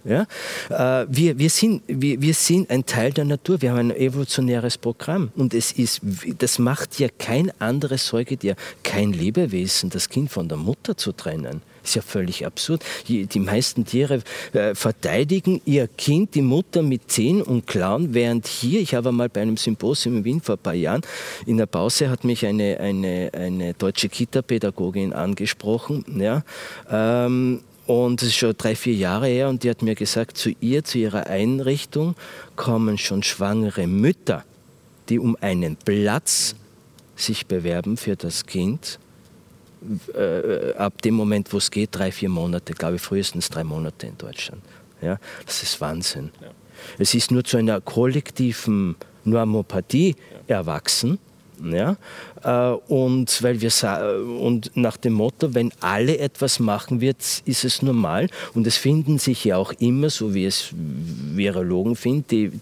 Ja? 0.04 0.26
Äh, 0.68 1.06
wir, 1.08 1.38
wir, 1.38 1.50
sind, 1.50 1.82
wir, 1.86 2.20
wir 2.20 2.34
sind 2.34 2.70
ein 2.70 2.84
Teil 2.84 3.12
der 3.12 3.24
Natur, 3.24 3.62
wir 3.62 3.70
haben 3.70 3.90
ein 3.90 3.96
evolutionäres 3.96 4.76
Programm 4.76 5.32
und 5.34 5.54
es 5.54 5.72
ist, 5.72 6.00
das 6.38 6.58
macht 6.58 6.98
ja 6.98 7.08
kein 7.18 7.50
anderes 7.60 8.06
Säugetier, 8.06 8.56
kein 8.82 9.12
Lebewesen, 9.12 9.90
das 9.90 10.08
Kind 10.08 10.30
von 10.30 10.48
der 10.48 10.58
Mutter 10.58 10.96
zu 10.96 11.12
trennen. 11.12 11.62
Ist 11.84 11.96
ja 11.96 12.02
völlig 12.02 12.46
absurd. 12.46 12.82
Die 13.08 13.38
meisten 13.38 13.84
Tiere 13.84 14.22
äh, 14.54 14.74
verteidigen 14.74 15.60
ihr 15.66 15.86
Kind, 15.86 16.34
die 16.34 16.40
Mutter 16.40 16.82
mit 16.82 17.10
Zehen 17.10 17.42
und 17.42 17.66
Klauen, 17.66 18.14
während 18.14 18.46
hier, 18.46 18.80
ich 18.80 18.94
habe 18.94 19.12
mal 19.12 19.28
bei 19.28 19.42
einem 19.42 19.58
Symposium 19.58 20.16
in 20.16 20.24
Wien 20.24 20.40
vor 20.40 20.54
ein 20.54 20.62
paar 20.62 20.74
Jahren, 20.74 21.02
in 21.44 21.58
der 21.58 21.66
Pause 21.66 22.08
hat 22.08 22.24
mich 22.24 22.46
eine, 22.46 22.80
eine, 22.80 23.30
eine 23.34 23.74
deutsche 23.74 24.08
Kita-Pädagogin 24.08 25.12
angesprochen, 25.12 26.04
ja, 26.18 26.42
ähm, 26.90 27.60
und 27.86 28.22
das 28.22 28.28
ist 28.28 28.36
schon 28.36 28.54
drei, 28.56 28.74
vier 28.74 28.94
Jahre 28.94 29.26
her 29.26 29.50
und 29.50 29.62
die 29.62 29.68
hat 29.68 29.82
mir 29.82 29.94
gesagt, 29.94 30.38
zu 30.38 30.52
ihr, 30.60 30.84
zu 30.84 30.96
ihrer 30.96 31.26
Einrichtung 31.26 32.14
kommen 32.56 32.96
schon 32.96 33.22
schwangere 33.22 33.86
Mütter, 33.86 34.42
die 35.10 35.18
um 35.18 35.36
einen 35.42 35.76
Platz 35.76 36.54
sich 37.14 37.46
bewerben 37.46 37.98
für 37.98 38.16
das 38.16 38.46
Kind 38.46 38.98
äh, 40.14 40.74
ab 40.74 41.02
dem 41.02 41.14
Moment, 41.14 41.52
wo 41.52 41.58
es 41.58 41.70
geht, 41.70 41.90
drei, 41.92 42.10
vier 42.12 42.28
Monate, 42.28 42.72
glaube 42.74 42.96
ich, 42.96 43.02
frühestens 43.02 43.48
drei 43.48 43.64
Monate 43.64 44.06
in 44.06 44.18
Deutschland. 44.18 44.62
Ja, 45.00 45.18
das 45.44 45.62
ist 45.62 45.80
Wahnsinn. 45.80 46.30
Ja. 46.40 46.48
Es 46.98 47.14
ist 47.14 47.30
nur 47.30 47.44
zu 47.44 47.56
einer 47.56 47.80
kollektiven 47.80 48.96
Normopathie 49.24 50.16
ja. 50.48 50.56
erwachsen. 50.56 51.18
Ja, 51.62 51.96
äh, 52.42 52.76
und, 52.92 53.42
weil 53.42 53.60
wir, 53.60 53.70
und 54.40 54.72
nach 54.74 54.96
dem 54.96 55.12
Motto, 55.12 55.54
wenn 55.54 55.70
alle 55.80 56.18
etwas 56.18 56.58
machen 56.58 57.00
wird, 57.00 57.18
ist 57.44 57.64
es 57.64 57.80
normal. 57.80 58.28
Und 58.54 58.66
es 58.66 58.76
finden 58.76 59.18
sich 59.18 59.44
ja 59.44 59.56
auch 59.56 59.72
immer, 59.78 60.10
so 60.10 60.34
wie 60.34 60.46
es 60.46 60.70
Virologen 60.72 61.94
finden, 61.94 62.24
die, 62.28 62.52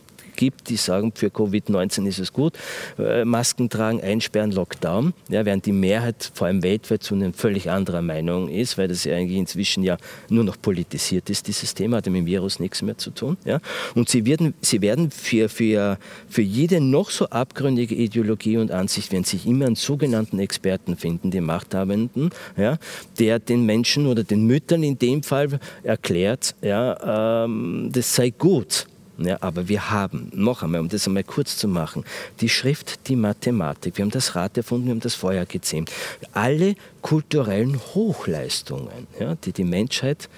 gibt, 0.43 0.71
die 0.71 0.77
sagen, 0.77 1.13
für 1.15 1.29
Covid-19 1.29 2.05
ist 2.09 2.19
es 2.19 2.33
gut, 2.33 2.55
äh, 2.99 3.25
Masken 3.25 3.71
tragen, 3.71 4.01
einsperren, 4.01 4.51
Lockdown, 4.51 5.15
ja, 5.29 5.45
während 5.45 5.67
die 5.67 5.73
Mehrheit 5.73 6.33
vor 6.35 6.49
allem 6.49 6.65
weltweit 6.65 7.05
zu 7.05 7.15
einer 7.15 7.33
völlig 7.33 7.71
anderer 7.71 8.03
Meinung 8.03 8.49
ist, 8.49 8.77
weil 8.77 8.89
das 8.89 9.05
ja 9.05 9.15
eigentlich 9.15 9.39
inzwischen 9.39 9.85
ja 9.85 9.99
nur 10.29 10.43
noch 10.43 10.61
politisiert 10.61 11.31
ist, 11.31 11.47
dieses 11.47 11.75
Thema, 11.75 11.99
hat 11.99 12.07
mit 12.07 12.17
dem 12.17 12.27
Virus 12.27 12.59
nichts 12.59 12.83
mehr 12.83 12.99
zu 12.99 13.11
tun. 13.11 13.37
Ja. 13.45 13.61
Und 13.95 14.09
sie 14.09 14.27
werden, 14.27 14.55
sie 14.63 14.81
werden 14.81 15.13
für, 15.13 15.49
für, 15.49 15.97
für 16.29 16.43
jede 16.43 16.81
noch 16.81 17.11
so 17.11 17.27
abgründige 17.27 17.95
Ideologie 17.95 18.57
und 18.57 18.73
Ansicht, 18.73 19.13
werden 19.13 19.23
sich 19.23 19.47
immer 19.47 19.67
einen 19.67 19.77
sogenannten 19.77 20.41
Experten 20.41 20.97
finden, 20.97 21.31
die 21.31 21.41
Machthabenden, 21.41 22.31
ja, 22.57 22.79
der 23.21 23.39
den 23.39 23.65
Menschen 23.65 24.09
oder 24.09 24.25
den 24.25 24.45
Müttern 24.49 24.83
in 24.83 24.99
dem 24.99 25.23
Fall 25.23 25.61
erklärt, 25.85 26.57
ja, 26.63 27.45
ähm, 27.45 27.91
das 27.93 28.17
sei 28.17 28.31
gut. 28.31 28.87
Ja, 29.19 29.39
aber 29.41 29.69
wir 29.69 29.91
haben, 29.91 30.31
noch 30.35 30.63
einmal, 30.63 30.81
um 30.81 30.89
das 30.89 31.07
einmal 31.07 31.25
kurz 31.25 31.57
zu 31.57 31.69
machen, 31.69 32.05
die 32.41 32.49
Schrift, 32.49 33.09
die 33.09 33.17
Mathematik, 33.17 33.99
wir 33.99 34.05
haben 34.05 34.11
das 34.11 34.35
Rad 34.35 34.57
erfunden, 34.57 34.87
wir 34.87 34.93
haben 34.93 35.01
das 35.01 35.15
Feuer 35.15 35.45
gezähmt. 35.45 35.93
Alle 36.33 36.75
kulturellen 37.03 37.79
Hochleistungen, 37.95 39.07
ja, 39.21 39.35
die 39.35 39.53
die 39.53 39.65
Menschheit 39.65 40.29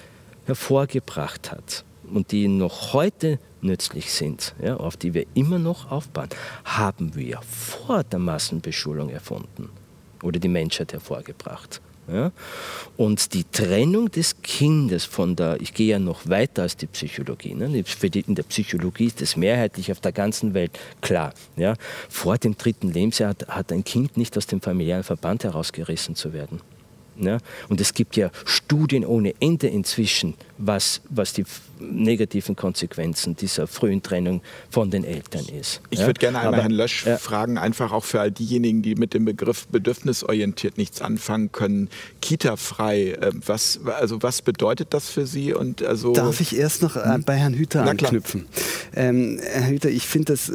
hervorgebracht 0.47 1.53
hat 1.53 1.85
und 2.12 2.33
die 2.33 2.49
noch 2.49 2.93
heute 2.93 3.39
nützlich 3.61 4.12
sind, 4.12 4.55
ja, 4.62 4.77
auf 4.77 4.97
die 4.97 5.14
wir 5.14 5.25
immer 5.35 5.59
noch 5.59 5.91
aufbauen, 5.91 6.29
haben 6.64 7.14
wir 7.14 7.41
vor 7.43 8.05
der 8.05 8.18
Massenbeschulung 8.18 9.09
erfunden 9.09 9.70
oder 10.22 10.39
die 10.39 10.49
Menschheit 10.49 10.93
hervorgebracht. 10.93 11.81
Ja? 12.09 12.32
Und 12.96 13.34
die 13.34 13.44
Trennung 13.44 14.11
des 14.11 14.42
Kindes 14.42 15.05
von 15.05 15.36
der, 15.36 15.61
ich 15.61 15.74
gehe 15.74 15.88
ja 15.88 15.98
noch 15.98 16.28
weiter 16.28 16.62
als 16.62 16.76
die 16.76 16.86
Psychologie, 16.86 17.55
ne? 17.55 17.66
in 17.66 18.34
der 18.34 18.42
Psychologie 18.44 19.07
ist 19.07 19.20
das 19.20 19.36
mehrheitlich 19.36 19.90
auf 19.90 20.00
der 20.00 20.12
ganzen 20.12 20.55
Welt 20.55 20.78
klar. 21.00 21.32
Ja? 21.57 21.74
Vor 22.09 22.38
dem 22.38 22.57
dritten 22.57 22.92
Lebensjahr 22.92 23.30
hat, 23.30 23.48
hat 23.48 23.72
ein 23.72 23.84
Kind 23.84 24.16
nicht 24.16 24.36
aus 24.36 24.46
dem 24.46 24.61
familiären 24.61 25.05
Verband 25.05 25.44
herausgerissen 25.44 26.14
zu 26.14 26.32
werden. 26.32 26.61
Ja? 27.17 27.39
Und 27.69 27.81
es 27.81 27.95
gibt 27.95 28.17
ja 28.17 28.31
Studien 28.45 29.05
ohne 29.05 29.35
Ende 29.41 29.69
inzwischen, 29.69 30.35
was, 30.59 31.01
was 31.09 31.33
die 31.33 31.45
negativen 31.81 32.57
Konsequenzen 32.57 33.37
dieser 33.37 33.67
frühen 33.67 34.03
Trennung 34.03 34.43
von 34.71 34.91
den 34.91 35.05
Eltern 35.05 35.45
ist. 35.47 35.81
Ich 35.91 36.01
ja? 36.01 36.07
würde 36.07 36.19
gerne 36.19 36.39
einmal 36.39 36.55
Aber, 36.55 36.62
Herrn 36.62 36.73
Lösch 36.73 37.07
ja. 37.07 37.17
fragen, 37.19 37.59
einfach 37.59 37.93
auch 37.93 38.05
für 38.05 38.21
all 38.21 38.31
diejenigen, 38.31 38.83
die 38.83 38.95
mit 38.95 39.15
dem 39.15 39.25
Begriff 39.25 39.67
bedürfnisorientiert 39.69 40.79
nichts 40.79 41.01
anfangen 41.01 41.53
können, 41.53 41.89
Kita-frei, 42.21 43.12
äh, 43.12 43.33
was, 43.47 43.81
also 43.85 44.23
was 44.23 44.43
bedeutet 44.43 44.95
das 44.95 45.09
für 45.09 45.27
Sie? 45.27 45.53
Und 45.53 45.83
also 45.83 46.12
Darf 46.12 46.41
ich 46.41 46.57
erst 46.57 46.83
noch 46.83 46.97
äh, 46.97 47.19
bei 47.25 47.37
Herrn 47.37 47.55
Hüter 47.55 47.85
anknüpfen? 47.85 48.47
Ähm, 48.95 49.41
Herr 49.43 49.69
Hüter, 49.69 49.91
ich 49.91 50.07
finde 50.07 50.33
das 50.33 50.49
äh, 50.49 50.55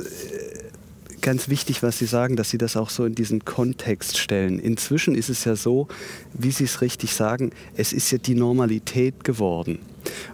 ganz 1.22 1.50
wichtig, 1.50 1.84
was 1.84 1.98
Sie 1.98 2.06
sagen, 2.06 2.36
dass 2.36 2.50
Sie 2.50 2.58
das 2.58 2.76
auch 2.76 2.90
so 2.90 3.06
in 3.06 3.16
diesen 3.16 3.46
Kontext 3.46 4.18
stellen. 4.18 4.60
Inzwischen 4.60 5.16
ist 5.16 5.30
es 5.30 5.46
ja 5.46 5.56
so, 5.56 5.88
wie 6.34 6.52
Sie 6.52 6.66
es 6.66 6.82
richtig 6.82 7.14
sagen, 7.14 7.52
es 7.76 7.94
ist 7.94 8.12
ja 8.12 8.18
die 8.18 8.36
Normalität 8.36 9.24
geworden. 9.24 9.80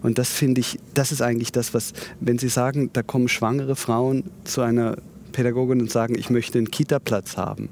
Und 0.01 0.17
das 0.17 0.29
finde 0.29 0.61
ich, 0.61 0.79
das 0.93 1.11
ist 1.11 1.21
eigentlich 1.21 1.51
das, 1.51 1.73
was, 1.73 1.93
wenn 2.19 2.37
Sie 2.37 2.49
sagen, 2.49 2.89
da 2.93 3.03
kommen 3.03 3.27
schwangere 3.27 3.75
Frauen 3.75 4.23
zu 4.43 4.61
einer 4.61 4.97
Pädagogin 5.31 5.81
und 5.81 5.91
sagen, 5.91 6.15
ich 6.17 6.29
möchte 6.29 6.57
einen 6.57 6.71
Kita-Platz 6.71 7.37
haben 7.37 7.69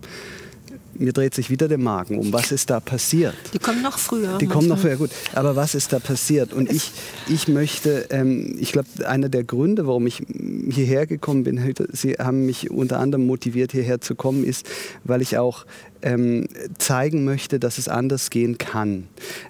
mir 0.96 1.14
dreht 1.14 1.34
sich 1.34 1.50
wieder 1.50 1.68
der 1.68 1.78
Magen 1.78 2.18
um. 2.18 2.34
Was 2.34 2.52
ist 2.52 2.70
da 2.70 2.80
passiert? 2.80 3.36
Die 3.54 3.60
kommen 3.60 3.82
noch 3.82 3.98
früher. 3.98 4.38
Die 4.38 4.48
kommen 4.48 4.68
noch 4.68 4.80
früher, 4.80 4.98
gut. 4.98 5.12
Aber 5.34 5.56
was 5.56 5.76
ist 5.76 5.94
da 5.94 6.00
passiert? 6.00 6.54
Und 6.54 6.72
ich, 6.72 6.92
ich 7.28 7.48
möchte, 7.48 8.08
ähm, 8.10 8.56
ich 8.60 8.72
glaube, 8.72 8.88
einer 9.08 9.30
der 9.30 9.44
Gründe, 9.44 9.88
warum 9.88 10.08
ich 10.08 10.24
hierher 10.70 11.08
gekommen 11.08 11.44
bin, 11.44 11.74
Sie 11.92 12.14
haben 12.14 12.46
mich 12.46 12.72
unter 12.72 13.00
anderem 13.00 13.26
motiviert, 13.26 13.72
hierher 13.72 14.02
zu 14.02 14.16
kommen, 14.16 14.44
ist, 14.44 14.68
weil 15.04 15.22
ich 15.22 15.38
auch 15.38 15.66
ähm, 16.04 16.48
zeigen 16.78 17.24
möchte, 17.24 17.60
dass 17.60 17.78
es 17.78 17.88
anders 17.88 18.30
gehen 18.30 18.58
kann. 18.58 19.08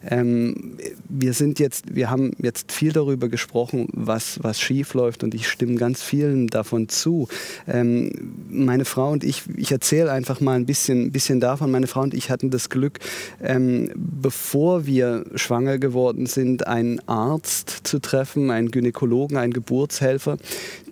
Ähm, 0.10 0.78
wir 1.10 1.34
sind 1.34 1.60
jetzt, 1.60 1.96
wir 1.96 2.10
haben 2.10 2.32
jetzt 2.38 2.72
viel 2.72 2.94
darüber 2.94 3.28
gesprochen, 3.28 3.88
was, 3.92 4.40
was 4.42 4.62
schief 4.62 4.94
läuft 4.94 5.24
und 5.24 5.34
ich 5.34 5.48
stimme 5.48 5.76
ganz 5.76 6.02
vielen 6.02 6.48
davon 6.48 6.88
zu. 6.90 7.28
Ähm, 7.68 8.12
meine 8.50 8.86
Frau 8.86 9.12
und 9.12 9.24
ich, 9.24 9.44
ich 9.58 9.72
erzähle 9.72 10.12
einfach 10.12 10.40
mal 10.40 10.56
ein 10.56 10.66
bisschen, 10.66 11.12
bisschen 11.12 11.40
davon. 11.40 11.72
Meine 11.72 11.88
Frau 11.88 12.02
und 12.02 12.14
ich 12.14 12.30
hatten 12.30 12.52
das 12.52 12.70
Glück, 12.70 13.00
ähm, 13.42 13.92
bevor 13.96 14.86
wir 14.86 15.26
schwanger 15.36 15.80
geworden 15.80 16.28
sind, 16.28 16.68
einen 16.68 17.00
Arzt 17.08 17.82
zu 17.84 18.00
treffen, 18.00 18.52
einen 18.52 18.72
Gynäkologen, 18.72 19.38
einen 19.38 19.54
Geburtshelfer, 19.54 20.38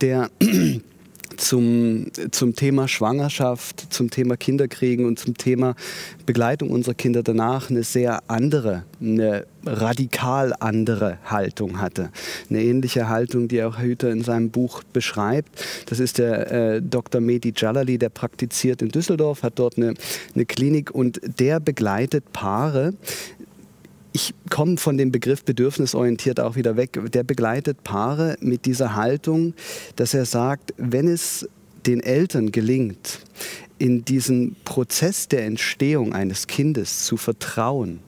der 0.02 0.30
zum, 1.42 2.08
zum 2.32 2.56
Thema 2.56 2.88
Schwangerschaft, 2.88 3.88
zum 3.92 4.10
Thema 4.10 4.38
Kinderkriegen 4.38 5.06
und 5.06 5.20
zum 5.20 5.38
Thema 5.38 5.76
Begleitung 6.26 6.70
unserer 6.70 6.94
Kinder 6.94 7.24
danach 7.24 7.70
eine 7.70 7.84
sehr 7.84 8.22
andere, 8.28 8.84
eine 9.02 9.46
radikal 9.66 10.54
andere 10.60 11.18
Haltung 11.26 11.80
hatte. 11.82 12.10
Eine 12.50 12.64
ähnliche 12.64 13.10
Haltung, 13.10 13.48
die 13.48 13.64
auch 13.64 13.80
Hüter 13.80 14.12
in 14.12 14.24
seinem 14.24 14.50
Buch 14.50 14.84
beschreibt. 14.84 15.50
Das 15.88 16.00
ist 16.00 16.18
der 16.18 16.52
äh, 16.52 16.82
Dr. 16.82 17.22
Mehdi 17.22 17.54
Jalali, 17.56 17.98
der 17.98 18.10
praktiziert 18.10 18.82
in 18.82 18.90
Düsseldorf, 18.90 19.44
hat 19.44 19.54
dort 19.60 19.78
eine, 19.78 19.94
eine 20.34 20.46
Klinik 20.46 20.92
und 20.92 21.22
der 21.40 21.60
begleitet 21.60 22.32
Paare, 22.34 22.94
ich 24.14 24.34
komme 24.50 24.78
von 24.78 24.98
dem 24.98 25.12
Begriff 25.12 25.44
bedürfnisorientiert 25.44 26.40
auch 26.40 26.56
wieder 26.56 26.76
weg. 26.76 27.00
Der 27.14 27.24
begleitet 27.24 27.84
Paare 27.84 28.36
mit 28.42 28.66
dieser 28.66 28.96
Haltung, 28.96 29.54
dass 29.96 30.14
er 30.14 30.26
sagt, 30.26 30.74
wenn 30.78 31.08
es 31.08 31.48
den 31.86 32.02
Eltern 32.02 32.52
gelingt, 32.52 33.22
in 33.80 34.06
diesen 34.06 34.56
Prozess 34.66 35.28
der 35.28 35.46
Entstehung 35.46 36.14
eines 36.14 36.48
Kindes 36.48 37.06
zu 37.06 37.18
vertrauen 37.18 38.00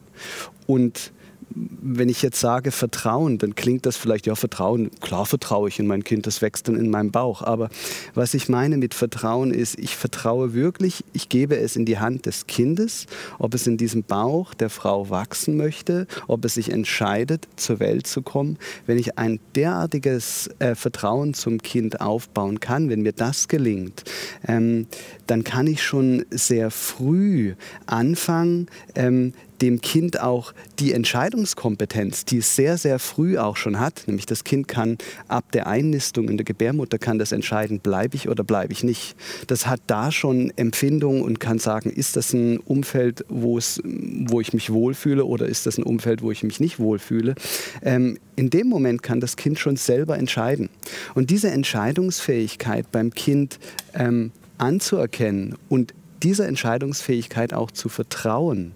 und 0.68 1.12
wenn 1.56 2.10
ich 2.10 2.22
jetzt 2.22 2.39
sage 2.39 2.72
Vertrauen, 2.72 3.38
dann 3.38 3.56
klingt 3.56 3.86
das 3.86 3.97
vielleicht, 3.97 4.26
ja, 4.26 4.36
Vertrauen, 4.36 4.89
klar 5.01 5.26
vertraue 5.26 5.68
ich 5.68 5.80
in 5.80 5.88
mein 5.88 6.04
Kind, 6.04 6.26
das 6.26 6.41
wächst 6.41 6.68
dann 6.68 6.76
in 6.76 6.89
meinem 6.89 7.12
Bauch. 7.12 7.41
Aber 7.41 7.70
was 8.14 8.34
ich 8.34 8.49
meine 8.49 8.78
mit 8.78 8.93
Vertrauen 8.93 9.51
ist, 9.51 9.78
ich 9.78 9.95
vertraue 9.95 10.54
wirklich, 10.54 11.04
ich 11.14 11.30
gebe 11.30 11.58
es 11.58 11.76
in 11.76 11.86
die 11.86 11.99
Hand 11.99 12.26
des 12.26 12.47
Kindes, 12.47 13.06
ob 13.39 13.54
es 13.54 13.68
in 13.68 13.78
diesem 13.78 14.04
Bauch 14.04 14.54
der 14.54 14.70
Frau 14.70 15.10
wachsen 15.10 15.58
möchte, 15.58 16.08
ob 16.28 16.45
es 16.45 16.56
sich 16.56 16.70
entscheidet, 16.72 17.47
zur 17.56 17.80
Welt 17.80 18.08
zu 18.08 18.22
kommen. 18.22 18.58
Wenn 18.86 18.97
ich 18.97 19.18
ein 19.18 19.39
derartiges 19.56 20.49
äh, 20.60 20.76
Vertrauen 20.76 21.34
zum 21.34 21.62
Kind 21.62 22.01
aufbauen 22.01 22.60
kann, 22.60 22.89
wenn 22.89 23.01
mir 23.01 23.14
das 23.14 23.47
gelingt, 23.47 24.04
ähm, 24.47 24.88
dann 25.28 25.43
kann 25.43 25.68
ich 25.68 25.84
schon 25.84 26.26
sehr 26.32 26.72
früh 26.72 27.54
anfangen, 27.86 28.68
ähm, 28.95 29.34
dem 29.64 29.80
Kind 29.80 30.20
auch 30.20 30.53
die 30.78 30.91
Entscheidungskompetenz, 30.91 32.26
die 32.26 32.39
es 32.39 32.53
sehr, 32.53 32.78
sehr 32.78 32.99
früh 32.99 33.38
auch 33.38 33.55
schon 33.55 33.80
hat, 33.80 34.03
nämlich 34.07 34.26
das 34.26 34.43
Kind 34.43 34.68
kann 34.68 34.97
ab 35.30 35.53
der 35.53 35.68
Einnistung 35.68 36.28
in 36.28 36.36
der 36.36 36.43
Gebärmutter 36.43 36.99
kann 36.99 37.18
das 37.18 37.32
entscheiden, 37.32 37.80
bleibe 37.80 38.18
ich 38.18 38.28
oder 38.28 38.43
bleibe 38.43 38.74
ich 38.74 38.84
nicht. 38.84 39.16
Das 39.47 39.66
hat 39.66 39.80
da 39.88 40.11
schon 40.11 40.51
Empfindungen 40.57 41.22
und 41.22 41.39
kann 41.39 41.59
sagen, 41.59 41.89
ist 41.89 42.18
das 42.18 42.34
ein 42.34 42.57
Umfeld, 42.57 43.24
wo, 43.30 43.57
es, 43.57 43.82
wo 43.86 44.41
ich 44.41 44.51
mich 44.51 44.70
wohlfühle 44.70 45.24
oder 45.24 45.45
ist 45.45 45.66
das 45.66 45.78
ein 45.78 45.84
Umfeld, 45.84 46.22
wo 46.22 46.32
ich 46.32 46.43
mich 46.43 46.59
nicht 46.59 46.78
wohlfühle. 46.80 47.36
Ähm, 47.84 48.18
in 48.36 48.49
dem 48.49 48.68
Moment 48.68 49.01
kann 49.01 49.22
das 49.22 49.38
Kind 49.38 49.59
schon 49.59 49.78
selber 49.78 50.18
entscheiden. 50.18 50.68
Und 51.16 51.30
diese 51.30 51.51
Entscheidungsfähigkeit 51.51 52.91
beim 52.91 53.14
Kind 53.14 53.59
ähm, 53.93 54.32
anzuerkennen 54.57 55.55
und 55.70 55.93
dieser 56.22 56.47
Entscheidungsfähigkeit 56.47 57.53
auch 57.53 57.72
zu 57.72 57.89
vertrauen, 57.89 58.74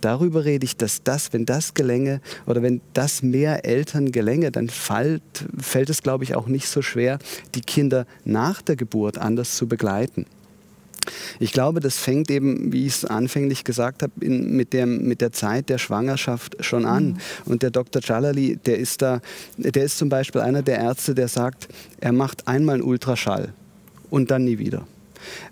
darüber 0.00 0.44
rede 0.44 0.64
ich, 0.64 0.76
dass 0.76 1.02
das, 1.02 1.32
wenn 1.32 1.46
das 1.46 1.74
gelänge 1.74 2.20
oder 2.46 2.62
wenn 2.62 2.80
das 2.92 3.22
mehr 3.22 3.64
Eltern 3.64 4.12
gelänge, 4.12 4.50
dann 4.50 4.68
fällt, 4.68 5.22
fällt 5.58 5.90
es, 5.90 6.02
glaube 6.02 6.24
ich, 6.24 6.34
auch 6.34 6.46
nicht 6.46 6.68
so 6.68 6.82
schwer, 6.82 7.18
die 7.54 7.60
Kinder 7.60 8.06
nach 8.24 8.62
der 8.62 8.76
Geburt 8.76 9.18
anders 9.18 9.56
zu 9.56 9.66
begleiten. 9.66 10.26
Ich 11.38 11.52
glaube, 11.52 11.80
das 11.80 11.96
fängt 11.96 12.30
eben, 12.30 12.72
wie 12.72 12.86
ich 12.86 12.96
es 12.96 13.04
anfänglich 13.04 13.64
gesagt 13.64 14.02
habe, 14.02 14.12
in, 14.20 14.54
mit, 14.56 14.72
der, 14.72 14.86
mit 14.86 15.20
der 15.20 15.32
Zeit 15.32 15.68
der 15.68 15.78
Schwangerschaft 15.78 16.56
schon 16.60 16.84
an. 16.84 17.04
Mhm. 17.04 17.16
Und 17.46 17.62
der 17.62 17.70
Dr. 17.70 18.02
Jalali, 18.02 18.56
der 18.56 18.78
ist 18.78 19.00
da, 19.00 19.20
der 19.56 19.82
ist 19.82 19.96
zum 19.96 20.08
Beispiel 20.08 20.42
einer 20.42 20.62
der 20.62 20.78
Ärzte, 20.78 21.14
der 21.14 21.28
sagt, 21.28 21.68
er 22.00 22.12
macht 22.12 22.46
einmal 22.46 22.74
einen 22.76 22.84
Ultraschall 22.84 23.54
und 24.10 24.30
dann 24.30 24.44
nie 24.44 24.58
wieder 24.58 24.86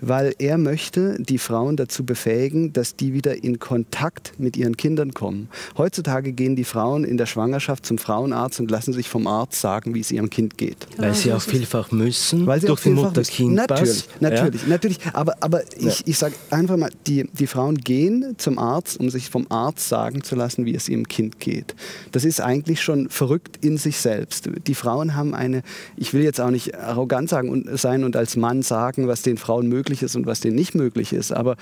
weil 0.00 0.34
er 0.38 0.58
möchte 0.58 1.16
die 1.18 1.38
Frauen 1.38 1.76
dazu 1.76 2.04
befähigen, 2.04 2.72
dass 2.72 2.96
die 2.96 3.12
wieder 3.12 3.42
in 3.42 3.58
Kontakt 3.58 4.32
mit 4.38 4.56
ihren 4.56 4.76
Kindern 4.76 5.14
kommen. 5.14 5.48
Heutzutage 5.76 6.32
gehen 6.32 6.56
die 6.56 6.64
Frauen 6.64 7.04
in 7.04 7.16
der 7.16 7.26
Schwangerschaft 7.26 7.86
zum 7.86 7.98
Frauenarzt 7.98 8.60
und 8.60 8.70
lassen 8.70 8.92
sich 8.92 9.08
vom 9.08 9.26
Arzt 9.26 9.60
sagen, 9.60 9.94
wie 9.94 10.00
es 10.00 10.10
ihrem 10.10 10.30
Kind 10.30 10.58
geht. 10.58 10.86
Weil 10.96 11.14
sie 11.14 11.32
auch 11.32 11.42
vielfach 11.42 11.90
müssen, 11.90 12.46
weil 12.46 12.60
sie 12.60 12.66
durch 12.66 12.82
den 12.82 12.94
Mutter-Kind-Pass. 12.94 13.68
Natürlich, 13.68 14.08
natürlich, 14.20 14.62
ja? 14.62 14.68
natürlich. 14.68 14.98
Aber, 15.12 15.34
aber 15.40 15.62
ja. 15.78 15.88
ich, 15.88 16.06
ich 16.06 16.18
sage 16.18 16.34
einfach 16.50 16.76
mal, 16.76 16.90
die, 17.06 17.28
die 17.32 17.46
Frauen 17.46 17.76
gehen 17.78 18.34
zum 18.38 18.58
Arzt, 18.58 18.98
um 19.00 19.10
sich 19.10 19.30
vom 19.30 19.46
Arzt 19.50 19.88
sagen 19.88 20.22
zu 20.22 20.36
lassen, 20.36 20.64
wie 20.64 20.74
es 20.74 20.88
ihrem 20.88 21.08
Kind 21.08 21.40
geht. 21.40 21.74
Das 22.12 22.24
ist 22.24 22.40
eigentlich 22.40 22.82
schon 22.82 23.08
verrückt 23.08 23.64
in 23.64 23.78
sich 23.78 23.98
selbst. 23.98 24.48
Die 24.66 24.74
Frauen 24.74 25.14
haben 25.14 25.34
eine, 25.34 25.62
ich 25.96 26.14
will 26.14 26.22
jetzt 26.22 26.40
auch 26.40 26.50
nicht 26.50 26.76
arrogant 26.76 27.28
sagen 27.28 27.50
und 27.50 27.78
sein 27.78 28.04
und 28.04 28.16
als 28.16 28.36
Mann 28.36 28.62
sagen, 28.62 29.08
was 29.08 29.22
den 29.22 29.36
Frauen 29.36 29.57
Frauen 29.58 29.68
möglich 29.68 30.02
ist 30.02 30.14
und 30.14 30.26
was 30.26 30.40
denen 30.40 30.56
nicht 30.56 30.74
möglich 30.74 31.12
ist. 31.12 31.32
Aber 31.32 31.56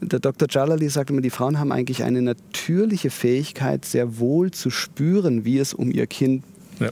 der 0.00 0.20
Dr. 0.20 0.48
Jalali 0.48 0.88
sagt 0.88 1.10
immer, 1.10 1.20
die 1.20 1.30
Frauen 1.30 1.58
haben 1.58 1.72
eigentlich 1.72 2.04
eine 2.04 2.22
natürliche 2.22 3.10
Fähigkeit, 3.10 3.84
sehr 3.84 4.18
wohl 4.18 4.52
zu 4.52 4.70
spüren, 4.70 5.44
wie 5.44 5.58
es 5.58 5.74
um 5.74 5.90
ihr 5.90 6.06
Kind 6.06 6.44
ja 6.78 6.90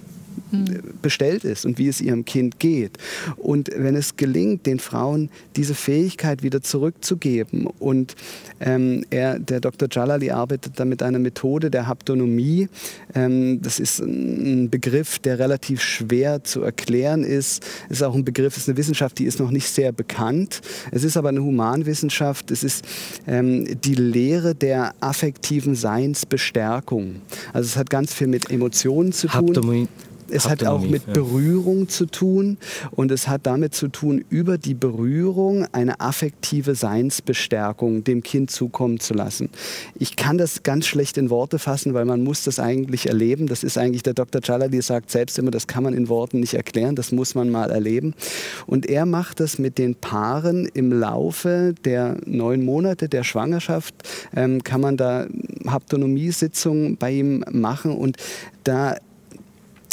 bestellt 1.03 1.45
ist 1.45 1.65
und 1.65 1.79
wie 1.79 1.89
es 1.89 2.01
ihrem 2.01 2.25
Kind 2.25 2.59
geht. 2.59 2.99
Und 3.37 3.71
wenn 3.75 3.95
es 3.95 4.17
gelingt, 4.17 4.67
den 4.67 4.79
Frauen 4.79 5.31
diese 5.57 5.75
Fähigkeit 5.75 6.43
wieder 6.43 6.63
zurückzugeben 6.63 7.67
und 7.67 8.15
ähm, 8.61 9.05
er, 9.11 9.39
der 9.39 9.61
Dr. 9.61 9.89
Jalali 9.91 10.31
arbeitet 10.31 10.75
da 10.77 10.85
mit 10.85 11.03
einer 11.03 11.19
Methode 11.19 11.71
der 11.71 11.87
Haptonomie. 11.87 12.69
Ähm, 13.15 13.61
das 13.63 13.79
ist 13.79 14.01
ein 14.01 14.71
Begriff, 14.71 15.19
der 15.19 15.39
relativ 15.39 15.81
schwer 15.81 16.45
zu 16.45 16.63
erklären 16.63 17.25
ist. 17.25 17.65
Es 17.89 17.99
ist 17.99 18.03
auch 18.03 18.15
ein 18.15 18.25
Begriff, 18.25 18.57
ist 18.57 18.69
eine 18.69 18.77
Wissenschaft, 18.77 19.19
die 19.19 19.25
ist 19.25 19.41
noch 19.41 19.51
nicht 19.51 19.69
sehr 19.69 19.93
bekannt. 19.93 20.61
Es 20.91 21.05
ist 21.05 21.17
aber 21.17 21.29
eine 21.29 21.43
Humanwissenschaft. 21.43 22.51
Es 22.51 22.63
ist 22.63 22.85
ähm, 23.27 23.81
die 23.81 23.95
Lehre 23.95 24.55
der 24.55 24.95
affektiven 25.01 25.75
Seinsbestärkung. 25.75 27.17
Also 27.53 27.67
es 27.67 27.77
hat 27.77 27.91
ganz 27.91 28.15
viel 28.15 28.27
mit 28.27 28.51
Emotionen 28.51 29.13
zu 29.13 29.29
tun. 29.29 29.49
Haptonomie 29.49 29.89
es 30.31 30.49
hat 30.49 30.65
auch 30.65 30.81
mit 30.81 31.13
Berührung 31.13 31.89
zu 31.89 32.07
tun 32.07 32.59
und 32.91 33.11
es 33.11 33.29
hat 33.29 33.47
damit 33.47 33.75
zu 33.75 33.89
tun, 33.89 34.25
über 34.29 34.59
die 34.59 34.75
Berührung 34.75 35.67
eine 35.73 36.01
affektive 36.01 36.75
Seinsbestärkung 36.75 38.05
dem 38.05 38.23
Kind 38.23 38.51
zukommen 38.51 39.01
zu 39.01 39.15
lassen. 39.15 39.51
Ich 39.99 40.17
kann 40.17 40.39
das 40.39 40.63
ganz 40.63 40.87
schlecht 40.87 41.19
in 41.19 41.31
Worte 41.31 41.59
fassen, 41.59 41.95
weil 41.95 42.05
man 42.05 42.23
muss 42.23 42.45
das 42.45 42.59
eigentlich 42.59 43.07
erleben. 43.07 43.47
Das 43.47 43.65
ist 43.65 43.79
eigentlich, 43.79 44.03
der 44.03 44.15
Dr. 44.15 44.41
Jalali 44.43 44.83
sagt 44.83 45.11
selbst 45.11 45.39
immer, 45.39 45.51
das 45.51 45.67
kann 45.67 45.83
man 45.83 45.95
in 45.95 46.09
Worten 46.09 46.41
nicht 46.41 46.55
erklären, 46.55 46.95
das 46.95 47.13
muss 47.13 47.35
man 47.35 47.51
mal 47.51 47.71
erleben. 47.71 48.15
Und 48.67 48.87
er 48.87 49.07
macht 49.07 49.41
das 49.41 49.59
mit 49.59 49.79
den 49.79 49.95
Paaren 49.95 50.67
im 50.67 50.93
Laufe 50.93 51.75
der 51.85 52.17
neun 52.25 52.65
Monate 52.65 53.09
der 53.09 53.25
Schwangerschaft, 53.25 53.95
ähm, 54.35 54.63
kann 54.63 54.81
man 54.81 54.97
da 54.97 55.27
Haptonomiesitzungen 55.67 56.97
bei 56.97 57.13
ihm 57.13 57.45
machen 57.51 57.93
und 57.93 58.17
da 58.65 58.97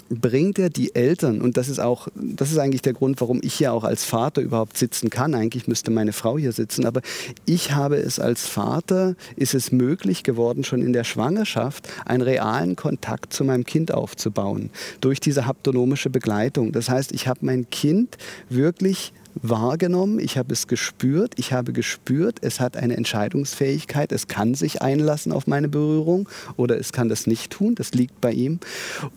bringt 0.09 0.59
er 0.59 0.69
die 0.69 0.93
Eltern, 0.93 1.41
und 1.41 1.57
das 1.57 1.67
ist 1.67 1.79
auch, 1.79 2.07
das 2.15 2.51
ist 2.51 2.57
eigentlich 2.57 2.81
der 2.81 2.93
Grund, 2.93 3.19
warum 3.21 3.39
ich 3.41 3.55
hier 3.55 3.73
auch 3.73 3.83
als 3.83 4.05
Vater 4.05 4.41
überhaupt 4.41 4.77
sitzen 4.77 5.09
kann. 5.09 5.33
Eigentlich 5.33 5.67
müsste 5.67 5.91
meine 5.91 6.13
Frau 6.13 6.37
hier 6.37 6.51
sitzen, 6.51 6.85
aber 6.85 7.01
ich 7.45 7.73
habe 7.73 7.97
es 7.97 8.19
als 8.19 8.47
Vater, 8.47 9.15
ist 9.35 9.53
es 9.53 9.71
möglich 9.71 10.23
geworden, 10.23 10.63
schon 10.63 10.81
in 10.81 10.93
der 10.93 11.03
Schwangerschaft 11.03 11.89
einen 12.05 12.21
realen 12.21 12.75
Kontakt 12.75 13.33
zu 13.33 13.43
meinem 13.43 13.65
Kind 13.65 13.93
aufzubauen, 13.93 14.69
durch 15.01 15.19
diese 15.19 15.45
haptonomische 15.45 16.09
Begleitung. 16.09 16.71
Das 16.71 16.89
heißt, 16.89 17.11
ich 17.11 17.27
habe 17.27 17.39
mein 17.43 17.69
Kind 17.69 18.17
wirklich 18.49 19.13
wahrgenommen, 19.41 20.19
ich 20.19 20.37
habe 20.37 20.53
es 20.53 20.67
gespürt, 20.67 21.33
ich 21.37 21.53
habe 21.53 21.73
gespürt, 21.73 22.39
es 22.41 22.59
hat 22.59 22.77
eine 22.77 22.95
Entscheidungsfähigkeit, 22.97 24.11
es 24.11 24.27
kann 24.27 24.55
sich 24.55 24.81
einlassen 24.81 25.31
auf 25.31 25.47
meine 25.47 25.67
Berührung 25.67 26.29
oder 26.57 26.77
es 26.77 26.91
kann 26.93 27.09
das 27.09 27.27
nicht 27.27 27.51
tun, 27.51 27.75
das 27.75 27.91
liegt 27.91 28.21
bei 28.21 28.31
ihm. 28.31 28.59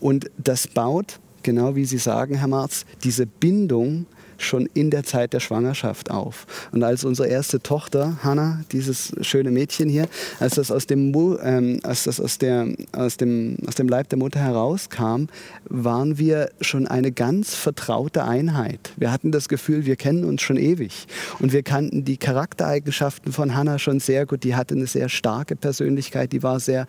Und 0.00 0.30
das 0.36 0.66
baut, 0.66 1.20
genau 1.42 1.76
wie 1.76 1.84
Sie 1.84 1.98
sagen, 1.98 2.34
Herr 2.34 2.48
Marz, 2.48 2.84
diese 3.04 3.26
Bindung 3.26 4.06
schon 4.38 4.68
in 4.74 4.90
der 4.90 5.04
Zeit 5.04 5.32
der 5.32 5.40
Schwangerschaft 5.40 6.10
auf. 6.10 6.46
Und 6.72 6.82
als 6.82 7.04
unsere 7.04 7.28
erste 7.28 7.60
Tochter, 7.60 8.18
Hannah, 8.22 8.62
dieses 8.72 9.12
schöne 9.20 9.50
Mädchen 9.50 9.88
hier, 9.88 10.08
als 10.40 10.54
das 10.54 10.70
aus 10.70 10.86
dem, 10.86 11.12
ähm, 11.42 11.80
als 11.82 12.04
das 12.04 12.20
aus, 12.20 12.38
der, 12.38 12.68
aus, 12.92 13.16
dem, 13.16 13.56
aus 13.66 13.74
dem 13.74 13.88
Leib 13.88 14.08
der 14.08 14.18
Mutter 14.18 14.40
herauskam, 14.40 15.26
waren 15.68 16.18
wir 16.18 16.50
schon 16.60 16.86
eine 16.86 17.12
ganz 17.12 17.54
vertraute 17.54 18.24
Einheit. 18.24 18.92
Wir 18.96 19.12
hatten 19.12 19.32
das 19.32 19.48
Gefühl, 19.48 19.84
wir 19.84 19.96
kennen 19.96 20.24
uns 20.24 20.42
schon 20.42 20.56
ewig. 20.56 21.06
Und 21.40 21.52
wir 21.52 21.62
kannten 21.62 22.04
die 22.04 22.16
Charaktereigenschaften 22.16 23.32
von 23.32 23.54
Hannah 23.54 23.78
schon 23.78 24.00
sehr 24.00 24.26
gut. 24.26 24.44
Die 24.44 24.54
hatte 24.54 24.74
eine 24.74 24.86
sehr 24.86 25.08
starke 25.08 25.56
Persönlichkeit, 25.56 26.32
die 26.32 26.42
war 26.42 26.60
sehr, 26.60 26.86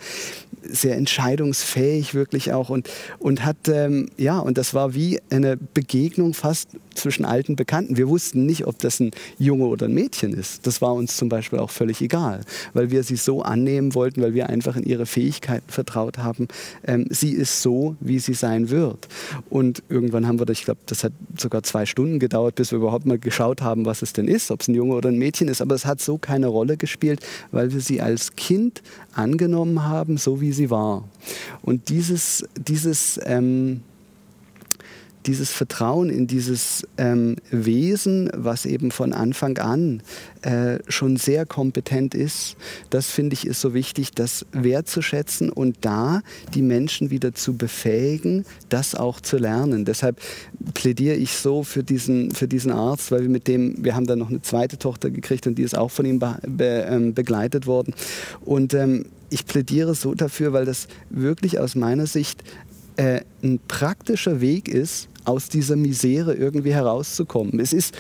sehr 0.62 0.98
entscheidungsfähig 0.98 2.14
wirklich 2.14 2.54
auch 2.54 2.70
und, 2.70 2.90
und 3.18 3.44
hat, 3.44 3.68
ähm, 3.68 4.10
ja, 4.18 4.40
und 4.40 4.58
das 4.58 4.74
war 4.74 4.94
wie 4.94 5.20
eine 5.30 5.58
Begegnung 5.58 6.34
fast 6.34 6.70
zwischen 6.96 7.26
alten 7.40 7.56
Bekannten. 7.56 7.96
Wir 7.96 8.10
wussten 8.10 8.46
nicht, 8.46 8.68
ob 8.68 8.80
das 8.80 9.00
ein 9.00 9.12
Junge 9.38 9.66
oder 9.66 9.86
ein 9.86 9.94
Mädchen 9.94 10.34
ist. 10.34 10.68
Das 10.68 10.82
war 10.82 10.94
uns 10.94 11.16
zum 11.16 11.30
Beispiel 11.30 11.60
auch 11.60 11.70
völlig 11.70 12.02
egal, 12.02 12.42
weil 12.74 12.92
wir 12.92 13.04
sie 13.04 13.16
so 13.16 13.42
annehmen 13.42 13.96
wollten, 13.96 14.22
weil 14.22 14.34
wir 14.34 14.50
einfach 14.50 14.76
in 14.76 14.84
ihre 14.84 15.06
Fähigkeiten 15.06 15.70
vertraut 15.70 16.18
haben. 16.18 16.50
Ähm, 16.86 17.06
sie 17.10 17.32
ist 17.32 17.62
so, 17.62 17.96
wie 18.02 18.20
sie 18.20 18.34
sein 18.34 18.70
wird. 18.70 19.08
Und 19.50 19.84
irgendwann 19.88 20.28
haben 20.28 20.38
wir, 20.38 20.46
das, 20.46 20.60
ich 20.60 20.66
glaube, 20.66 20.82
das 20.86 21.06
hat 21.06 21.14
sogar 21.38 21.64
zwei 21.64 21.86
Stunden 21.86 22.20
gedauert, 22.20 22.56
bis 22.56 22.72
wir 22.72 22.78
überhaupt 22.80 23.06
mal 23.06 23.18
geschaut 23.18 23.62
haben, 23.62 23.86
was 23.86 24.02
es 24.02 24.12
denn 24.12 24.28
ist, 24.28 24.52
ob 24.52 24.60
es 24.60 24.68
ein 24.68 24.76
Junge 24.76 24.96
oder 24.96 25.08
ein 25.08 25.18
Mädchen 25.18 25.48
ist. 25.48 25.62
Aber 25.62 25.76
es 25.76 25.86
hat 25.86 26.02
so 26.02 26.18
keine 26.18 26.48
Rolle 26.48 26.76
gespielt, 26.76 27.26
weil 27.52 27.72
wir 27.72 27.80
sie 27.80 28.02
als 28.02 28.36
Kind 28.36 28.82
angenommen 29.14 29.86
haben, 29.86 30.18
so 30.18 30.42
wie 30.42 30.52
sie 30.52 30.70
war. 30.70 31.08
Und 31.62 31.88
dieses, 31.88 32.44
dieses 32.58 33.18
ähm, 33.24 33.82
dieses 35.30 35.52
Vertrauen 35.52 36.10
in 36.10 36.26
dieses 36.26 36.88
ähm, 36.98 37.36
Wesen, 37.52 38.32
was 38.36 38.66
eben 38.66 38.90
von 38.90 39.14
Anfang 39.14 39.60
an 39.60 40.02
äh, 40.42 40.80
schon 40.88 41.18
sehr 41.18 41.46
kompetent 41.46 42.16
ist, 42.16 42.56
das 42.90 43.12
finde 43.12 43.36
ich 43.36 43.46
ist 43.46 43.62
so 43.62 43.76
wichtig, 43.76 44.12
das 44.12 44.48
wertzuschätzen 44.54 45.52
und 45.52 45.78
da 45.82 46.22
die 46.56 46.64
Menschen 46.64 47.12
wieder 47.12 47.36
zu 47.36 47.56
befähigen, 47.56 48.44
das 48.70 48.96
auch 48.96 49.22
zu 49.22 49.38
lernen. 49.38 49.86
Deshalb 49.86 50.20
plädiere 50.74 51.16
ich 51.16 51.34
so 51.34 51.62
für 51.62 51.84
diesen, 51.84 52.32
für 52.32 52.48
diesen 52.48 52.72
Arzt, 52.72 53.12
weil 53.12 53.22
wir 53.22 53.30
mit 53.30 53.48
dem, 53.48 53.76
wir 53.84 53.96
haben 53.96 54.08
dann 54.08 54.18
noch 54.18 54.30
eine 54.30 54.42
zweite 54.42 54.80
Tochter 54.80 55.12
gekriegt 55.12 55.46
und 55.46 55.60
die 55.60 55.64
ist 55.64 55.78
auch 55.78 55.92
von 55.92 56.08
ihm 56.08 56.18
be, 56.18 56.40
be, 56.48 56.88
ähm, 56.90 57.14
begleitet 57.14 57.68
worden. 57.68 57.94
Und 58.42 58.74
ähm, 58.74 59.06
ich 59.30 59.46
plädiere 59.46 59.94
so 59.94 60.16
dafür, 60.16 60.54
weil 60.54 60.66
das 60.66 60.88
wirklich 61.12 61.60
aus 61.60 61.76
meiner 61.76 62.08
Sicht 62.08 62.44
äh, 63.00 63.22
ein 63.44 63.60
praktischer 63.68 64.42
Weg 64.42 64.68
ist, 64.68 65.09
aus 65.26 65.50
dieser 65.50 65.76
Misere 65.76 66.34
irgendwie 66.34 66.74
herauszukommen. 66.74 67.60
Es 67.60 67.74
ist 67.74 67.96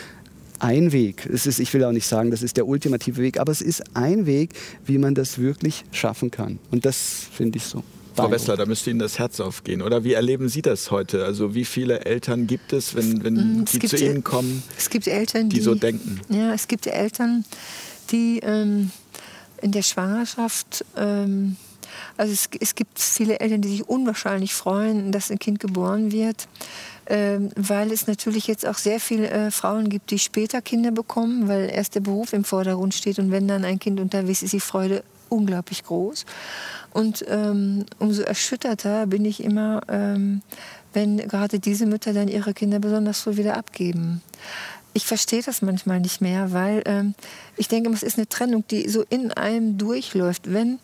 ein 0.60 0.92
Weg. 0.92 1.28
Es 1.32 1.46
ist, 1.46 1.60
ich 1.60 1.74
will 1.74 1.84
auch 1.84 1.92
nicht 1.92 2.08
sagen, 2.08 2.32
das 2.32 2.44
ist 2.44 2.58
der 2.58 2.68
ultimative 2.68 3.22
Weg, 3.22 3.40
aber 3.40 3.52
es 3.52 3.62
ist 3.62 3.84
ein 3.96 4.26
Weg, 4.26 4.52
wie 4.86 4.98
man 4.98 5.16
das 5.16 5.40
wirklich 5.40 5.86
schaffen 5.92 6.32
kann. 6.32 6.60
Und 6.72 6.86
das 6.86 7.28
finde 7.32 7.58
ich 7.58 7.64
so. 7.64 7.84
Frau 8.16 8.32
Wessler, 8.32 8.58
da 8.58 8.66
müsste 8.66 8.90
Ihnen 8.90 9.00
das 9.00 9.18
Herz 9.18 9.40
aufgehen. 9.40 9.82
Oder 9.82 10.04
wie 10.04 10.14
erleben 10.14 10.50
Sie 10.50 10.62
das 10.62 10.92
heute? 10.92 11.24
Also 11.24 11.56
wie 11.56 11.64
viele 11.64 12.06
Eltern 12.06 12.48
gibt 12.48 12.74
es, 12.74 12.94
wenn, 12.94 13.24
wenn 13.24 13.60
mm, 13.60 13.64
es 13.64 13.72
die 13.72 13.88
zu 13.88 13.96
Ihnen 13.96 14.26
kommen, 14.26 14.62
es 14.78 14.90
gibt 14.90 15.08
Eltern, 15.08 15.48
die, 15.48 15.58
die, 15.58 15.62
so 15.62 15.74
denken? 15.74 16.20
Ja, 16.28 16.54
es 16.54 16.68
gibt 16.68 16.86
Eltern, 16.88 17.46
die 18.12 18.40
ähm, 18.44 18.92
in 19.62 19.72
der 19.72 19.84
Schwangerschaft 19.84 20.84
ähm, 20.98 21.56
also 22.18 22.34
es, 22.34 22.50
es, 22.60 22.76
gibt 22.76 23.00
viele 23.00 23.40
Eltern, 23.40 23.62
die 23.62 23.70
sich 23.70 23.88
unwahrscheinlich 23.88 24.54
freuen, 24.54 25.12
dass 25.12 25.32
ein 25.32 25.40
Kind 25.40 25.60
geboren 25.60 26.12
wird, 26.12 26.48
weil 27.10 27.91
es 27.91 28.07
natürlich 28.07 28.47
jetzt 28.47 28.68
auch 28.68 28.78
sehr 28.78 28.99
viele 28.99 29.30
äh, 29.30 29.51
Frauen 29.51 29.89
gibt, 29.89 30.12
die 30.12 30.20
später 30.20 30.62
Kinder 30.62 30.91
bekommen, 30.91 31.47
weil 31.47 31.70
erst 31.70 31.95
der 31.95 32.01
Beruf 32.01 32.34
im 32.34 32.43
Vordergrund 32.43 32.93
steht 32.93 33.20
und 33.20 33.32
wenn 33.32 33.47
dann 33.47 33.66
ein 33.66 33.80
Kind 33.80 33.99
unterwegs 33.99 34.39
ist, 34.39 34.43
ist 34.43 34.53
die 34.53 34.60
Freude 34.60 35.03
unglaublich 35.30 35.84
groß. 35.84 36.26
Und 36.91 37.24
ähm, 37.28 37.86
umso 37.99 38.24
erschütterter 38.24 39.07
bin 39.07 39.26
ich 39.26 39.43
immer, 39.43 39.82
ähm, 39.88 40.41
wenn 40.93 41.18
gerade 41.18 41.60
diese 41.60 41.86
Mütter 41.86 42.14
dann 42.14 42.28
ihre 42.28 42.53
Kinder 42.53 42.80
besonders 42.80 43.22
früh 43.22 43.38
wieder 43.38 43.57
abgeben. 43.57 44.22
Ich 44.93 45.05
verstehe 45.05 45.43
das 45.43 45.62
manchmal 45.62 45.99
nicht 45.99 46.20
mehr, 46.20 46.51
weil 46.51 46.82
ähm, 46.86 47.14
ich 47.57 47.68
denke, 47.68 47.91
es 47.91 48.03
ist 48.03 48.18
eine 48.18 48.28
Trennung, 48.28 48.64
die 48.70 48.89
so 48.89 49.05
in 49.10 49.32
einem 49.32 49.78
durchläuft. 49.78 50.51
Wenn 50.51 50.80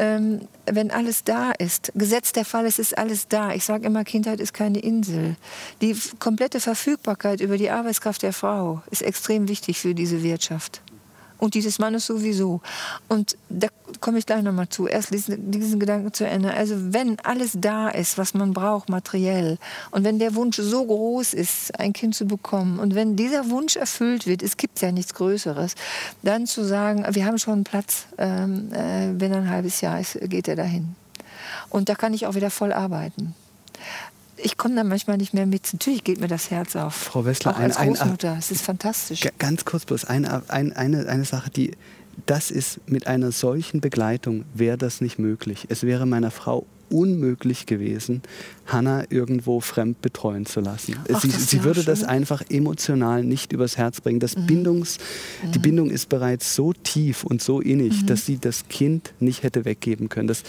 ähm, 0.00 0.48
wenn 0.64 0.90
alles 0.90 1.24
da 1.24 1.52
ist. 1.52 1.92
Gesetz 1.94 2.32
der 2.32 2.46
Fall, 2.46 2.64
es 2.64 2.78
ist 2.78 2.96
alles 2.96 3.28
da. 3.28 3.52
Ich 3.52 3.64
sage 3.64 3.86
immer, 3.86 4.02
Kindheit 4.02 4.40
ist 4.40 4.54
keine 4.54 4.78
Insel. 4.78 5.36
Die 5.82 5.94
komplette 6.18 6.58
Verfügbarkeit 6.58 7.40
über 7.40 7.58
die 7.58 7.70
Arbeitskraft 7.70 8.22
der 8.22 8.32
Frau 8.32 8.82
ist 8.90 9.02
extrem 9.02 9.48
wichtig 9.48 9.78
für 9.78 9.94
diese 9.94 10.22
Wirtschaft 10.22 10.80
und 11.40 11.54
dieses 11.54 11.78
Mannes 11.78 12.06
sowieso. 12.06 12.60
Und 13.08 13.36
da 13.48 13.68
komme 14.00 14.18
ich 14.18 14.26
gleich 14.26 14.42
nochmal 14.42 14.68
zu. 14.68 14.86
Erst 14.86 15.12
diesen, 15.12 15.50
diesen 15.50 15.80
Gedanken 15.80 16.12
zu 16.12 16.26
Ende. 16.26 16.52
Also 16.52 16.74
wenn 16.92 17.18
alles 17.20 17.52
da 17.54 17.88
ist, 17.88 18.18
was 18.18 18.34
man 18.34 18.52
braucht, 18.52 18.88
materiell, 18.88 19.58
und 19.90 20.04
wenn 20.04 20.18
der 20.18 20.34
Wunsch 20.34 20.58
so 20.58 20.84
groß 20.84 21.34
ist, 21.34 21.78
ein 21.80 21.92
Kind 21.92 22.14
zu 22.14 22.26
bekommen, 22.26 22.78
und 22.78 22.94
wenn 22.94 23.16
dieser 23.16 23.50
Wunsch 23.50 23.76
erfüllt 23.76 24.26
wird, 24.26 24.42
es 24.42 24.56
gibt 24.56 24.80
ja 24.80 24.92
nichts 24.92 25.14
Größeres, 25.14 25.74
dann 26.22 26.46
zu 26.46 26.64
sagen, 26.64 27.04
wir 27.10 27.24
haben 27.24 27.38
schon 27.38 27.54
einen 27.54 27.64
Platz, 27.64 28.06
ähm, 28.18 28.72
äh, 28.72 29.18
wenn 29.18 29.32
ein 29.32 29.48
halbes 29.48 29.80
Jahr 29.80 29.98
ist, 30.00 30.18
geht 30.22 30.46
er 30.46 30.56
dahin. 30.56 30.94
Und 31.70 31.88
da 31.88 31.94
kann 31.94 32.14
ich 32.14 32.26
auch 32.26 32.34
wieder 32.34 32.50
voll 32.50 32.72
arbeiten 32.72 33.34
ich 34.42 34.56
komme 34.56 34.74
da 34.74 34.84
manchmal 34.84 35.16
nicht 35.16 35.34
mehr 35.34 35.46
mit. 35.46 35.72
Natürlich 35.72 36.04
geht 36.04 36.20
mir 36.20 36.28
das 36.28 36.50
Herz 36.50 36.76
auf. 36.76 36.94
Frau 36.94 37.24
Wessler, 37.24 37.52
auch 37.52 37.58
als 37.58 37.76
ein, 37.76 37.94
Großmutter. 37.94 38.36
es 38.38 38.50
ist 38.50 38.62
fantastisch. 38.62 39.22
Ganz 39.38 39.64
kurz 39.64 39.84
bloß 39.84 40.04
eine, 40.04 40.42
eine, 40.48 40.76
eine 40.76 41.24
Sache, 41.24 41.50
die 41.50 41.72
das 42.26 42.50
ist 42.50 42.80
mit 42.86 43.06
einer 43.06 43.32
solchen 43.32 43.80
Begleitung 43.80 44.44
wäre 44.54 44.76
das 44.76 45.00
nicht 45.00 45.18
möglich. 45.18 45.66
Es 45.68 45.84
wäre 45.84 46.06
meiner 46.06 46.30
Frau 46.30 46.66
unmöglich 46.90 47.66
gewesen, 47.66 48.22
Hannah 48.66 49.04
irgendwo 49.10 49.60
fremd 49.60 50.02
betreuen 50.02 50.44
zu 50.44 50.60
lassen. 50.60 50.96
Ach, 51.12 51.20
sie, 51.20 51.30
sie 51.30 51.62
würde 51.62 51.84
das 51.84 52.02
einfach 52.02 52.42
emotional 52.50 53.22
nicht 53.22 53.52
übers 53.52 53.76
Herz 53.76 54.00
bringen. 54.00 54.20
Das 54.20 54.36
mhm. 54.36 54.46
Bindungs, 54.46 54.98
mhm. 55.42 55.52
Die 55.52 55.58
Bindung 55.60 55.90
ist 55.90 56.08
bereits 56.08 56.54
so 56.54 56.72
tief 56.72 57.22
und 57.24 57.42
so 57.42 57.60
innig, 57.60 58.02
mhm. 58.02 58.06
dass 58.06 58.26
sie 58.26 58.38
das 58.38 58.66
Kind 58.68 59.14
nicht 59.20 59.44
hätte 59.44 59.64
weggeben 59.64 60.08
können. 60.08 60.26
Das 60.26 60.42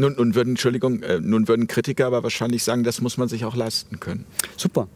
nun, 0.00 0.14
nun, 0.16 0.34
würden, 0.34 0.50
Entschuldigung, 0.50 1.02
äh, 1.02 1.20
nun 1.20 1.46
würden 1.46 1.66
Kritiker 1.66 2.06
aber 2.06 2.22
wahrscheinlich 2.22 2.64
sagen, 2.64 2.82
das 2.84 3.00
muss 3.00 3.16
man 3.16 3.28
sich 3.28 3.44
auch 3.44 3.54
leisten 3.54 4.00
können. 4.00 4.24
Super. 4.56 4.88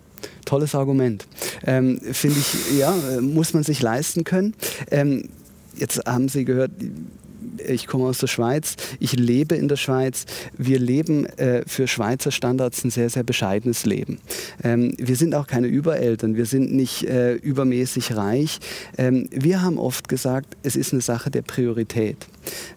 Tolles 0.46 0.74
Argument. 0.74 1.26
Ähm, 1.66 2.00
Finde 2.00 2.38
ich, 2.38 2.78
ja, 2.78 2.94
äh, 3.10 3.20
muss 3.20 3.52
man 3.52 3.62
sich 3.62 3.82
leisten 3.82 4.24
können. 4.24 4.54
Ähm, 4.90 5.28
jetzt 5.76 6.00
haben 6.06 6.28
Sie 6.28 6.44
gehört, 6.44 6.70
ich 7.66 7.86
komme 7.86 8.04
aus 8.04 8.18
der 8.18 8.26
Schweiz, 8.26 8.76
ich 9.00 9.12
lebe 9.12 9.54
in 9.54 9.68
der 9.68 9.76
Schweiz. 9.76 10.24
Wir 10.56 10.78
leben 10.78 11.26
äh, 11.26 11.62
für 11.66 11.86
Schweizer 11.86 12.30
Standards 12.30 12.84
ein 12.84 12.90
sehr, 12.90 13.10
sehr 13.10 13.22
bescheidenes 13.22 13.84
Leben. 13.84 14.18
Ähm, 14.62 14.94
wir 14.98 15.16
sind 15.16 15.34
auch 15.34 15.46
keine 15.46 15.66
Übereltern, 15.66 16.36
wir 16.36 16.46
sind 16.46 16.72
nicht 16.72 17.04
äh, 17.04 17.34
übermäßig 17.34 18.16
reich. 18.16 18.60
Ähm, 18.96 19.28
wir 19.30 19.62
haben 19.62 19.78
oft 19.78 20.08
gesagt, 20.08 20.56
es 20.62 20.76
ist 20.76 20.92
eine 20.92 21.02
Sache 21.02 21.30
der 21.30 21.42
Priorität. 21.42 22.26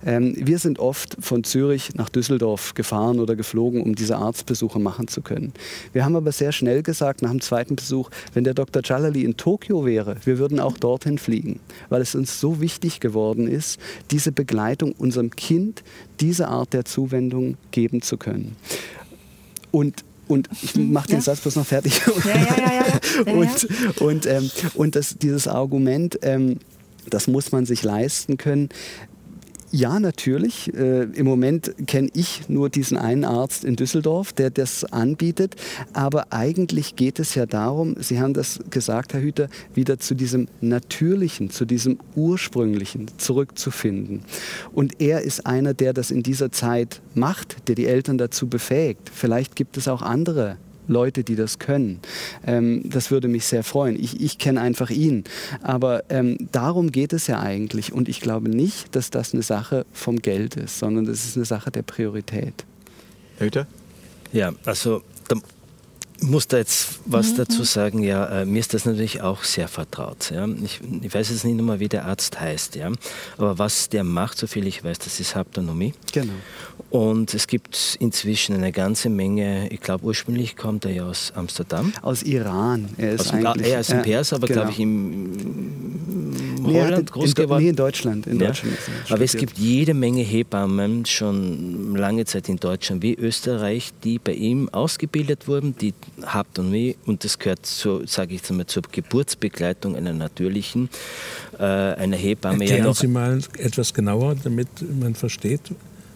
Ähm, 0.06 0.34
wir 0.38 0.60
sind 0.60 0.80
oft 0.80 1.18
von 1.20 1.44
Zürich 1.44 1.96
nach 1.96 2.10
Düsseldorf 2.10 2.74
gefahren 2.74 3.20
oder 3.20 3.36
geflogen, 3.36 3.82
um 3.82 3.96
diese 3.96 4.18
Arztbesuche 4.18 4.80
machen 4.80 5.08
zu 5.08 5.22
können. 5.22 5.54
Wir 5.94 6.06
haben 6.06 6.16
aber 6.16 6.32
sehr 6.32 6.52
schnell 6.52 6.84
gesagt, 6.84 7.22
nach 7.22 7.32
dem 7.32 7.42
zweiten 7.42 7.76
Besuch, 7.76 8.10
wenn 8.34 8.44
der 8.44 8.54
Dr. 8.54 8.82
Jalali 8.84 9.24
in 9.24 9.38
Tokio 9.38 9.86
wäre, 9.86 10.18
wir 10.26 10.38
würden 10.38 10.60
auch 10.60 10.78
dorthin 10.78 11.18
fliegen, 11.18 11.60
weil 11.90 12.02
es 12.02 12.16
uns 12.16 12.40
so 12.40 12.62
wichtig 12.62 13.00
geworden 13.00 13.48
ist, 13.48 13.80
diese 14.12 14.32
Begleitung 14.32 14.94
unserem 14.94 15.32
Kind, 15.32 15.84
diese 16.20 16.48
Art 16.48 16.74
der 16.74 16.86
Zuwendung 16.86 17.58
geben 17.72 18.02
zu 18.02 18.18
können. 18.18 18.56
Und 19.72 20.04
und 20.28 20.50
ich 20.62 20.76
mache 20.76 21.08
den 21.08 21.18
ja. 21.18 21.22
Satz 21.22 21.40
bloß 21.40 21.56
noch 21.56 21.66
fertig. 21.66 22.02
Ja, 22.26 23.26
ja, 23.26 23.34
und 23.34 24.02
und, 24.02 24.26
ähm, 24.26 24.52
und 24.74 24.96
das, 24.96 25.18
dieses 25.18 25.48
Argument, 25.48 26.20
ähm, 26.22 26.60
das 27.10 27.28
muss 27.28 27.52
man 27.52 27.66
sich 27.66 27.84
leisten 27.84 28.38
können, 28.38 28.70
ja, 29.72 30.00
natürlich. 30.00 30.74
Äh, 30.74 31.04
Im 31.04 31.26
Moment 31.26 31.74
kenne 31.88 32.10
ich 32.14 32.48
nur 32.48 32.70
diesen 32.70 32.98
einen 32.98 33.26
Arzt 33.26 33.66
in 33.66 33.76
Düsseldorf, 33.76 34.32
der 34.32 34.50
das 34.50 34.86
anbietet. 34.86 35.56
Aber 35.94 36.32
eigentlich 36.32 36.96
geht 36.96 37.20
es 37.20 37.36
ja 37.36 37.46
darum, 37.46 37.96
Sie 38.00 38.20
haben 38.20 38.34
das 38.34 38.60
gesagt, 38.70 39.14
Herr 39.14 39.22
Hüter, 39.22 39.50
wieder 39.74 40.00
zu 40.00 40.16
diesem 40.16 40.48
Natürlichen, 40.62 41.50
zu 41.50 41.66
diesem 41.66 42.00
Ursprünglichen 42.16 43.08
zurückzufinden. 43.18 44.22
Und 44.74 45.02
er 45.02 45.22
ist 45.22 45.46
einer, 45.46 45.74
der 45.74 45.94
das 45.94 46.12
in 46.12 46.24
dieser 46.24 46.52
Zeit 46.52 47.02
macht, 47.14 47.68
der 47.68 47.76
die 47.76 47.88
Eltern 47.88 48.18
dazu 48.18 48.48
befähigt. 48.48 49.12
Vielleicht 49.14 49.56
gibt 49.56 49.78
es 49.78 49.88
auch 49.88 50.02
andere 50.02 50.58
Leute, 50.88 51.24
die 51.24 51.36
das 51.36 51.60
können. 51.60 52.00
Ähm, 52.46 52.82
das 52.86 53.12
würde 53.12 53.28
mich 53.28 53.46
sehr 53.46 53.64
freuen. 53.64 54.02
Ich, 54.02 54.22
ich 54.22 54.38
kenne 54.38 54.62
einfach 54.62 54.90
ihn. 54.90 55.24
Aber 55.62 56.04
ähm, 56.10 56.38
darum 56.52 56.92
geht 56.92 57.14
es 57.14 57.28
ja 57.28 57.40
eigentlich. 57.40 57.94
Und 57.94 58.10
ich 58.10 58.22
glaube 58.22 58.50
nicht, 58.50 58.96
dass 58.96 59.10
das 59.10 59.34
eine 59.34 59.44
Sache 59.44 59.86
vom 59.92 60.18
Geld 60.18 60.56
ist, 60.56 60.80
sondern 60.80 61.06
das 61.06 61.26
ist 61.26 61.36
eine 61.36 61.46
Sache 61.46 61.72
der 61.72 61.84
Priorität. 61.84 62.66
Herr 63.38 63.46
Hüter? 63.46 63.68
Ja, 64.34 64.54
also 64.66 65.04
muss 66.22 66.48
da 66.48 66.58
jetzt 66.58 67.00
was 67.06 67.32
mhm. 67.32 67.38
dazu 67.38 67.64
sagen. 67.64 68.04
Ja, 68.04 68.42
äh, 68.42 68.46
mir 68.46 68.60
ist 68.60 68.74
das 68.74 68.86
natürlich 68.86 69.22
auch 69.22 69.44
sehr 69.44 69.68
vertraut. 69.68 70.32
Ja. 70.32 70.48
Ich, 70.64 70.80
ich 71.02 71.14
weiß 71.14 71.30
jetzt 71.30 71.46
nicht 71.46 71.60
mehr, 71.60 71.80
wie 71.80 71.88
der 71.88 72.06
Arzt 72.06 72.40
heißt. 72.40 72.76
Ja. 72.76 72.92
Aber 73.38 73.60
was 73.60 73.90
der 73.90 74.04
macht, 74.04 74.38
soviel 74.38 74.68
ich 74.68 74.84
weiß, 74.84 75.00
das 75.00 75.20
ist 75.20 75.36
Haptonomie. 75.36 75.94
Genau. 76.14 76.34
Und 76.90 77.34
es 77.34 77.48
gibt 77.48 77.98
inzwischen 78.00 78.56
eine 78.56 78.72
ganze 78.72 79.10
Menge, 79.10 79.70
ich 79.70 79.82
glaube 79.82 80.06
ursprünglich 80.06 80.56
kommt 80.56 80.86
er 80.86 80.92
ja 80.92 81.06
aus 81.06 81.34
Amsterdam. 81.36 81.94
Aus 82.02 82.24
Iran. 82.24 82.90
Er 82.98 83.14
ist, 83.14 83.22
aus, 83.22 83.34
eigentlich, 83.34 83.68
er 83.68 83.80
ist 83.82 83.92
ein 83.92 84.02
Perser, 84.04 84.38
aber 84.38 84.48
genau. 84.48 84.62
glaube 84.62 84.74
ich 84.74 84.80
im 84.80 85.98
Holland 86.64 86.98
nee, 86.98 87.12
groß 87.12 87.30
in, 87.30 87.34
geworden. 87.36 87.64
Nee, 87.64 87.70
in 87.70 87.76
Deutschland. 87.76 88.28
In 88.28 88.40
ja. 88.40 88.48
Deutschland 88.48 88.78
aber 89.10 89.24
es 89.24 89.36
gibt 89.36 89.58
jede 89.58 89.94
Menge 89.94 90.22
Hebammen 90.22 91.06
schon 91.06 91.96
lange 91.96 92.26
Zeit 92.26 92.50
in 92.50 92.58
Deutschland 92.58 93.02
wie 93.02 93.16
Österreich, 93.16 93.92
die 94.04 94.20
bei 94.20 94.34
ihm 94.34 94.70
ausgebildet 94.70 95.48
wurden, 95.48 95.76
die 95.78 95.94
habt 96.26 96.60
und 96.60 96.72
weh 96.72 96.96
und 97.06 97.24
das 97.24 97.40
gehört 97.40 97.66
so, 97.66 98.06
sage 98.06 98.36
ich 98.36 98.50
mal, 98.50 98.66
zur 98.66 98.84
Geburtsbegleitung 98.92 99.96
einer 99.96 100.14
natürlichen, 100.14 100.90
äh, 101.60 101.64
einer 101.64 102.18
Hebamme. 102.18 102.64
Erklären 102.64 102.80
ja 102.80 102.86
noch, 102.86 102.96
Sie 102.96 103.08
mal 103.08 103.40
etwas 103.58 103.94
genauer, 103.94 104.36
damit 104.44 104.68
man 105.00 105.16
versteht, 105.16 105.62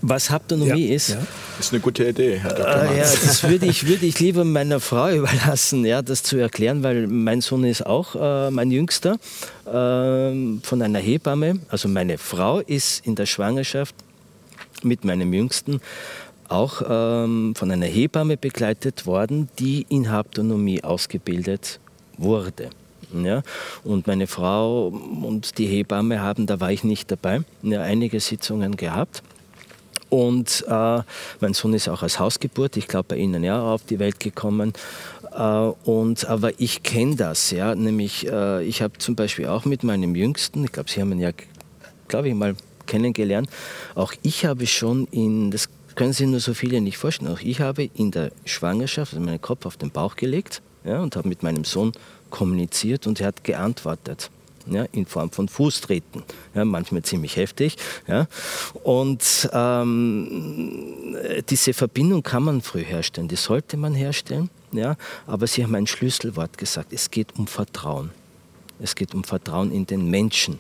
was 0.02 0.30
Haptonomie 0.30 0.88
ja, 0.88 0.96
ist. 0.96 1.10
Ja. 1.10 1.18
Ist 1.60 1.74
eine 1.74 1.82
gute 1.82 2.08
Idee, 2.08 2.39
Herr 2.39 2.54
Dr. 2.54 2.92
Äh, 2.92 2.98
ja, 2.98 3.04
das 3.04 3.44
würde 3.44 3.68
ich, 3.68 3.88
würde 3.88 4.06
ich 4.06 4.20
lieber 4.20 4.44
meiner 4.44 4.80
Frau 4.80 5.10
überlassen, 5.16 5.86
ja, 5.86 6.02
das 6.02 6.24
zu 6.24 6.38
erklären, 6.38 6.84
weil 6.84 7.08
mein 7.08 7.42
Sohn 7.42 7.64
ist 7.64 7.86
auch 7.86 8.16
äh, 8.16 8.52
mein 8.52 8.72
Jüngster 8.72 9.18
äh, 9.66 9.70
von 10.64 10.82
einer 10.82 11.00
Hebamme. 11.00 11.60
Also 11.70 11.88
meine 11.88 12.18
Frau 12.18 12.60
ist 12.60 13.06
in 13.06 13.16
der 13.16 13.26
Schwangerschaft 13.26 13.96
mit 14.84 15.06
meinem 15.06 15.34
Jüngsten 15.34 15.80
auch 16.52 16.82
ähm, 16.88 17.54
von 17.56 17.72
einer 17.72 17.86
Hebamme 17.86 18.38
begleitet 18.38 19.06
worden, 19.06 19.49
die 19.60 19.86
in 19.89 20.12
Haptonomie 20.12 20.84
ausgebildet 20.84 21.80
wurde. 22.18 22.70
Ja, 23.14 23.41
und 23.84 24.08
meine 24.08 24.26
Frau 24.26 24.88
und 24.88 25.58
die 25.58 25.66
Hebamme 25.66 26.22
haben, 26.22 26.45
da 26.45 26.62
war 26.62 26.72
ich 26.72 26.86
nicht 26.86 27.12
dabei, 27.12 27.41
ja, 27.62 27.82
einige 27.82 28.20
Sitzungen 28.20 28.78
gehabt. 28.78 29.22
Und 30.10 30.66
äh, 30.68 30.99
mein 31.39 31.54
Sohn 31.54 31.74
ist 31.74 31.88
auch 31.88 32.04
als 32.04 32.20
Hausgeburt, 32.20 32.76
ich 32.76 32.88
glaube 32.88 33.08
bei 33.10 33.16
Ihnen 33.18 33.43
ja, 33.43 33.62
auf 33.62 33.86
die 33.86 33.97
Welt 33.97 34.20
gekommen. 34.20 34.74
Äh, 35.34 35.41
und, 35.41 36.26
aber 36.26 36.52
ich 36.60 36.84
kenne 36.84 37.16
das, 37.16 37.52
ja, 37.52 37.76
nämlich 37.76 38.28
äh, 38.28 38.64
ich 38.64 38.82
habe 38.82 38.97
zum 38.97 39.16
Beispiel 39.16 39.47
auch 39.47 39.66
mit 39.66 39.84
meinem 39.84 40.16
Jüngsten, 40.16 40.66
ich 40.66 40.72
glaube, 40.72 40.89
Sie 40.89 40.99
haben 40.99 41.14
ihn 41.14 41.20
ja, 41.20 41.32
glaube 42.10 42.28
ich, 42.28 42.36
mal 42.36 42.56
kennengelernt, 42.88 43.49
auch 43.95 44.14
ich 44.22 44.45
habe 44.45 44.68
schon 44.68 45.08
in, 45.12 45.49
das 45.49 45.70
können 45.96 46.14
sich 46.14 46.28
nur 46.28 46.39
so 46.39 46.54
viele 46.54 46.82
nicht 46.82 46.98
vorstellen. 46.98 47.32
Auch 47.32 47.42
ich 47.42 47.60
habe 47.60 47.89
in 47.94 48.12
der 48.12 48.32
Schwangerschaft 48.46 49.14
also 49.14 49.26
meinen 49.26 49.42
Kopf 49.42 49.66
auf 49.66 49.78
den 49.78 49.92
Bauch 49.92 50.16
gelegt 50.16 50.62
ja, 50.84 51.02
und 51.02 51.16
habe 51.16 51.28
mit 51.28 51.44
meinem 51.44 51.64
Sohn 51.64 51.92
kommuniziert 52.30 53.08
und 53.08 53.20
er 53.20 53.28
hat 53.28 53.44
geantwortet. 53.44 54.30
Ja, 54.68 54.86
in 54.92 55.08
Form 55.08 55.32
von 55.32 55.50
Fußtreten, 55.50 56.22
ja, 56.54 56.64
manchmal 56.66 57.02
ziemlich 57.02 57.36
heftig. 57.36 57.78
Ja. 58.08 58.28
Und 58.84 59.50
ähm, 59.52 61.16
diese 61.50 61.74
Verbindung 61.74 62.22
kann 62.22 62.44
man 62.44 62.62
früh 62.62 62.84
herstellen, 62.84 63.28
die 63.28 63.38
sollte 63.38 63.76
man 63.76 63.96
herstellen. 63.96 64.52
Ja. 64.72 64.98
Aber 65.26 65.48
Sie 65.48 65.64
haben 65.64 65.74
ein 65.74 65.88
Schlüsselwort 65.88 66.60
gesagt, 66.60 66.94
es 66.94 67.10
geht 67.10 67.36
um 67.39 67.48
Vertrauen. 67.48 68.12
Es 68.80 68.94
geht 68.94 69.16
um 69.16 69.24
Vertrauen 69.24 69.72
in 69.72 69.88
den 69.88 70.12
Menschen. 70.12 70.60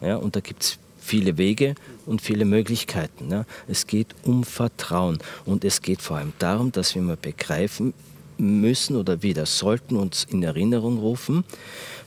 Ja, 0.00 0.16
und 0.16 0.34
da 0.34 0.40
gibt 0.40 0.64
es 0.64 0.78
viele 1.00 1.38
Wege 1.38 1.74
und 2.06 2.20
viele 2.20 2.44
Möglichkeiten. 2.44 3.30
Ja. 3.30 3.44
Es 3.68 3.86
geht 3.86 4.14
um 4.24 4.44
Vertrauen 4.44 5.18
und 5.44 5.64
es 5.64 5.82
geht 5.82 6.02
vor 6.02 6.18
allem 6.18 6.32
darum, 6.38 6.72
dass 6.72 6.94
wir 6.94 7.02
mal 7.02 7.16
begreifen 7.16 7.94
müssen 8.38 8.96
oder 8.96 9.22
wieder 9.22 9.46
sollten 9.46 9.96
uns 9.96 10.26
in 10.30 10.42
Erinnerung 10.42 10.98
rufen, 10.98 11.44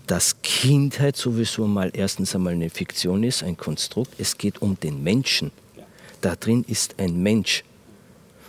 dass 0.08 0.42
Kindheit 0.42 1.16
sowieso 1.16 1.68
mal 1.68 1.92
erstens 1.94 2.36
einmal 2.36 2.54
eine 2.54 2.70
Fiktion 2.70 3.24
ist, 3.24 3.44
ein 3.44 3.56
Konstrukt. 3.56 4.14
Es 4.18 4.38
geht 4.38 4.62
um 4.62 4.80
den 4.80 5.04
Menschen. 5.04 5.52
Da 6.22 6.36
drin 6.36 6.66
ist 6.68 6.96
ein 7.00 7.22
Mensch. 7.22 7.64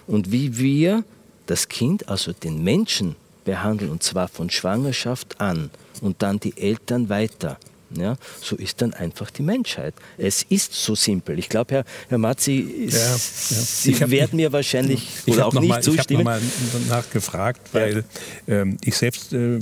Und 0.06 0.32
wie 0.32 0.58
wir 0.58 1.04
das 1.46 1.68
Kind, 1.68 2.08
also 2.08 2.32
den 2.32 2.62
Menschen, 2.62 3.16
behandeln, 3.44 3.90
und 3.90 4.02
zwar 4.02 4.28
von 4.28 4.50
Schwangerschaft 4.50 5.40
an 5.40 5.70
und 6.00 6.22
dann 6.22 6.40
die 6.40 6.56
Eltern 6.56 7.08
weiter, 7.08 7.58
ja, 7.96 8.16
so 8.40 8.56
ist 8.56 8.82
dann 8.82 8.94
einfach 8.94 9.30
die 9.30 9.42
Menschheit. 9.42 9.94
Es 10.18 10.42
ist 10.42 10.72
so 10.72 10.94
simpel. 10.94 11.38
Ich 11.38 11.48
glaube, 11.48 11.74
Herr, 11.74 11.84
Herr 12.08 12.18
Matzi, 12.18 12.88
ja, 12.88 12.98
ja. 12.98 13.16
Sie 13.16 13.98
werden 14.10 14.36
mir 14.36 14.52
wahrscheinlich 14.52 15.08
oder 15.26 15.46
auch 15.46 15.54
nicht 15.54 15.68
mal, 15.68 15.82
zustimmen. 15.82 16.22
Ich 16.22 16.26
habe 16.26 16.40
nochmal 16.72 16.88
nachgefragt, 16.88 17.60
weil 17.72 18.04
ähm, 18.48 18.78
ich 18.82 18.96
selbst 18.96 19.32
äh, 19.32 19.58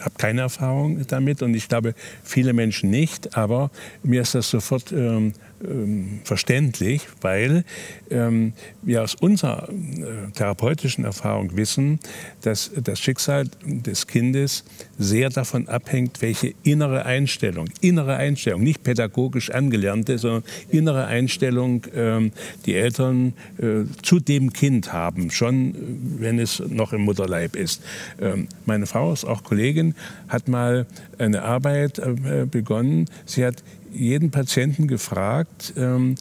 habe 0.00 0.14
keine 0.18 0.42
Erfahrung 0.42 1.06
damit 1.06 1.42
und 1.42 1.54
ich 1.54 1.68
glaube, 1.68 1.94
viele 2.24 2.52
Menschen 2.52 2.90
nicht, 2.90 3.36
aber 3.36 3.70
mir 4.02 4.22
ist 4.22 4.34
das 4.34 4.50
sofort 4.50 4.92
ähm, 4.92 5.34
ähm, 5.64 6.20
verständlich, 6.24 7.08
weil 7.20 7.64
ähm, 8.10 8.52
wir 8.82 9.02
aus 9.02 9.14
unserer 9.14 9.68
äh, 9.68 10.30
therapeutischen 10.32 11.04
Erfahrung 11.04 11.56
wissen, 11.56 12.00
dass 12.42 12.70
das 12.82 13.00
Schicksal 13.00 13.46
des 13.64 14.06
Kindes 14.06 14.64
sehr 14.98 15.30
davon 15.30 15.68
abhängt, 15.68 16.22
welche 16.22 16.54
innere 16.62 17.04
Einstellung, 17.04 17.68
innere 17.80 18.16
Einstellung, 18.16 18.62
nicht 18.62 18.82
pädagogisch 18.82 19.50
angelernte, 19.50 20.18
sondern 20.18 20.44
innere 20.70 21.06
Einstellung 21.06 21.86
ähm, 21.94 22.32
die 22.66 22.74
Eltern 22.74 23.34
äh, 23.58 23.84
zu 24.02 24.20
dem 24.20 24.52
Kind 24.52 24.92
haben, 24.92 25.30
schon 25.30 25.74
wenn 26.18 26.38
es 26.38 26.60
noch 26.60 26.92
im 26.92 27.02
Mutterleib 27.02 27.56
ist. 27.56 27.82
Ähm, 28.20 28.48
meine 28.66 28.86
Frau 28.86 29.12
ist 29.12 29.24
auch 29.24 29.42
Kollegin, 29.42 29.94
hat 30.28 30.48
mal 30.48 30.86
eine 31.18 31.42
Arbeit 31.42 31.98
äh, 31.98 32.46
begonnen. 32.50 33.06
Sie 33.26 33.44
hat 33.44 33.62
jeden 33.92 34.30
Patienten 34.30 34.86
gefragt, 34.86 35.74
ähm, 35.76 36.16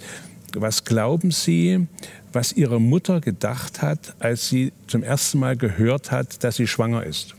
was 0.54 0.84
glauben 0.84 1.32
Sie, 1.32 1.88
was 2.34 2.54
Ihre 2.54 2.80
Mutter 2.80 3.22
gedacht 3.22 3.82
hat, 3.82 4.16
als 4.20 4.50
sie 4.50 4.72
zum 4.88 5.04
ersten 5.04 5.40
Mal 5.40 5.56
gehört 5.56 6.12
hat, 6.12 6.44
dass 6.44 6.58
sie 6.58 6.68
schwanger 6.68 7.04
ist? 7.04 7.36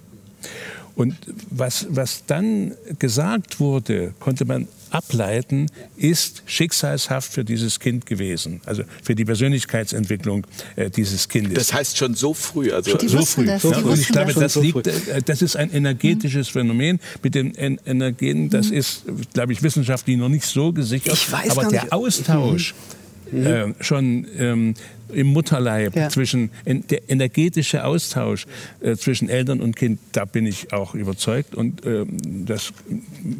Und 0.95 1.17
was, 1.51 1.87
was 1.91 2.25
dann 2.27 2.73
gesagt 2.99 3.61
wurde, 3.61 4.15
konnte 4.21 4.45
man 4.45 4.69
ableiten, 4.93 5.67
ist 5.97 6.43
schicksalshaft 6.47 7.33
für 7.33 7.45
dieses 7.45 7.81
Kind 7.81 8.07
gewesen. 8.07 8.61
Also 8.67 8.85
für 9.03 9.15
die 9.15 9.25
Persönlichkeitsentwicklung 9.25 10.47
äh, 10.77 10.91
dieses 10.91 11.29
Kindes. 11.29 11.55
Das 11.55 11.73
heißt 11.73 11.97
schon 11.97 12.15
so 12.15 12.35
früh. 12.35 12.73
Also 12.73 12.97
die 12.97 13.09
so 13.09 13.25
früh. 13.25 13.47
Das. 13.47 13.63
Ja, 13.63 13.79
und 13.79 13.99
ich 13.99 14.09
glaube, 14.09 14.33
das, 14.35 14.57
liegt, 14.57 14.87
äh, 14.87 15.23
das 15.25 15.43
ist 15.43 15.57
ein 15.57 15.73
energetisches 15.73 16.49
mhm. 16.49 16.53
Phänomen. 16.53 17.01
Mit 17.23 17.35
den 17.35 17.55
Energenen, 17.55 18.51
das 18.51 18.71
mhm. 18.71 18.77
ist, 18.77 19.05
glaube 19.33 19.53
ich, 19.53 19.63
wissenschaftlich 19.63 20.17
noch 20.17 20.29
nicht 20.29 20.47
so 20.47 20.73
gesichert. 20.73 21.15
Ich 21.15 21.31
weiß 21.31 21.51
Aber 21.51 21.63
gar 21.63 21.71
der 21.71 21.83
nicht. 21.83 21.93
Austausch. 21.93 22.75
Mhm 22.75 23.03
mhm. 23.33 23.47
äh, 23.47 23.75
schon 23.81 24.27
ähm, 24.39 24.75
im 25.13 25.29
Mutterleib, 25.29 25.95
Ja. 25.97 26.09
zwischen 26.09 26.51
en, 26.65 26.87
der 26.89 27.09
energetische 27.09 27.85
Austausch 27.85 28.47
äh, 28.81 28.97
zwischen 28.97 29.29
Eltern 29.29 29.61
und 29.61 29.77
Kind, 29.77 29.99
da 30.13 30.25
bin 30.25 30.47
ich 30.47 30.73
auch 30.73 30.95
überzeugt 30.95 31.55
und 31.55 31.85
ähm, 31.87 32.45
das 32.47 32.73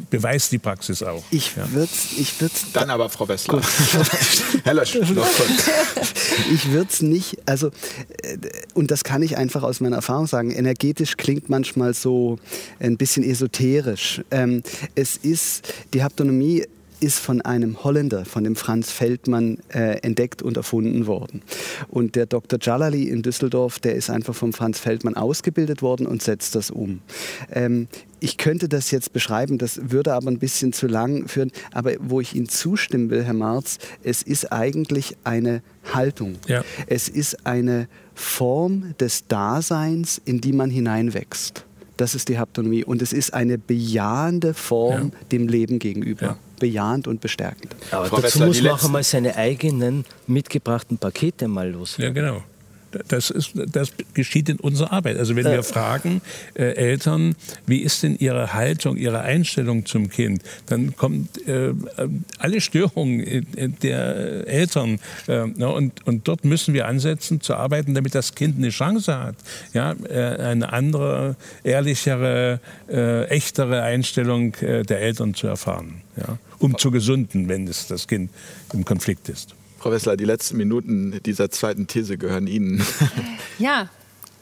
beweist 0.09 0.51
die 0.51 0.59
Praxis 0.59 1.03
auch. 1.03 1.23
Ich 1.31 1.55
Ja. 1.55 1.69
würde 1.71 1.89
es 1.91 2.17
ich 2.19 2.39
würd's 2.41 2.65
Dann 2.73 2.89
aber 2.89 3.09
Frau 3.09 3.27
Wessler. 3.27 3.61
Herr 4.63 4.73
Lösch, 4.73 4.95
noch 4.95 5.05
kurz. 5.33 5.69
Ich 6.53 6.71
würde 6.71 6.87
es 6.91 7.01
nicht, 7.01 7.37
also, 7.45 7.67
äh, 7.67 8.37
und 8.73 8.89
das 8.91 9.03
kann 9.03 9.21
ich 9.21 9.37
einfach 9.37 9.63
aus 9.63 9.79
meiner 9.81 9.97
Erfahrung 9.97 10.27
sagen, 10.27 10.51
energetisch 10.51 11.15
klingt 11.17 11.49
manchmal 11.49 11.93
so 11.93 12.39
ein 12.79 12.97
bisschen 12.97 13.23
esoterisch. 13.23 14.21
Ähm, 14.31 14.63
es 14.95 15.15
ist, 15.17 15.73
die 15.93 16.03
Haptonomie 16.03 16.65
ist 17.03 17.19
von 17.19 17.41
einem 17.41 17.83
Holländer, 17.83 18.23
von 18.23 18.45
dem 18.45 18.55
Franz 18.55 18.89
Feldmann, 18.89 19.57
äh, 19.73 19.97
entdeckt 19.97 20.41
und 20.41 20.55
erfunden 20.55 21.05
worden. 21.05 21.41
Und 21.89 22.15
der 22.15 22.25
Dr. 22.25 22.57
Jalali 22.61 23.09
in 23.09 23.21
Düsseldorf, 23.21 23.79
der 23.79 23.95
ist 23.95 24.09
einfach 24.09 24.33
vom 24.33 24.53
Franz 24.53 24.79
Feldmann 24.79 25.15
ausgebildet 25.15 25.81
worden 25.81 26.07
und 26.07 26.23
setzt 26.23 26.55
das 26.55 26.71
um. 26.71 27.01
Ähm, 27.51 27.89
ich 28.21 28.37
könnte 28.37 28.69
das 28.69 28.89
jetzt 28.91 29.11
beschreiben, 29.11 29.57
das 29.57 29.91
würde 29.91 30.13
aber 30.13 30.31
ein 30.31 30.39
bisschen 30.39 30.71
zu 30.71 30.87
lang 30.87 31.27
führen. 31.27 31.51
Aber 31.73 31.91
wo 31.99 32.21
ich 32.21 32.35
Ihnen 32.35 32.47
zustimmen 32.47 33.09
will, 33.09 33.25
Herr 33.25 33.33
Marz, 33.33 33.79
es 34.01 34.23
ist 34.23 34.53
eigentlich 34.53 35.17
eine 35.25 35.61
Haltung. 35.93 36.37
Ja. 36.47 36.63
Es 36.87 37.09
ist 37.09 37.45
eine 37.45 37.89
Form 38.15 38.95
des 38.97 39.27
Daseins, 39.27 40.21
in 40.23 40.39
die 40.39 40.53
man 40.53 40.69
hineinwächst. 40.69 41.65
Das 41.97 42.15
ist 42.15 42.29
die 42.29 42.39
Haptonomie. 42.39 42.85
Und 42.85 43.01
es 43.01 43.11
ist 43.11 43.33
eine 43.33 43.57
bejahende 43.57 44.53
Form 44.53 45.11
dem 45.31 45.49
Leben 45.49 45.79
gegenüber. 45.79 46.25
Ja. 46.25 46.37
Bejahend 46.59 47.07
und 47.07 47.21
bestärkend. 47.21 47.75
Aber 47.91 48.05
Frau 48.05 48.17
dazu 48.17 48.39
Wessler, 48.39 48.47
muss 48.47 48.61
man 48.61 48.71
auch 48.71 48.83
einmal 48.83 49.03
seine 49.03 49.35
eigenen 49.35 50.05
mitgebrachten 50.27 50.97
Pakete 50.97 51.47
mal 51.47 51.69
los. 51.69 51.97
Ja, 51.97 52.09
genau. 52.09 52.43
Das, 53.07 53.29
ist, 53.29 53.53
das 53.55 53.91
geschieht 54.13 54.49
in 54.49 54.59
unserer 54.59 54.91
Arbeit. 54.91 55.17
Also 55.17 55.35
wenn 55.35 55.45
wir 55.45 55.63
fragen 55.63 56.21
äh, 56.53 56.73
Eltern, 56.73 57.35
wie 57.65 57.79
ist 57.79 58.03
denn 58.03 58.15
ihre 58.17 58.53
Haltung, 58.53 58.97
ihre 58.97 59.21
Einstellung 59.21 59.85
zum 59.85 60.09
Kind, 60.09 60.41
dann 60.67 60.95
kommt 60.95 61.47
äh, 61.47 61.69
äh, 61.69 61.73
alle 62.37 62.61
Störungen 62.61 63.19
äh, 63.21 63.69
der 63.69 64.47
Eltern. 64.47 64.99
Äh, 65.27 65.47
na, 65.55 65.67
und, 65.67 66.05
und 66.05 66.27
dort 66.27 66.45
müssen 66.45 66.73
wir 66.73 66.87
ansetzen, 66.87 67.41
zu 67.41 67.55
arbeiten, 67.55 67.93
damit 67.93 68.15
das 68.15 68.35
Kind 68.35 68.57
eine 68.57 68.69
Chance 68.69 69.17
hat, 69.17 69.35
ja, 69.73 69.95
äh, 70.09 70.37
eine 70.43 70.71
andere, 70.73 71.35
ehrlichere, 71.63 72.59
äh, 72.89 73.25
echtere 73.25 73.81
Einstellung 73.83 74.53
äh, 74.55 74.83
der 74.83 75.01
Eltern 75.01 75.33
zu 75.33 75.47
erfahren. 75.47 76.01
Ja, 76.17 76.37
um 76.59 76.77
zu 76.77 76.91
gesunden, 76.91 77.49
wenn 77.49 77.67
es 77.67 77.87
das 77.87 78.07
Kind 78.07 78.29
im 78.71 78.85
Konflikt 78.85 79.29
ist. 79.29 79.55
Frau 79.83 79.91
Wessler, 79.91 80.15
die 80.15 80.23
letzten 80.23 80.55
Minuten 80.55 81.19
dieser 81.25 81.51
zweiten 81.51 81.87
These 81.87 82.17
gehören 82.17 82.47
Ihnen. 82.47 82.81
Ja, 83.59 83.89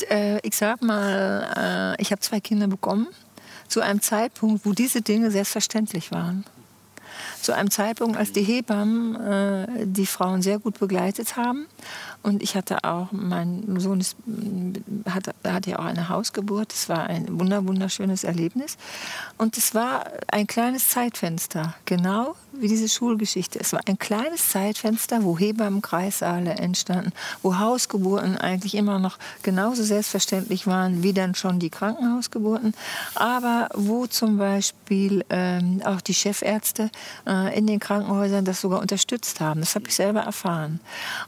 äh, 0.09 0.39
ich 0.47 0.55
sag 0.55 0.83
mal, 0.83 1.95
äh, 1.97 2.01
ich 2.01 2.11
habe 2.11 2.21
zwei 2.21 2.39
Kinder 2.39 2.67
bekommen 2.67 3.07
zu 3.67 3.81
einem 3.81 4.01
Zeitpunkt, 4.01 4.65
wo 4.65 4.71
diese 4.71 5.01
Dinge 5.01 5.31
selbstverständlich 5.31 6.11
waren. 6.11 6.45
Zu 7.41 7.53
einem 7.53 7.71
Zeitpunkt, 7.71 8.17
als 8.17 8.31
die 8.31 8.43
Hebammen 8.43 9.15
äh, 9.15 9.67
die 9.85 10.05
Frauen 10.05 10.43
sehr 10.43 10.59
gut 10.59 10.79
begleitet 10.79 11.35
haben. 11.35 11.65
Und 12.23 12.43
ich 12.43 12.55
hatte 12.55 12.83
auch, 12.83 13.11
mein 13.11 13.79
Sohn 13.79 13.99
ist, 13.99 14.15
hatte, 15.09 15.33
hatte 15.43 15.71
ja 15.71 15.79
auch 15.79 15.85
eine 15.85 16.09
Hausgeburt. 16.09 16.71
Es 16.71 16.87
war 16.87 17.07
ein 17.07 17.39
wunder, 17.39 17.67
wunderschönes 17.67 18.23
Erlebnis. 18.23 18.77
Und 19.37 19.57
es 19.57 19.73
war 19.73 20.05
ein 20.27 20.47
kleines 20.47 20.89
Zeitfenster, 20.89 21.75
genau 21.85 22.35
wie 22.53 22.67
diese 22.67 22.89
Schulgeschichte. 22.89 23.59
Es 23.59 23.73
war 23.73 23.81
ein 23.87 23.97
kleines 23.97 24.49
Zeitfenster, 24.49 25.23
wo 25.23 25.37
Hebammenkreissaale 25.37 26.51
entstanden, 26.51 27.11
wo 27.41 27.57
Hausgeburten 27.57 28.37
eigentlich 28.37 28.75
immer 28.75 28.99
noch 28.99 29.17
genauso 29.41 29.83
selbstverständlich 29.83 30.67
waren 30.67 31.01
wie 31.01 31.13
dann 31.13 31.33
schon 31.33 31.59
die 31.59 31.69
Krankenhausgeburten, 31.69 32.75
aber 33.15 33.69
wo 33.73 34.05
zum 34.05 34.37
Beispiel 34.37 35.25
ähm, 35.29 35.81
auch 35.85 36.01
die 36.01 36.13
Chefärzte 36.13 36.91
äh, 37.25 37.57
in 37.57 37.65
den 37.65 37.79
Krankenhäusern 37.79 38.45
das 38.45 38.61
sogar 38.61 38.79
unterstützt 38.79 39.39
haben. 39.39 39.61
Das 39.61 39.73
habe 39.75 39.87
ich 39.87 39.95
selber 39.95 40.21
erfahren. 40.21 40.79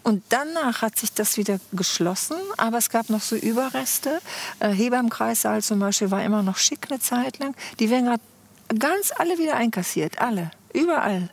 Und 0.03 0.21
danach 0.29 0.82
hat 0.83 0.97
sich 0.97 1.13
das 1.13 1.37
wieder 1.37 1.59
geschlossen, 1.71 2.35
aber 2.57 2.77
es 2.77 2.89
gab 2.89 3.09
noch 3.09 3.21
so 3.21 3.35
Überreste. 3.35 4.21
Äh, 4.59 4.69
Hebammenkreissaal 4.69 5.63
zum 5.63 5.79
Beispiel 5.79 6.11
war 6.11 6.23
immer 6.23 6.43
noch 6.43 6.57
schick 6.57 6.87
eine 6.89 6.99
Zeit 6.99 7.39
lang. 7.39 7.55
Die 7.79 7.89
werden 7.89 8.05
gerade 8.05 8.21
ganz 8.77 9.11
alle 9.17 9.37
wieder 9.37 9.55
einkassiert, 9.55 10.19
alle, 10.19 10.51
überall. 10.73 11.29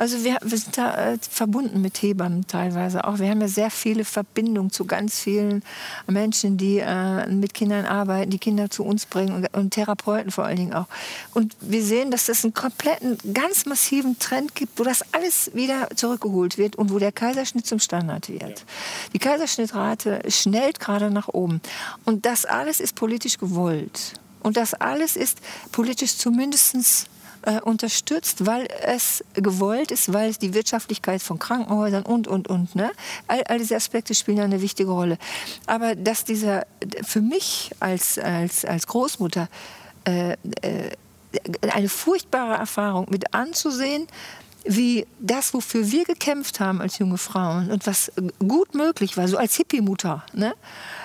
Also 0.00 0.24
wir, 0.24 0.38
wir 0.42 0.56
sind 0.56 0.78
da 0.78 1.12
äh, 1.12 1.18
verbunden 1.20 1.82
mit 1.82 2.00
Hebammen 2.00 2.46
teilweise 2.46 3.04
auch. 3.04 3.18
Wir 3.18 3.28
haben 3.28 3.42
ja 3.42 3.48
sehr 3.48 3.70
viele 3.70 4.06
Verbindungen 4.06 4.70
zu 4.70 4.86
ganz 4.86 5.20
vielen 5.20 5.62
Menschen, 6.06 6.56
die 6.56 6.78
äh, 6.78 7.26
mit 7.26 7.52
Kindern 7.52 7.84
arbeiten, 7.84 8.30
die 8.30 8.38
Kinder 8.38 8.70
zu 8.70 8.82
uns 8.82 9.04
bringen 9.04 9.34
und, 9.34 9.54
und 9.54 9.72
Therapeuten 9.72 10.30
vor 10.30 10.46
allen 10.46 10.56
Dingen 10.56 10.72
auch. 10.72 10.86
Und 11.34 11.54
wir 11.60 11.82
sehen, 11.82 12.10
dass 12.10 12.30
es 12.30 12.44
einen 12.44 12.54
kompletten, 12.54 13.18
ganz 13.34 13.66
massiven 13.66 14.18
Trend 14.18 14.54
gibt, 14.54 14.78
wo 14.78 14.84
das 14.84 15.04
alles 15.12 15.50
wieder 15.52 15.90
zurückgeholt 15.94 16.56
wird 16.56 16.76
und 16.76 16.90
wo 16.90 16.98
der 16.98 17.12
Kaiserschnitt 17.12 17.66
zum 17.66 17.78
Standard 17.78 18.30
wird. 18.30 18.64
Die 19.12 19.18
Kaiserschnittrate 19.18 20.22
schnellt 20.28 20.80
gerade 20.80 21.10
nach 21.10 21.28
oben. 21.28 21.60
Und 22.06 22.24
das 22.24 22.46
alles 22.46 22.80
ist 22.80 22.94
politisch 22.94 23.36
gewollt. 23.36 24.14
Und 24.42 24.56
das 24.56 24.72
alles 24.72 25.16
ist 25.16 25.42
politisch 25.72 26.16
zumindestens 26.16 27.04
äh, 27.42 27.60
unterstützt, 27.60 28.46
weil 28.46 28.68
es 28.82 29.24
gewollt 29.34 29.90
ist, 29.90 30.12
weil 30.12 30.32
die 30.34 30.54
Wirtschaftlichkeit 30.54 31.22
von 31.22 31.38
Krankenhäusern 31.38 32.02
und, 32.02 32.28
und, 32.28 32.48
und. 32.48 32.74
Ne? 32.74 32.90
All, 33.26 33.42
all 33.44 33.58
diese 33.58 33.76
Aspekte 33.76 34.14
spielen 34.14 34.40
eine 34.40 34.60
wichtige 34.60 34.90
Rolle. 34.90 35.18
Aber 35.66 35.94
dass 35.94 36.24
dieser, 36.24 36.66
für 37.02 37.20
mich 37.20 37.70
als, 37.80 38.18
als, 38.18 38.64
als 38.64 38.86
Großmutter, 38.86 39.48
äh, 40.04 40.32
äh, 40.62 40.90
eine 41.72 41.88
furchtbare 41.88 42.54
Erfahrung 42.54 43.06
mit 43.10 43.32
anzusehen, 43.34 44.06
wie 44.64 45.06
das, 45.18 45.54
wofür 45.54 45.90
wir 45.90 46.04
gekämpft 46.04 46.60
haben 46.60 46.80
als 46.80 46.98
junge 46.98 47.18
Frauen 47.18 47.70
und 47.70 47.86
was 47.86 48.12
gut 48.46 48.74
möglich 48.74 49.16
war, 49.16 49.28
so 49.28 49.38
als 49.38 49.56
Hippie-Mutter, 49.56 50.24
ne? 50.32 50.54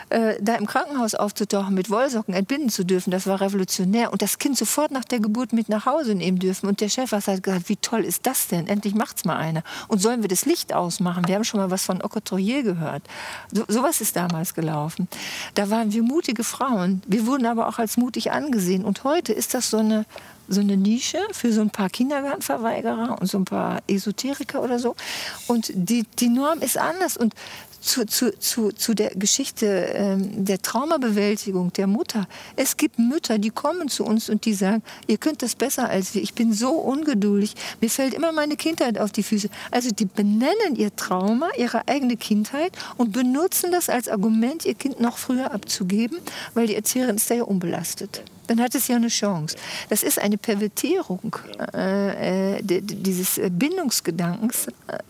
Äh, 0.09 0.35
da 0.41 0.55
im 0.55 0.65
Krankenhaus 0.65 1.15
aufzutauchen, 1.15 1.73
mit 1.73 1.89
Wollsocken 1.89 2.33
entbinden 2.33 2.69
zu 2.69 2.83
dürfen, 2.83 3.11
das 3.11 3.27
war 3.27 3.41
revolutionär. 3.41 4.11
Und 4.11 4.21
das 4.21 4.37
Kind 4.37 4.57
sofort 4.57 4.91
nach 4.91 5.05
der 5.05 5.19
Geburt 5.19 5.53
mit 5.53 5.69
nach 5.69 5.85
Hause 5.85 6.15
nehmen 6.15 6.39
dürfen. 6.39 6.67
Und 6.67 6.81
der 6.81 6.89
Chefarzt 6.89 7.27
hat 7.27 7.43
gesagt, 7.43 7.69
wie 7.69 7.77
toll 7.77 8.05
ist 8.05 8.25
das 8.25 8.47
denn? 8.47 8.67
Endlich 8.67 8.95
macht's 8.95 9.25
mal 9.25 9.37
einer. 9.37 9.63
Und 9.87 9.99
sollen 9.99 10.21
wir 10.21 10.29
das 10.29 10.45
Licht 10.45 10.73
ausmachen? 10.73 11.27
Wir 11.27 11.35
haben 11.35 11.43
schon 11.43 11.59
mal 11.59 11.71
was 11.71 11.85
von 11.85 12.01
Okotroyer 12.01 12.63
gehört. 12.63 13.03
So, 13.51 13.65
sowas 13.67 14.01
ist 14.01 14.15
damals 14.15 14.53
gelaufen. 14.53 15.07
Da 15.55 15.69
waren 15.69 15.91
wir 15.91 16.03
mutige 16.03 16.43
Frauen. 16.43 17.01
Wir 17.07 17.25
wurden 17.25 17.45
aber 17.45 17.67
auch 17.67 17.79
als 17.79 17.97
mutig 17.97 18.31
angesehen. 18.31 18.85
Und 18.85 19.03
heute 19.03 19.33
ist 19.33 19.53
das 19.53 19.69
so 19.69 19.77
eine 19.77 20.05
so 20.47 20.61
eine 20.61 20.77
Nische 20.77 21.17
für 21.31 21.51
so 21.51 21.61
ein 21.61 21.69
paar 21.69 21.89
Kindergartenverweigerer 21.89 23.17
und 23.19 23.27
so 23.27 23.39
ein 23.39 23.45
paar 23.45 23.81
Esoteriker 23.87 24.61
oder 24.61 24.79
so. 24.79 24.95
Und 25.47 25.71
die, 25.73 26.05
die 26.19 26.29
Norm 26.29 26.59
ist 26.59 26.77
anders. 26.77 27.17
Und 27.17 27.33
zu, 27.85 28.05
zu, 28.05 28.37
zu, 28.39 28.71
zu 28.71 28.93
der 28.93 29.11
Geschichte 29.11 29.65
ähm, 29.65 30.43
der 30.45 30.61
Traumabewältigung 30.61 31.71
der 31.73 31.87
Mutter. 31.87 32.27
Es 32.55 32.77
gibt 32.77 32.97
Mütter, 32.97 33.37
die 33.37 33.51
kommen 33.51 33.89
zu 33.89 34.03
uns 34.03 34.29
und 34.29 34.45
die 34.45 34.53
sagen, 34.53 34.81
ihr 35.07 35.17
könnt 35.17 35.41
das 35.41 35.55
besser 35.55 35.87
als 35.87 36.15
wir. 36.15 36.21
Ich 36.21 36.33
bin 36.33 36.51
so 36.51 36.71
ungeduldig. 36.71 37.55
Mir 37.81 37.89
fällt 37.89 38.13
immer 38.13 38.31
meine 38.31 38.55
Kindheit 38.57 38.97
auf 38.97 39.11
die 39.11 39.23
Füße. 39.23 39.49
Also 39.71 39.91
die 39.91 40.05
benennen 40.05 40.75
ihr 40.75 40.95
Trauma, 40.95 41.49
ihre 41.57 41.87
eigene 41.87 42.17
Kindheit 42.17 42.71
und 42.97 43.11
benutzen 43.13 43.71
das 43.71 43.89
als 43.89 44.09
Argument, 44.09 44.65
ihr 44.65 44.75
Kind 44.75 44.99
noch 44.99 45.17
früher 45.17 45.53
abzugeben, 45.53 46.17
weil 46.53 46.67
die 46.67 46.75
Erzieherin 46.75 47.17
ist 47.17 47.29
da 47.29 47.35
ja 47.35 47.43
unbelastet 47.43 48.23
dann 48.47 48.61
hat 48.61 48.75
es 48.75 48.87
ja 48.87 48.95
eine 48.95 49.07
Chance. 49.07 49.55
Das 49.89 50.03
ist 50.03 50.19
eine 50.19 50.37
Pervertierung 50.37 51.35
äh, 51.73 52.57
äh, 52.57 52.61
dieses 52.61 53.39
Bindungsgedankens. 53.51 54.67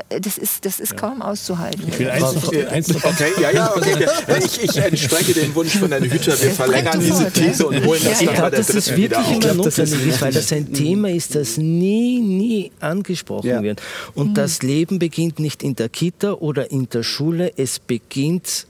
Äh, 0.09 0.21
das 0.21 0.37
ist, 0.37 0.65
das 0.65 0.79
ist 0.79 0.97
kaum 0.97 1.21
auszuhalten. 1.21 1.83
Ich 1.87 1.99
will 1.99 2.09
eins 2.09 2.33
noch, 2.33 2.53
eins 2.71 2.87
noch 2.89 3.03
Okay, 3.03 3.31
ja, 3.41 3.51
ja, 3.51 3.75
okay. 3.75 4.05
Ich, 4.45 4.61
ich 4.63 4.77
entspreche 4.77 5.33
dem 5.33 5.53
Wunsch 5.55 5.77
von 5.77 5.89
Herrn 5.91 6.03
Hüter. 6.03 6.39
Wir 6.41 6.51
verlängern 6.51 6.99
diese? 6.99 7.31
These 7.31 7.67
und 7.67 7.85
holen 7.85 8.01
das 8.03 8.21
Ich 8.21 8.27
dann 8.27 8.27
bei 8.27 8.33
glaube, 8.35 8.51
der 8.51 8.59
dass 8.59 8.67
das 8.67 8.85
dritten 8.85 8.97
wieder 9.01 9.17
wirklich 9.17 9.37
immer 9.37 9.49
ist 9.49 9.55
notwendig 9.57 10.07
ist, 10.07 10.21
weil 10.21 10.33
das 10.33 10.51
ein 10.53 10.73
Thema 10.73 11.09
ist, 11.09 11.35
das 11.35 11.57
nie, 11.57 12.19
nie 12.19 12.71
angesprochen 12.79 13.47
Ja. 13.47 13.63
wird. 13.63 13.81
Und 14.13 14.35
das 14.37 14.61
Leben 14.61 14.99
beginnt 14.99 15.39
nicht 15.39 15.63
in 15.63 15.75
der 15.75 15.89
Kita 15.89 16.33
oder 16.33 16.71
in 16.71 16.89
der 16.89 17.03
Schule, 17.03 17.51
es 17.57 17.79
beginnt 17.79 18.67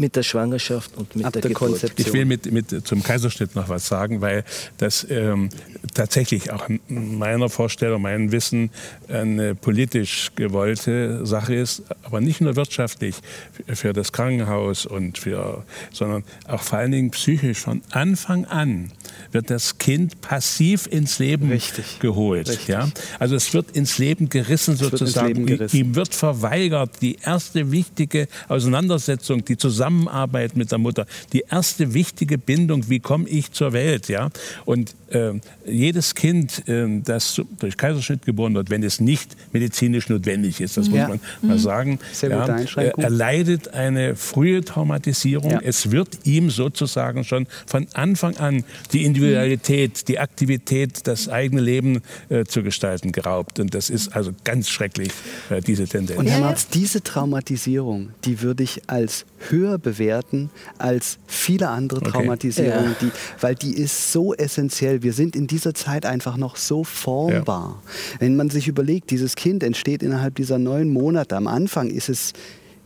mit 0.00 0.16
der 0.16 0.22
Schwangerschaft 0.22 0.96
und 0.96 1.14
mit 1.14 1.24
Ab 1.26 1.34
der, 1.34 1.42
der. 1.42 1.52
Konzeption. 1.52 2.06
Ich 2.06 2.12
will 2.12 2.24
mit, 2.24 2.50
mit 2.50 2.86
zum 2.86 3.02
Kaiserschnitt 3.02 3.54
noch 3.54 3.68
was 3.68 3.86
sagen, 3.86 4.20
weil 4.20 4.44
das 4.78 5.06
ähm, 5.10 5.50
tatsächlich 5.94 6.50
auch 6.52 6.68
in 6.68 7.18
meiner 7.18 7.48
Vorstellung, 7.48 8.02
meinem 8.02 8.32
Wissen 8.32 8.70
eine 9.08 9.54
politisch 9.54 10.32
gewollte 10.36 11.24
Sache 11.26 11.54
ist, 11.54 11.82
aber 12.02 12.20
nicht 12.20 12.40
nur 12.40 12.56
wirtschaftlich 12.56 13.16
für- 13.66 13.92
das 13.92 14.12
Krankenhaus 14.12 14.86
und 14.86 15.18
für, 15.18 15.64
sondern 15.92 16.24
auch 16.48 16.62
vor 16.62 16.78
allen 16.78 16.92
Dingen 16.92 17.10
psychisch. 17.10 17.58
Von 17.58 17.82
Anfang 17.90 18.44
an 18.46 18.92
wird 19.32 19.50
das 19.50 19.78
Kind 19.78 20.20
passiv 20.20 20.86
ins 20.86 21.18
Leben 21.18 21.50
Richtig. 21.50 21.98
geholt. 21.98 22.48
Richtig. 22.48 22.68
Ja? 22.68 22.88
Also 23.18 23.34
es 23.34 23.52
wird 23.52 23.72
ins 23.76 23.98
Leben 23.98 24.28
gerissen 24.28 24.76
sozusagen. 24.76 25.26
Leben 25.28 25.46
gerissen. 25.46 25.76
Ihm 25.76 25.94
wird 25.96 26.14
verweigert 26.14 27.02
die 27.02 27.16
erste 27.22 27.70
wichtige 27.72 28.28
Auseinandersetzung, 28.48 29.44
die 29.44 29.56
Zusammenarbeit 29.90 30.56
mit 30.56 30.70
der 30.70 30.78
Mutter, 30.78 31.06
die 31.32 31.44
erste 31.50 31.94
wichtige 31.94 32.38
Bindung, 32.38 32.88
wie 32.88 33.00
komme 33.00 33.28
ich 33.28 33.52
zur 33.52 33.72
Welt, 33.72 34.08
ja? 34.08 34.30
Und 34.64 34.94
ähm, 35.10 35.40
jedes 35.66 36.14
Kind, 36.14 36.62
ähm, 36.68 37.02
das 37.04 37.40
durch 37.58 37.76
Kaiserschnitt 37.76 38.24
geboren 38.24 38.54
wird, 38.54 38.70
wenn 38.70 38.82
es 38.84 39.00
nicht 39.00 39.36
medizinisch 39.52 40.08
notwendig 40.08 40.60
ist, 40.60 40.76
das 40.76 40.88
muss 40.88 40.98
Ja. 40.98 41.08
man 41.08 41.20
mal 41.42 41.58
sagen, 41.58 41.98
Sehr 42.12 42.30
ja, 42.30 42.46
äh, 42.76 42.92
erleidet 42.96 43.74
eine 43.74 44.14
frühe 44.14 44.64
Traumatisierung. 44.64 45.50
Ja. 45.50 45.60
Es 45.62 45.90
wird 45.90 46.20
ihm 46.24 46.50
sozusagen 46.50 47.24
schon 47.24 47.46
von 47.66 47.88
Anfang 47.94 48.36
an 48.36 48.64
die 48.92 49.04
Individualität, 49.04 50.06
die 50.06 50.18
Aktivität, 50.20 51.06
das 51.08 51.28
eigene 51.28 51.60
Leben 51.60 52.02
äh, 52.28 52.44
zu 52.44 52.62
gestalten 52.62 53.10
geraubt. 53.10 53.58
Und 53.58 53.74
das 53.74 53.90
ist 53.90 54.14
also 54.14 54.30
ganz 54.44 54.68
schrecklich, 54.68 55.10
äh, 55.50 55.60
diese 55.60 55.88
Tendenz. 55.88 56.18
Und 56.20 56.26
Herr. 56.26 56.40
Marz, 56.40 56.68
diese 56.68 57.02
Traumatisierung, 57.02 58.10
die 58.24 58.42
würde 58.42 58.62
ich 58.62 58.82
als 58.88 59.24
höher 59.48 59.78
bewerten 59.80 60.50
als 60.78 61.18
viele 61.26 61.68
andere 61.68 62.00
Okay. 62.00 62.10
Traumatisierungen, 62.10 62.90
Ja. 62.92 62.96
die, 63.00 63.10
weil 63.40 63.54
die 63.54 63.74
ist 63.74 64.12
so 64.12 64.34
essentiell. 64.34 65.02
Wir 65.02 65.12
sind 65.12 65.34
in 65.34 65.46
dieser 65.46 65.74
Zeit 65.74 66.06
einfach 66.06 66.36
noch 66.36 66.56
so 66.56 66.84
formbar. 66.84 67.82
Wenn 68.18 68.36
man 68.36 68.50
sich 68.50 68.68
überlegt, 68.68 69.10
dieses 69.10 69.34
Kind 69.36 69.62
entsteht 69.62 70.02
innerhalb 70.02 70.34
dieser 70.36 70.58
neun 70.58 70.88
Monate. 70.90 71.36
Am 71.36 71.46
Anfang 71.46 71.88
ist 71.90 72.08
es, 72.08 72.32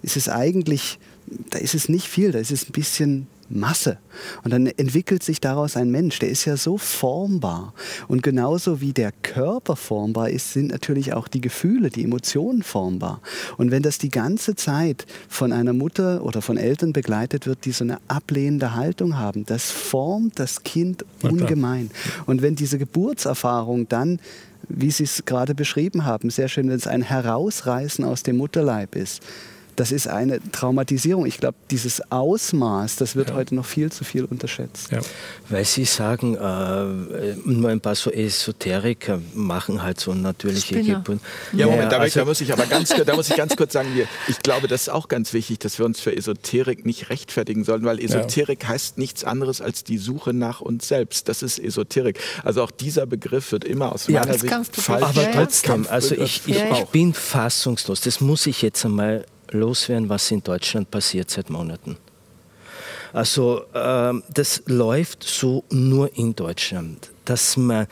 ist 0.03 0.17
es 0.17 0.29
eigentlich, 0.29 0.99
da 1.51 1.59
ist 1.59 1.75
es 1.75 1.89
nicht 1.89 2.09
viel, 2.09 2.33
da 2.33 2.39
ist 2.39 2.51
es 2.53 2.69
ein 2.69 2.73
bisschen 2.73 3.27
Masse. 3.55 3.99
Und 4.43 4.53
dann 4.53 4.67
entwickelt 4.67 5.23
sich 5.23 5.41
daraus 5.41 5.77
ein 5.77 5.91
Mensch, 5.91 6.19
der 6.19 6.29
ist 6.29 6.45
ja 6.45 6.57
so 6.57 6.79
formbar. 6.79 7.75
Und 8.09 8.23
genauso 8.23 8.81
wie 8.81 8.93
der 8.93 9.13
Körper 9.23 9.77
formbar 9.77 10.31
ist, 10.31 10.53
sind 10.53 10.69
natürlich 10.69 11.13
auch 11.13 11.29
die 11.29 11.41
Gefühle, 11.41 11.91
die 11.91 12.05
Emotionen 12.05 12.63
formbar. 12.63 13.21
Und 13.57 13.71
wenn 13.71 13.83
das 13.83 13.99
die 13.99 14.11
ganze 14.11 14.55
Zeit 14.55 15.07
von 15.29 15.53
einer 15.53 15.73
Mutter 15.73 16.25
oder 16.25 16.43
von 16.43 16.57
Eltern 16.57 16.93
begleitet 16.93 17.47
wird, 17.47 17.65
die 17.65 17.73
so 17.73 17.85
eine 17.85 17.99
ablehnende 18.09 18.75
Haltung 18.75 19.17
haben, 19.17 19.47
das 19.47 19.71
formt 19.71 20.39
das 20.39 20.63
Kind 20.63 21.05
ungemein. 21.23 21.91
Und 22.27 22.43
wenn 22.43 22.57
diese 22.57 22.79
Geburtserfahrung 22.79 23.89
dann 23.89 24.19
wie 24.69 24.91
Sie 24.91 25.05
es 25.05 25.25
gerade 25.25 25.55
beschrieben 25.55 26.05
haben, 26.05 26.31
sehr 26.31 26.49
schön, 26.49 26.69
wenn 26.69 26.77
es 26.77 26.87
ein 26.87 27.03
Herausreißen 27.03 28.05
aus 28.05 28.23
dem 28.23 28.37
Mutterleib 28.39 28.97
ist. 28.97 29.23
Das 29.77 29.91
ist 29.93 30.07
eine 30.09 30.41
Traumatisierung. 30.53 31.27
Ich 31.27 31.39
glaube, 31.39 31.57
dieses 31.71 32.01
Ausmaß, 32.13 32.97
das 32.97 33.17
wird 33.17 33.31
Ja. 33.31 33.35
heute 33.37 33.55
noch 33.55 33.65
viel 33.67 33.91
zu 33.91 34.05
viel 34.05 34.25
unterschätzt. 34.25 34.91
ja. 34.93 35.01
Weil 35.49 35.65
Sie 35.65 35.85
sagen, 35.85 36.37
äh, 36.37 37.35
nur 37.45 37.71
ein 37.71 37.81
paar 37.81 37.95
so 37.95 38.11
Esoteriker 38.11 39.21
machen 39.35 39.83
halt 39.83 40.01
so 40.01 40.15
natürliche. 40.15 40.83
Geburt. 40.83 41.21
Ja, 41.53 41.67
Moment, 41.67 41.93
da, 41.93 41.99
also- 41.99 42.21
da 42.21 42.25
muss 42.27 42.41
ich 42.41 42.53
aber 42.53 42.67
ganz, 42.67 42.91
da 43.05 43.15
muss 43.17 43.29
ich 43.29 43.37
ganz 43.37 43.57
kurz 43.57 43.73
sagen, 43.73 43.89
wir, 43.95 44.07
ich 44.29 44.39
glaube, 44.41 44.69
das 44.69 44.83
ist 44.83 44.89
auch 44.91 45.09
ganz 45.09 45.33
wichtig, 45.33 45.59
dass 45.61 45.79
wir 45.79 45.87
uns 45.87 46.01
für 46.01 46.17
Esoterik 46.17 46.87
nicht 46.87 47.11
rechtfertigen 47.11 47.65
sollen, 47.65 47.85
weil 47.85 47.99
Esoterik 47.99 48.67
heißt 48.67 48.99
nichts 48.99 49.25
anderes 49.25 49.61
als 49.61 49.85
die 49.85 49.99
Suche 49.99 50.33
nach 50.33 50.61
uns 50.61 50.89
selbst. 50.89 51.29
Das 51.29 51.43
ist 51.43 51.59
Esoterik. 51.59 52.19
Also 52.43 52.63
auch 52.63 52.71
dieser 52.71 53.07
Begriff 53.07 53.53
wird 53.53 53.65
immer 53.65 53.93
aus 53.93 54.07
Ja, 54.07 54.21
meiner 54.21 54.39
Sicht 54.39 54.53
falsch. 54.77 55.03
Aber 55.05 55.13
Ja, 55.23 55.29
ja. 55.29 55.33
trotzdem, 55.33 55.87
also 55.89 56.15
ich, 56.15 56.43
ich, 56.47 56.57
Ja, 56.57 56.67
ja. 56.67 56.79
ich 56.79 56.85
bin 56.87 57.13
fassungslos. 57.15 58.01
Das 58.01 58.21
muss 58.21 58.47
ich 58.47 58.63
jetzt 58.63 58.85
einmal 58.85 59.25
loswerden, 59.55 60.09
was 60.09 60.31
in 60.31 60.43
Deutschland 60.43 60.91
passiert 60.91 61.31
seit 61.31 61.49
Monaten. 61.51 61.97
Also 63.13 63.63
ähm, 63.75 64.25
das 64.33 64.63
läuft 64.67 65.23
so 65.23 65.65
nur 65.71 66.17
in 66.19 66.35
Deutschland, 66.35 67.11
dass 67.25 67.57
man 67.57 67.87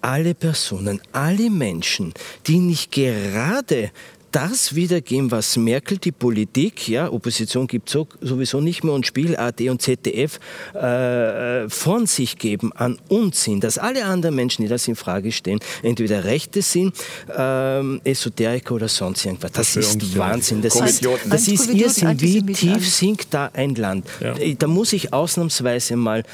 alle 0.00 0.34
Personen, 0.34 1.00
alle 1.12 1.50
Menschen, 1.50 2.14
die 2.46 2.58
nicht 2.58 2.92
gerade 2.92 3.90
das 4.32 4.74
wiedergeben, 4.74 5.30
was 5.30 5.56
Merkel, 5.56 5.98
die 5.98 6.12
Politik, 6.12 6.88
ja, 6.88 7.10
Opposition 7.10 7.66
gibt 7.66 7.90
so, 7.90 8.06
sowieso 8.20 8.60
nicht 8.60 8.84
mehr 8.84 8.94
und 8.94 9.06
Spiel, 9.06 9.36
AD 9.36 9.68
und 9.70 9.82
ZDF 9.82 10.38
äh, 10.74 11.68
von 11.68 12.06
sich 12.06 12.38
geben 12.38 12.72
an 12.72 12.98
Unsinn, 13.08 13.60
dass 13.60 13.78
alle 13.78 14.04
anderen 14.04 14.34
Menschen, 14.34 14.62
die 14.62 14.68
das 14.68 14.88
in 14.88 14.96
Frage 14.96 15.32
stellen, 15.32 15.60
entweder 15.82 16.24
Rechte 16.24 16.62
sind, 16.62 16.94
ähm, 17.36 18.00
Esoteriker 18.04 18.74
oder 18.74 18.88
sonst 18.88 19.24
irgendwas. 19.24 19.52
Das 19.52 19.76
ist. 19.76 20.16
Wahnsinn. 20.16 20.62
Das 20.62 20.76
ist, 20.76 21.04
das 21.04 21.48
ist 21.48 21.72
Irrsinn. 21.72 22.20
Wie 22.20 22.42
tief 22.52 22.88
sinkt 22.88 23.32
da 23.34 23.50
ein 23.52 23.74
Land? 23.74 24.06
Ja. 24.20 24.34
Da 24.58 24.66
muss 24.66 24.92
ich 24.92 25.12
ausnahmsweise 25.12 25.96
mal 25.96 26.24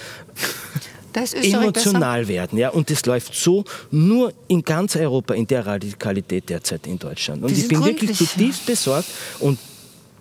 Österreich 1.23 1.43
besser. 1.43 1.63
emotional 1.63 2.29
werden. 2.29 2.59
Ja? 2.59 2.71
Und 2.71 2.91
das 2.91 3.05
läuft 3.07 3.35
so 3.35 3.65
nur 3.91 4.33
in 4.49 4.63
ganz 4.63 4.97
Europa 4.97 5.35
in 5.35 5.47
der 5.47 5.67
Radikalität 5.67 6.49
derzeit 6.49 6.87
in 6.87 6.99
Deutschland. 6.99 7.43
Und 7.43 7.57
ich 7.57 7.69
bin 7.69 7.85
wirklich 7.85 8.17
zutiefst 8.17 8.67
besorgt 8.67 9.09
und 9.41 9.59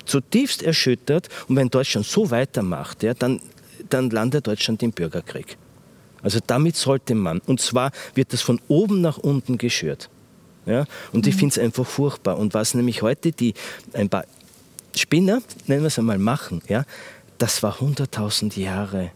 zutiefst 0.06 0.64
erschüttert. 0.64 1.30
Und 1.48 1.56
wenn 1.56 1.70
Deutschland 1.70 2.06
so 2.06 2.30
weitermacht, 2.32 3.04
ja, 3.04 3.14
dann, 3.14 3.42
dann 3.90 4.10
landet 4.10 4.48
Deutschland 4.48 4.82
im 4.84 4.92
Bürgerkrieg. 4.92 5.58
Also 6.22 6.40
damit 6.46 6.76
sollte 6.76 7.14
man, 7.14 7.40
und 7.46 7.62
zwar 7.62 7.92
wird 8.16 8.34
das 8.34 8.42
von 8.42 8.60
oben 8.68 9.02
nach 9.02 9.18
unten 9.18 9.58
geschürt. 9.58 10.10
Ja? 10.66 10.86
Und 11.12 11.28
ich 11.28 11.36
finde 11.36 11.54
es 11.54 11.60
einfach 11.60 11.86
furchtbar. 11.86 12.38
Und 12.38 12.54
was 12.54 12.74
nämlich 12.74 13.02
heute 13.02 13.32
die 13.32 13.54
ein 13.94 14.10
paar 14.10 14.26
Spinner, 14.96 15.42
nennen 15.68 15.84
wir 15.84 15.88
es 15.88 16.00
einmal, 16.00 16.18
machen, 16.18 16.62
ja, 16.68 16.86
das 17.38 17.62
war 17.64 17.78
100.000 17.80 18.60
Jahre 18.60 19.12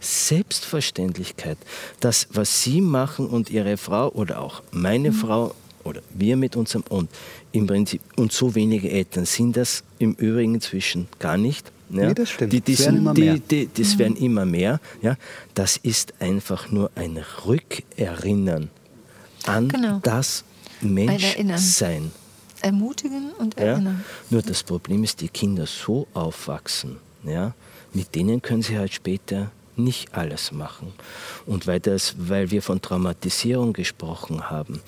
Selbstverständlichkeit. 0.00 1.58
Das, 2.00 2.28
was 2.32 2.62
Sie 2.62 2.80
machen 2.80 3.26
und 3.28 3.50
Ihre 3.50 3.76
Frau 3.76 4.08
oder 4.10 4.40
auch 4.40 4.62
meine 4.70 5.12
Frau 5.12 5.54
oder 5.84 6.00
wir 6.10 6.36
mit 6.36 6.56
unserem 6.56 6.84
und 6.88 7.08
im 7.52 7.66
Prinzip 7.66 8.00
und 8.16 8.32
so 8.32 8.54
wenige 8.54 8.90
Eltern 8.90 9.24
sind 9.24 9.56
das 9.56 9.82
im 9.98 10.12
Übrigen 10.14 10.54
inzwischen 10.54 11.08
gar 11.18 11.36
nicht. 11.38 11.70
Ja? 11.90 12.08
Nee, 12.08 12.14
das 12.14 12.30
stimmt. 12.30 12.52
Die, 12.52 12.60
die 12.60 12.72
Es 12.74 12.80
werden 12.80 12.94
sind, 12.96 13.00
immer 13.02 13.14
die, 13.14 13.20
mehr. 13.22 13.38
die, 13.38 13.68
das 13.74 13.98
werden 13.98 14.16
immer 14.16 14.44
mehr. 14.44 14.80
Ja? 15.02 15.16
Das 15.54 15.76
ist 15.78 16.14
einfach 16.20 16.70
nur 16.70 16.90
ein 16.94 17.18
Rückerinnern 17.46 18.70
an 19.46 19.68
Genau. 19.68 20.00
das. 20.02 20.44
Menschsein. 20.80 22.12
Ermutigen 22.60 23.32
und 23.38 23.58
Ja? 23.58 23.66
erinnern. 23.66 24.04
Nur 24.30 24.42
das 24.42 24.62
Problem 24.62 25.04
ist, 25.04 25.20
die 25.20 25.28
Kinder 25.28 25.66
so 25.66 26.06
aufwachsen, 26.12 26.96
ja, 27.24 27.54
mit 27.94 28.14
denen 28.14 28.42
können 28.42 28.62
sie 28.62 28.76
halt 28.78 28.92
später 28.92 29.50
nicht 29.78 30.14
alles 30.14 30.52
machen. 30.52 30.92
Und 31.46 31.66
weil, 31.66 31.80
das, 31.80 32.14
weil 32.18 32.50
wir 32.50 32.62
von 32.62 32.82
Traumatisierung 32.82 33.72
gesprochen 33.72 34.50
haben, 34.50 34.80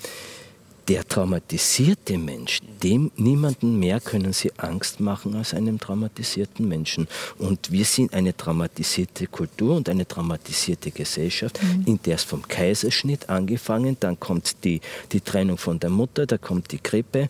der 0.87 1.07
traumatisierte 1.07 2.17
Mensch, 2.17 2.59
dem 2.83 3.11
niemanden 3.15 3.79
mehr 3.79 3.99
können 3.99 4.33
sie 4.33 4.51
Angst 4.57 4.99
machen 4.99 5.35
als 5.35 5.53
einem 5.53 5.79
traumatisierten 5.79 6.67
Menschen. 6.67 7.07
Und 7.37 7.71
wir 7.71 7.85
sind 7.85 8.13
eine 8.13 8.35
traumatisierte 8.35 9.27
Kultur 9.27 9.77
und 9.77 9.87
eine 9.87 10.07
traumatisierte 10.07 10.91
Gesellschaft, 10.91 11.59
in 11.85 12.01
der 12.03 12.15
es 12.15 12.23
vom 12.23 12.45
Kaiserschnitt 12.47 13.29
angefangen, 13.29 13.95
dann 13.99 14.19
kommt 14.19 14.63
die, 14.63 14.81
die 15.11 15.21
Trennung 15.21 15.57
von 15.57 15.79
der 15.79 15.91
Mutter, 15.91 16.25
da 16.25 16.37
kommt 16.37 16.71
die 16.71 16.81
Grippe. 16.81 17.29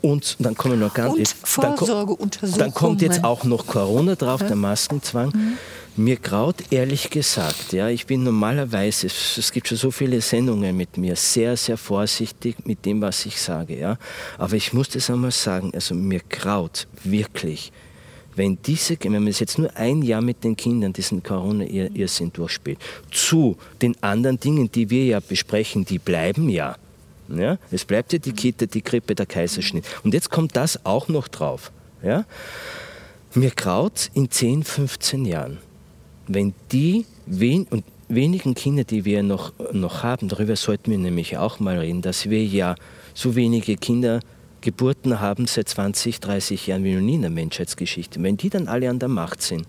Und 0.00 0.36
dann 0.38 0.56
kommen 0.56 0.78
noch 0.78 0.94
ganz 0.94 1.18
Und 1.18 1.28
Vorsorgeuntersuchungen. 1.42 2.58
Dann 2.58 2.72
kommt 2.72 3.02
jetzt 3.02 3.24
auch 3.24 3.42
noch 3.44 3.66
Corona 3.66 4.14
drauf, 4.14 4.40
der 4.46 4.54
Maskenzwang. 4.54 5.32
Mir 5.98 6.14
graut 6.14 6.62
ehrlich 6.70 7.10
gesagt, 7.10 7.72
ja, 7.72 7.88
ich 7.88 8.06
bin 8.06 8.22
normalerweise, 8.22 9.08
es, 9.08 9.36
es 9.36 9.50
gibt 9.50 9.66
schon 9.66 9.76
so 9.76 9.90
viele 9.90 10.20
Sendungen 10.20 10.76
mit 10.76 10.96
mir, 10.96 11.16
sehr, 11.16 11.56
sehr 11.56 11.76
vorsichtig 11.76 12.64
mit 12.64 12.84
dem, 12.84 13.00
was 13.02 13.26
ich 13.26 13.40
sage, 13.40 13.76
ja. 13.76 13.98
Aber 14.38 14.54
ich 14.54 14.72
muss 14.72 14.88
das 14.90 15.10
einmal 15.10 15.32
sagen, 15.32 15.72
also 15.74 15.96
mir 15.96 16.20
graut 16.30 16.86
wirklich, 17.02 17.72
wenn 18.36 18.62
diese, 18.62 18.96
wenn 19.02 19.14
man 19.14 19.26
es 19.26 19.40
jetzt 19.40 19.58
nur 19.58 19.76
ein 19.76 20.02
Jahr 20.02 20.20
mit 20.20 20.44
den 20.44 20.56
Kindern 20.56 20.92
diesen 20.92 21.24
Corona-Irrsinn 21.24 22.32
durchspielt, 22.32 22.78
zu 23.10 23.56
den 23.82 24.00
anderen 24.00 24.38
Dingen, 24.38 24.70
die 24.70 24.90
wir 24.90 25.04
ja 25.04 25.18
besprechen, 25.18 25.84
die 25.84 25.98
bleiben 25.98 26.48
ja. 26.48 26.76
Ja, 27.26 27.58
es 27.72 27.84
bleibt 27.84 28.12
ja 28.12 28.20
die 28.20 28.32
Kita, 28.32 28.66
die 28.66 28.84
Grippe, 28.84 29.16
der 29.16 29.26
Kaiserschnitt. 29.26 29.84
Und 30.04 30.14
jetzt 30.14 30.30
kommt 30.30 30.54
das 30.54 30.86
auch 30.86 31.08
noch 31.08 31.26
drauf. 31.26 31.72
Ja? 32.04 32.24
Mir 33.34 33.50
graut 33.50 34.10
in 34.14 34.30
10, 34.30 34.62
15 34.62 35.24
Jahren, 35.24 35.58
wenn 36.28 36.54
die 36.72 37.06
wen 37.26 37.66
und 37.70 37.84
wenigen 38.08 38.54
Kinder, 38.54 38.84
die 38.84 39.04
wir 39.04 39.22
noch, 39.22 39.52
noch 39.72 40.02
haben, 40.02 40.28
darüber 40.28 40.56
sollten 40.56 40.90
wir 40.90 40.98
nämlich 40.98 41.36
auch 41.36 41.60
mal 41.60 41.78
reden, 41.78 42.02
dass 42.02 42.30
wir 42.30 42.44
ja 42.44 42.74
so 43.14 43.34
wenige 43.36 43.76
Kinder 43.76 44.20
Geburten 44.60 45.20
haben 45.20 45.46
seit 45.46 45.68
20, 45.68 46.20
30 46.20 46.66
Jahren 46.66 46.84
wie 46.84 46.94
noch 46.94 47.00
nie 47.00 47.14
in 47.14 47.22
der 47.22 47.30
Menschheitsgeschichte. 47.30 48.22
Wenn 48.22 48.36
die 48.36 48.50
dann 48.50 48.66
alle 48.66 48.90
an 48.90 48.98
der 48.98 49.08
Macht 49.08 49.42
sind, 49.42 49.66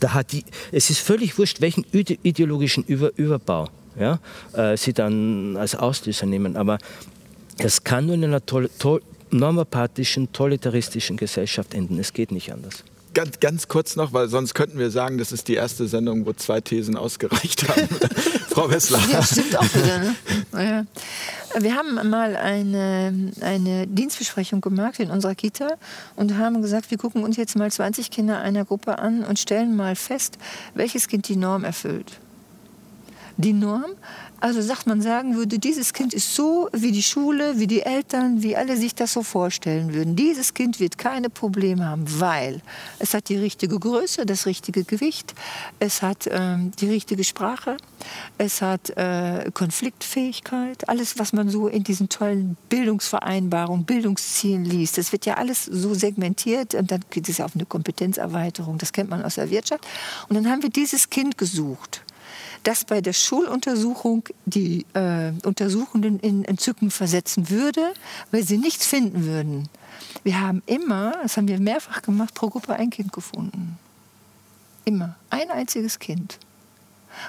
da 0.00 0.14
hat 0.14 0.32
die, 0.32 0.44
es 0.72 0.90
ist 0.90 1.00
völlig 1.00 1.38
wurscht, 1.38 1.60
welchen 1.60 1.84
ideologischen 1.92 2.84
Über, 2.84 3.12
Überbau 3.16 3.68
ja, 3.98 4.18
äh, 4.52 4.76
sie 4.76 4.92
dann 4.92 5.56
als 5.56 5.74
Auslöser 5.74 6.26
nehmen. 6.26 6.56
Aber 6.56 6.78
das 7.58 7.84
kann 7.84 8.06
nur 8.06 8.14
in 8.14 8.24
einer 8.24 8.42
normapathischen, 9.30 10.32
totalitaristischen 10.32 11.16
Gesellschaft 11.16 11.74
enden. 11.74 11.98
Es 11.98 12.12
geht 12.12 12.32
nicht 12.32 12.52
anders. 12.52 12.84
Ganz, 13.12 13.40
ganz 13.40 13.66
kurz 13.66 13.96
noch, 13.96 14.12
weil 14.12 14.28
sonst 14.28 14.54
könnten 14.54 14.78
wir 14.78 14.90
sagen, 14.90 15.18
das 15.18 15.32
ist 15.32 15.48
die 15.48 15.54
erste 15.54 15.88
Sendung, 15.88 16.26
wo 16.26 16.32
zwei 16.32 16.60
Thesen 16.60 16.96
ausgereicht 16.96 17.68
haben. 17.68 17.88
Frau 18.48 18.70
Wessler. 18.70 19.00
Ja, 19.10 19.22
stimmt 19.22 19.56
auch 19.56 19.74
wieder. 19.74 19.98
Ne? 19.98 20.16
Ja. 20.52 20.84
Wir 21.58 21.74
haben 21.74 22.08
mal 22.08 22.36
eine, 22.36 23.32
eine 23.40 23.86
Dienstbesprechung 23.86 24.60
gemacht 24.60 25.00
in 25.00 25.10
unserer 25.10 25.34
Kita 25.34 25.68
und 26.14 26.36
haben 26.36 26.60
gesagt, 26.62 26.90
wir 26.90 26.98
gucken 26.98 27.24
uns 27.24 27.36
jetzt 27.36 27.56
mal 27.56 27.70
20 27.70 28.10
Kinder 28.10 28.40
einer 28.40 28.64
Gruppe 28.64 28.98
an 28.98 29.24
und 29.24 29.38
stellen 29.38 29.74
mal 29.74 29.96
fest, 29.96 30.38
welches 30.74 31.08
Kind 31.08 31.28
die 31.28 31.36
Norm 31.36 31.64
erfüllt. 31.64 32.20
Die 33.36 33.52
Norm 33.52 33.92
also 34.40 34.62
sagt 34.62 34.86
man 34.86 35.02
sagen 35.02 35.36
würde, 35.36 35.58
dieses 35.58 35.92
Kind 35.92 36.14
ist 36.14 36.34
so, 36.34 36.68
wie 36.72 36.92
die 36.92 37.02
Schule, 37.02 37.58
wie 37.58 37.66
die 37.66 37.82
Eltern, 37.82 38.42
wie 38.42 38.56
alle 38.56 38.76
sich 38.76 38.94
das 38.94 39.12
so 39.12 39.22
vorstellen 39.22 39.92
würden. 39.92 40.16
Dieses 40.16 40.54
Kind 40.54 40.80
wird 40.80 40.96
keine 40.96 41.28
Probleme 41.28 41.86
haben, 41.86 42.04
weil 42.20 42.62
es 42.98 43.12
hat 43.12 43.28
die 43.28 43.36
richtige 43.36 43.78
Größe, 43.78 44.24
das 44.24 44.46
richtige 44.46 44.84
Gewicht, 44.84 45.34
es 45.78 46.00
hat 46.02 46.28
ähm, 46.30 46.72
die 46.80 46.88
richtige 46.88 47.22
Sprache, 47.22 47.76
es 48.38 48.62
hat 48.62 48.90
äh, 48.96 49.50
Konfliktfähigkeit, 49.52 50.88
alles, 50.88 51.18
was 51.18 51.32
man 51.32 51.50
so 51.50 51.68
in 51.68 51.84
diesen 51.84 52.08
tollen 52.08 52.56
Bildungsvereinbarungen, 52.70 53.84
Bildungszielen 53.84 54.64
liest. 54.64 54.96
Das 54.96 55.12
wird 55.12 55.26
ja 55.26 55.34
alles 55.34 55.66
so 55.66 55.92
segmentiert 55.92 56.74
und 56.74 56.90
dann 56.90 57.04
geht 57.10 57.28
es 57.28 57.38
ja 57.38 57.44
auf 57.44 57.54
eine 57.54 57.66
Kompetenzerweiterung. 57.66 58.78
Das 58.78 58.92
kennt 58.92 59.10
man 59.10 59.22
aus 59.22 59.34
der 59.34 59.50
Wirtschaft. 59.50 59.86
Und 60.28 60.36
dann 60.36 60.48
haben 60.48 60.62
wir 60.62 60.70
dieses 60.70 61.10
Kind 61.10 61.36
gesucht 61.36 62.02
das 62.62 62.84
bei 62.84 63.00
der 63.00 63.12
Schuluntersuchung 63.12 64.24
die 64.44 64.84
äh, 64.94 65.32
Untersuchenden 65.44 66.20
in 66.20 66.44
Entzücken 66.44 66.90
versetzen 66.90 67.50
würde, 67.50 67.92
weil 68.30 68.42
sie 68.42 68.58
nichts 68.58 68.86
finden 68.86 69.24
würden. 69.24 69.68
Wir 70.22 70.40
haben 70.40 70.62
immer, 70.66 71.14
das 71.22 71.36
haben 71.36 71.48
wir 71.48 71.60
mehrfach 71.60 72.02
gemacht, 72.02 72.34
pro 72.34 72.48
Gruppe 72.48 72.74
ein 72.74 72.90
Kind 72.90 73.12
gefunden. 73.12 73.78
Immer. 74.84 75.16
Ein 75.30 75.50
einziges 75.50 75.98
Kind. 75.98 76.38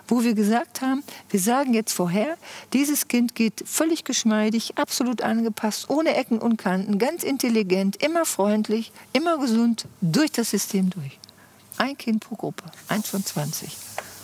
Wo 0.08 0.24
wir 0.24 0.36
gesagt 0.36 0.82
haben, 0.82 1.04
wir 1.30 1.40
sagen 1.40 1.74
jetzt 1.74 1.94
vorher, 1.94 2.38
dieses 2.72 3.08
Kind 3.08 3.34
geht 3.34 3.64
völlig 3.66 4.04
geschmeidig, 4.04 4.78
absolut 4.78 5.22
angepasst, 5.22 5.90
ohne 5.90 6.16
Ecken 6.16 6.40
und 6.40 6.58
Kanten, 6.58 7.00
ganz 7.00 7.24
intelligent, 7.24 8.02
immer 8.02 8.26
freundlich, 8.26 8.92
immer 9.12 9.38
gesund, 9.40 9.88
durch 10.02 10.32
das 10.32 10.52
System 10.52 10.92
durch. 10.92 11.20
Ein 11.78 11.98
Kind 11.98 12.24
pro 12.24 12.36
Gruppe, 12.36 12.66
eins 12.90 13.10
von 13.10 13.26
20. 13.26 13.76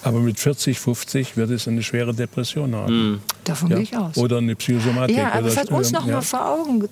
Aber 0.04 0.20
mit 0.20 0.40
40, 0.40 0.80
50 0.80 1.38
wird 1.38 1.50
es 1.50 1.68
eine 1.68 1.84
schwere 1.84 2.14
Depression 2.14 2.76
haben. 2.76 3.12
Mhm. 3.12 3.22
Davon 3.48 3.70
ja. 3.70 3.76
gehe 3.78 3.84
ich 3.84 3.96
aus. 3.96 4.18
Oder 4.18 4.40
eine 4.40 4.56
Psychosomatik. 4.56 5.16
Ja, 5.16 5.32
aber 5.32 5.48
es 5.48 5.56
hat 5.56 5.72
uns 5.72 5.92
noch 5.92 6.06
ja. 6.06 6.16
mal 6.16 6.22
vor 6.22 6.46
Augen 6.46 6.88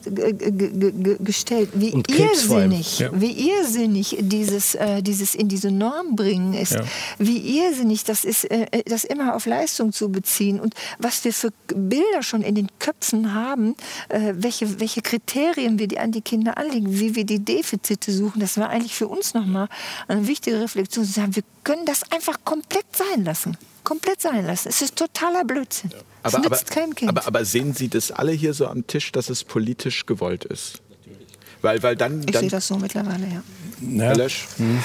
gestellt, 1.23 1.69
wie 1.73 1.89
irrsinnig, 1.89 2.99
ja. 2.99 3.09
wie 3.13 3.49
irrsinnig 3.49 4.17
dieses, 4.21 4.75
äh, 4.75 5.01
dieses 5.01 5.35
in 5.35 5.49
diese 5.49 5.69
Norm 5.69 6.15
bringen 6.15 6.53
ist. 6.53 6.73
Ja. 6.73 6.83
Wie 7.19 7.59
irrsinnig 7.59 8.05
das 8.05 8.23
ist, 8.23 8.45
äh, 8.45 8.67
äh, 8.71 8.83
das 8.85 9.03
immer 9.03 9.35
auf 9.35 9.45
Leistung 9.45 9.91
zu 9.91 10.09
beziehen. 10.09 10.61
Und 10.61 10.75
was 10.97 11.25
wir 11.25 11.33
für 11.33 11.51
Bilder 11.67 12.23
schon 12.23 12.41
in 12.41 12.55
den 12.55 12.69
Köpfen 12.79 13.33
haben, 13.33 13.75
äh, 14.07 14.33
welche, 14.37 14.79
welche 14.79 15.01
Kriterien 15.01 15.77
wir 15.77 15.89
die 15.89 15.99
an 15.99 16.13
die 16.13 16.21
Kinder 16.21 16.57
anlegen, 16.57 16.99
wie 16.99 17.15
wir 17.15 17.25
die 17.25 17.39
Defizite 17.39 18.13
suchen, 18.13 18.39
das 18.39 18.57
war 18.57 18.69
eigentlich 18.69 18.95
für 18.95 19.09
uns 19.09 19.33
noch 19.33 19.45
mal 19.45 19.67
eine 20.07 20.25
wichtige 20.25 20.61
Reflexion. 20.61 21.05
Zu 21.05 21.11
sagen, 21.11 21.35
wir 21.35 21.43
können 21.65 21.85
das 21.85 22.09
einfach 22.11 22.37
komplett 22.45 22.85
sein 22.95 23.25
lassen. 23.25 23.57
Komplett 23.85 24.21
sein 24.21 24.45
lassen. 24.45 24.67
Es 24.67 24.81
ist 24.81 24.97
totaler 24.97 25.45
Blödsinn. 25.45 25.91
Ja. 25.91 25.99
Aber, 26.23 26.37
aber, 26.39 26.59
aber, 27.07 27.27
aber, 27.27 27.45
sehen 27.45 27.73
Sie 27.73 27.87
das 27.87 28.11
alle 28.11 28.31
hier 28.31 28.53
so 28.53 28.67
am 28.67 28.85
Tisch, 28.87 29.11
dass 29.11 29.29
es 29.29 29.43
politisch 29.43 30.05
gewollt 30.05 30.43
ist? 30.43 30.81
Weil, 31.61 31.81
weil 31.83 31.95
dann, 31.95 32.25
ich 32.27 32.37
sehe 32.37 32.49
das 32.49 32.67
so 32.67 32.77
mittlerweile, 32.77 33.27
ja. 33.27 34.03
Herr 34.03 34.15
Lösch? 34.15 34.47
Hm. 34.57 34.83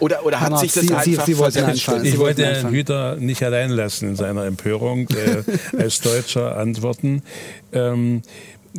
Oder, 0.00 0.24
oder 0.24 0.40
hat 0.40 0.58
sich 0.60 0.72
das 0.72 0.84
Sie, 0.84 0.94
einfach 0.94 1.26
Sie, 1.26 1.34
Sie 1.34 2.08
Ich 2.08 2.18
wollte 2.18 2.44
Herrn 2.44 2.70
Hüter 2.70 3.16
nicht 3.16 3.42
allein 3.42 3.70
lassen 3.70 4.10
in 4.10 4.16
seiner 4.16 4.44
Empörung 4.44 5.08
äh, 5.08 5.42
als 5.76 6.00
Deutscher 6.00 6.56
antworten. 6.56 7.22
Ähm, 7.72 8.22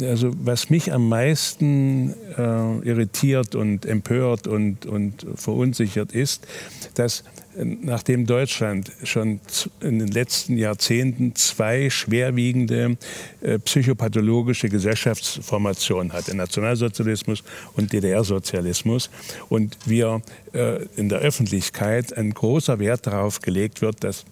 also 0.02 0.32
was 0.44 0.70
mich 0.70 0.94
am 0.94 1.10
meisten 1.10 2.14
äh, 2.38 2.88
irritiert 2.88 3.56
und 3.56 3.86
empört 3.86 4.48
und, 4.48 4.86
und 4.86 5.26
verunsichert 5.36 6.14
ist, 6.14 6.48
dass 6.94 7.24
nachdem 7.56 8.26
Deutschland 8.26 8.92
schon 9.04 9.40
in 9.82 10.00
den 10.00 10.08
letzten 10.10 10.58
Jahrzehnten 10.58 11.36
zwei 11.36 11.90
schwerwiegende 11.90 12.98
äh, 13.42 13.60
psychopathologische 13.60 14.70
Gesellschaftsformationen 14.70 16.14
hat, 16.14 16.28
den 16.28 16.38
Nationalsozialismus 16.38 17.44
und 17.76 17.92
DDR-Sozialismus, 17.92 19.10
und 19.50 19.78
wir 19.86 20.22
äh, 20.54 20.86
in 20.96 21.10
der 21.10 21.20
Öffentlichkeit 21.20 22.16
ein 22.16 22.34
großer 22.34 22.80
Wert 22.80 23.08
darauf 23.08 23.42
gelegt 23.42 23.82
wird, 23.82 24.04
dass 24.04 24.26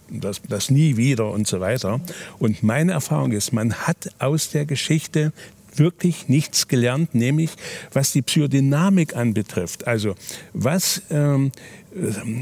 das 0.48 0.70
nie 0.70 0.98
wieder 0.98 1.32
und 1.32 1.48
so 1.48 1.60
weiter. 1.60 2.00
Und 2.40 2.64
meine 2.64 2.94
Erfahrung 2.94 3.32
ist, 3.32 3.52
man 3.52 3.74
hat 3.74 4.10
aus 4.20 4.52
der 4.52 4.66
Geschichte 4.66 5.34
wirklich 5.80 6.30
nichts 6.30 6.68
gelernt, 6.68 7.16
nämlich 7.16 7.52
was 7.94 8.12
die 8.12 8.22
Psychodynamik 8.22 9.16
anbetrifft. 9.16 9.88
Also 9.88 10.16
was 10.54 11.02
ähm, 11.10 11.52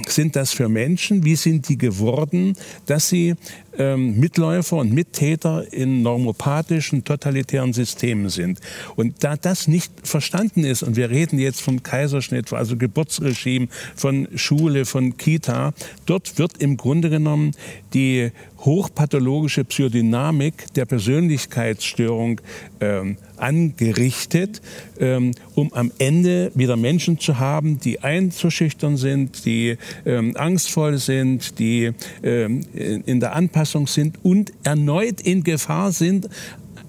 sind 0.08 0.36
das 0.36 0.52
für 0.52 0.70
Menschen? 0.70 1.24
Wie 1.24 1.36
sind 1.36 1.70
die 1.70 1.78
geworden, 1.78 2.56
dass 2.86 3.10
sie 3.10 3.36
ähm, 3.78 4.20
Mitläufer 4.20 4.78
und 4.78 4.92
Mittäter 4.94 5.72
in 5.72 6.02
normopathischen, 6.02 7.04
totalitären 7.04 7.74
Systemen 7.74 8.30
sind? 8.30 8.60
Und 8.96 9.24
da 9.24 9.36
das 9.38 9.68
nicht 9.68 9.92
verstanden 10.04 10.64
ist, 10.64 10.84
und 10.84 10.96
wir 10.96 11.10
reden 11.10 11.40
jetzt 11.40 11.62
vom 11.62 11.84
Kaiserschnitt, 11.84 12.52
also 12.54 12.76
Geburtsregime, 12.78 13.68
von 13.96 14.28
Schule, 14.36 14.86
von 14.86 15.18
Kita, 15.18 15.74
dort 16.06 16.38
wird 16.38 16.58
im 16.58 16.78
Grunde 16.78 17.10
genommen 17.10 17.52
die 17.94 18.32
hochpathologische 18.66 19.64
Psychodynamik 19.64 20.74
der 20.74 20.86
Persönlichkeitsstörung 20.86 22.42
ähm, 22.80 23.18
angerichtet, 23.38 24.62
ähm, 25.00 25.32
um 25.54 25.72
am 25.74 25.92
Ende 26.00 26.52
wieder 26.56 26.76
Menschen 26.76 27.20
zu 27.20 27.40
haben, 27.40 27.80
die 27.80 28.02
einzuschüchtern 28.02 28.98
sind, 28.98 29.46
die 29.46 29.78
ähm, 30.06 30.36
angstvoll 30.36 30.98
sind, 30.98 31.60
die 31.60 31.92
ähm, 32.24 32.62
in 32.74 33.20
der 33.20 33.36
Anpassung 33.36 33.88
sind 33.88 34.18
und 34.24 34.52
erneut 34.64 35.22
in 35.22 35.44
Gefahr 35.44 35.92
sind, 35.92 36.30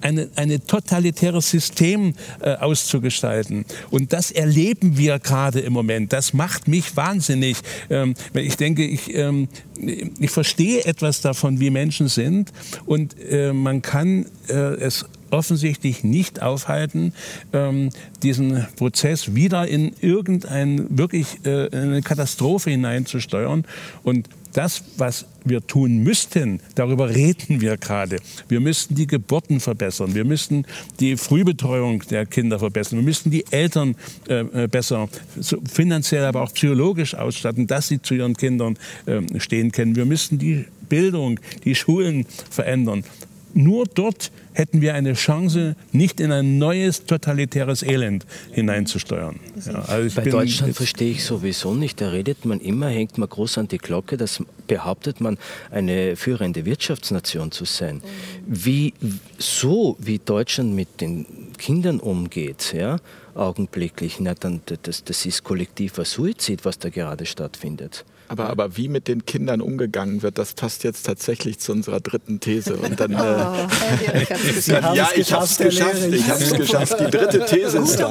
eine, 0.00 0.28
eine 0.36 0.64
totalitäres 0.64 1.50
System 1.50 2.14
äh, 2.40 2.54
auszugestalten. 2.54 3.64
Und 3.90 4.12
das 4.12 4.30
erleben 4.30 4.96
wir 4.96 5.18
gerade 5.18 5.60
im 5.60 5.72
Moment. 5.72 6.12
Das 6.12 6.32
macht 6.32 6.68
mich 6.68 6.96
wahnsinnig. 6.96 7.58
Ähm, 7.90 8.14
ich 8.34 8.56
denke, 8.56 8.84
ich, 8.84 9.14
ähm, 9.14 9.48
ich 9.78 10.30
verstehe 10.30 10.84
etwas 10.84 11.20
davon, 11.20 11.60
wie 11.60 11.70
Menschen 11.70 12.08
sind. 12.08 12.52
Und 12.84 13.16
äh, 13.20 13.52
man 13.52 13.82
kann 13.82 14.26
äh, 14.48 14.54
es 14.54 15.06
offensichtlich 15.30 16.04
nicht 16.04 16.42
aufhalten, 16.42 17.12
ähm, 17.52 17.90
diesen 18.22 18.66
Prozess 18.76 19.34
wieder 19.34 19.66
in 19.66 19.92
irgendeine 20.00 20.86
wirklich 20.88 21.44
äh, 21.44 21.68
eine 21.70 22.02
Katastrophe 22.02 22.70
hineinzusteuern. 22.70 23.64
Und 24.02 24.28
das, 24.56 24.82
was 24.96 25.26
wir 25.44 25.66
tun 25.66 25.98
müssten, 25.98 26.60
darüber 26.74 27.14
reden 27.14 27.60
wir 27.60 27.76
gerade. 27.76 28.18
Wir 28.48 28.60
müssten 28.60 28.94
die 28.94 29.06
Geburten 29.06 29.60
verbessern. 29.60 30.14
Wir 30.14 30.24
müssten 30.24 30.64
die 30.98 31.16
Frühbetreuung 31.16 32.02
der 32.10 32.26
Kinder 32.26 32.58
verbessern. 32.58 32.98
Wir 32.98 33.04
müssten 33.04 33.30
die 33.30 33.44
Eltern 33.50 33.96
äh, 34.28 34.64
äh 34.64 34.66
besser 34.66 35.08
so 35.38 35.58
finanziell, 35.70 36.24
aber 36.24 36.42
auch 36.42 36.52
psychologisch 36.52 37.14
ausstatten, 37.14 37.66
dass 37.66 37.88
sie 37.88 38.00
zu 38.00 38.14
ihren 38.14 38.36
Kindern 38.36 38.78
äh, 39.04 39.20
stehen 39.38 39.72
können. 39.72 39.94
Wir 39.94 40.06
müssten 40.06 40.38
die 40.38 40.64
Bildung, 40.88 41.38
die 41.64 41.74
Schulen 41.74 42.26
verändern. 42.50 43.04
Nur 43.54 43.86
dort 43.86 44.30
hätten 44.52 44.80
wir 44.80 44.94
eine 44.94 45.14
Chance, 45.14 45.76
nicht 45.92 46.20
in 46.20 46.32
ein 46.32 46.58
neues 46.58 47.04
totalitäres 47.04 47.82
Elend 47.82 48.26
hineinzusteuern. 48.52 49.40
Ja, 49.64 49.80
also 49.82 50.14
Bei 50.16 50.28
Deutschland 50.28 50.74
verstehe 50.76 51.12
ich 51.12 51.24
sowieso 51.24 51.74
nicht. 51.74 52.00
Da 52.00 52.10
redet 52.10 52.44
man 52.44 52.60
immer, 52.60 52.88
hängt 52.88 53.18
man 53.18 53.28
groß 53.28 53.58
an 53.58 53.68
die 53.68 53.78
Glocke, 53.78 54.16
das 54.16 54.42
behauptet 54.66 55.20
man, 55.20 55.38
eine 55.70 56.16
führende 56.16 56.64
Wirtschaftsnation 56.64 57.50
zu 57.50 57.64
sein. 57.64 58.02
Wie, 58.46 58.94
so 59.38 59.96
wie 59.98 60.18
Deutschland 60.18 60.74
mit 60.74 61.00
den 61.00 61.26
Kindern 61.58 62.00
umgeht, 62.00 62.72
ja, 62.74 62.98
augenblicklich, 63.34 64.20
na, 64.20 64.34
dann, 64.34 64.60
das, 64.82 65.04
das 65.04 65.26
ist 65.26 65.44
kollektiver 65.44 66.04
Suizid, 66.04 66.64
was 66.64 66.78
da 66.78 66.88
gerade 66.88 67.26
stattfindet. 67.26 68.04
Aber, 68.28 68.50
aber 68.50 68.76
wie 68.76 68.88
mit 68.88 69.06
den 69.06 69.24
Kindern 69.24 69.60
umgegangen 69.60 70.22
wird, 70.22 70.38
das 70.38 70.54
passt 70.54 70.82
jetzt 70.84 71.06
tatsächlich 71.06 71.58
zu 71.58 71.72
unserer 71.72 72.00
dritten 72.00 72.40
These. 72.40 72.76
Und 72.76 72.98
dann, 72.98 73.14
oh, 73.14 73.18
äh, 73.18 74.24
ja, 74.96 75.10
ich 75.14 75.32
habe 75.32 75.44
es 75.44 75.58
geschafft. 75.58 76.08
Ich 76.10 76.28
habe 76.28 76.42
es 76.42 76.52
geschafft. 76.52 76.98
Die 77.00 77.10
dritte 77.10 77.46
These 77.46 77.78
ist 77.78 78.00
da. 78.00 78.08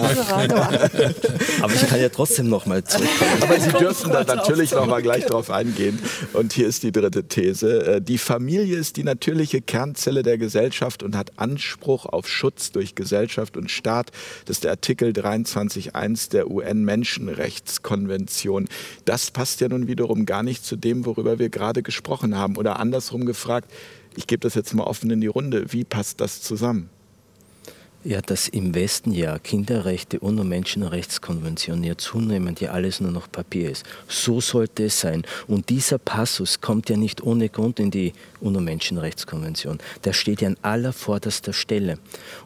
Aber 1.61 1.73
ich 1.73 1.87
kann 1.87 1.99
ja 1.99 2.07
trotzdem 2.09 2.47
noch 2.47 2.65
mal 2.65 2.81
zurückkommen. 2.83 3.41
Aber 3.41 3.59
Sie 3.59 3.71
dürfen 3.71 4.11
da 4.11 4.23
natürlich 4.23 4.71
noch 4.71 4.85
mal 4.85 5.01
gleich 5.01 5.25
drauf 5.25 5.49
eingehen. 5.49 5.99
Und 6.33 6.53
hier 6.53 6.67
ist 6.67 6.83
die 6.83 6.93
dritte 6.93 7.25
These. 7.25 7.95
Äh, 7.95 8.01
die 8.01 8.17
Familie 8.17 8.77
ist 8.77 8.95
die 8.97 9.03
natürliche 9.03 9.61
Kernzelle 9.61 10.23
der 10.23 10.37
Gesellschaft 10.37 11.03
und 11.03 11.17
hat 11.17 11.33
Anspruch 11.37 12.05
auf 12.05 12.29
Schutz 12.29 12.71
durch 12.71 12.95
Gesellschaft 12.95 13.57
und 13.57 13.69
Staat. 13.69 14.11
Das 14.45 14.55
ist 14.57 14.63
der 14.63 14.71
Artikel 14.71 15.09
23.1 15.09 16.31
der 16.31 16.49
UN-Menschenrechtskonvention. 16.49 18.69
Das 19.03 19.31
passt 19.31 19.59
ja 19.61 19.67
nun 19.67 19.87
wieder 19.87 20.04
wiederum 20.05 20.25
gar 20.27 20.43
nicht 20.43 20.63
zu 20.63 20.75
dem, 20.75 21.05
worüber 21.05 21.39
wir 21.39 21.49
gerade 21.49 21.81
gesprochen 21.81 22.37
haben. 22.37 22.57
Oder 22.57 22.79
andersrum 22.79 23.25
gefragt, 23.25 23.71
ich 24.15 24.27
gebe 24.27 24.41
das 24.41 24.53
jetzt 24.53 24.73
mal 24.75 24.83
offen 24.83 25.09
in 25.09 25.19
die 25.19 25.27
Runde, 25.27 25.73
wie 25.73 25.83
passt 25.83 26.21
das 26.21 26.41
zusammen? 26.41 26.89
Ja, 28.07 28.21
dass 28.21 28.47
im 28.47 28.75
Westen 28.75 29.11
ja 29.11 29.39
Kinderrechte, 29.39 30.19
UNO 30.19 30.43
Menschenrechtskonvention 30.43 31.83
ja 31.83 31.97
zunehmend 31.97 32.61
ja 32.61 32.69
alles 32.69 33.01
nur 33.01 33.09
noch 33.09 33.31
Papier 33.31 33.71
ist. 33.71 33.83
So 34.07 34.39
sollte 34.41 34.85
es 34.85 34.99
sein. 34.99 35.23
Und 35.47 35.69
dieser 35.69 35.97
Passus 35.97 36.61
kommt 36.61 36.87
ja 36.91 36.97
nicht 36.97 37.23
ohne 37.23 37.49
Grund 37.49 37.79
in 37.79 37.89
die 37.89 38.13
UNO 38.41 38.61
Menschenrechtskonvention. 38.61 39.79
Der 40.03 40.13
steht 40.13 40.41
ja 40.41 40.49
an 40.49 40.57
aller 40.61 40.93
vorderster 40.93 41.51
Stelle. 41.51 41.97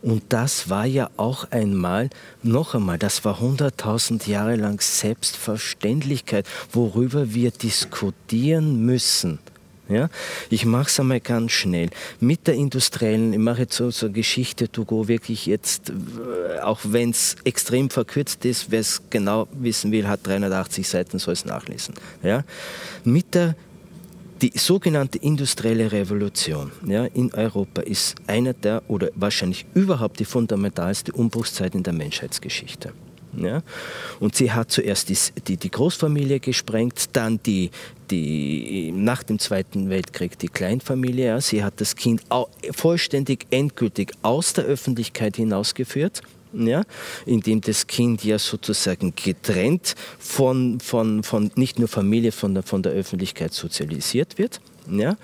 Und 0.01 0.23
das 0.29 0.69
war 0.69 0.85
ja 0.85 1.09
auch 1.17 1.51
einmal, 1.51 2.09
noch 2.41 2.73
einmal, 2.73 2.97
das 2.97 3.25
war 3.25 3.41
100.000 3.41 4.29
Jahre 4.29 4.55
lang 4.55 4.79
Selbstverständlichkeit, 4.79 6.47
worüber 6.71 7.33
wir 7.33 7.51
diskutieren 7.51 8.85
müssen. 8.85 9.39
Ja? 9.89 10.09
Ich 10.49 10.65
mache 10.65 10.87
es 10.87 10.99
einmal 10.99 11.19
ganz 11.19 11.51
schnell. 11.51 11.89
Mit 12.19 12.47
der 12.47 12.53
industriellen, 12.53 13.33
ich 13.33 13.39
mache 13.39 13.61
jetzt 13.61 13.75
so, 13.75 13.91
so 13.91 14.11
Geschichte, 14.11 14.71
to 14.71 14.85
go 14.85 15.07
wirklich 15.07 15.45
jetzt, 15.45 15.89
äh, 15.89 16.59
auch 16.59 16.79
wenn 16.83 17.09
es 17.09 17.35
extrem 17.43 17.89
verkürzt 17.89 18.45
ist, 18.45 18.71
wer 18.71 18.79
es 18.79 19.01
genau 19.09 19.47
wissen 19.51 19.91
will, 19.91 20.07
hat 20.07 20.25
380 20.25 20.87
Seiten, 20.87 21.19
soll 21.19 21.33
es 21.33 21.45
nachlesen. 21.45 21.95
Ja? 22.23 22.43
Mit 23.03 23.33
der 23.35 23.55
die 24.41 24.53
sogenannte 24.55 25.17
industrielle 25.17 25.91
Revolution 25.91 26.71
ja, 26.85 27.03
in 27.05 27.33
Europa 27.33 27.81
ist 27.81 28.15
einer 28.27 28.53
der 28.53 28.81
oder 28.87 29.09
wahrscheinlich 29.15 29.65
überhaupt 29.73 30.19
die 30.19 30.25
fundamentalste 30.25 31.11
Umbruchszeit 31.11 31.75
in 31.75 31.83
der 31.83 31.91
Menschheitsgeschichte. 31.91 32.93
Ja? 33.37 33.61
Und 34.19 34.35
sie 34.35 34.51
hat 34.51 34.71
zuerst 34.71 35.09
die, 35.09 35.17
die, 35.47 35.57
die 35.57 35.71
Großfamilie 35.71 36.39
gesprengt, 36.39 37.09
dann 37.13 37.39
die, 37.43 37.71
die, 38.09 38.91
nach 38.93 39.23
dem 39.23 39.39
Zweiten 39.39 39.89
Weltkrieg 39.89 40.37
die 40.39 40.47
Kleinfamilie. 40.47 41.27
Ja? 41.27 41.41
Sie 41.41 41.63
hat 41.63 41.79
das 41.81 41.95
Kind 41.95 42.21
vollständig, 42.71 43.47
endgültig 43.51 44.13
aus 44.21 44.53
der 44.53 44.65
Öffentlichkeit 44.65 45.35
hinausgeführt. 45.35 46.21
Ja, 46.51 46.81
indem 47.27 47.61
das 47.61 47.85
Kind 47.85 48.23
ja 48.23 48.39
sozusagen 48.39 49.13
getrennt 49.15 49.93
von, 50.17 50.79
von, 50.79 51.21
von 51.21 51.51
nicht 51.53 51.77
nur 51.77 51.87
Familie, 51.87 52.31
von 52.31 52.55
der, 52.55 52.63
von 52.63 52.81
der 52.81 52.91
Öffentlichkeit 52.93 53.53
sozialisiert 53.53 54.39
wird. 54.39 54.59
Ja, 54.89 55.15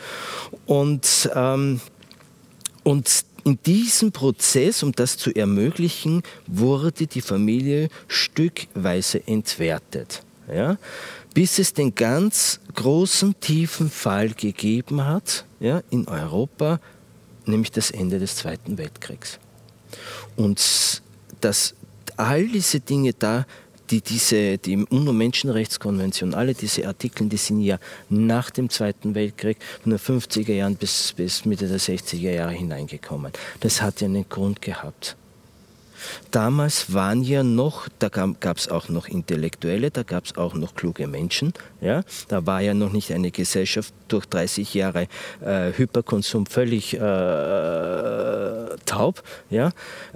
und, 0.67 1.27
ähm, 1.33 1.81
und 2.83 3.25
in 3.45 3.59
diesem 3.63 4.11
Prozess, 4.11 4.81
um 4.81 4.91
das 4.91 5.17
zu 5.17 5.33
ermöglichen, 5.33 6.23
wurde 6.47 7.05
die 7.05 7.21
Familie 7.21 7.89
stückweise 8.07 9.25
entwertet. 9.27 10.23
Ja? 10.51 10.77
Bis 11.35 11.59
es 11.59 11.71
den 11.73 11.93
ganz 11.93 12.59
großen, 12.73 13.39
tiefen 13.39 13.91
Fall 13.91 14.29
gegeben 14.29 15.05
hat 15.05 15.45
ja, 15.59 15.83
in 15.91 16.07
Europa, 16.07 16.79
nämlich 17.45 17.71
das 17.71 17.91
Ende 17.91 18.17
des 18.17 18.35
Zweiten 18.35 18.79
Weltkriegs. 18.79 19.37
Und 20.35 21.03
dass 21.41 21.75
all 22.17 22.47
diese 22.47 22.79
Dinge 22.79 23.13
da 23.13 23.45
die, 23.89 24.01
diese, 24.01 24.57
die 24.57 24.77
UNO-Menschenrechtskonvention, 24.77 26.33
alle 26.33 26.53
diese 26.53 26.87
Artikel, 26.87 27.27
die 27.27 27.37
sind 27.37 27.61
ja 27.61 27.77
nach 28.09 28.49
dem 28.49 28.69
Zweiten 28.69 29.15
Weltkrieg 29.15 29.57
von 29.83 29.91
den 29.91 29.99
50er 29.99 30.53
Jahren 30.53 30.75
bis, 30.75 31.13
bis 31.13 31.45
Mitte 31.45 31.67
der 31.67 31.79
60er 31.79 32.31
Jahre 32.31 32.53
hineingekommen. 32.53 33.31
Das 33.59 33.81
hat 33.81 34.01
ja 34.01 34.07
einen 34.07 34.27
Grund 34.27 34.61
gehabt. 34.61 35.15
Damals 36.31 36.93
waren 36.93 37.23
ja 37.23 37.43
noch, 37.43 37.87
da 37.99 38.09
gab 38.09 38.57
es 38.57 38.67
auch 38.67 38.89
noch 38.89 39.07
Intellektuelle, 39.07 39.91
da 39.91 40.03
gab 40.03 40.25
es 40.25 40.35
auch 40.37 40.53
noch 40.53 40.75
kluge 40.75 41.07
Menschen. 41.07 41.53
Ja? 41.81 42.03
Da 42.27 42.45
war 42.45 42.61
ja 42.61 42.73
noch 42.73 42.91
nicht 42.91 43.11
eine 43.11 43.31
Gesellschaft 43.31 43.93
durch 44.07 44.25
30 44.25 44.73
Jahre 44.73 45.07
äh, 45.41 45.71
Hyperkonsum 45.73 46.45
völlig 46.45 46.93
äh, 46.93 46.99
taub. 48.85 49.23
Ja? 49.49 49.69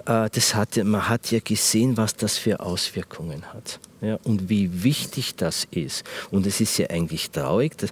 Äh, 0.06 0.30
das 0.32 0.56
hat, 0.56 0.78
man 0.84 1.08
hat 1.10 1.32
ja 1.32 1.40
gesehen, 1.44 1.98
was 1.98 2.16
das 2.16 2.38
für 2.38 2.60
Auswirkungen 2.60 3.44
hat. 3.54 3.80
Ja? 4.02 4.20
Und 4.24 4.50
wie 4.50 4.84
wichtig 4.84 5.36
das 5.36 5.68
ist. 5.72 6.04
Und 6.32 6.46
es 6.46 6.62
ist 6.62 6.78
ja 6.78 6.90
eigentlich 6.90 7.32
traurig, 7.32 7.78
dass, 7.78 7.92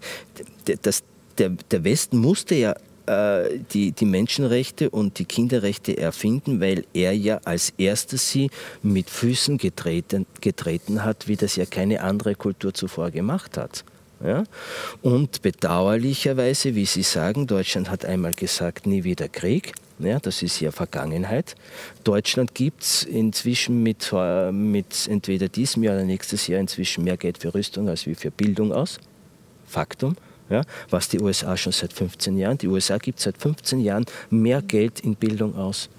dass 0.82 1.04
der, 1.38 1.50
der 1.72 1.84
Westen 1.84 2.18
musste 2.18 2.56
ja 2.56 2.76
äh, 3.08 3.60
die, 3.74 3.92
die 3.92 4.06
Menschenrechte 4.06 4.90
und 4.90 5.20
die 5.20 5.26
Kinderrechte 5.26 5.98
erfinden, 5.98 6.60
weil 6.60 6.86
er 6.94 7.16
ja 7.16 7.40
als 7.46 7.74
erster 7.78 8.18
sie 8.18 8.50
mit 8.84 9.10
Füßen 9.10 9.58
getreten, 9.58 10.26
getreten 10.42 11.04
hat, 11.04 11.28
wie 11.28 11.36
das 11.36 11.56
ja 11.56 11.66
keine 11.66 12.04
andere 12.04 12.36
Kultur 12.36 12.74
zuvor 12.74 13.12
gemacht 13.12 13.58
hat. 13.58 13.84
Ja? 14.24 14.44
Und 15.02 15.42
bedauerlicherweise, 15.42 16.76
wie 16.76 16.86
Sie 16.86 17.04
sagen, 17.04 17.48
Deutschland 17.48 17.90
hat 17.90 18.06
einmal 18.06 18.34
gesagt, 18.34 18.88
nie 18.88 19.04
wieder 19.04 19.28
Krieg. 19.28 19.74
Ja, 20.00 20.20
das 20.20 20.44
ist 20.44 20.60
ja 20.60 20.72
Vergangenheit. 20.72 21.56
Deutschland 22.04 22.54
gibt 22.54 22.84
es 22.84 23.04
inzwischen 23.04 23.82
mit, 23.82 24.12
äh, 24.14 24.52
mit 24.52 25.08
entweder 25.10 25.50
diesem 25.50 25.84
Jahr 25.84 25.96
oder 25.96 26.06
nächstes 26.06 26.46
Jahr 26.48 26.60
inzwischen 26.60 27.04
mehr 27.04 27.18
Geld 27.18 27.40
für 27.40 27.54
Rüstung 27.54 27.90
als 27.90 28.06
wie 28.06 28.14
für 28.14 28.30
Bildung 28.30 28.74
aus. 28.74 29.00
Faktum 29.66 30.16
ja, 30.50 30.64
was 30.90 31.10
die 31.10 31.20
USA 31.20 31.58
schon 31.58 31.74
seit 31.74 31.94
15 31.94 32.38
Jahren. 32.38 32.58
Die 32.58 32.68
USA 32.68 32.98
gibt 32.98 33.20
seit 33.20 33.38
15 33.38 33.80
Jahren 33.80 34.06
mehr 34.30 34.62
Geld 34.62 35.00
in 35.02 35.16
Bildung 35.16 35.56
aus. 35.56 35.90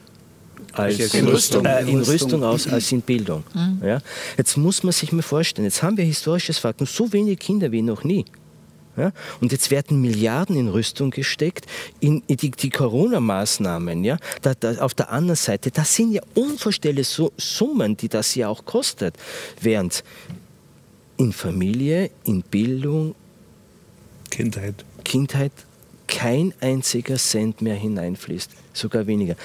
Als 0.72 1.14
in, 1.14 1.26
Rüstung. 1.26 1.64
Äh, 1.64 1.82
in 1.88 2.02
Rüstung 2.02 2.42
aus 2.44 2.66
als 2.66 2.92
in 2.92 3.00
Bildung. 3.00 3.44
Mhm. 3.54 3.80
Ja. 3.86 4.00
Jetzt 4.36 4.56
muss 4.56 4.82
man 4.82 4.92
sich 4.92 5.12
mal 5.12 5.22
vorstellen, 5.22 5.64
jetzt 5.64 5.82
haben 5.82 5.96
wir 5.96 6.04
historisches 6.04 6.58
Faktum, 6.58 6.86
so 6.86 7.12
wenige 7.12 7.36
Kinder 7.36 7.72
wie 7.72 7.82
noch 7.82 8.04
nie. 8.04 8.24
Ja? 8.98 9.12
Und 9.40 9.52
jetzt 9.52 9.70
werden 9.70 10.00
Milliarden 10.00 10.56
in 10.56 10.68
Rüstung 10.68 11.10
gesteckt, 11.10 11.66
in, 12.00 12.22
in 12.26 12.36
die, 12.36 12.50
die 12.50 12.70
Corona-Maßnahmen. 12.70 14.04
Ja? 14.04 14.18
Da, 14.42 14.54
da, 14.54 14.78
auf 14.78 14.94
der 14.94 15.10
anderen 15.10 15.36
Seite, 15.36 15.70
das 15.70 15.94
sind 15.94 16.12
ja 16.12 16.22
unvorstellbare 16.34 17.32
Summen, 17.36 17.96
die 17.96 18.08
das 18.08 18.34
ja 18.34 18.48
auch 18.48 18.64
kostet. 18.64 19.16
Während 19.60 20.02
in 21.16 21.32
Familie, 21.32 22.10
in 22.24 22.42
Bildung, 22.42 23.14
Kindheit. 24.30 24.84
Kindheit 25.04 25.52
kein 26.06 26.54
einziger 26.60 27.16
Cent 27.16 27.62
mehr 27.62 27.74
hineinfließt, 27.74 28.50
sogar 28.72 29.06
weniger. 29.06 29.36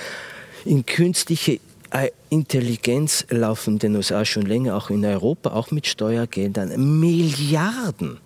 In 0.65 0.85
künstliche 0.85 1.59
äh, 1.91 2.09
Intelligenz 2.29 3.25
laufen 3.29 3.77
den 3.79 3.95
USA 3.95 4.25
schon 4.25 4.45
länger, 4.45 4.75
auch 4.75 4.89
in 4.89 5.05
Europa, 5.05 5.51
auch 5.51 5.71
mit 5.71 5.85
Steuergeldern, 5.85 6.99
Milliarden. 6.99 8.17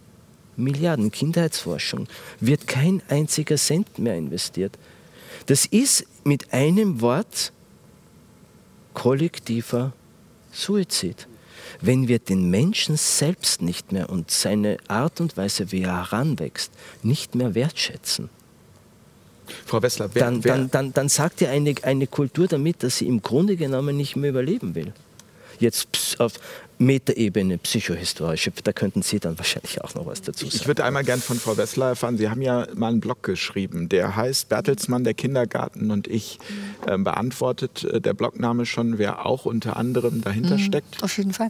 Milliarden 0.56 1.12
Kindheitsforschung 1.12 2.08
wird 2.40 2.68
kein 2.68 3.02
einziger 3.10 3.58
Cent 3.58 4.00
mehr 4.00 4.16
investiert. 4.16 4.78
Das 5.48 5.66
ist 5.66 6.06
mit 6.24 6.54
einem 6.54 7.02
Wort 7.02 7.52
kollektiver 8.94 9.94
Suizid 10.52 11.28
wenn 11.82 12.08
wir 12.08 12.20
den 12.20 12.50
Menschen 12.50 12.98
selbst 12.98 13.62
nicht 13.62 13.92
mehr 13.92 14.10
und 14.10 14.32
seine 14.32 14.78
Art 14.88 15.22
und 15.22 15.38
Weise, 15.38 15.72
wie 15.72 15.84
er 15.84 16.12
heranwächst, 16.12 16.72
nicht 17.04 17.36
mehr 17.36 17.56
wertschätzen, 17.56 18.30
Frau 19.66 19.82
Wessler, 19.82 20.10
wer, 20.14 20.24
dann, 20.24 20.42
dann, 20.42 20.72
dann, 20.72 20.94
dann 20.94 21.10
sagt 21.10 21.42
ja 21.42 21.50
eine, 21.50 21.74
eine 21.84 22.08
Kultur 22.08 22.48
damit, 22.48 22.84
dass 22.84 22.98
sie 22.98 23.08
im 23.08 23.22
Grunde 23.22 23.56
genommen 23.56 23.96
nicht 23.96 24.16
mehr 24.16 24.32
überleben 24.32 24.76
will. 24.76 24.94
Jetzt 25.60 26.20
auf 26.20 26.34
Metaebene, 26.80 27.58
psychohistorische, 27.58 28.52
da 28.64 28.72
könnten 28.72 29.02
Sie 29.02 29.20
dann 29.20 29.38
wahrscheinlich 29.38 29.84
auch 29.84 29.96
noch 29.96 30.06
was 30.06 30.22
dazu 30.22 30.46
sagen. 30.46 30.58
Ich 30.62 30.68
würde 30.68 30.84
einmal 30.84 31.04
gern 31.04 31.20
von 31.20 31.40
Frau 31.40 31.58
Wessler 31.58 31.90
erfahren, 31.90 32.18
Sie 32.18 32.30
haben 32.30 32.42
ja 32.42 32.68
mal 32.76 32.90
einen 32.90 33.00
Blog 33.00 33.24
geschrieben, 33.24 33.90
der 33.90 34.16
heißt 34.16 34.50
Bertelsmann, 34.50 35.04
der 35.04 35.14
Kindergarten 35.14 35.92
und 35.92 36.08
ich. 36.08 36.40
Ähm, 36.88 37.04
beantwortet 37.04 37.84
äh, 37.84 38.00
der 38.00 38.14
Blogname 38.14 38.66
schon, 38.66 38.98
wer 38.98 39.26
auch 39.26 39.46
unter 39.46 39.78
anderem 39.78 40.22
dahinter 40.22 40.58
mhm, 40.58 40.62
steckt? 40.62 41.04
Auf 41.04 41.18
jeden 41.18 41.34
Fall. 41.34 41.50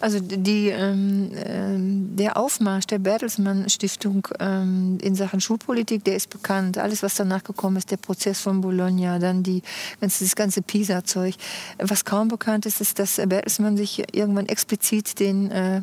Also 0.00 0.18
die, 0.20 0.68
ähm, 0.68 1.30
ähm, 1.36 2.16
der 2.16 2.36
Aufmarsch 2.36 2.86
der 2.86 2.98
Bertelsmann 2.98 3.68
Stiftung 3.68 4.26
ähm, 4.40 4.98
in 5.02 5.14
Sachen 5.14 5.40
Schulpolitik, 5.40 6.04
der 6.04 6.16
ist 6.16 6.30
bekannt. 6.30 6.78
Alles, 6.78 7.02
was 7.02 7.14
danach 7.14 7.44
gekommen 7.44 7.76
ist, 7.76 7.90
der 7.90 7.96
Prozess 7.96 8.40
von 8.40 8.60
Bologna, 8.60 9.18
dann 9.18 9.42
die, 9.42 9.62
das 10.00 10.34
ganze 10.34 10.62
PISA-Zeug. 10.62 11.34
Was 11.78 12.04
kaum 12.04 12.28
bekannt 12.28 12.66
ist, 12.66 12.80
ist, 12.80 12.98
dass 12.98 13.16
Bertelsmann 13.16 13.76
sich 13.76 14.02
irgendwann 14.14 14.46
explizit 14.62 15.18
den 15.18 15.50
äh, 15.50 15.82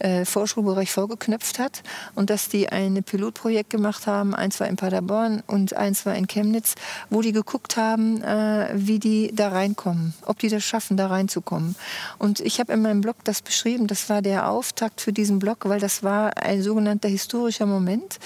äh, 0.00 0.24
Vorschulbereich 0.24 0.90
vorgeknöpft 0.90 1.60
hat 1.60 1.82
und 2.16 2.28
dass 2.28 2.48
die 2.48 2.68
ein 2.68 3.02
Pilotprojekt 3.04 3.70
gemacht 3.70 4.08
haben, 4.08 4.34
eins 4.34 4.58
war 4.58 4.66
in 4.66 4.74
Paderborn 4.74 5.44
und 5.46 5.76
eins 5.76 6.04
war 6.06 6.16
in 6.16 6.26
Chemnitz, 6.26 6.74
wo 7.08 7.22
die 7.22 7.30
geguckt 7.30 7.76
haben, 7.76 8.22
äh, 8.22 8.68
wie 8.74 8.98
die 8.98 9.30
da 9.32 9.48
reinkommen, 9.48 10.12
ob 10.26 10.40
die 10.40 10.48
das 10.48 10.64
schaffen, 10.64 10.96
da 10.96 11.06
reinzukommen. 11.06 11.76
Und 12.18 12.40
ich 12.40 12.58
habe 12.58 12.72
in 12.72 12.82
meinem 12.82 13.00
Blog 13.00 13.16
das 13.22 13.42
beschrieben, 13.42 13.86
das 13.86 14.08
war 14.08 14.22
der 14.22 14.50
Auftakt 14.50 15.00
für 15.00 15.12
diesen 15.12 15.38
Blog, 15.38 15.58
weil 15.68 15.78
das 15.78 16.02
war 16.02 16.36
ein 16.36 16.62
sogenannter 16.62 17.08
historischer 17.08 17.66
Moment. 17.66 18.18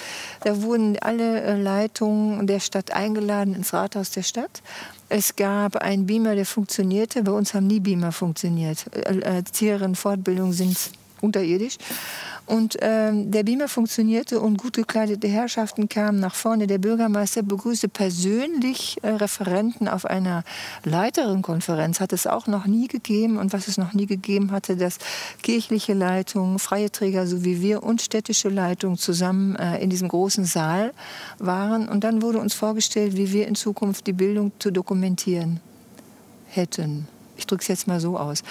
Da 0.44 0.62
wurden 0.62 0.98
alle 0.98 1.42
äh, 1.42 1.60
Leitungen 1.60 2.46
der 2.46 2.60
Stadt 2.60 2.90
eingeladen 2.92 3.54
ins 3.54 3.74
Rathaus 3.74 4.10
der 4.10 4.22
Stadt 4.22 4.62
es 5.10 5.34
gab 5.34 5.76
einen 5.76 6.06
Beamer, 6.06 6.36
der 6.36 6.46
funktionierte. 6.46 7.22
Bei 7.24 7.32
uns 7.32 7.52
haben 7.52 7.66
nie 7.66 7.80
Beamer 7.80 8.12
funktioniert. 8.12 8.86
Erzieherinnen 8.94 9.96
Fortbildungen 9.96 10.52
sind 10.52 10.92
unterirdisch. 11.22 11.76
Und 12.50 12.76
ähm, 12.80 13.30
der 13.30 13.44
Beamer 13.44 13.68
funktionierte 13.68 14.40
und 14.40 14.56
gut 14.56 14.72
gekleidete 14.72 15.28
Herrschaften 15.28 15.88
kamen 15.88 16.18
nach 16.18 16.34
vorne. 16.34 16.66
Der 16.66 16.78
Bürgermeister 16.78 17.42
begrüßte 17.44 17.88
persönlich 17.88 18.96
äh, 19.02 19.10
Referenten 19.10 19.86
auf 19.86 20.04
einer 20.04 20.42
Leiterenkonferenz. 20.82 22.00
Hat 22.00 22.12
es 22.12 22.26
auch 22.26 22.48
noch 22.48 22.66
nie 22.66 22.88
gegeben. 22.88 23.38
Und 23.38 23.52
was 23.52 23.68
es 23.68 23.78
noch 23.78 23.92
nie 23.92 24.06
gegeben 24.06 24.50
hatte, 24.50 24.76
dass 24.76 24.98
kirchliche 25.42 25.94
Leitungen, 25.94 26.58
freie 26.58 26.90
Träger, 26.90 27.28
so 27.28 27.44
wie 27.44 27.62
wir, 27.62 27.84
und 27.84 28.02
städtische 28.02 28.48
Leitungen 28.48 28.98
zusammen 28.98 29.54
äh, 29.54 29.78
in 29.80 29.88
diesem 29.88 30.08
großen 30.08 30.44
Saal 30.44 30.92
waren. 31.38 31.88
Und 31.88 32.02
dann 32.02 32.20
wurde 32.20 32.38
uns 32.38 32.54
vorgestellt, 32.54 33.16
wie 33.16 33.30
wir 33.30 33.46
in 33.46 33.54
Zukunft 33.54 34.08
die 34.08 34.12
Bildung 34.12 34.50
zu 34.58 34.72
dokumentieren 34.72 35.60
hätten. 36.48 37.06
Ich 37.40 37.46
drücke 37.46 37.62
es 37.62 37.68
jetzt 37.68 37.86
mal 37.86 38.00
so 38.00 38.18
aus. 38.18 38.42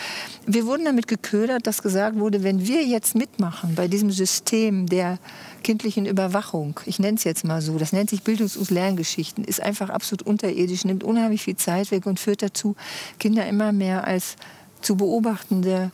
Wir 0.45 0.65
wurden 0.65 0.83
damit 0.83 1.07
geködert, 1.07 1.67
dass 1.67 1.81
gesagt 1.81 2.17
wurde, 2.17 2.43
wenn 2.43 2.65
wir 2.67 2.83
jetzt 2.83 3.15
mitmachen 3.15 3.75
bei 3.75 3.87
diesem 3.87 4.09
System 4.11 4.87
der 4.87 5.19
kindlichen 5.63 6.05
Überwachung, 6.05 6.79
ich 6.85 6.97
nenne 6.97 7.17
es 7.17 7.23
jetzt 7.23 7.45
mal 7.45 7.61
so, 7.61 7.77
das 7.77 7.93
nennt 7.93 8.09
sich 8.09 8.23
Bildungs- 8.23 8.57
und 8.57 8.71
Lerngeschichten, 8.71 9.43
ist 9.43 9.61
einfach 9.61 9.89
absolut 9.89 10.23
unterirdisch, 10.23 10.85
nimmt 10.85 11.03
unheimlich 11.03 11.43
viel 11.43 11.55
Zeit 11.55 11.91
weg 11.91 12.07
und 12.07 12.19
führt 12.19 12.41
dazu, 12.41 12.75
Kinder 13.19 13.45
immer 13.47 13.71
mehr 13.71 14.05
als 14.05 14.35
zu 14.81 14.95
beobachtende 14.95 15.91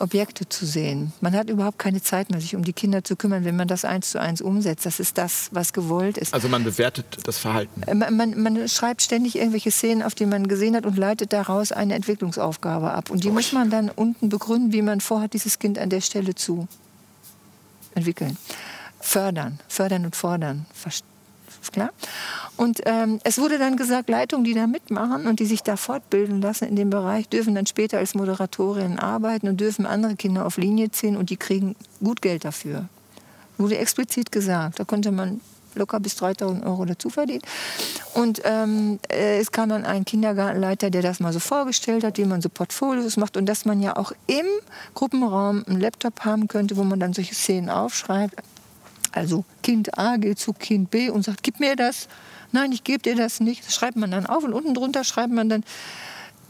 Objekte 0.00 0.48
zu 0.48 0.66
sehen. 0.66 1.12
Man 1.20 1.34
hat 1.34 1.50
überhaupt 1.50 1.78
keine 1.78 2.02
Zeit 2.02 2.30
mehr, 2.30 2.40
sich 2.40 2.54
um 2.54 2.62
die 2.62 2.72
Kinder 2.72 3.04
zu 3.04 3.16
kümmern, 3.16 3.44
wenn 3.44 3.56
man 3.56 3.68
das 3.68 3.84
eins 3.84 4.10
zu 4.10 4.20
eins 4.20 4.40
umsetzt. 4.40 4.86
Das 4.86 5.00
ist 5.00 5.18
das, 5.18 5.48
was 5.52 5.72
gewollt 5.72 6.18
ist. 6.18 6.34
Also 6.34 6.48
man 6.48 6.64
bewertet 6.64 7.18
das 7.24 7.38
Verhalten. 7.38 7.82
Äh, 7.82 7.94
man, 7.94 8.16
man, 8.16 8.42
man 8.42 8.68
schreibt 8.68 9.02
ständig 9.02 9.36
irgendwelche 9.36 9.70
Szenen, 9.70 10.02
auf 10.02 10.14
die 10.14 10.26
man 10.26 10.48
gesehen 10.48 10.76
hat 10.76 10.86
und 10.86 10.96
leitet 10.96 11.32
daraus 11.32 11.72
eine 11.72 11.94
Entwicklungsaufgabe 11.94 12.90
ab. 12.90 13.10
Und 13.10 13.24
die 13.24 13.30
muss 13.30 13.52
man 13.52 13.70
dann 13.70 13.90
unten 13.90 14.28
begründen, 14.28 14.72
wie 14.72 14.82
man 14.82 15.00
vorhat, 15.00 15.32
dieses 15.32 15.58
Kind 15.58 15.78
an 15.78 15.90
der 15.90 16.00
Stelle 16.00 16.34
zu 16.34 16.68
entwickeln. 17.94 18.36
Fördern, 19.00 19.58
fördern 19.68 20.04
und 20.04 20.16
fordern. 20.16 20.66
Klar? 21.72 21.90
Und 22.56 22.80
ähm, 22.86 23.20
es 23.24 23.38
wurde 23.38 23.58
dann 23.58 23.76
gesagt, 23.76 24.08
Leitungen, 24.08 24.44
die 24.44 24.54
da 24.54 24.66
mitmachen 24.66 25.26
und 25.26 25.38
die 25.40 25.46
sich 25.46 25.62
da 25.62 25.76
fortbilden 25.76 26.40
lassen 26.40 26.66
in 26.66 26.76
dem 26.76 26.90
Bereich, 26.90 27.28
dürfen 27.28 27.54
dann 27.54 27.66
später 27.66 27.98
als 27.98 28.14
Moderatorinnen 28.14 28.98
arbeiten 28.98 29.48
und 29.48 29.60
dürfen 29.60 29.86
andere 29.86 30.16
Kinder 30.16 30.44
auf 30.44 30.56
Linie 30.56 30.90
ziehen 30.90 31.16
und 31.16 31.30
die 31.30 31.36
kriegen 31.36 31.76
gut 32.02 32.20
Geld 32.22 32.44
dafür. 32.44 32.88
Wurde 33.58 33.78
explizit 33.78 34.32
gesagt. 34.32 34.80
Da 34.80 34.84
konnte 34.84 35.12
man 35.12 35.40
locker 35.74 36.00
bis 36.00 36.16
3000 36.16 36.64
Euro 36.66 36.84
dazu 36.84 37.08
verdienen. 37.10 37.42
Und 38.14 38.42
ähm, 38.44 38.98
äh, 39.08 39.38
es 39.38 39.52
kam 39.52 39.68
dann 39.68 39.84
ein 39.84 40.04
Kindergartenleiter, 40.04 40.90
der 40.90 41.02
das 41.02 41.20
mal 41.20 41.32
so 41.32 41.38
vorgestellt 41.38 42.04
hat, 42.04 42.18
wie 42.18 42.24
man 42.24 42.42
so 42.42 42.48
Portfolios 42.48 43.16
macht 43.16 43.36
und 43.36 43.46
dass 43.46 43.64
man 43.64 43.80
ja 43.80 43.96
auch 43.96 44.12
im 44.26 44.46
Gruppenraum 44.94 45.64
einen 45.66 45.80
Laptop 45.80 46.24
haben 46.24 46.48
könnte, 46.48 46.76
wo 46.76 46.84
man 46.84 47.00
dann 47.00 47.12
solche 47.12 47.34
Szenen 47.34 47.70
aufschreibt. 47.70 48.34
Also 49.18 49.44
Kind 49.62 49.98
A 49.98 50.16
geht 50.16 50.38
zu 50.38 50.52
Kind 50.52 50.90
B 50.90 51.10
und 51.10 51.24
sagt, 51.24 51.42
gib 51.42 51.60
mir 51.60 51.76
das 51.76 52.08
nein, 52.52 52.72
ich 52.72 52.84
gebe 52.84 53.00
dir 53.00 53.16
das 53.16 53.40
nicht. 53.40 53.66
Das 53.66 53.74
schreibt 53.74 53.96
man 53.96 54.10
dann 54.10 54.26
auf 54.26 54.44
und 54.44 54.52
unten 54.52 54.74
drunter 54.74 55.04
schreibt 55.04 55.32
man 55.32 55.48
dann 55.48 55.64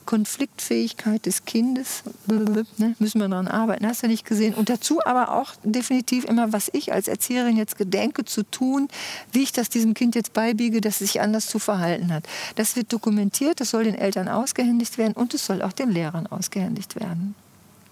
Konfliktfähigkeit 0.06 1.26
des 1.26 1.44
Kindes, 1.44 2.02
ne, 2.26 2.94
müssen 2.98 3.20
wir 3.20 3.28
daran 3.28 3.46
arbeiten, 3.46 3.86
hast 3.86 4.02
du 4.02 4.06
nicht 4.06 4.24
gesehen. 4.24 4.54
Und 4.54 4.70
dazu 4.70 5.00
aber 5.04 5.36
auch 5.36 5.52
definitiv 5.64 6.24
immer, 6.24 6.50
was 6.50 6.70
ich 6.72 6.94
als 6.94 7.08
Erzieherin 7.08 7.58
jetzt 7.58 7.76
gedenke 7.76 8.24
zu 8.24 8.42
tun, 8.42 8.88
wie 9.32 9.42
ich 9.42 9.52
das 9.52 9.68
diesem 9.68 9.92
Kind 9.92 10.14
jetzt 10.14 10.32
beibiege, 10.32 10.80
dass 10.80 11.02
es 11.02 11.12
sich 11.12 11.20
anders 11.20 11.46
zu 11.46 11.58
verhalten 11.58 12.10
hat. 12.10 12.26
Das 12.56 12.74
wird 12.74 12.90
dokumentiert, 12.90 13.60
das 13.60 13.68
soll 13.68 13.84
den 13.84 13.94
Eltern 13.94 14.28
ausgehändigt 14.28 14.96
werden 14.96 15.12
und 15.12 15.34
es 15.34 15.44
soll 15.44 15.60
auch 15.60 15.74
den 15.74 15.90
Lehrern 15.90 16.26
ausgehändigt 16.26 16.98
werden. 16.98 17.34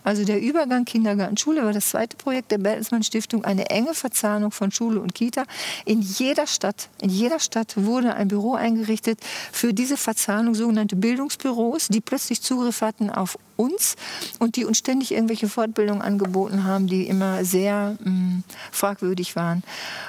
Also 0.06 0.22
der 0.22 0.40
Übergang 0.40 0.84
Kindergarten-Schule 0.84 1.64
war 1.64 1.72
das 1.72 1.88
zweite 1.90 2.16
Projekt 2.16 2.52
der 2.52 2.58
Bertelsmann 2.58 3.02
Stiftung, 3.02 3.44
eine 3.44 3.70
enge 3.70 3.92
Verzahnung 3.92 4.52
von 4.52 4.70
Schule 4.70 5.00
und 5.00 5.16
Kita. 5.16 5.42
In 5.84 6.00
jeder 6.00 6.46
Stadt, 6.46 6.90
in 7.02 7.10
jeder 7.10 7.40
Stadt 7.40 7.74
wurde 7.76 8.14
ein 8.14 8.28
Büro 8.28 8.54
eingerichtet 8.54 9.18
für 9.50 9.74
diese 9.74 9.96
Verzahnung, 9.96 10.54
sogenannte 10.54 10.94
Bildungsbüros, 10.94 11.88
die 11.88 12.00
plötzlich 12.00 12.40
Zugriff 12.40 12.82
hatten 12.82 13.10
auf 13.10 13.36
uns 13.56 13.96
und 14.38 14.56
die 14.56 14.64
uns 14.64 14.78
ständig 14.78 15.12
irgendwelche 15.12 15.48
Fortbildungen 15.48 16.02
angeboten 16.02 16.64
haben, 16.64 16.86
die 16.86 17.06
immer 17.06 17.44
sehr 17.44 17.96
mh, 18.00 18.10
mm, 18.10 18.44
fragwürdig 18.72 19.36
waren. 19.36 19.62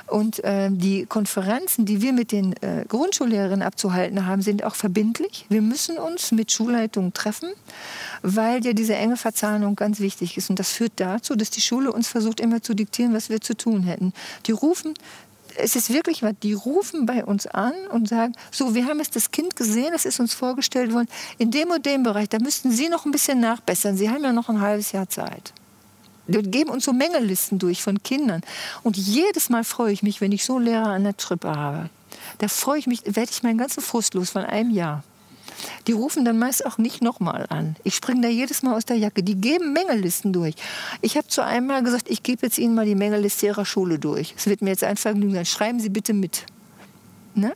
Und 0.07 0.43
äh, 0.43 0.69
die 0.71 1.05
Konferenzen, 1.05 1.85
die 1.85 2.01
wir 2.01 2.13
mit 2.13 2.31
den 2.31 2.53
äh, 2.61 2.85
Grundschullehrerinnen 2.87 3.61
abzuhalten 3.61 4.25
haben, 4.25 4.41
sind 4.41 4.63
auch 4.63 4.75
verbindlich. 4.75 5.45
Wir 5.49 5.61
müssen 5.61 5.97
uns 5.97 6.31
mit 6.31 6.51
Schulleitungen 6.51 7.13
treffen, 7.13 7.49
weil 8.21 8.65
ja 8.65 8.73
diese 8.73 8.95
enge 8.95 9.17
Verzahnung 9.17 9.75
ganz 9.75 9.99
wichtig 9.99 10.37
ist. 10.37 10.49
Und 10.49 10.59
das 10.59 10.71
führt 10.71 10.93
dazu, 10.97 11.35
dass 11.35 11.49
die 11.49 11.61
Schule 11.61 11.91
uns 11.91 12.07
versucht 12.07 12.39
immer 12.39 12.61
zu 12.61 12.73
diktieren, 12.73 13.13
was 13.13 13.29
wir 13.29 13.41
zu 13.41 13.55
tun 13.55 13.83
hätten. 13.83 14.13
Die 14.45 14.51
rufen 14.51 14.93
es 15.57 15.75
ist 15.75 15.91
wirklich 15.91 16.23
was, 16.23 16.33
die 16.41 16.53
rufen 16.53 17.05
bei 17.05 17.25
uns 17.25 17.47
an 17.47 17.73
und 17.91 18.07
sagen, 18.07 18.33
so, 18.51 18.75
wir 18.75 18.85
haben 18.85 18.99
jetzt 18.99 19.15
das 19.15 19.31
Kind 19.31 19.55
gesehen, 19.55 19.91
es 19.93 20.05
ist 20.05 20.19
uns 20.19 20.33
vorgestellt 20.33 20.93
worden, 20.93 21.07
in 21.37 21.51
dem 21.51 21.69
und 21.69 21.85
dem 21.85 22.03
Bereich, 22.03 22.29
da 22.29 22.37
müssten 22.39 22.71
Sie 22.71 22.89
noch 22.89 23.05
ein 23.05 23.11
bisschen 23.11 23.39
nachbessern. 23.39 23.97
Sie 23.97 24.09
haben 24.09 24.23
ja 24.23 24.31
noch 24.31 24.49
ein 24.49 24.61
halbes 24.61 24.91
Jahr 24.91 25.09
Zeit. 25.09 25.53
Die 26.27 26.41
geben 26.41 26.69
uns 26.69 26.85
so 26.85 26.93
Mängelisten 26.93 27.57
durch 27.57 27.81
von 27.81 28.03
Kindern. 28.03 28.41
Und 28.83 28.97
jedes 28.97 29.49
Mal 29.49 29.63
freue 29.63 29.93
ich 29.93 30.03
mich, 30.03 30.19
wenn 30.19 30.31
ich 30.31 30.43
so 30.43 30.57
einen 30.57 30.65
Lehrer 30.65 30.87
an 30.87 31.03
der 31.03 31.15
Trippe 31.15 31.55
habe. 31.55 31.89
Da 32.39 32.47
freue 32.47 32.79
ich 32.79 32.87
mich, 32.87 33.03
werde 33.05 33.31
ich 33.31 33.43
meinen 33.43 33.57
ganzen 33.57 33.81
Frust 33.81 34.13
los 34.13 34.31
von 34.31 34.43
einem 34.43 34.71
Jahr. 34.71 35.03
Die 35.87 35.91
rufen 35.91 36.25
dann 36.25 36.39
meist 36.39 36.65
auch 36.65 36.77
nicht 36.77 37.01
nochmal 37.01 37.45
an. 37.49 37.75
Ich 37.83 37.95
springe 37.95 38.21
da 38.21 38.27
jedes 38.27 38.63
Mal 38.63 38.75
aus 38.75 38.85
der 38.85 38.97
Jacke. 38.97 39.23
Die 39.23 39.35
geben 39.35 39.73
Mängellisten 39.73 40.33
durch. 40.33 40.55
Ich 41.01 41.17
habe 41.17 41.27
zu 41.27 41.43
einem 41.43 41.67
Mal 41.67 41.83
gesagt, 41.83 42.09
ich 42.09 42.23
gebe 42.23 42.45
jetzt 42.45 42.57
Ihnen 42.57 42.75
mal 42.75 42.85
die 42.85 42.95
Mängelliste 42.95 43.47
Ihrer 43.47 43.65
Schule 43.65 43.99
durch. 43.99 44.33
Es 44.37 44.47
wird 44.47 44.61
mir 44.61 44.71
jetzt 44.71 44.83
ein 44.83 44.97
Vergnügen 44.97 45.33
sein. 45.33 45.45
Schreiben 45.45 45.79
Sie 45.79 45.89
bitte 45.89 46.13
mit. 46.13 46.45
Ne? 47.37 47.53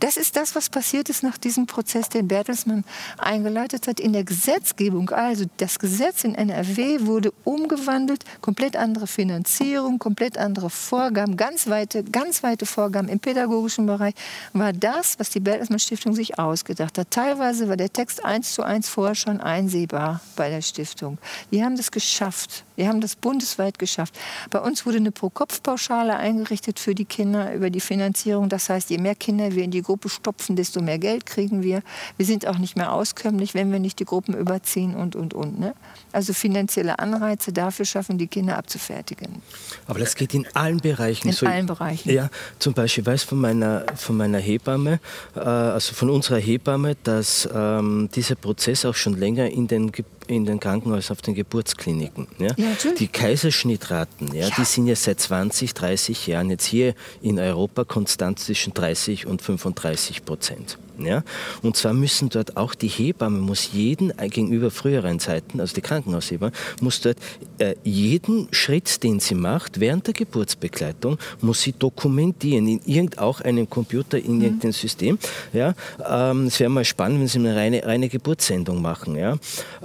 Das 0.00 0.16
ist 0.16 0.36
das, 0.36 0.54
was 0.54 0.70
passiert 0.70 1.10
ist 1.10 1.22
nach 1.22 1.36
diesem 1.36 1.66
Prozess, 1.66 2.08
den 2.08 2.28
Bertelsmann 2.28 2.82
eingeleitet 3.18 3.86
hat 3.86 4.00
in 4.00 4.14
der 4.14 4.24
Gesetzgebung. 4.24 5.10
Also 5.10 5.44
das 5.58 5.78
Gesetz 5.78 6.24
in 6.24 6.34
NRW 6.34 7.00
wurde 7.02 7.32
umgewandelt, 7.44 8.24
komplett 8.40 8.74
andere 8.74 9.06
Finanzierung, 9.06 9.98
komplett 9.98 10.38
andere 10.38 10.70
Vorgaben, 10.70 11.36
ganz 11.36 11.68
weite, 11.68 12.04
ganz 12.04 12.42
weite 12.42 12.64
Vorgaben 12.64 13.08
im 13.08 13.20
pädagogischen 13.20 13.84
Bereich 13.84 14.14
war 14.54 14.72
das, 14.72 15.18
was 15.18 15.28
die 15.28 15.40
Bertelsmann 15.40 15.78
Stiftung 15.78 16.14
sich 16.14 16.38
ausgedacht 16.38 16.96
hat. 16.96 17.10
Teilweise 17.10 17.68
war 17.68 17.76
der 17.76 17.92
Text 17.92 18.24
eins 18.24 18.54
zu 18.54 18.62
eins 18.62 18.88
vorher 18.88 19.14
schon 19.14 19.42
einsehbar 19.42 20.22
bei 20.36 20.48
der 20.48 20.62
Stiftung. 20.62 21.18
Die 21.50 21.62
haben 21.62 21.76
das 21.76 21.90
geschafft. 21.90 22.64
Wir 22.76 22.88
haben 22.88 23.00
das 23.00 23.16
bundesweit 23.16 23.78
geschafft. 23.78 24.18
Bei 24.50 24.60
uns 24.60 24.86
wurde 24.86 24.98
eine 24.98 25.10
Pro-Kopf-Pauschale 25.10 26.16
eingerichtet 26.16 26.78
für 26.78 26.94
die 26.94 27.04
Kinder 27.04 27.52
über 27.52 27.70
die 27.70 27.80
Finanzierung. 27.80 28.48
Das 28.48 28.70
heißt, 28.70 28.90
je 28.90 28.98
mehr 28.98 29.16
Kinder 29.18 29.54
wir 29.54 29.64
in 29.64 29.70
die 29.70 29.82
Gruppe 29.82 30.08
stopfen, 30.08 30.56
desto 30.56 30.80
mehr 30.80 30.98
Geld 30.98 31.26
kriegen 31.26 31.62
wir. 31.62 31.82
Wir 32.16 32.26
sind 32.26 32.46
auch 32.46 32.58
nicht 32.58 32.76
mehr 32.76 32.92
auskömmlich, 32.92 33.54
wenn 33.54 33.70
wir 33.72 33.78
nicht 33.78 33.98
die 34.00 34.04
Gruppen 34.04 34.34
überziehen 34.34 34.94
und, 34.94 35.16
und, 35.16 35.34
und. 35.34 35.58
Ne? 35.58 35.74
Also 36.12 36.32
finanzielle 36.32 36.98
Anreize 36.98 37.52
dafür 37.52 37.84
schaffen, 37.84 38.18
die 38.18 38.26
Kinder 38.26 38.56
abzufertigen. 38.56 39.42
Aber 39.86 39.98
das 39.98 40.14
geht 40.14 40.34
in 40.34 40.46
allen 40.54 40.78
Bereichen. 40.78 41.28
In 41.28 41.34
so, 41.34 41.46
allen 41.46 41.66
Bereichen. 41.66 42.10
Ja, 42.10 42.30
zum 42.58 42.74
Beispiel 42.74 43.04
weiß 43.04 43.24
von 43.24 43.40
meiner, 43.40 43.84
von 43.96 44.16
meiner 44.16 44.38
Hebamme, 44.38 45.00
äh, 45.34 45.40
also 45.40 45.94
von 45.94 46.10
unserer 46.10 46.38
Hebamme, 46.38 46.96
dass 47.02 47.48
ähm, 47.52 48.08
dieser 48.14 48.34
Prozess 48.34 48.84
auch 48.84 48.94
schon 48.94 49.14
länger 49.14 49.50
in 49.50 49.66
den 49.68 49.92
in 50.28 50.44
den 50.44 50.60
Krankenhäusern 50.60 51.16
auf 51.16 51.22
den 51.22 51.34
Geburtskliniken. 51.34 52.28
Ja? 52.38 52.52
ja 52.56 52.92
die 52.98 53.08
Kaiserschnittraten, 53.08 54.34
ja, 54.34 54.48
ja, 54.48 54.54
die 54.56 54.64
sind 54.64 54.86
ja 54.86 54.94
seit 54.94 55.20
20, 55.20 55.74
30 55.74 56.26
Jahren 56.26 56.50
jetzt 56.50 56.66
hier 56.66 56.94
in 57.22 57.38
Europa 57.38 57.84
konstant 57.84 58.38
zwischen 58.38 58.74
30 58.74 59.26
und 59.26 59.42
35 59.42 60.24
Prozent. 60.24 60.78
Ja? 61.04 61.22
Und 61.62 61.76
zwar 61.76 61.92
müssen 61.92 62.28
dort 62.28 62.56
auch 62.56 62.74
die 62.74 62.88
Hebamme, 62.88 63.38
muss 63.38 63.70
jeden, 63.72 64.16
äh, 64.18 64.28
gegenüber 64.28 64.70
früheren 64.70 65.20
Zeiten, 65.20 65.60
also 65.60 65.74
die 65.74 65.80
Krankenhaushebamme, 65.80 66.52
muss 66.80 67.00
dort 67.00 67.18
äh, 67.58 67.74
jeden 67.84 68.48
Schritt, 68.52 69.02
den 69.02 69.20
sie 69.20 69.34
macht, 69.34 69.80
während 69.80 70.06
der 70.06 70.14
Geburtsbegleitung, 70.14 71.18
muss 71.40 71.62
sie 71.62 71.72
dokumentieren 71.72 72.68
in 72.68 72.80
irgend 72.86 73.18
auch 73.18 73.40
einem 73.40 73.68
Computer, 73.68 74.18
in 74.18 74.36
mhm. 74.36 74.42
irgendeinem 74.42 74.72
System. 74.72 75.18
Ja? 75.52 75.74
Ähm, 76.08 76.46
es 76.46 76.60
wäre 76.60 76.70
mal 76.70 76.84
spannend, 76.84 77.20
wenn 77.20 77.28
sie 77.28 77.38
eine 77.38 77.54
reine, 77.54 77.84
reine 77.84 78.08
Geburtssendung 78.08 78.82
machen. 78.82 79.16
Ja? 79.16 79.36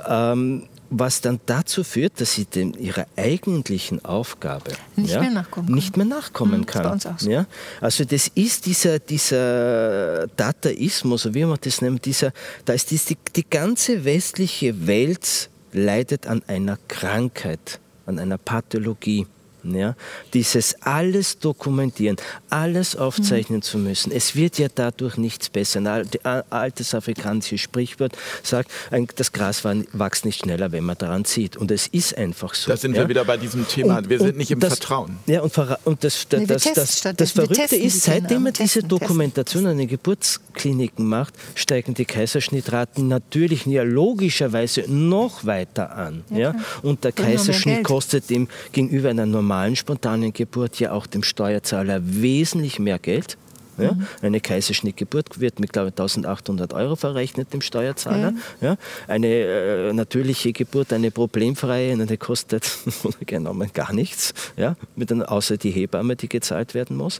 Ähm, 0.07 0.63
was 0.95 1.21
dann 1.21 1.39
dazu 1.45 1.83
führt, 1.83 2.21
dass 2.21 2.33
sie 2.35 2.45
dem, 2.45 2.73
ihrer 2.77 3.05
eigentlichen 3.17 4.03
Aufgabe 4.05 4.71
Nicht 4.95 5.11
ja, 5.13 5.21
mehr 5.21 5.31
nachkommen 5.31 5.67
kann. 5.67 5.75
nicht 5.75 5.97
mehr 5.97 6.05
nachkommen 6.05 6.59
Mhm, 6.61 6.65
kann. 6.65 6.85
auch 7.03 7.19
so. 7.19 7.29
Ja? 7.29 7.45
Also 7.81 8.05
das 8.05 8.27
ist 8.35 8.65
dieser, 8.65 8.99
dieser 8.99 10.27
Dadaismus, 10.37 11.25
oder 11.25 11.35
wie 11.35 11.45
man 11.45 11.57
das 11.61 11.81
nennt, 11.81 12.05
dieser, 12.05 12.31
da 12.65 12.73
ist 12.73 12.91
die, 12.91 12.99
die 13.35 13.49
ganze 13.49 14.05
westliche 14.05 14.85
Welt 14.87 15.49
leidet 15.71 16.27
an 16.27 16.43
einer 16.47 16.77
Krankheit, 16.87 17.79
an 18.05 18.19
einer 18.19 18.37
Pathologie. 18.37 19.25
Ja, 19.63 19.95
dieses 20.33 20.75
alles 20.81 21.39
dokumentieren, 21.39 22.17
alles 22.49 22.95
aufzeichnen 22.95 23.61
zu 23.61 23.77
müssen. 23.77 24.11
Es 24.11 24.35
wird 24.35 24.57
ja 24.59 24.67
dadurch 24.73 25.17
nichts 25.17 25.49
besser. 25.49 25.79
Ein 25.79 25.87
al- 25.87 26.07
ein 26.23 26.43
altes 26.49 26.93
afrikanisches 26.93 27.61
Sprichwort 27.61 28.17
sagt, 28.43 28.69
das 29.15 29.31
Gras 29.31 29.63
wächst 29.63 30.25
nicht 30.25 30.39
schneller, 30.41 30.71
wenn 30.71 30.83
man 30.83 30.97
daran 30.97 31.23
zieht. 31.23 31.55
Und 31.55 31.71
es 31.71 31.87
ist 31.87 32.17
einfach 32.17 32.53
so. 32.55 32.71
Da 32.71 32.77
sind 32.77 32.95
ja. 32.95 33.03
wir 33.03 33.09
wieder 33.09 33.23
bei 33.23 33.37
diesem 33.37 33.67
Thema. 33.67 33.99
Und- 33.99 34.09
wir 34.09 34.19
sind 34.19 34.37
nicht 34.37 34.51
im 34.51 34.59
das, 34.59 34.73
Vertrauen. 34.79 35.17
Ja, 35.27 35.41
und, 35.41 35.57
und 35.85 36.03
das, 36.03 36.27
Nee, 36.31 36.45
das, 36.45 36.63
testen 36.63 36.83
das, 36.83 37.15
das 37.15 37.31
Verrückte 37.31 37.75
ist, 37.75 38.01
seitdem 38.01 38.27
Kinder. 38.27 38.39
man 38.41 38.53
diese 38.53 38.83
Dokumentation 38.83 39.65
an 39.67 39.77
den 39.77 39.87
Geburtskliniken 39.87 41.05
macht, 41.07 41.33
steigen 41.55 41.93
die 41.93 42.05
Kaiserschnittraten 42.05 43.07
natürlich 43.07 43.65
ja 43.65 43.83
logischerweise 43.83 44.81
noch 44.87 45.45
weiter 45.45 45.95
an. 45.95 46.23
Ja, 46.31 46.53
Und 46.81 47.03
der 47.03 47.11
Kaiserschnitt 47.13 47.83
kostet 47.83 48.29
dem 48.29 48.47
gegenüber 48.71 49.09
einer 49.09 49.25
normalen 49.25 49.52
spontanen 49.75 50.33
Geburt 50.33 50.79
ja 50.79 50.91
auch 50.91 51.07
dem 51.07 51.23
Steuerzahler 51.23 51.99
wesentlich 52.03 52.79
mehr 52.79 52.99
Geld. 52.99 53.37
Ja, 53.77 53.93
Mhm. 53.93 54.07
Eine 54.21 54.39
Kaiserschnittgeburt 54.39 55.39
wird 55.39 55.59
mit, 55.59 55.73
glaube 55.73 55.89
ich, 55.89 55.93
1800 55.93 56.73
Euro 56.73 56.95
verrechnet 56.95 57.53
dem 57.53 57.61
Steuerzahler. 57.61 58.33
Ja, 58.61 58.77
eine 59.07 59.27
äh, 59.27 59.93
natürliche 59.93 60.53
Geburt, 60.53 60.93
eine 60.93 61.11
problemfreie, 61.11 61.97
die 62.05 62.17
kostet 62.17 62.69
genommen 63.25 63.69
gar 63.73 63.93
nichts, 63.93 64.33
ja, 64.57 64.75
mit 64.95 65.11
einer, 65.11 65.31
außer 65.31 65.57
die 65.57 65.71
Hebamme, 65.71 66.15
die 66.15 66.29
gezahlt 66.29 66.73
werden 66.73 66.97
muss. 66.97 67.19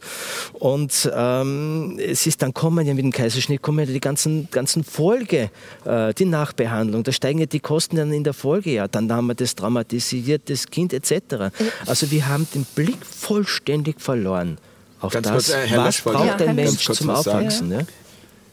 Und 0.54 1.12
ähm, 1.14 2.00
es 2.00 2.26
ist 2.28 2.42
dann 2.42 2.54
kommen 2.54 2.86
ja 2.86 2.94
mit 2.94 3.04
dem 3.04 3.12
Kaiserschnitt 3.12 3.62
kommen 3.62 3.80
ja 3.80 3.86
die 3.86 4.00
ganzen, 4.00 4.48
ganzen 4.52 4.84
Folge, 4.84 5.50
äh, 5.86 6.14
die 6.14 6.26
Nachbehandlung, 6.26 7.04
da 7.04 7.12
steigen 7.12 7.40
ja 7.40 7.46
die 7.46 7.60
Kosten 7.60 7.96
dann 7.96 8.12
in 8.12 8.24
der 8.24 8.34
Folge 8.34 8.72
ja. 8.72 8.88
Dann 8.88 9.12
haben 9.12 9.28
wir 9.28 9.36
das 9.36 9.56
traumatisiertes 9.56 10.68
Kind 10.68 10.94
etc. 10.94 11.52
Also 11.86 12.12
wir 12.12 12.28
haben 12.28 12.48
den 12.54 12.66
Blick 12.76 13.06
vollständig 13.06 14.02
verloren 14.02 14.58
auf 15.04 15.14
Ganz 15.14 15.28
das, 15.28 15.34
kurz, 15.34 15.50
äh, 15.50 15.68
Herr 15.68 15.84
was 15.84 16.02
braucht 16.02 16.40
Ja, 16.40 16.52
Lesch. 16.52 16.56
Mensch 16.56 16.92
zum. 16.92 17.10
Aufwachsen. 17.10 17.72
Ja? 17.72 17.80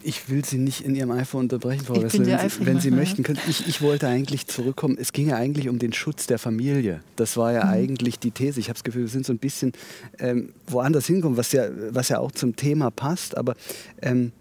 Ich 0.03 0.31
will 0.31 0.43
Sie 0.45 0.57
nicht 0.57 0.81
in 0.81 0.95
Ihrem 0.95 1.11
Eifer 1.11 1.37
unterbrechen, 1.37 1.85
Frau 1.85 1.93
der 1.93 2.11
Wenn, 2.11 2.25
Sie, 2.25 2.67
wenn 2.67 2.81
Sie 2.81 2.91
möchten, 2.91 3.23
können, 3.23 3.39
ich, 3.47 3.69
ich 3.69 3.83
wollte 3.83 4.09
eigentlich 4.09 4.47
zurückkommen. 4.47 4.97
Es 4.99 5.13
ging 5.13 5.29
ja 5.29 5.37
eigentlich 5.37 5.69
um 5.69 5.79
den 5.79 5.93
Schutz 5.93 6.27
der 6.27 6.39
Familie. 6.39 7.01
Das 7.17 7.37
war 7.37 7.53
ja 7.53 7.65
eigentlich 7.69 8.19
die 8.19 8.31
These. 8.31 8.61
Ich 8.61 8.69
habe 8.69 8.75
das 8.79 8.85
Gefühl, 8.85 9.03
wir 9.03 9.09
sind 9.11 9.27
so 9.27 9.33
ein 9.35 9.39
bisschen 9.39 9.73
ähm, 10.19 10.55
woanders 10.67 11.05
hingekommen, 11.07 11.37
was 11.37 11.53
ja, 11.53 11.67
was 11.91 12.09
ja 12.09 12.19
auch 12.19 12.33
zum 12.33 12.57
Thema 12.57 12.91
passt. 12.91 13.37
Aber 13.37 13.55
ähm, 14.01 14.33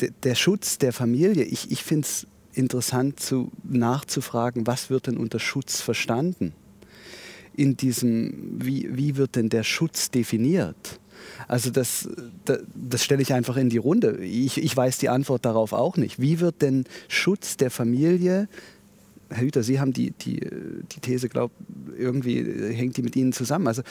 de- 0.00 0.10
der 0.22 0.34
Schutz 0.34 0.78
der 0.78 0.94
Familie, 0.94 1.44
ich, 1.44 1.70
ich 1.70 1.82
finde 1.84 2.06
es 2.06 2.26
interessant 2.54 3.20
zu, 3.20 3.50
nachzufragen, 3.62 4.66
was 4.66 4.88
wird 4.88 5.06
denn 5.06 5.18
unter 5.18 5.38
Schutz 5.38 5.82
verstanden? 5.82 6.54
In 7.60 7.76
diesem, 7.76 8.32
wie, 8.58 8.88
wie 8.96 9.16
wird 9.16 9.36
denn 9.36 9.50
der 9.50 9.64
Schutz 9.64 10.10
definiert? 10.10 10.98
Also 11.46 11.70
das, 11.70 12.08
das, 12.46 12.60
das 12.74 13.04
stelle 13.04 13.20
ich 13.20 13.34
einfach 13.34 13.58
in 13.58 13.68
die 13.68 13.76
Runde. 13.76 14.16
Ich, 14.24 14.56
ich 14.56 14.74
weiß 14.74 14.96
die 14.96 15.10
Antwort 15.10 15.44
darauf 15.44 15.74
auch 15.74 15.98
nicht. 15.98 16.18
Wie 16.18 16.40
wird 16.40 16.62
denn 16.62 16.84
Schutz 17.08 17.58
der 17.58 17.70
Familie, 17.70 18.48
Herr 19.28 19.42
Hüter, 19.42 19.62
Sie 19.62 19.78
haben 19.78 19.92
die, 19.92 20.12
die, 20.12 20.40
die 20.40 21.00
These, 21.00 21.28
glaube 21.28 21.52
irgendwie 21.98 22.42
hängt 22.74 22.96
die 22.96 23.02
mit 23.02 23.14
Ihnen 23.14 23.34
zusammen. 23.34 23.66
Also 23.66 23.82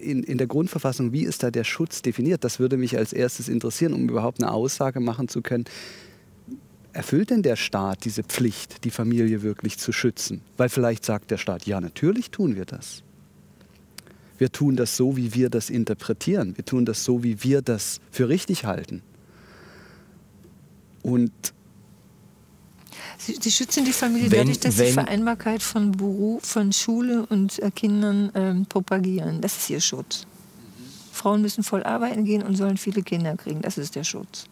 in, 0.00 0.22
in 0.22 0.38
der 0.38 0.46
Grundverfassung, 0.46 1.12
wie 1.12 1.24
ist 1.24 1.42
da 1.42 1.50
der 1.50 1.64
Schutz 1.64 2.00
definiert? 2.00 2.44
Das 2.44 2.58
würde 2.58 2.78
mich 2.78 2.96
als 2.96 3.12
erstes 3.12 3.50
interessieren, 3.50 3.92
um 3.92 4.08
überhaupt 4.08 4.42
eine 4.42 4.50
Aussage 4.50 5.00
machen 5.00 5.28
zu 5.28 5.42
können. 5.42 5.66
Erfüllt 6.96 7.28
denn 7.30 7.42
der 7.42 7.56
Staat 7.56 8.04
diese 8.06 8.22
Pflicht, 8.22 8.84
die 8.84 8.90
Familie 8.90 9.42
wirklich 9.42 9.76
zu 9.78 9.92
schützen? 9.92 10.40
Weil 10.56 10.70
vielleicht 10.70 11.04
sagt 11.04 11.30
der 11.30 11.36
Staat, 11.36 11.66
ja, 11.66 11.78
natürlich 11.80 12.30
tun 12.30 12.56
wir 12.56 12.64
das. 12.64 13.02
Wir 14.38 14.50
tun 14.50 14.76
das 14.76 14.96
so, 14.96 15.16
wie 15.16 15.34
wir 15.34 15.50
das 15.50 15.68
interpretieren. 15.68 16.56
Wir 16.56 16.64
tun 16.64 16.86
das 16.86 17.04
so, 17.04 17.22
wie 17.22 17.42
wir 17.42 17.60
das 17.62 18.00
für 18.10 18.28
richtig 18.30 18.64
halten. 18.64 19.02
Und 21.02 21.32
Sie, 23.18 23.36
sie 23.40 23.50
schützen 23.50 23.84
die 23.84 23.92
Familie 23.92 24.30
Wenn- 24.30 24.40
dadurch, 24.40 24.60
dass 24.60 24.74
sie 24.76 24.80
wenn- 24.84 24.92
Vereinbarkeit 24.94 25.62
von 25.62 25.92
Beruf, 25.92 26.42
von 26.44 26.72
Schule 26.72 27.24
und 27.26 27.58
äh, 27.62 27.70
Kindern 27.70 28.30
ähm, 28.34 28.66
propagieren. 28.66 29.40
Das 29.40 29.56
ist 29.56 29.70
ihr 29.70 29.80
Schutz. 29.80 30.26
Frauen 31.12 31.40
müssen 31.42 31.62
voll 31.64 31.82
arbeiten 31.82 32.24
gehen 32.24 32.42
und 32.42 32.56
sollen 32.56 32.76
viele 32.76 33.02
Kinder 33.02 33.36
kriegen. 33.36 33.62
Das 33.62 33.78
ist 33.78 33.94
der 33.96 34.04
Schutz. 34.04 34.46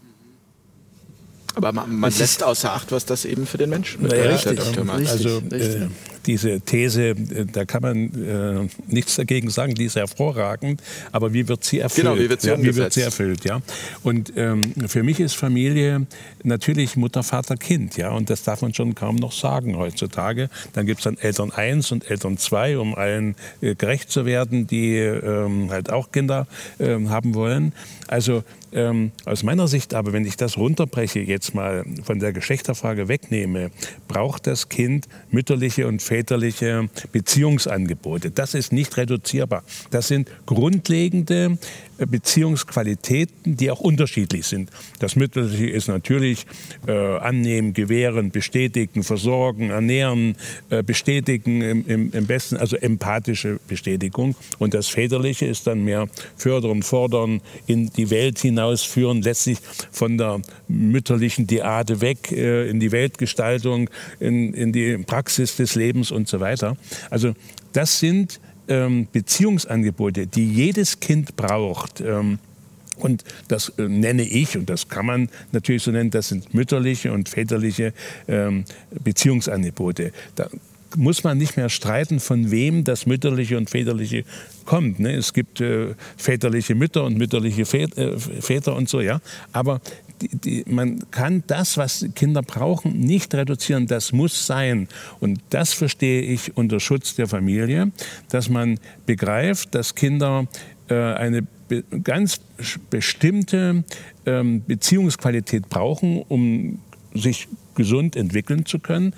Aber 1.55 1.73
man, 1.73 1.95
man 1.95 2.13
lässt 2.13 2.43
außer 2.43 2.73
Acht, 2.73 2.91
was 2.93 3.05
das 3.05 3.25
eben 3.25 3.47
für 3.47 3.59
den 3.59 3.71
Menschen 3.71 4.03
bedeutet. 4.03 4.85
Marx. 4.85 5.01
Richtig, 5.01 5.11
Also 5.11 5.39
äh, 5.51 5.89
diese 6.27 6.61
These, 6.61 7.11
äh, 7.11 7.17
da 7.51 7.65
kann 7.65 7.83
man 7.83 7.97
äh, 8.25 8.69
nichts 8.87 9.17
dagegen 9.17 9.51
sagen, 9.51 9.75
die 9.75 9.85
ist 9.85 9.97
hervorragend, 9.97 10.83
aber 11.13 11.33
wie 11.33 11.47
wird 11.49 11.65
sie 11.65 11.81
erfüllt? 11.81 12.07
Genau, 12.07 12.19
wie 12.19 12.29
wird 12.29 12.41
sie 12.41 12.49
ja, 12.49 12.63
wie 12.63 12.75
wird 12.75 12.93
sie 12.93 13.03
erfüllt, 13.03 13.45
ja? 13.45 13.61
Und 14.03 14.33
ähm, 14.37 14.63
für 14.87 15.03
mich 15.03 15.21
ist 15.21 15.37
Familie 15.37 16.07
natürlich 16.43 16.97
Mutter, 16.97 17.23
Vater, 17.23 17.57
Kind, 17.57 17.97
ja, 17.97 18.11
und 18.11 18.31
das 18.31 18.43
darf 18.43 18.63
man 18.63 18.75
schon 18.75 18.95
kaum 18.95 19.17
noch 19.17 19.33
sagen 19.33 19.77
heutzutage. 19.77 20.49
Dann 20.73 20.87
gibt 20.87 21.01
es 21.01 21.05
dann 21.05 21.19
Eltern 21.19 21.51
1 21.51 21.93
und 21.93 22.11
Eltern 22.11 22.39
2, 22.39 22.79
um 22.79 22.95
allen 22.95 23.37
äh, 23.61 23.75
gerecht 23.75 24.11
zu 24.11 24.25
werden, 24.27 24.67
die 24.67 24.97
ähm, 24.97 25.71
halt 25.71 25.91
auch 25.91 26.11
Kinder 26.11 26.47
ähm, 26.81 27.11
haben 27.11 27.35
wollen. 27.35 27.73
Also 28.09 28.45
ähm, 28.75 29.13
aus 29.25 29.43
meiner 29.43 29.69
Sicht 29.69 29.95
aber, 29.95 30.13
wenn 30.13 30.25
ich 30.25 30.37
das 30.37 30.57
runterbreche, 30.59 31.21
jetzt 31.21 31.55
mal 31.55 31.85
von 32.03 32.19
der 32.19 32.33
Geschlechterfrage 32.33 33.09
wegnehme, 33.09 33.71
braucht 34.09 34.47
das 34.47 34.69
Kind 34.69 35.09
mütterliche 35.31 35.87
und 35.87 36.03
väterliche 36.03 36.89
Beziehungsangebote. 37.13 38.31
Das 38.31 38.55
ist 38.55 38.73
nicht 38.73 38.97
reduzierbar. 38.97 39.63
Das 39.91 40.09
sind 40.09 40.31
grundlegende 40.47 41.59
Beziehungsqualitäten, 41.99 43.57
die 43.57 43.71
auch 43.71 43.81
unterschiedlich 43.81 44.47
sind. 44.47 44.71
Das 44.99 45.17
Mütterliche 45.17 45.67
ist 45.67 45.89
natürlich 45.89 46.47
äh, 46.87 46.93
annehmen, 46.93 47.73
gewähren, 47.73 48.31
bestätigen, 48.31 49.03
versorgen, 49.03 49.71
ernähren, 49.71 50.37
äh, 50.71 50.83
bestätigen 50.83 51.61
im, 51.63 51.87
im, 51.87 52.13
im 52.13 52.27
besten, 52.27 52.57
also 52.57 52.77
empathische 52.77 53.61
Bestätigung. 53.69 54.35
Und 54.59 54.75
das 54.75 54.89
Väterliche 54.89 55.47
ist 55.47 55.67
dann 55.67 55.85
mehr 55.85 56.09
fördern, 56.37 56.83
fordern, 56.83 57.41
in 57.67 57.91
die 57.91 58.11
Welt 58.11 58.39
hinausführen, 58.39 59.23
letztlich 59.23 59.59
von 59.91 60.19
der 60.19 60.41
mütterlichen 60.69 61.47
Diade 61.47 62.01
weg 62.01 62.33
äh, 62.33 62.69
in 62.69 62.81
die 62.81 62.93
Weltgestaltung, 62.93 63.91
in, 64.21 64.55
in 64.55 64.73
die 64.73 64.99
Praxis 64.99 65.57
des 65.57 65.75
Lebens 65.75 66.11
und 66.11 66.29
so 66.29 66.41
weiter. 66.41 66.77
Also 67.11 67.35
das 67.73 67.99
sind 67.99 68.41
ähm, 68.69 69.09
Beziehungsangebote, 69.13 70.27
die 70.27 70.51
jedes 70.51 71.01
Kind 71.01 71.37
braucht. 71.37 72.01
Ähm, 72.01 72.39
und 72.97 73.25
das 73.49 73.71
äh, 73.71 73.89
nenne 73.89 74.23
ich, 74.23 74.57
und 74.57 74.71
das 74.71 74.89
kann 74.89 75.07
man 75.07 75.29
natürlich 75.53 75.83
so 75.83 75.91
nennen, 75.91 76.11
das 76.11 76.29
sind 76.29 76.55
mütterliche 76.55 77.13
und 77.13 77.29
väterliche 77.29 77.93
ähm, 78.29 78.65
Beziehungsangebote. 79.03 80.13
Da 80.37 80.49
muss 80.97 81.25
man 81.25 81.39
nicht 81.39 81.57
mehr 81.57 81.69
streiten, 81.69 82.21
von 82.21 82.51
wem 82.51 82.85
das 82.85 83.07
mütterliche 83.07 83.57
und 83.57 83.71
väterliche 83.71 84.25
kommt. 84.65 85.01
Ne? 85.01 85.15
Es 85.15 85.33
gibt 85.33 85.61
äh, 85.61 85.95
väterliche 86.17 86.75
Mütter 86.75 87.05
und 87.05 87.19
mütterliche 87.19 87.65
Vät 87.65 87.97
äh, 87.99 88.17
Väter 88.19 88.77
und 88.77 88.89
so, 88.89 89.01
ja. 89.01 89.21
Aber 89.53 89.81
die, 90.25 90.65
die, 90.65 90.71
man 90.71 91.11
kann 91.11 91.43
das, 91.47 91.77
was 91.77 92.07
Kinder 92.15 92.43
brauchen, 92.43 93.01
nicht 93.01 93.35
reduzieren. 93.35 93.87
Das 93.87 94.13
muss 94.13 94.47
sein. 94.47 94.89
Und 95.21 95.41
das 95.51 95.73
verstehe 95.73 96.23
ich 96.23 96.57
unter 96.57 96.81
Schutz 96.81 97.15
der 97.15 97.27
Familie, 97.27 97.93
dass 98.29 98.49
man 98.49 98.79
begreift, 99.07 99.75
dass 99.75 99.95
Kinder 99.95 100.47
äh, 100.89 100.95
eine 100.95 101.43
be 101.69 101.83
ganz 102.03 102.41
bestimmte 102.91 103.85
ähm, 104.27 104.63
Beziehungsqualität 104.67 105.69
brauchen, 105.69 106.23
um 106.29 106.79
sich 107.15 107.49
gesund 107.75 108.17
entwickeln 108.17 108.67
zu 108.67 108.79
können. 108.79 109.15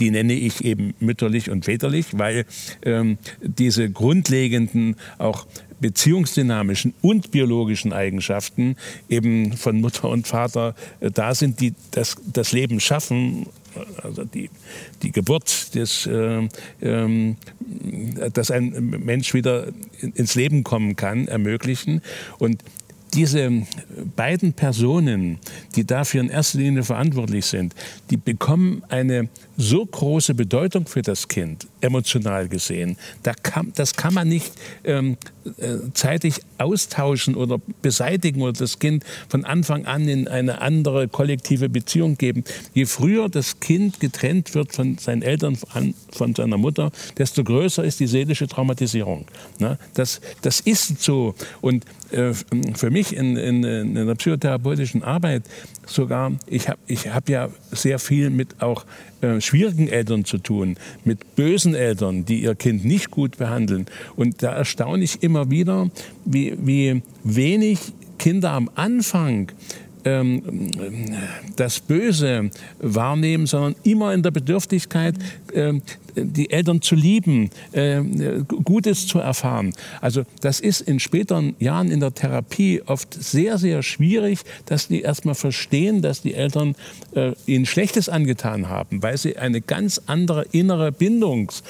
Die 0.00 0.10
nenne 0.10 0.34
ich 0.34 0.64
eben 0.64 0.94
mütterlich 1.00 1.50
und 1.50 1.64
väterlich, 1.64 2.06
weil 2.18 2.44
ähm, 2.82 3.18
diese 3.40 3.90
grundlegenden 3.90 4.96
auch 5.18 5.46
beziehungsdynamischen 5.80 6.94
und 7.02 7.30
biologischen 7.30 7.92
Eigenschaften 7.92 8.76
eben 9.08 9.56
von 9.56 9.80
Mutter 9.80 10.08
und 10.08 10.26
Vater 10.26 10.74
äh, 11.00 11.10
da 11.10 11.34
sind, 11.34 11.60
die 11.60 11.74
das, 11.90 12.16
das 12.32 12.52
Leben 12.52 12.80
schaffen, 12.80 13.46
also 14.02 14.24
die, 14.24 14.50
die 15.02 15.12
Geburt, 15.12 15.74
des, 15.74 16.06
äh, 16.06 16.48
ähm, 16.82 17.36
dass 18.32 18.50
ein 18.50 18.96
Mensch 19.04 19.34
wieder 19.34 19.68
ins 20.00 20.34
Leben 20.34 20.64
kommen 20.64 20.96
kann, 20.96 21.28
ermöglichen. 21.28 22.02
Und 22.38 22.62
diese 23.14 23.50
beiden 24.16 24.52
Personen, 24.52 25.38
die 25.76 25.84
dafür 25.84 26.20
in 26.20 26.30
erster 26.30 26.58
Linie 26.58 26.82
verantwortlich 26.82 27.46
sind, 27.46 27.74
die 28.10 28.16
bekommen 28.16 28.82
eine 28.88 29.28
so 29.56 29.84
große 29.84 30.34
Bedeutung 30.34 30.86
für 30.86 31.02
das 31.02 31.26
Kind, 31.28 31.66
emotional 31.80 32.48
gesehen. 32.48 32.96
Da 33.22 33.34
kann, 33.34 33.72
das 33.74 33.94
kann 33.94 34.14
man 34.14 34.28
nicht 34.28 34.52
ähm, 34.84 35.16
äh, 35.37 35.37
zeitig 35.94 36.40
austauschen 36.58 37.34
oder 37.34 37.58
beseitigen 37.82 38.42
oder 38.42 38.52
das 38.52 38.78
Kind 38.78 39.04
von 39.28 39.44
Anfang 39.44 39.86
an 39.86 40.08
in 40.08 40.28
eine 40.28 40.60
andere 40.60 41.08
kollektive 41.08 41.68
Beziehung 41.68 42.16
geben. 42.16 42.44
Je 42.74 42.86
früher 42.86 43.28
das 43.28 43.60
Kind 43.60 44.00
getrennt 44.00 44.54
wird 44.54 44.72
von 44.72 44.98
seinen 44.98 45.22
Eltern, 45.22 45.56
von 46.10 46.34
seiner 46.34 46.58
Mutter, 46.58 46.90
desto 47.16 47.44
größer 47.44 47.84
ist 47.84 48.00
die 48.00 48.06
seelische 48.06 48.46
Traumatisierung. 48.46 49.26
Ne? 49.58 49.78
Das, 49.94 50.20
das 50.42 50.60
ist 50.60 51.02
so. 51.02 51.34
Und 51.60 51.84
äh, 52.10 52.32
für 52.74 52.90
mich 52.90 53.14
in, 53.14 53.36
in, 53.36 53.64
in 53.64 53.94
der 53.94 54.14
psychotherapeutischen 54.14 55.02
Arbeit 55.02 55.44
sogar, 55.86 56.32
ich 56.46 56.68
habe 56.68 56.78
ich 56.86 57.08
hab 57.08 57.28
ja 57.28 57.48
sehr 57.70 57.98
viel 57.98 58.30
mit 58.30 58.60
auch 58.62 58.84
äh, 59.20 59.40
schwierigen 59.40 59.88
Eltern 59.88 60.24
zu 60.24 60.38
tun, 60.38 60.76
mit 61.04 61.36
bösen 61.36 61.74
Eltern, 61.74 62.24
die 62.24 62.42
ihr 62.42 62.54
Kind 62.54 62.84
nicht 62.84 63.10
gut 63.10 63.38
behandeln. 63.38 63.86
Und 64.16 64.42
da 64.42 64.52
erstaune 64.52 65.02
ich 65.04 65.22
immer 65.22 65.50
wieder, 65.50 65.90
wie, 66.24 66.54
wie 66.60 67.02
wenig 67.24 67.78
Kinder 68.18 68.52
am 68.52 68.70
Anfang 68.74 69.52
ähm, 70.04 70.70
das 71.56 71.80
Böse 71.80 72.50
wahrnehmen, 72.80 73.46
sondern 73.46 73.74
immer 73.82 74.14
in 74.14 74.22
der 74.22 74.30
Bedürftigkeit, 74.30 75.14
ähm, 75.54 75.82
die 76.24 76.50
Eltern 76.50 76.82
zu 76.82 76.94
lieben, 76.94 77.50
äh, 77.72 78.02
Gutes 78.64 79.06
zu 79.06 79.18
erfahren. 79.18 79.74
Also 80.00 80.24
das 80.40 80.60
ist 80.60 80.80
in 80.80 81.00
späteren 81.00 81.54
Jahren 81.58 81.90
in 81.90 82.00
der 82.00 82.14
Therapie 82.14 82.82
oft 82.86 83.14
sehr, 83.14 83.58
sehr 83.58 83.82
schwierig, 83.82 84.40
dass 84.66 84.88
die 84.88 85.02
erstmal 85.02 85.34
verstehen, 85.34 86.02
dass 86.02 86.22
die 86.22 86.34
Eltern 86.34 86.74
äh, 87.14 87.32
ihnen 87.46 87.66
Schlechtes 87.66 88.08
angetan 88.08 88.68
haben, 88.68 89.02
weil 89.02 89.16
sie 89.16 89.36
eine 89.36 89.60
ganz 89.60 90.00
andere 90.06 90.46
innere 90.52 90.92
Bindungs, 90.92 91.62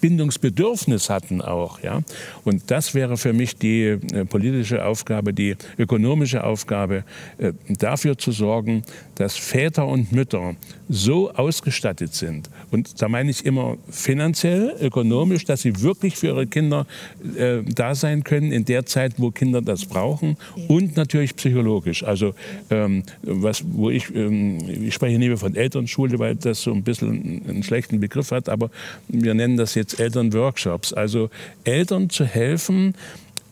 Bindungsbedürfnis 0.00 1.10
hatten 1.10 1.40
auch. 1.40 1.80
Ja? 1.82 2.00
Und 2.44 2.70
das 2.70 2.94
wäre 2.94 3.16
für 3.16 3.32
mich 3.32 3.56
die 3.56 3.84
äh, 3.84 4.24
politische 4.24 4.84
Aufgabe, 4.84 5.32
die 5.32 5.56
ökonomische 5.78 6.44
Aufgabe, 6.44 7.04
äh, 7.38 7.52
dafür 7.68 8.18
zu 8.18 8.32
sorgen, 8.32 8.82
dass 9.14 9.36
Väter 9.36 9.86
und 9.86 10.12
Mütter 10.12 10.54
so 10.88 11.30
ausgestattet 11.32 12.14
sind. 12.14 12.48
Und 12.70 13.00
da 13.02 13.08
meine 13.08 13.30
ich 13.30 13.44
immer 13.44 13.76
finanziell, 13.90 14.74
ökonomisch, 14.80 15.44
dass 15.44 15.62
sie 15.62 15.82
wirklich 15.82 16.16
für 16.16 16.28
ihre 16.28 16.46
Kinder 16.46 16.86
äh, 17.36 17.62
da 17.62 17.94
sein 17.94 18.24
können 18.24 18.52
in 18.52 18.64
der 18.64 18.86
Zeit, 18.86 19.14
wo 19.18 19.30
Kinder 19.30 19.60
das 19.60 19.84
brauchen. 19.84 20.36
Und 20.68 20.96
natürlich 20.96 21.36
psychologisch. 21.36 22.04
Also 22.04 22.34
ähm, 22.70 23.02
was, 23.22 23.62
wo 23.66 23.90
ich, 23.90 24.14
ähm, 24.14 24.58
ich 24.82 24.94
spreche 24.94 25.18
nicht 25.18 25.28
mehr 25.28 25.36
von 25.36 25.54
Elternschule, 25.54 26.18
weil 26.18 26.36
das 26.36 26.62
so 26.62 26.72
ein 26.72 26.82
bisschen 26.82 27.42
einen 27.48 27.62
schlechten 27.62 28.00
Begriff 28.00 28.30
hat, 28.30 28.48
aber 28.48 28.70
wir 29.08 29.34
nennen 29.34 29.56
das 29.56 29.67
jetzt 29.74 30.00
Elternworkshops. 30.00 30.92
Also 30.92 31.30
Eltern 31.64 32.10
zu 32.10 32.24
helfen, 32.24 32.94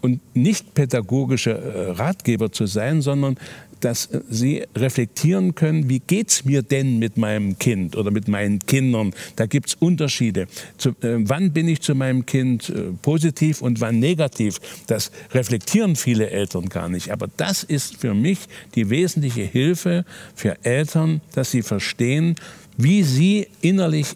und 0.02 0.20
nicht 0.36 0.74
pädagogische 0.74 1.50
äh, 1.50 1.90
Ratgeber 1.90 2.52
zu 2.52 2.66
sein, 2.66 3.02
sondern 3.02 3.36
dass 3.80 4.08
sie 4.30 4.64
reflektieren 4.74 5.54
können, 5.54 5.88
wie 5.88 5.98
geht 5.98 6.30
es 6.30 6.44
mir 6.44 6.62
denn 6.62 6.98
mit 6.98 7.16
meinem 7.16 7.58
Kind 7.58 7.96
oder 7.96 8.10
mit 8.10 8.26
meinen 8.26 8.60
Kindern. 8.60 9.12
Da 9.36 9.46
gibt 9.46 9.68
es 9.68 9.74
Unterschiede. 9.74 10.46
Zu, 10.78 10.90
äh, 11.02 11.18
wann 11.18 11.52
bin 11.52 11.68
ich 11.68 11.80
zu 11.82 11.94
meinem 11.94 12.24
Kind 12.24 12.70
äh, 12.70 12.92
positiv 13.02 13.60
und 13.60 13.80
wann 13.80 13.98
negativ? 13.98 14.60
Das 14.86 15.10
reflektieren 15.32 15.96
viele 15.96 16.30
Eltern 16.30 16.68
gar 16.68 16.88
nicht. 16.88 17.10
Aber 17.10 17.28
das 17.36 17.64
ist 17.64 17.96
für 17.96 18.14
mich 18.14 18.38
die 18.74 18.88
wesentliche 18.88 19.42
Hilfe 19.42 20.04
für 20.34 20.64
Eltern, 20.64 21.20
dass 21.34 21.50
sie 21.50 21.62
verstehen, 21.62 22.36
wie 22.76 23.02
sie 23.02 23.48
innerlich 23.60 24.08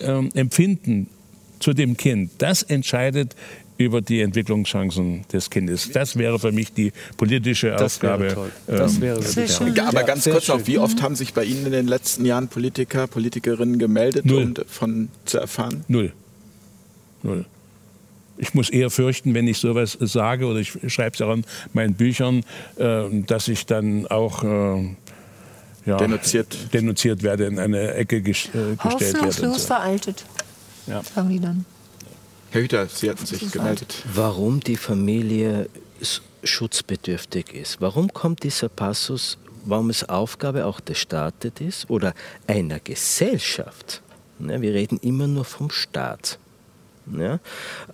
äh, 0.00 0.26
empfinden 0.34 1.08
zu 1.62 1.72
dem 1.72 1.96
Kind. 1.96 2.30
Das 2.38 2.62
entscheidet 2.62 3.34
über 3.78 4.00
die 4.00 4.20
Entwicklungschancen 4.20 5.24
des 5.32 5.50
Kindes. 5.50 5.90
Das 5.90 6.16
wäre 6.16 6.38
für 6.38 6.52
mich 6.52 6.72
die 6.72 6.92
politische 7.16 7.70
das 7.70 7.96
Aufgabe. 7.96 8.24
Wäre 8.24 8.34
toll. 8.34 8.52
Das 8.66 8.94
ähm, 8.94 9.00
wäre 9.00 9.22
sehr 9.22 9.48
schön. 9.48 9.78
Aber 9.80 10.02
ganz 10.04 10.24
kurz 10.24 10.48
noch, 10.48 10.66
wie 10.66 10.78
oft 10.78 11.02
haben 11.02 11.16
sich 11.16 11.34
bei 11.34 11.44
Ihnen 11.44 11.66
in 11.66 11.72
den 11.72 11.88
letzten 11.88 12.24
Jahren 12.24 12.48
Politiker, 12.48 13.06
Politikerinnen 13.06 13.78
gemeldet, 13.78 14.24
Null. 14.24 14.42
um 14.42 14.54
von 14.66 15.08
zu 15.24 15.38
erfahren? 15.38 15.84
Null. 15.88 16.12
Null. 17.22 17.44
Ich 18.38 18.54
muss 18.54 18.70
eher 18.70 18.90
fürchten, 18.90 19.34
wenn 19.34 19.46
ich 19.46 19.58
sowas 19.58 19.96
sage, 20.00 20.46
oder 20.46 20.58
ich 20.58 20.72
schreibe 20.88 21.14
es 21.14 21.20
auch 21.20 21.32
in 21.32 21.44
meinen 21.72 21.94
Büchern, 21.94 22.44
äh, 22.76 23.04
dass 23.26 23.48
ich 23.48 23.66
dann 23.66 24.06
auch 24.06 24.42
äh, 24.42 24.96
ja, 25.86 25.96
denunziert. 25.96 26.56
denunziert 26.72 27.22
werde, 27.22 27.46
in 27.46 27.58
eine 27.58 27.94
Ecke 27.94 28.16
äh, 28.16 28.20
gestellt 28.20 28.78
werde. 28.84 28.94
Hoffnungslos 28.96 29.66
veraltet, 29.66 30.24
ja. 30.86 31.02
sagen 31.02 31.28
die 31.28 31.40
dann. 31.40 31.64
Herr 32.50 32.62
Hüter, 32.62 32.86
Sie 32.86 33.08
hatten 33.08 33.24
sich 33.24 33.50
gemeldet. 33.50 34.02
Warum 34.12 34.60
die 34.60 34.76
Familie 34.76 35.68
schutzbedürftig 36.44 37.54
ist. 37.54 37.80
Warum 37.80 38.12
kommt 38.12 38.42
dieser 38.42 38.68
Passus, 38.68 39.38
warum 39.64 39.90
es 39.90 40.08
Aufgabe 40.08 40.66
auch 40.66 40.80
des 40.80 40.98
Staates 40.98 41.52
ist 41.60 41.90
oder 41.90 42.14
einer 42.46 42.80
Gesellschaft? 42.80 44.02
Ja, 44.38 44.60
wir 44.60 44.74
reden 44.74 44.98
immer 44.98 45.26
nur 45.26 45.44
vom 45.44 45.70
Staat. 45.70 46.38
Ja, 47.18 47.40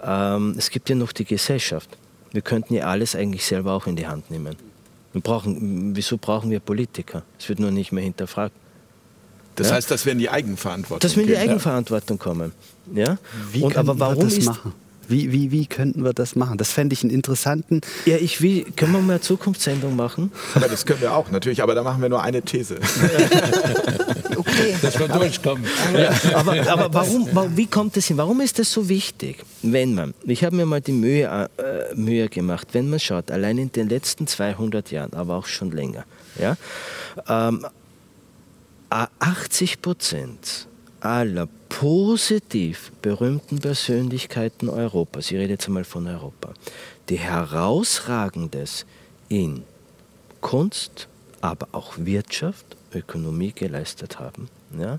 ähm, 0.03 0.55
es 0.59 0.71
gibt 0.71 0.89
ja 0.89 0.95
noch 0.95 1.13
die 1.13 1.25
Gesellschaft. 1.25 1.91
Wir 2.33 2.43
könnten 2.43 2.75
ja 2.75 2.87
alles 2.87 3.15
eigentlich 3.15 3.45
selber 3.45 3.73
auch 3.73 3.87
in 3.87 3.97
die 3.97 4.07
Hand 4.07 4.31
nehmen. 4.31 4.57
Wir 5.13 5.23
brauchen, 5.23 5.97
wieso 5.97 6.19
brauchen 6.19 6.51
wir 6.51 6.61
Politiker? 6.61 7.23
Es 7.39 7.49
wird 7.49 7.59
nur 7.59 7.71
nicht 7.71 7.91
mehr 7.91 8.05
hinterfragt. 8.05 8.55
Das 9.59 9.71
ja? 9.71 9.75
heißt, 9.75 9.91
dass 9.91 10.05
wir 10.05 10.13
in 10.13 10.19
die 10.19 10.31
Eigenverantwortung 10.31 11.01
Dass 11.01 11.17
wir 11.17 11.25
in 11.25 11.29
die 11.29 11.37
Eigenverantwortung 11.37 12.19
kommen. 12.19 12.53
Ja? 12.95 13.19
Wie 13.53 13.63
Und, 13.63 13.77
aber 13.77 13.99
warum 13.99 14.31
wir 14.31 14.37
das 14.37 14.45
machen? 14.45 14.73
Wie, 15.09 15.33
wie, 15.33 15.51
wie 15.51 15.67
könnten 15.67 16.05
wir 16.05 16.13
das 16.13 16.37
machen? 16.37 16.59
Das 16.59 16.71
fände 16.71 16.93
ich 16.93 17.03
einen 17.03 17.11
interessanten. 17.11 17.81
Ja, 18.05 18.17
ich 18.17 18.43
will, 18.43 18.67
können 18.77 18.93
wir 18.93 19.01
mal 19.01 19.15
eine 19.15 19.21
Zukunftssendung 19.23 19.97
machen? 19.97 20.31
Aber 20.55 20.69
das 20.69 20.85
können 20.85 21.01
wir 21.01 21.15
auch, 21.15 21.31
natürlich, 21.31 21.63
aber 21.63 21.75
da 21.75 21.83
machen 21.83 22.03
wir 22.03 22.11
nur 22.11 22.23
eine 22.23 22.43
These. 22.43 22.77
okay. 24.37 24.77
Dass 24.83 24.99
wir 24.99 25.09
durchkommen. 25.09 25.65
Ja, 25.97 26.11
aber, 26.35 26.71
aber 26.71 26.93
warum, 26.93 27.27
warum, 27.33 27.57
wie 27.57 27.67
kommt 27.67 27.97
es 27.97 28.07
hin? 28.07 28.19
Warum 28.19 28.43
ist 28.43 28.59
das 28.59 28.71
so 28.71 28.91
wichtig? 28.91 29.39
Wenn 29.63 29.95
man, 29.95 30.13
ich 30.25 30.45
habe 30.45 30.55
mir 30.55 30.67
mal 30.67 30.83
die 30.83 30.93
Mühe, 30.93 31.49
äh, 31.57 31.95
Mühe 31.95 32.29
gemacht, 32.29 32.69
wenn 32.73 32.91
man 32.91 33.01
schaut, 33.01 33.31
allein 33.31 33.57
in 33.57 33.73
den 33.73 33.89
letzten 33.89 34.27
200 34.27 34.91
Jahren, 34.91 35.15
aber 35.15 35.37
auch 35.37 35.47
schon 35.47 35.71
länger, 35.71 36.05
ja, 36.39 36.57
ähm, 37.27 37.65
80 38.91 39.83
Prozent 39.83 40.67
aller 41.01 41.49
positiv 41.69 42.91
berühmten 43.03 43.59
Persönlichkeiten 43.59 44.69
Europas, 44.69 45.31
ich 45.31 45.37
rede 45.37 45.53
jetzt 45.53 45.67
einmal 45.67 45.85
von 45.85 46.07
Europa, 46.07 46.55
die 47.09 47.19
herausragendes 47.19 48.87
in 49.29 49.63
Kunst, 50.41 51.09
aber 51.41 51.69
auch 51.73 51.95
Wirtschaft, 51.99 52.77
Ökonomie 52.95 53.53
geleistet 53.53 54.19
haben, 54.19 54.49
ja, 54.79 54.99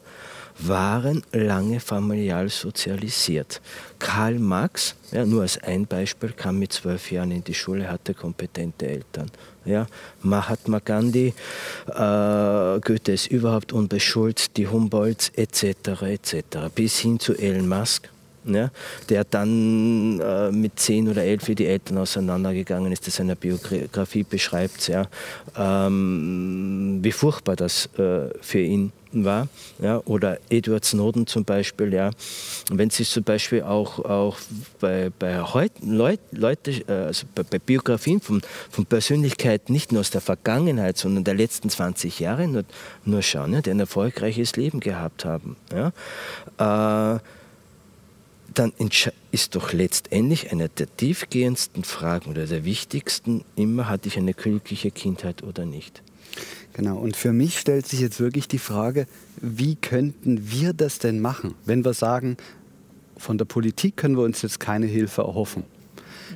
waren 0.60 1.24
lange 1.32 1.80
familial 1.80 2.50
sozialisiert. 2.50 3.62
Karl 3.98 4.38
Marx, 4.40 4.96
ja, 5.12 5.26
nur 5.26 5.42
als 5.42 5.58
ein 5.58 5.88
Beispiel, 5.88 6.32
kam 6.32 6.60
mit 6.60 6.74
zwölf 6.74 7.12
Jahren 7.12 7.32
in 7.32 7.44
die 7.44 7.54
Schule, 7.54 7.90
hatte 7.90 8.14
kompetente 8.14 8.88
Eltern. 8.88 9.32
Ja, 9.66 9.88
Mahatma 10.22 10.80
Gandhi, 10.80 11.34
äh, 11.88 12.80
Goethe 12.80 13.12
ist 13.12 13.28
überhaupt 13.28 13.74
unbeschuldigt, 13.74 14.56
die 14.58 14.68
Humboldts 14.68 15.30
etc. 15.36 16.02
etc. 16.04 16.44
bis 16.74 17.00
hin 17.00 17.20
zu 17.20 17.36
Elon 17.36 17.68
Musk, 17.68 18.10
ja, 18.46 18.72
der 19.10 19.26
dann 19.26 20.20
äh, 20.22 20.52
mit 20.52 20.80
zehn 20.80 21.10
oder 21.10 21.24
elf, 21.24 21.48
wie 21.48 21.56
die 21.56 21.68
Eltern 21.68 21.98
auseinandergegangen 21.98 22.92
ist, 22.92 23.06
das 23.06 23.18
seiner 23.18 23.36
Biografie 23.36 24.24
beschreibt, 24.24 24.88
ja, 24.88 25.08
ähm, 25.58 27.00
wie 27.02 27.12
furchtbar 27.12 27.56
das 27.56 27.88
äh, 27.98 28.30
für 28.42 28.60
ihn 28.60 28.92
war. 29.12 29.48
Ja, 29.82 30.02
oder 30.06 30.40
Edward 30.50 30.86
Snowden 30.86 31.28
zum 31.28 31.46
Beispiel. 31.46 31.94
Ja. 31.94 32.12
Wenn 32.72 32.90
Sie 32.90 33.04
zum 33.04 33.24
Beispiel 33.24 33.64
auch, 33.64 34.00
auch 34.00 34.38
bei, 34.80 35.12
bei 35.18 35.42
Heut, 35.42 35.72
Leut, 35.82 36.20
Leute, 36.32 36.72
äh, 36.88 37.08
also 37.08 37.26
bei, 37.36 37.44
bei, 37.44 37.60
Biografien 37.60 38.22
von, 38.22 38.42
von 38.70 38.86
Persönlichkeiten 38.86 39.74
nicht 39.74 39.92
nur 39.92 40.02
aus 40.02 40.12
der 40.12 40.22
Vergangenheit, 40.22 40.98
sondern 40.98 41.24
der 41.24 41.36
letzten 41.36 41.70
20 41.70 42.20
Jahre 42.20 42.48
nur, 42.48 42.64
nur 43.06 43.22
schauen, 43.22 43.54
ja, 43.54 43.62
die 43.62 43.72
ein 43.72 43.80
erfolgreiches 43.80 44.56
Leben 44.56 44.80
gehabt 44.80 45.26
haben. 45.26 45.56
Ja. 45.74 47.16
Äh, 47.16 47.20
dann 48.54 48.74
ist 49.32 49.56
doch 49.56 49.74
letztendlich 49.74 50.52
eine 50.52 50.70
der 50.70 50.96
tiefgehendsten 50.96 51.84
Fragen 51.84 52.30
oder 52.30 52.46
der 52.46 52.66
wichtigsten 52.66 53.46
immer, 53.56 53.88
hatte 53.88 54.08
ich 54.08 54.18
eine 54.18 54.34
glückliche 54.34 54.92
Kindheit 54.92 55.44
oder 55.44 55.66
nicht. 55.66 56.02
Genau, 56.74 56.98
und 56.98 57.16
für 57.16 57.34
mich 57.34 57.60
stellt 57.60 57.88
sich 57.88 58.00
jetzt 58.00 58.20
wirklich 58.20 58.48
die 58.48 58.60
Frage, 58.60 59.06
wie 59.42 59.76
könnten 59.76 60.52
wir 60.52 60.74
das 60.74 61.00
denn 61.00 61.20
machen, 61.20 61.56
wenn 61.66 61.84
wir 61.84 61.94
sagen, 61.94 62.38
von 63.18 63.38
der 63.38 63.46
Politik 63.46 63.98
können 63.98 64.16
wir 64.16 64.24
uns 64.24 64.42
jetzt 64.42 64.60
keine 64.60 64.86
Hilfe 64.86 65.24
erhoffen. 65.24 65.64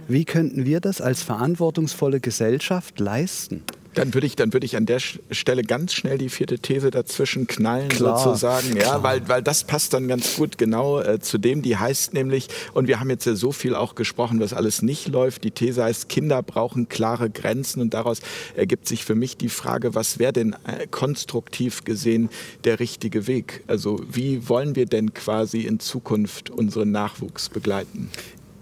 Wie 0.07 0.25
könnten 0.25 0.65
wir 0.65 0.81
das 0.81 1.01
als 1.01 1.21
verantwortungsvolle 1.23 2.19
Gesellschaft 2.19 2.99
leisten? 2.99 3.63
Dann 3.93 4.13
würde 4.13 4.27
ich, 4.27 4.35
dann 4.35 4.53
würde 4.53 4.65
ich 4.65 4.75
an 4.75 4.85
der 4.85 4.99
Stelle 4.99 5.63
ganz 5.63 5.93
schnell 5.93 6.17
die 6.17 6.29
vierte 6.29 6.59
These 6.59 6.91
dazwischen 6.91 7.47
knallen, 7.47 7.89
Klar, 7.89 8.17
sozusagen. 8.17 8.75
Ja, 8.75 8.83
klar. 8.83 9.03
weil, 9.03 9.27
weil 9.27 9.41
das 9.41 9.63
passt 9.63 9.93
dann 9.93 10.07
ganz 10.07 10.35
gut 10.35 10.57
genau 10.57 10.99
äh, 10.99 11.19
zu 11.19 11.37
dem. 11.37 11.61
Die 11.61 11.77
heißt 11.77 12.13
nämlich, 12.13 12.47
und 12.73 12.87
wir 12.87 12.99
haben 12.99 13.09
jetzt 13.09 13.25
ja 13.25 13.35
so 13.35 13.51
viel 13.51 13.75
auch 13.75 13.95
gesprochen, 13.95 14.39
was 14.39 14.53
alles 14.53 14.81
nicht 14.81 15.07
läuft. 15.07 15.43
Die 15.43 15.51
These 15.51 15.83
heißt, 15.83 16.09
Kinder 16.09 16.41
brauchen 16.41 16.89
klare 16.89 17.29
Grenzen 17.29 17.81
und 17.81 17.93
daraus 17.93 18.19
ergibt 18.55 18.87
sich 18.87 19.05
für 19.05 19.15
mich 19.15 19.37
die 19.37 19.49
Frage, 19.49 19.95
was 19.95 20.19
wäre 20.19 20.33
denn 20.33 20.53
äh, 20.65 20.87
konstruktiv 20.87 21.83
gesehen 21.83 22.29
der 22.63 22.79
richtige 22.79 23.27
Weg? 23.27 23.63
Also 23.67 23.99
wie 24.09 24.49
wollen 24.49 24.75
wir 24.75 24.85
denn 24.85 25.13
quasi 25.13 25.61
in 25.61 25.79
Zukunft 25.79 26.49
unseren 26.49 26.91
Nachwuchs 26.91 27.49
begleiten? 27.49 28.09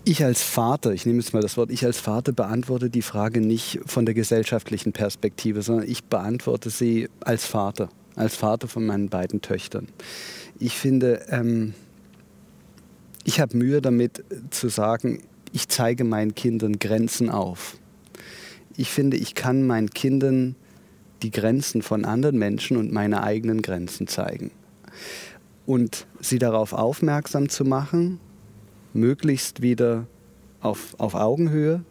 Ich 0.04 0.24
als 0.24 0.42
Vater, 0.42 0.94
ich 0.94 1.06
nehme 1.06 1.20
jetzt 1.20 1.32
mal 1.32 1.42
das 1.42 1.58
Wort, 1.58 1.70
ich 1.70 1.86
als 1.86 2.00
Vater 2.00 2.32
beantworte 2.32 2.90
die 2.90 3.04
Frage 3.04 3.40
nicht 3.40 3.80
von 3.86 4.04
der 4.04 4.16
gesellschaftlichen 4.16 4.94
Perspektive, 4.94 5.62
sondern 5.62 5.88
ich 5.88 6.06
beantworte 6.06 6.72
sie 6.72 7.08
als 7.20 7.46
Vater, 7.46 7.90
als 8.16 8.36
Vater 8.36 8.68
von 8.68 8.84
meinen 8.84 9.10
beiden 9.10 9.42
Töchtern. 9.42 9.88
Ich 10.60 10.76
finde, 10.76 11.26
ähm, 11.30 11.76
ich 13.26 13.40
habe 13.40 13.56
Mühe 13.56 13.80
damit 13.80 14.24
zu 14.50 14.70
sagen, 14.70 15.22
ich 15.54 15.68
zeige 15.68 16.04
meinen 16.04 16.34
Kindern 16.34 16.80
Grenzen 16.80 17.30
auf. 17.30 17.78
Ich 18.76 18.90
finde, 18.90 19.18
ich 19.18 19.36
kann 19.36 19.68
meinen 19.68 19.92
Kindern 19.92 20.56
die 21.22 21.30
Grenzen 21.30 21.84
von 21.84 22.06
anderen 22.06 22.40
Menschen 22.40 22.78
und 22.78 22.92
meine 22.92 23.22
eigenen 23.22 23.62
Grenzen 23.62 24.08
zeigen. 24.08 24.50
Und 25.68 26.08
sie 26.20 26.40
darauf 26.40 26.74
aufmerksam 26.74 27.50
zu 27.50 27.66
machen, 27.66 28.20
möglichst 28.94 29.62
wieder 29.62 30.06
auf, 30.62 30.96
auf 30.98 31.16
Augenhöhe, 31.16 31.84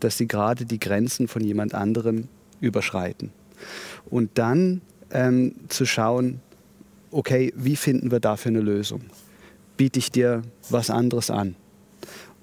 dass 0.00 0.18
sie 0.18 0.28
gerade 0.28 0.66
die 0.66 0.78
Grenzen 0.78 1.28
von 1.28 1.42
jemand 1.42 1.74
anderem 1.74 2.28
überschreiten. 2.60 3.30
Und 4.10 4.30
dann 4.34 4.82
ähm, 5.10 5.54
zu 5.68 5.86
schauen, 5.86 6.40
okay, 7.10 7.52
wie 7.56 7.76
finden 7.76 8.10
wir 8.10 8.20
dafür 8.20 8.50
eine 8.50 8.60
Lösung? 8.60 9.02
Biete 9.76 9.98
ich 9.98 10.10
dir 10.10 10.42
was 10.70 10.90
anderes 10.90 11.30
an? 11.30 11.56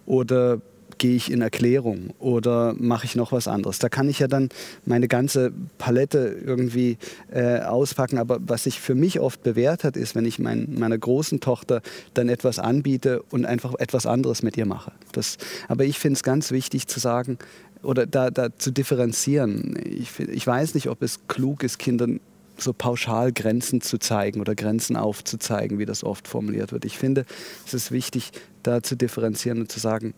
Oder 0.06 0.61
gehe 1.02 1.15
ich 1.15 1.32
in 1.32 1.41
Erklärung 1.41 2.11
oder 2.19 2.76
mache 2.78 3.06
ich 3.06 3.15
noch 3.15 3.32
was 3.32 3.48
anderes. 3.48 3.80
Da 3.80 3.90
kann 3.90 4.07
ich 4.07 4.19
ja 4.19 4.28
dann 4.28 4.49
meine 4.86 5.07
ganze 5.07 5.52
Palette 5.80 6.38
irgendwie 6.45 6.99
äh, 7.32 7.61
auspacken. 7.61 8.19
Aber 8.19 8.38
was 8.40 8.65
sich 8.65 8.80
für 8.80 8.94
mich 8.94 9.19
oft 9.19 9.41
bewährt 9.41 9.84
hat, 9.84 9.98
ist, 9.98 10.14
wenn 10.14 10.26
ich 10.26 10.38
mein, 10.38 10.76
meiner 10.78 10.99
großen 10.99 11.40
Tochter 11.40 11.82
dann 12.14 12.30
etwas 12.30 12.60
anbiete 12.60 13.23
und 13.32 13.48
einfach 13.48 13.73
etwas 13.80 14.06
anderes 14.06 14.44
mit 14.44 14.57
ihr 14.57 14.68
mache. 14.68 14.91
Das, 15.11 15.40
aber 15.68 15.86
ich 15.86 15.98
finde 15.98 16.18
es 16.18 16.23
ganz 16.23 16.52
wichtig 16.52 16.86
zu 16.86 16.99
sagen 16.99 17.40
oder 17.82 18.06
da, 18.06 18.30
da 18.30 18.56
zu 18.56 18.69
differenzieren. 18.69 19.76
Ich, 19.84 20.19
ich 20.19 20.45
weiß 20.45 20.76
nicht, 20.76 20.88
ob 20.88 21.02
es 21.02 21.28
klug 21.28 21.64
ist, 21.64 21.80
Kindern 21.80 22.19
so 22.60 22.73
pauschal 22.73 23.32
Grenzen 23.32 23.82
zu 23.82 23.98
zeigen 23.98 24.40
oder 24.40 24.53
Grenzen 24.53 24.95
aufzuzeigen, 24.95 25.80
wie 25.80 25.88
das 25.88 26.03
oft 26.03 26.28
formuliert 26.28 26.72
wird. 26.72 26.86
Ich 26.86 26.99
finde, 26.99 27.26
es 27.65 27.73
ist 27.73 27.91
wichtig, 27.91 28.30
da 28.61 28.84
zu 28.84 28.95
differenzieren 28.95 29.61
und 29.61 29.72
zu 29.72 29.80
sagen, 29.80 30.14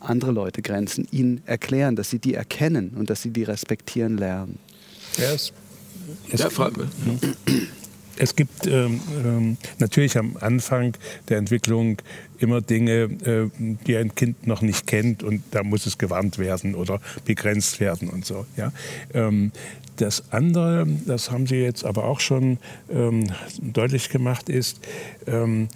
andere 0.00 0.32
Leute 0.32 0.62
Grenzen 0.62 1.06
ihnen 1.10 1.42
erklären, 1.46 1.96
dass 1.96 2.10
sie 2.10 2.18
die 2.18 2.34
erkennen 2.34 2.90
und 2.96 3.10
dass 3.10 3.22
sie 3.22 3.30
die 3.30 3.44
respektieren 3.44 4.18
lernen. 4.18 4.58
Ja, 5.16 5.32
es, 5.32 5.52
es, 6.30 6.40
Ja, 6.40 6.50
Frau, 6.50 6.70
es 8.18 8.36
gibt 8.36 8.66
ähm, 8.66 9.00
ähm, 9.24 9.56
natürlich 9.78 10.18
am 10.18 10.36
Anfang 10.40 10.96
der 11.28 11.38
Entwicklung 11.38 11.98
immer 12.38 12.60
Dinge, 12.60 12.92
äh, 13.24 13.50
die 13.86 13.96
ein 13.96 14.14
Kind 14.14 14.46
noch 14.46 14.62
nicht 14.62 14.86
kennt 14.86 15.22
und 15.22 15.42
da 15.50 15.62
muss 15.62 15.86
es 15.86 15.98
gewarnt 15.98 16.38
werden 16.38 16.74
oder 16.74 17.00
begrenzt 17.24 17.80
werden 17.80 18.08
und 18.08 18.24
so. 18.24 18.46
Ja? 18.56 18.72
Ähm, 19.12 19.52
das 19.96 20.32
andere, 20.32 20.86
das 21.06 21.30
haben 21.30 21.46
Sie 21.46 21.56
jetzt 21.56 21.84
aber 21.84 22.04
auch 22.04 22.20
schon 22.20 22.58
ähm, 22.90 23.24
deutlich 23.60 24.10
gemacht, 24.10 24.48
ist, 24.48 24.80
ähm, 25.26 25.68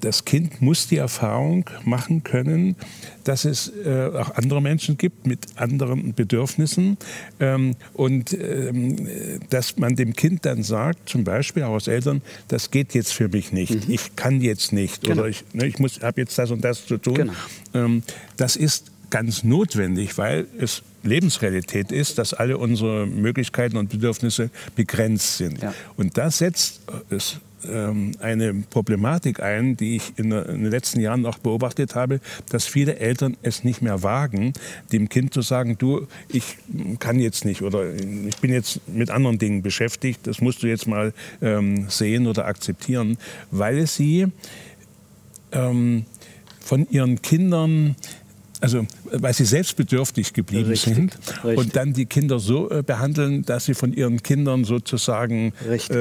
das 0.00 0.24
Kind 0.24 0.62
muss 0.62 0.86
die 0.86 0.96
Erfahrung 0.96 1.68
machen 1.84 2.22
können, 2.22 2.76
dass 3.24 3.44
es 3.44 3.72
äh, 3.84 4.10
auch 4.14 4.36
andere 4.36 4.62
Menschen 4.62 4.96
gibt 4.96 5.26
mit 5.26 5.40
anderen 5.56 6.14
Bedürfnissen 6.14 6.96
ähm, 7.40 7.74
und 7.94 8.32
ähm, 8.32 9.08
dass 9.50 9.76
man 9.76 9.96
dem 9.96 10.14
Kind 10.14 10.46
dann 10.46 10.62
sagt, 10.62 11.08
zum 11.08 11.24
Beispiel 11.24 11.64
auch 11.64 11.74
als 11.74 11.88
Eltern, 11.88 12.22
das 12.48 12.70
geht 12.70 12.94
jetzt 12.94 13.12
für 13.12 13.28
mich 13.28 13.52
nicht, 13.52 13.88
ich 13.88 14.16
kann 14.16 14.40
jetzt 14.40 14.72
nicht 14.72 15.02
Genau. 15.02 15.22
oder 15.22 15.28
ich, 15.28 15.44
ne, 15.52 15.66
ich 15.66 15.78
muss, 15.78 16.00
habe 16.00 16.20
jetzt 16.20 16.38
das 16.38 16.50
und 16.50 16.62
das 16.62 16.86
zu 16.86 16.98
tun. 16.98 17.14
Genau. 17.14 17.32
Ähm, 17.74 18.02
das 18.36 18.56
ist 18.56 18.90
ganz 19.10 19.42
notwendig, 19.42 20.16
weil 20.18 20.46
es 20.58 20.82
Lebensrealität 21.02 21.92
ist, 21.92 22.18
dass 22.18 22.34
alle 22.34 22.58
unsere 22.58 23.06
Möglichkeiten 23.06 23.76
und 23.76 23.90
Bedürfnisse 23.90 24.50
begrenzt 24.76 25.38
sind. 25.38 25.62
Ja. 25.62 25.74
Und 25.96 26.16
das 26.16 26.38
setzt 26.38 26.80
es 27.10 27.40
ähm, 27.68 28.12
eine 28.20 28.54
Problematik 28.54 29.40
ein, 29.40 29.76
die 29.76 29.96
ich 29.96 30.12
in, 30.16 30.30
den 30.30 30.64
letzten 30.66 31.00
Jahren 31.00 31.26
auch 31.26 31.38
beobachtet 31.38 31.94
habe, 31.94 32.20
dass 32.48 32.66
viele 32.66 32.96
Eltern 32.96 33.36
es 33.42 33.64
nicht 33.64 33.82
mehr 33.82 34.02
wagen, 34.02 34.52
dem 34.92 35.08
Kind 35.08 35.34
zu 35.34 35.42
sagen, 35.42 35.76
du, 35.78 36.06
ich 36.28 36.56
kann 36.98 37.18
jetzt 37.18 37.44
nicht 37.44 37.62
oder 37.62 37.94
ich 37.94 38.36
bin 38.38 38.52
jetzt 38.52 38.80
mit 38.88 39.10
anderen 39.10 39.38
Dingen 39.38 39.62
beschäftigt, 39.62 40.26
das 40.26 40.40
musst 40.40 40.62
du 40.62 40.66
jetzt 40.66 40.86
mal 40.86 41.12
ähm, 41.42 41.88
sehen 41.88 42.26
oder 42.26 42.46
akzeptieren, 42.46 43.18
weil 43.50 43.86
sie 43.86 44.26
ähm, 45.52 46.04
von 46.60 46.88
ihren 46.90 47.20
Kindern 47.22 47.96
also 48.62 48.86
weil 49.10 49.32
sie 49.32 49.46
selbstbedürftig 49.46 50.34
geblieben 50.34 50.68
Richtig, 50.68 50.94
sind 50.94 51.18
richtig. 51.44 51.58
und 51.58 51.76
dann 51.76 51.94
die 51.94 52.04
Kinder 52.04 52.38
so 52.38 52.70
äh, 52.70 52.82
behandeln, 52.82 53.42
dass 53.42 53.64
sie 53.64 53.74
von 53.74 53.92
ihren 53.94 54.22
Kindern 54.22 54.64
sozusagen 54.64 55.54
Richtig. 55.66 55.96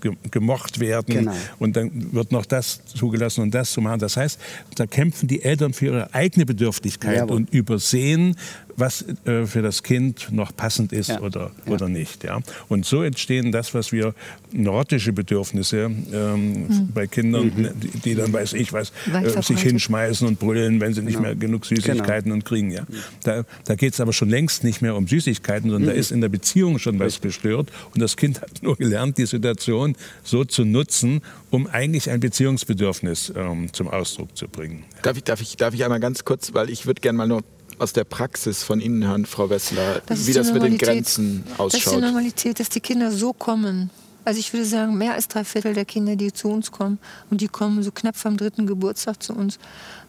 Ge 0.00 0.12
gemocht 0.30 0.80
werden 0.80 1.14
Genau. 1.14 1.32
und 1.58 1.76
dann 1.76 2.12
wird 2.12 2.32
noch 2.32 2.46
das 2.46 2.84
zugelassen 2.86 3.42
und 3.42 3.54
das 3.54 3.72
zu 3.72 3.80
machen. 3.80 3.98
Das 4.00 4.16
heißt, 4.16 4.38
da 4.76 4.86
kämpfen 4.86 5.28
die 5.28 5.42
Eltern 5.42 5.72
für 5.72 5.86
ihre 5.86 6.14
eigene 6.14 6.46
Bedürftigkeit 6.46 7.16
Jawohl. 7.16 7.36
und 7.36 7.54
übersehen, 7.54 8.36
was 8.78 9.04
äh, 9.26 9.44
für 9.46 9.60
das 9.62 9.82
Kind 9.82 10.28
noch 10.30 10.54
passend 10.56 10.92
ist 10.92 11.08
Ja. 11.08 11.20
oder, 11.20 11.50
Ja. 11.66 11.72
oder 11.72 11.88
nicht. 11.88 12.24
Ja? 12.24 12.40
Und 12.68 12.84
so 12.86 13.02
entstehen 13.02 13.52
das, 13.52 13.74
was 13.74 13.92
wir 13.92 14.14
neurotische 14.52 15.12
Bedürfnisse 15.12 15.90
ähm, 16.12 16.90
bei 16.94 17.06
Kindern, 17.06 17.52
Mhm. 17.54 17.62
ne, 17.62 17.74
die, 17.76 17.88
die 18.00 18.14
dann, 18.14 18.32
weiß 18.32 18.52
ich 18.54 18.72
was, 18.72 18.92
äh, 19.12 19.42
sich 19.42 19.60
hinschmeißen 19.60 20.26
und 20.26 20.38
brüllen, 20.38 20.80
wenn 20.80 20.94
sie 20.94 21.02
nicht 21.02 21.14
Genau. 21.16 21.28
mehr 21.28 21.34
genug 21.36 21.66
Süßigkeiten 21.66 22.32
und 22.32 22.44
kriegen. 22.44 22.70
Ja? 22.70 22.86
Da, 23.24 23.44
da 23.64 23.74
geht 23.74 23.94
es 23.94 24.00
aber 24.00 24.12
schon 24.12 24.30
längst 24.30 24.64
nicht 24.64 24.80
mehr 24.82 24.96
um 24.96 25.06
Süßigkeiten, 25.08 25.70
sondern 25.70 25.90
da 25.90 25.96
ist 25.98 26.10
in 26.12 26.20
der 26.20 26.28
Beziehung 26.28 26.78
schon 26.78 26.98
was 26.98 27.20
gestört. 27.20 27.70
Und 27.94 28.00
das 28.00 28.16
Kind 28.16 28.40
hat 28.40 28.62
nur 28.62 28.76
gelernt, 28.76 29.18
die 29.18 29.26
Situation 29.26 29.96
so 30.22 30.44
zu 30.44 30.64
nutzen, 30.64 31.20
um 31.50 31.66
eigentlich 31.66 32.10
ein 32.10 32.20
Beziehungsbedürfnis 32.20 33.32
ähm, 33.36 33.72
zum 33.72 33.88
Ausdruck 33.88 34.36
zu 34.36 34.48
bringen. 34.48 34.84
Darf 35.02 35.16
ich, 35.16 35.24
darf, 35.24 35.40
ich, 35.40 35.56
darf 35.56 35.74
ich 35.74 35.84
einmal 35.84 36.00
ganz 36.00 36.24
kurz, 36.24 36.54
weil 36.54 36.70
ich 36.70 36.86
würde 36.86 37.00
gerne 37.00 37.16
mal 37.18 37.26
nur 37.28 37.42
aus 37.78 37.92
der 37.92 38.04
Praxis 38.04 38.62
von 38.62 38.80
Ihnen 38.80 39.06
hören, 39.06 39.26
Frau 39.26 39.50
Wessler, 39.50 40.02
Das 40.06 40.26
wie 40.26 40.32
das 40.32 40.52
mit 40.52 40.62
den. 40.62 40.78
Grenzen 40.78 41.44
Das 41.44 41.74
ist 41.74 41.84
die 41.84 41.88
ausschaut. 41.88 42.00
Normalität, 42.00 42.60
dass 42.60 42.68
die 42.68 42.80
Kinder 42.80 43.10
so 43.10 43.32
kommen. 43.32 43.90
Also 44.24 44.40
ich 44.40 44.52
würde 44.52 44.66
sagen, 44.66 44.98
mehr 44.98 45.14
als 45.14 45.28
drei 45.28 45.42
Viertel 45.42 45.72
der 45.72 45.86
Kinder, 45.86 46.14
die 46.14 46.32
zu 46.32 46.48
uns 46.48 46.70
kommen, 46.70 46.98
und 47.30 47.40
die 47.40 47.48
kommen 47.48 47.82
so 47.82 47.90
knapp 47.90 48.16
vom 48.16 48.36
dritten 48.36 48.66
Geburtstag 48.66 49.22
zu 49.22 49.32
uns, 49.32 49.58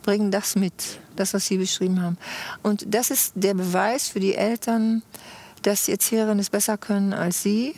bringen 0.03 0.29
das 0.29 0.55
mit, 0.55 0.73
das, 1.15 1.33
was 1.33 1.45
Sie 1.45 1.57
beschrieben 1.57 2.01
haben. 2.01 2.17
Und 2.61 2.85
das 2.87 3.11
ist 3.11 3.31
der 3.35 3.53
Beweis 3.53 4.09
für 4.09 4.19
die 4.19 4.35
Eltern, 4.35 5.03
dass 5.61 5.85
die 5.85 5.91
Erzieherinnen 5.91 6.39
es 6.39 6.49
besser 6.49 6.77
können 6.77 7.13
als 7.13 7.43
sie. 7.43 7.75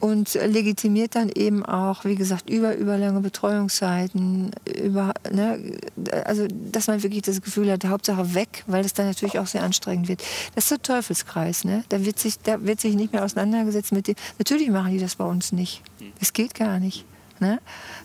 Und 0.00 0.32
legitimiert 0.34 1.14
dann 1.14 1.28
eben 1.28 1.64
auch, 1.64 2.06
wie 2.06 2.14
gesagt, 2.14 2.48
über 2.48 2.74
überlange 2.74 3.20
Betreuungszeiten, 3.20 4.50
über, 4.82 5.12
ne, 5.30 5.78
also 6.24 6.46
dass 6.48 6.86
man 6.86 7.02
wirklich 7.02 7.22
das 7.22 7.42
Gefühl 7.42 7.70
hat, 7.70 7.84
Hauptsache 7.84 8.34
weg, 8.34 8.64
weil 8.66 8.82
das 8.82 8.94
dann 8.94 9.06
natürlich 9.06 9.38
auch 9.38 9.46
sehr 9.46 9.62
anstrengend 9.62 10.08
wird. 10.08 10.22
Das 10.54 10.64
ist 10.64 10.70
der 10.70 10.82
Teufelskreis, 10.82 11.64
ne? 11.64 11.84
Da 11.90 12.02
wird 12.04 12.18
sich, 12.18 12.38
da 12.38 12.64
wird 12.64 12.80
sich 12.80 12.94
nicht 12.94 13.12
mehr 13.12 13.24
auseinandergesetzt 13.24 13.92
mit 13.92 14.08
dem. 14.08 14.14
Natürlich 14.38 14.70
machen 14.70 14.92
die 14.92 14.98
das 14.98 15.16
bei 15.16 15.24
uns 15.24 15.52
nicht. 15.52 15.82
Es 16.18 16.32
geht 16.32 16.54
gar 16.54 16.80
nicht. 16.80 17.04
Ne? 17.40 17.58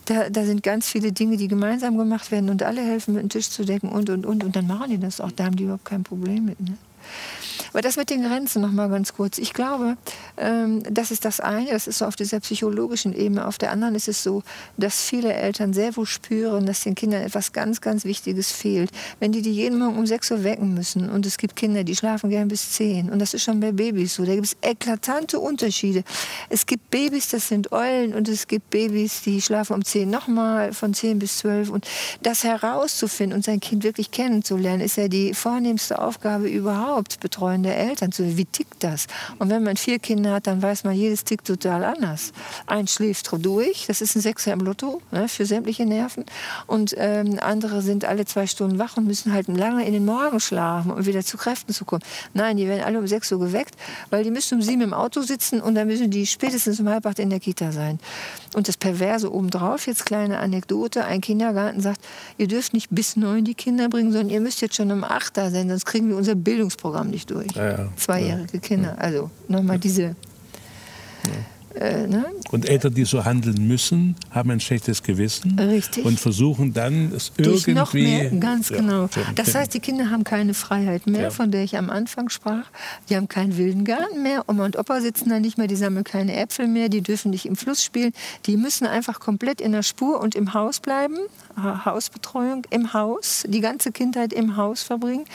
Da, 0.05 0.29
da 0.29 0.45
sind 0.45 0.63
ganz 0.63 0.87
viele 0.89 1.11
Dinge, 1.11 1.35
die 1.35 1.49
gemeinsam 1.49 1.97
gemacht 1.97 2.31
werden 2.31 2.49
und 2.49 2.63
alle 2.63 2.81
helfen, 2.81 3.15
mit 3.15 3.23
dem 3.23 3.29
Tisch 3.29 3.49
zu 3.49 3.65
decken 3.65 3.89
und 3.89 4.09
und 4.09 4.25
und 4.25 4.43
und 4.43 4.55
dann 4.55 4.65
machen 4.65 4.89
die 4.89 4.97
das 4.97 5.19
auch. 5.19 5.31
Da 5.31 5.45
haben 5.45 5.57
die 5.57 5.63
überhaupt 5.63 5.85
kein 5.85 6.03
Problem 6.03 6.45
mit. 6.45 6.59
Ne? 6.59 6.77
Aber 7.75 7.81
das 7.81 7.97
mit 7.97 8.09
den 8.09 8.23
Grenzen 8.23 8.61
noch 8.61 8.71
mal 8.71 8.87
ganz 8.87 9.11
kurz. 9.11 9.37
Ich 9.37 9.51
glaube, 9.51 9.97
ähm, 10.37 10.81
das 10.89 11.11
ist 11.11 11.25
das 11.25 11.41
eine, 11.41 11.71
das 11.71 11.87
ist 11.87 11.97
so 11.97 12.05
auf 12.05 12.15
dieser 12.15 12.39
psychologischen 12.39 13.13
Ebene. 13.13 13.45
Auf 13.45 13.57
der 13.57 13.73
anderen 13.73 13.95
ist 13.95 14.07
es 14.07 14.23
so, 14.23 14.43
dass 14.77 15.01
viele 15.01 15.33
Eltern 15.33 15.73
sehr 15.73 15.93
wohl 15.97 16.05
spüren, 16.05 16.65
dass 16.65 16.83
den 16.83 16.95
Kindern 16.95 17.21
etwas 17.21 17.51
ganz, 17.51 17.81
ganz 17.81 18.05
Wichtiges 18.05 18.53
fehlt. 18.53 18.91
Wenn 19.19 19.33
die 19.33 19.41
die 19.41 19.51
jeden 19.51 19.77
Morgen 19.77 19.97
um 19.97 20.05
6 20.05 20.31
Uhr 20.31 20.45
wecken 20.45 20.73
müssen 20.73 21.09
und 21.09 21.25
es 21.25 21.37
gibt 21.37 21.57
Kinder, 21.57 21.83
die 21.83 21.97
schlafen 21.97 22.29
gern 22.29 22.47
bis 22.47 22.71
10 22.71 23.09
und 23.09 23.19
das 23.19 23.33
ist 23.33 23.43
schon 23.43 23.59
bei 23.59 23.73
Babys 23.73 24.15
so, 24.15 24.23
da 24.23 24.35
gibt 24.35 24.47
es 24.47 24.55
eklatante 24.61 25.37
Unterschiede. 25.37 26.05
Es 26.47 26.65
gibt 26.65 26.89
Babys, 26.91 27.27
das 27.27 27.49
sind 27.49 27.73
Eulen 27.73 28.13
und 28.13 28.29
es 28.29 28.47
gibt 28.47 28.69
Babys, 28.69 29.23
die 29.23 29.41
schlafen 29.41 29.73
um 29.73 29.83
10 29.83 30.09
nochmal 30.09 30.71
von 30.71 30.93
10 30.93 31.19
bis 31.19 31.39
12 31.39 31.71
und 31.71 31.85
das 32.21 32.45
herauszufinden 32.45 33.35
und 33.35 33.43
sein 33.43 33.59
Kind 33.59 33.83
wirklich 33.83 34.11
kennenzulernen, 34.11 34.79
ist 34.79 34.95
ja 34.95 35.09
die 35.09 35.33
vornehmste 35.33 35.99
Aufgabe 35.99 36.47
überhaupt, 36.47 37.19
betreuende 37.19 37.64
Eltern 37.73 38.11
zu 38.11 38.37
wie 38.37 38.45
tickt 38.45 38.83
das? 38.83 39.07
Und 39.39 39.49
wenn 39.49 39.63
man 39.63 39.77
vier 39.77 39.99
Kinder 39.99 40.33
hat, 40.33 40.47
dann 40.47 40.61
weiß 40.61 40.83
man, 40.83 40.93
jedes 40.93 41.23
tickt 41.23 41.47
total 41.47 41.83
anders. 41.83 42.33
Ein 42.67 42.87
schläft 42.87 43.29
durch, 43.39 43.85
das 43.87 44.01
ist 44.01 44.15
ein 44.15 44.21
Sechser 44.21 44.53
im 44.53 44.59
Lotto 44.59 45.01
ne, 45.11 45.27
für 45.27 45.45
sämtliche 45.45 45.85
Nerven. 45.85 46.25
Und 46.67 46.95
ähm, 46.97 47.37
andere 47.41 47.81
sind 47.81 48.05
alle 48.05 48.25
zwei 48.25 48.47
Stunden 48.47 48.79
wach 48.79 48.97
und 48.97 49.07
müssen 49.07 49.33
halt 49.33 49.47
lange 49.47 49.85
in 49.85 49.93
den 49.93 50.05
Morgen 50.05 50.39
schlafen, 50.39 50.91
um 50.91 51.05
wieder 51.05 51.23
zu 51.23 51.37
Kräften 51.37 51.73
zu 51.73 51.85
kommen. 51.85 52.03
Nein, 52.33 52.57
die 52.57 52.67
werden 52.67 52.83
alle 52.83 52.99
um 52.99 53.07
sechs 53.07 53.31
Uhr 53.31 53.39
geweckt, 53.39 53.75
weil 54.09 54.23
die 54.23 54.31
müssen 54.31 54.55
um 54.55 54.61
sieben 54.61 54.81
im 54.81 54.93
Auto 54.93 55.21
sitzen 55.21 55.61
und 55.61 55.75
dann 55.75 55.87
müssen 55.87 56.11
die 56.11 56.25
spätestens 56.25 56.79
um 56.79 56.89
halb 56.89 57.05
acht 57.05 57.19
in 57.19 57.29
der 57.29 57.39
Kita 57.39 57.71
sein. 57.71 57.99
Und 58.53 58.67
das 58.67 58.77
Perverse 58.77 59.31
obendrauf, 59.33 59.87
jetzt 59.87 60.05
kleine 60.05 60.39
Anekdote, 60.39 61.05
ein 61.05 61.21
Kindergarten 61.21 61.81
sagt, 61.81 62.01
ihr 62.37 62.47
dürft 62.47 62.73
nicht 62.73 62.89
bis 62.91 63.15
neun 63.15 63.43
die 63.43 63.55
Kinder 63.55 63.89
bringen, 63.89 64.11
sondern 64.11 64.29
ihr 64.29 64.41
müsst 64.41 64.61
jetzt 64.61 64.75
schon 64.75 64.91
um 64.91 65.03
acht 65.03 65.37
da 65.37 65.49
sein, 65.49 65.69
sonst 65.69 65.85
kriegen 65.85 66.09
wir 66.09 66.17
unser 66.17 66.35
Bildungsprogramm 66.35 67.09
nicht 67.09 67.29
durch. 67.31 67.54
Ja, 67.55 67.69
ja. 67.69 67.89
Zweijährige 67.95 68.59
Kinder, 68.59 68.95
also 68.99 69.29
nochmal 69.47 69.79
diese... 69.79 70.15
Äh, 71.75 72.07
ne? 72.07 72.25
Und 72.51 72.69
Eltern, 72.69 72.93
die 72.93 73.03
so 73.05 73.25
handeln 73.25 73.67
müssen, 73.67 74.15
haben 74.31 74.49
ein 74.51 74.59
schlechtes 74.59 75.03
Gewissen 75.03 75.59
Richtig. 75.59 76.05
und 76.05 76.19
versuchen 76.19 76.73
dann 76.73 77.11
es 77.13 77.33
Durch 77.33 77.67
irgendwie... 77.67 77.73
Noch 77.73 77.93
mehr, 77.93 78.29
ganz 78.31 78.69
ja, 78.69 78.77
genau. 78.77 79.09
Das 79.35 79.53
heißt, 79.53 79.73
die 79.73 79.79
Kinder 79.81 80.09
haben 80.09 80.23
keine 80.23 80.53
Freiheit 80.53 81.05
mehr, 81.05 81.23
ja. 81.23 81.29
von 81.31 81.51
der 81.51 81.63
ich 81.63 81.77
am 81.77 81.89
Anfang 81.89 82.29
sprach. 82.29 82.65
Die 83.09 83.15
haben 83.15 83.27
keinen 83.27 83.57
wilden 83.57 83.83
Garten 83.83 84.23
mehr. 84.23 84.43
Oma 84.47 84.65
und 84.65 84.77
Opa 84.77 85.01
sitzen 85.01 85.29
da 85.29 85.39
nicht 85.39 85.57
mehr, 85.57 85.67
die 85.67 85.75
sammeln 85.75 86.05
keine 86.05 86.35
Äpfel 86.35 86.67
mehr, 86.67 86.87
die 86.87 87.01
dürfen 87.01 87.31
nicht 87.31 87.45
im 87.45 87.57
Fluss 87.57 87.83
spielen. 87.83 88.13
Die 88.45 88.55
müssen 88.55 88.87
einfach 88.87 89.19
komplett 89.19 89.59
in 89.59 89.73
der 89.73 89.83
Spur 89.83 90.21
und 90.21 90.35
im 90.35 90.53
Haus 90.53 90.79
bleiben. 90.79 91.17
Hausbetreuung 91.57 92.65
im 92.69 92.93
Haus, 92.93 93.43
die 93.47 93.61
ganze 93.61 93.91
Kindheit 93.91 94.33
im 94.33 94.57
Haus 94.57 94.83
verbringen. 94.83 95.25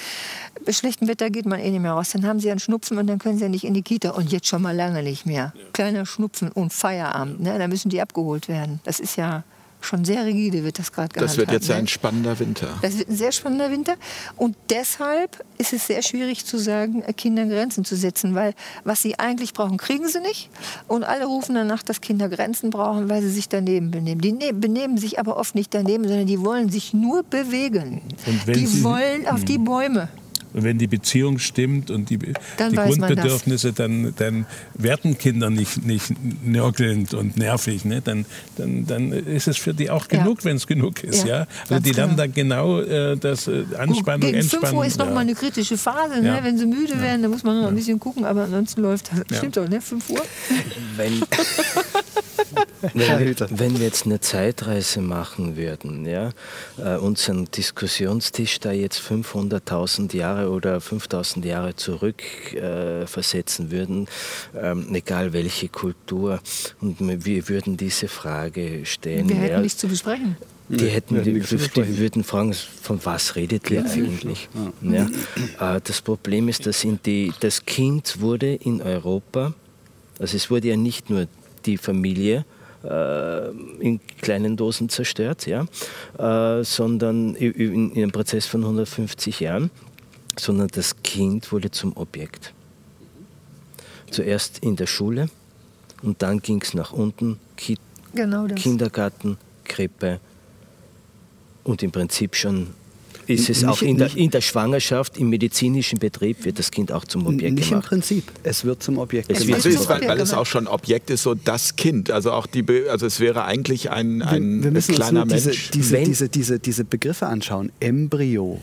Bei 0.65 0.73
schlechtem 0.73 1.09
Wetter 1.09 1.31
geht 1.31 1.47
man 1.47 1.61
eh 1.61 1.71
nicht 1.71 1.81
mehr 1.81 1.93
raus. 1.93 2.11
Dann 2.11 2.27
haben 2.27 2.41
sie 2.41 2.51
einen 2.51 2.61
Schnupfen 2.61 2.99
und 2.99 3.07
dann 3.07 3.19
können 3.19 3.39
sie 3.39 3.45
ja 3.45 3.49
nicht 3.49 3.65
in 3.65 3.75
die 3.75 3.83
Kita. 3.83 4.11
Und 4.11 4.31
jetzt 4.33 4.47
schon 4.47 4.62
mal 4.62 4.77
lange 4.77 5.03
nicht 5.03 5.27
mehr. 5.27 5.53
Kleiner 5.73 6.05
Schnupfen 6.07 6.30
und 6.55 6.73
Feierabend. 6.73 7.40
Ne? 7.40 7.59
Da 7.59 7.69
müssen 7.69 7.89
die 7.89 8.01
abgeholt 8.01 8.48
werden. 8.48 8.81
Das 8.85 9.01
ist 9.01 9.16
ja 9.16 9.44
schon 9.85 10.05
sehr 10.05 10.24
rigide 10.24 10.65
wird 10.65 10.78
das 10.78 10.93
gerade 10.93 11.09
gehandhabt. 11.09 11.31
Das 11.31 11.36
wird 11.39 11.51
jetzt 11.52 11.69
ne? 11.69 11.77
ein 11.77 11.89
spannender 11.89 12.39
Winter. 12.39 12.69
Das 12.82 12.98
wird 12.98 13.09
ein 13.09 13.16
sehr 13.16 13.32
spannender 13.32 13.70
Winter. 13.70 13.94
Und 14.36 14.57
deshalb 14.69 15.44
ist 15.59 15.73
es 15.73 15.86
sehr 15.86 16.02
schwierig 16.02 16.44
zu 16.44 16.59
sagen, 16.59 17.02
äh, 17.02 17.12
Kindern 17.12 17.48
Grenzen 17.48 17.85
zu 17.85 17.97
setzen, 17.97 18.35
weil 18.35 18.55
was 18.85 19.02
sie 19.02 19.19
eigentlich 19.19 19.52
brauchen, 19.52 19.78
kriegen 19.78 20.09
sie 20.09 20.20
nicht. 20.20 20.51
Und 20.86 21.05
alle 21.05 21.27
rufen 21.27 21.55
danach, 21.55 21.82
dass 21.82 22.01
Kinder 22.01 22.28
Grenzen 22.28 22.70
brauchen, 22.70 23.09
weil 23.09 23.23
sie 23.23 23.31
sich 23.31 23.48
daneben 23.48 23.90
benehmen. 23.90 24.20
Die 24.20 24.32
ne 24.32 24.52
benehmen 24.52 24.98
sich 24.98 25.19
aber 25.19 25.36
oft 25.36 25.55
nicht 25.55 25.73
daneben, 25.74 26.07
sondern 26.07 26.27
die 26.27 26.40
wollen 26.40 26.69
sich 26.70 26.93
nur 26.93 27.23
bewegen. 27.23 28.02
die 28.47 28.85
wollen 28.85 29.27
auf 29.27 29.44
die 29.44 29.57
hm. 29.57 29.65
Bäume. 29.65 30.09
Und 30.53 30.65
wenn 30.65 30.79
die 30.79 30.87
Beziehung 30.87 31.39
stimmt 31.39 31.91
und 31.91 32.11
die, 32.11 32.19
die 32.19 32.35
Grundbedürfnisse, 32.59 33.73
dann, 33.73 34.15
dann 34.17 34.47
werden 34.75 35.19
Kinder 35.19 35.51
nicht, 35.51 35.85
nicht 35.85 36.13
nörgelnd 36.45 37.15
und 37.15 37.37
nervig. 37.37 37.85
Ne? 37.85 38.01
Dann, 38.03 38.27
dann, 38.57 38.87
dann 38.87 39.13
ist 39.13 39.49
es 39.49 39.57
für 39.57 39.75
die 39.75 39.91
auch 39.91 40.09
genug, 40.09 40.39
ja. 40.41 40.45
wenn 40.47 40.57
es 40.57 40.67
genug 40.67 41.05
ist. 41.05 41.27
Ja, 41.27 41.41
ja? 41.41 41.47
Also 41.69 41.83
die 41.83 41.93
lernen 41.93 42.17
dann 42.17 42.33
genau 42.33 42.81
äh, 42.81 43.17
das 43.17 43.47
äh, 43.49 43.65
Anspannung, 43.79 44.21
Gegen 44.21 44.39
Entspannung. 44.39 44.69
5 44.69 44.79
Uhr 44.79 44.87
ist 44.87 44.99
ja. 44.99 45.05
noch 45.05 45.15
mal 45.15 45.21
eine 45.21 45.35
kritische 45.35 45.77
Phase. 45.77 46.21
Ne? 46.21 46.41
Wenn 46.43 46.59
sie 46.59 46.67
müde 46.67 47.01
werden, 47.01 47.23
dann 47.23 47.31
muss 47.31 47.43
man 47.43 47.61
noch 47.61 47.69
ein 47.69 47.75
bisschen 47.75 48.01
gucken. 48.01 48.25
Aber 48.25 48.45
ansonsten 48.45 48.83
läuft 48.83 49.11
das. 49.29 49.39
Stimmt 49.39 49.57
doch, 49.57 49.69
ne? 49.69 49.81
5 49.81 50.11
Uhr? 50.11 50.23
Wenn, 50.97 51.21
wenn, 52.95 53.37
wenn, 53.51 53.79
wir 53.79 53.87
jetzt 53.87 54.07
eine 54.07 54.21
Zeitreise 54.21 55.01
machen 55.01 55.57
würden, 55.57 56.07
ja, 56.07 56.31
äh, 56.79 56.97
unseren 56.97 57.51
Diskussionstisch 57.51 58.61
da 58.61 58.73
jetzt 58.73 59.01
500.000 59.01 60.17
Jahre 60.17 60.40
oder 60.49 60.79
5.000 60.79 61.45
Jahre 61.47 61.77
zurück 61.77 62.23
äh, 62.55 63.07
versetzen 63.07 63.71
würden, 63.71 64.07
ähm, 64.61 64.95
egal 64.95 65.33
welche 65.33 65.69
Kultur, 65.69 66.41
und 66.81 66.97
wir 67.01 67.49
würden 67.49 67.77
diese 67.77 68.09
Frage 68.09 68.85
stellen. 68.85 69.29
Wir 69.29 69.37
hätten 69.37 69.53
ja, 69.53 69.61
nichts 69.61 69.81
zu 69.81 69.89
besprechen. 69.89 70.37
Die 70.69 70.87
hätten, 70.87 71.23
die, 71.25 71.33
die, 71.33 71.99
würden 71.99 72.23
fragen, 72.23 72.55
von 72.55 73.01
was 73.05 73.35
redet 73.35 73.69
ihr 73.73 73.85
eigentlich? 73.85 74.49
Ja. 74.83 75.09
ja. 75.59 75.77
Äh, 75.77 75.81
das 75.83 76.01
Problem 76.01 76.49
ist, 76.49 76.65
dass 76.65 76.87
die, 77.05 77.33
das 77.41 77.67
Kind 77.67 78.21
wurde 78.21 78.55
in 78.55 78.81
Europa, 78.81 79.53
also 80.21 80.37
es 80.37 80.49
wurde 80.49 80.69
ja 80.69 80.77
nicht 80.77 81.11
nur 81.11 81.27
die 81.67 81.77
Familie 81.77 82.45
äh, 82.85 83.51
in 83.81 84.01
kleinen 84.21 84.57
Dosen 84.57 84.89
zerstört, 84.89 85.47
ja, 85.47 85.67
äh, 86.19 86.65
sondern 86.65 87.35
in, 87.35 87.91
in 87.91 87.97
einem 87.97 88.12
Prozess 88.12 88.47
von 88.47 88.62
150 88.62 89.41
Jahren, 89.41 89.71
sondern 90.41 90.69
das 90.69 91.03
Kind 91.03 91.53
wurde 91.53 91.71
zum 91.71 91.97
Objekt. 91.97 92.53
Zuerst 94.11 94.59
in 94.59 94.77
der 94.77 94.87
Schule 94.87 95.29
und 96.03 96.23
dann 96.23 96.41
ging 96.41 96.61
es 96.62 96.75
nach 96.75 96.93
unten, 96.93 97.39
Ki 97.57 97.77
genau 98.15 98.47
Kindergarten, 98.47 99.37
Krippe 99.65 100.21
und 101.62 101.83
im 101.83 101.93
Prinzip 101.93 102.35
schon 102.35 102.69
ist 103.27 103.49
es 103.49 103.62
nicht, 103.62 103.71
auch 103.71 103.83
in 103.83 103.97
der, 103.97 104.17
in 104.17 104.31
der, 104.31 104.41
Schwangerschaft, 104.41 105.17
im 105.17 105.31
medizinischen 105.31 105.99
Betrieb 105.99 106.45
wird 106.45 106.59
das 106.59 106.71
Kind 106.71 106.91
auch 106.91 107.05
zum 107.05 107.27
Objekt 107.27 107.55
nicht 107.55 107.69
gemacht. 107.69 107.85
Im 107.85 107.89
Prinzip, 107.89 108.25
es 108.43 108.65
wird 108.65 108.83
zum 108.83 108.99
Objekt 108.99 109.31
es 109.31 109.47
gemacht. 109.47 109.65
Ist, 109.65 109.89
weil, 109.89 110.09
weil, 110.09 110.21
es 110.21 110.33
auch 110.33 110.47
schon 110.47 110.67
Objekt 110.67 111.11
ist, 111.11 111.23
so 111.23 111.35
das 111.35 111.77
Kind. 111.77 112.11
Also 112.11 112.33
auch 112.33 112.47
die, 112.47 112.65
also 112.89 113.07
es 113.07 113.21
wäre 113.21 113.45
eigentlich 113.45 113.91
ein, 113.91 114.23
ein 114.23 114.57
wir, 114.57 114.65
wir 114.65 114.71
müssen 114.73 114.95
kleiner 114.97 115.23
uns 115.23 115.33
nur 115.33 115.43
Mensch. 115.43 115.71
Diese, 115.71 115.97
diese, 115.97 116.29
diese, 116.29 116.59
diese 116.59 116.85
Begriffe 116.85 117.27
anschauen. 117.27 117.71
Embryo 117.79 118.61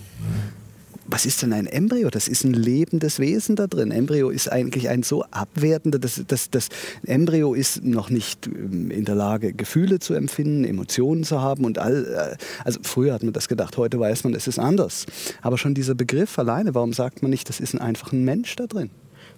was 1.08 1.26
ist 1.26 1.42
denn 1.42 1.54
ein 1.54 1.68
Embryo? 1.68 2.10
Das 2.10 2.28
ist 2.28 2.44
ein 2.44 2.54
lebendes 2.54 3.20
Wesen 3.20 3.56
da 3.56 3.68
drin. 3.68 3.92
Embryo 3.92 4.30
ist 4.30 4.52
eigentlich 4.52 4.90
ein 4.90 5.04
so 5.04 5.24
abwertender, 5.32 6.00
das, 6.00 6.22
das, 6.28 6.50
das 6.50 6.70
Embryo 7.06 7.54
ist 7.54 7.84
noch 7.84 8.10
nicht 8.10 8.48
ähm, 8.48 8.92
in 8.92 9.06
der 9.06 9.16
Lage, 9.16 9.54
Gefühle 9.54 10.00
zu 10.00 10.14
empfinden, 10.14 10.66
Emotionen 10.66 11.24
zu 11.24 11.42
haben 11.42 11.64
und 11.66 11.80
all, 11.80 12.06
äh, 12.06 12.44
also 12.64 12.80
früher 12.84 13.14
hat 13.14 13.24
man 13.24 13.34
das 13.34 13.48
gedacht, 13.48 13.78
heute 13.78 14.00
weiß 14.00 14.26
man, 14.26 14.34
es 14.34 14.48
ist 14.48 14.60
anders. 14.60 15.06
Aber 15.42 15.58
schon 15.58 15.74
dieser 15.74 15.96
Begriff 15.96 16.38
alleine, 16.38 16.76
warum 16.76 16.94
sagt 16.94 17.22
man 17.22 17.32
nicht, 17.32 17.48
das 17.48 17.60
ist 17.60 17.80
einfach 17.80 18.12
ein 18.12 18.26
Mensch 18.26 18.56
da 18.56 18.68
drin? 18.68 18.90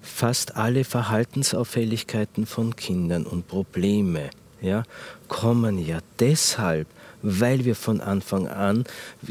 Fast 0.01 0.55
alle 0.55 0.83
Verhaltensauffälligkeiten 0.83 2.45
von 2.45 2.75
Kindern 2.75 3.25
und 3.25 3.47
Probleme 3.47 4.29
ja, 4.61 4.83
kommen 5.27 5.77
ja 5.77 5.99
deshalb, 6.19 6.87
weil 7.21 7.65
wir 7.65 7.75
von 7.75 8.01
Anfang 8.01 8.47
an 8.47 8.85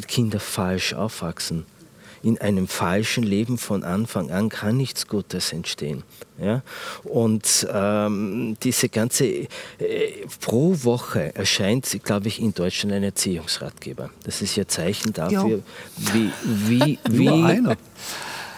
Kinder 0.06 0.40
falsch 0.40 0.94
aufwachsen 0.94 1.64
in 2.22 2.38
einem 2.38 2.68
falschen 2.68 3.22
Leben 3.24 3.58
von 3.58 3.84
Anfang 3.84 4.30
an 4.30 4.48
kann 4.48 4.76
nichts 4.76 5.06
Gutes 5.06 5.52
entstehen. 5.52 6.02
Ja? 6.40 6.62
Und 7.04 7.66
ähm, 7.72 8.56
diese 8.62 8.88
ganze, 8.88 9.26
äh, 9.26 9.48
pro 10.40 10.76
Woche 10.82 11.34
erscheint, 11.34 11.98
glaube 12.04 12.28
ich, 12.28 12.40
in 12.40 12.54
Deutschland 12.54 12.94
ein 12.94 13.02
Erziehungsratgeber. 13.02 14.10
Das 14.24 14.42
ist 14.42 14.56
ja 14.56 14.66
Zeichen 14.66 15.12
dafür, 15.12 15.48
jo. 15.48 15.62
wie, 15.96 16.30
wie, 16.44 16.98
wie, 17.08 17.28
einer. 17.28 17.76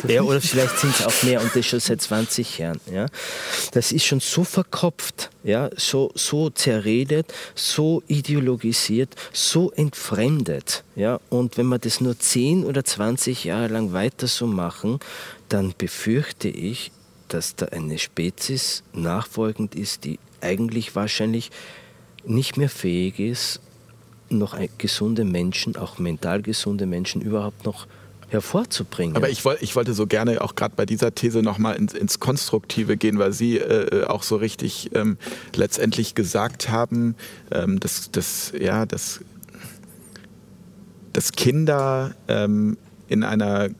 Ja, 0.08 0.22
oder 0.22 0.40
vielleicht 0.40 0.78
sind 0.78 0.94
es 0.94 1.04
auch 1.04 1.22
mehr 1.22 1.40
und 1.40 1.54
das 1.54 1.66
schon 1.66 1.80
seit 1.80 2.00
20 2.00 2.58
Jahren. 2.58 2.80
Ja. 2.92 3.06
Das 3.72 3.92
ist 3.92 4.04
schon 4.04 4.20
so 4.20 4.44
verkopft, 4.44 5.30
ja, 5.44 5.70
so, 5.76 6.10
so 6.14 6.50
zerredet, 6.50 7.32
so 7.54 8.02
ideologisiert, 8.06 9.14
so 9.32 9.70
entfremdet. 9.72 10.84
Ja. 10.96 11.20
Und 11.28 11.56
wenn 11.56 11.66
wir 11.66 11.78
das 11.78 12.00
nur 12.00 12.18
10 12.18 12.64
oder 12.64 12.84
20 12.84 13.44
Jahre 13.44 13.68
lang 13.68 13.92
weiter 13.92 14.26
so 14.26 14.46
machen, 14.46 15.00
dann 15.48 15.74
befürchte 15.76 16.48
ich, 16.48 16.92
dass 17.28 17.56
da 17.56 17.66
eine 17.66 17.98
Spezies 17.98 18.82
nachfolgend 18.92 19.74
ist, 19.74 20.04
die 20.04 20.18
eigentlich 20.40 20.94
wahrscheinlich 20.96 21.50
nicht 22.24 22.56
mehr 22.56 22.68
fähig 22.68 23.18
ist, 23.18 23.60
noch 24.28 24.56
gesunde 24.78 25.24
Menschen, 25.24 25.76
auch 25.76 25.98
mental 25.98 26.42
gesunde 26.42 26.86
Menschen 26.86 27.20
überhaupt 27.20 27.64
noch 27.64 27.86
hervorzubringen. 28.30 29.16
Aber 29.16 29.28
ich, 29.28 29.44
ich 29.60 29.76
wollte 29.76 29.92
so 29.92 30.06
gerne 30.06 30.40
auch 30.40 30.54
gerade 30.54 30.74
bei 30.76 30.86
dieser 30.86 31.14
These 31.14 31.42
nochmal 31.42 31.76
ins, 31.76 31.92
ins 31.94 32.20
Konstruktive 32.20 32.96
gehen, 32.96 33.18
weil 33.18 33.32
Sie 33.32 33.58
äh, 33.58 34.04
auch 34.04 34.22
so 34.22 34.36
richtig 34.36 34.90
ähm, 34.94 35.18
letztendlich 35.54 36.14
gesagt 36.14 36.70
haben, 36.70 37.16
ähm, 37.50 37.80
dass, 37.80 38.10
dass, 38.10 38.52
ja, 38.58 38.86
dass, 38.86 39.20
dass 41.12 41.32
Kinder 41.32 42.14
ähm, 42.28 42.76
in 43.08 43.24
einer 43.24 43.70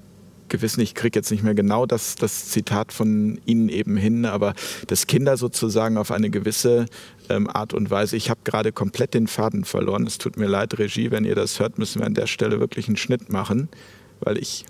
Gewissen, 0.50 0.80
ich 0.80 0.94
kriege 0.94 1.18
jetzt 1.18 1.30
nicht 1.30 1.42
mehr 1.42 1.54
genau 1.54 1.86
das, 1.86 2.16
das 2.16 2.50
Zitat 2.50 2.92
von 2.92 3.40
Ihnen 3.46 3.70
eben 3.70 3.96
hin, 3.96 4.26
aber 4.26 4.54
dass 4.88 5.06
Kinder 5.06 5.36
sozusagen 5.36 5.96
auf 5.96 6.10
eine 6.10 6.28
gewisse 6.28 6.86
ähm, 7.30 7.48
Art 7.48 7.72
und 7.72 7.90
Weise, 7.90 8.16
ich 8.16 8.28
habe 8.28 8.40
gerade 8.44 8.72
komplett 8.72 9.14
den 9.14 9.28
Faden 9.28 9.64
verloren, 9.64 10.06
es 10.06 10.18
tut 10.18 10.36
mir 10.36 10.48
leid, 10.48 10.78
Regie, 10.78 11.10
wenn 11.10 11.24
ihr 11.24 11.34
das 11.36 11.58
hört, 11.60 11.78
müssen 11.78 12.00
wir 12.00 12.06
an 12.06 12.14
der 12.14 12.26
Stelle 12.26 12.60
wirklich 12.60 12.88
einen 12.88 12.98
Schnitt 12.98 13.30
machen, 13.30 13.68
weil 14.20 14.38
ich, 14.38 14.64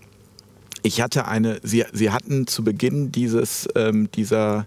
ich 0.82 1.00
hatte 1.00 1.26
eine, 1.26 1.60
Sie, 1.62 1.84
Sie 1.92 2.10
hatten 2.10 2.46
zu 2.46 2.64
Beginn 2.64 3.12
dieses, 3.12 3.68
ähm, 3.74 4.10
dieser, 4.12 4.66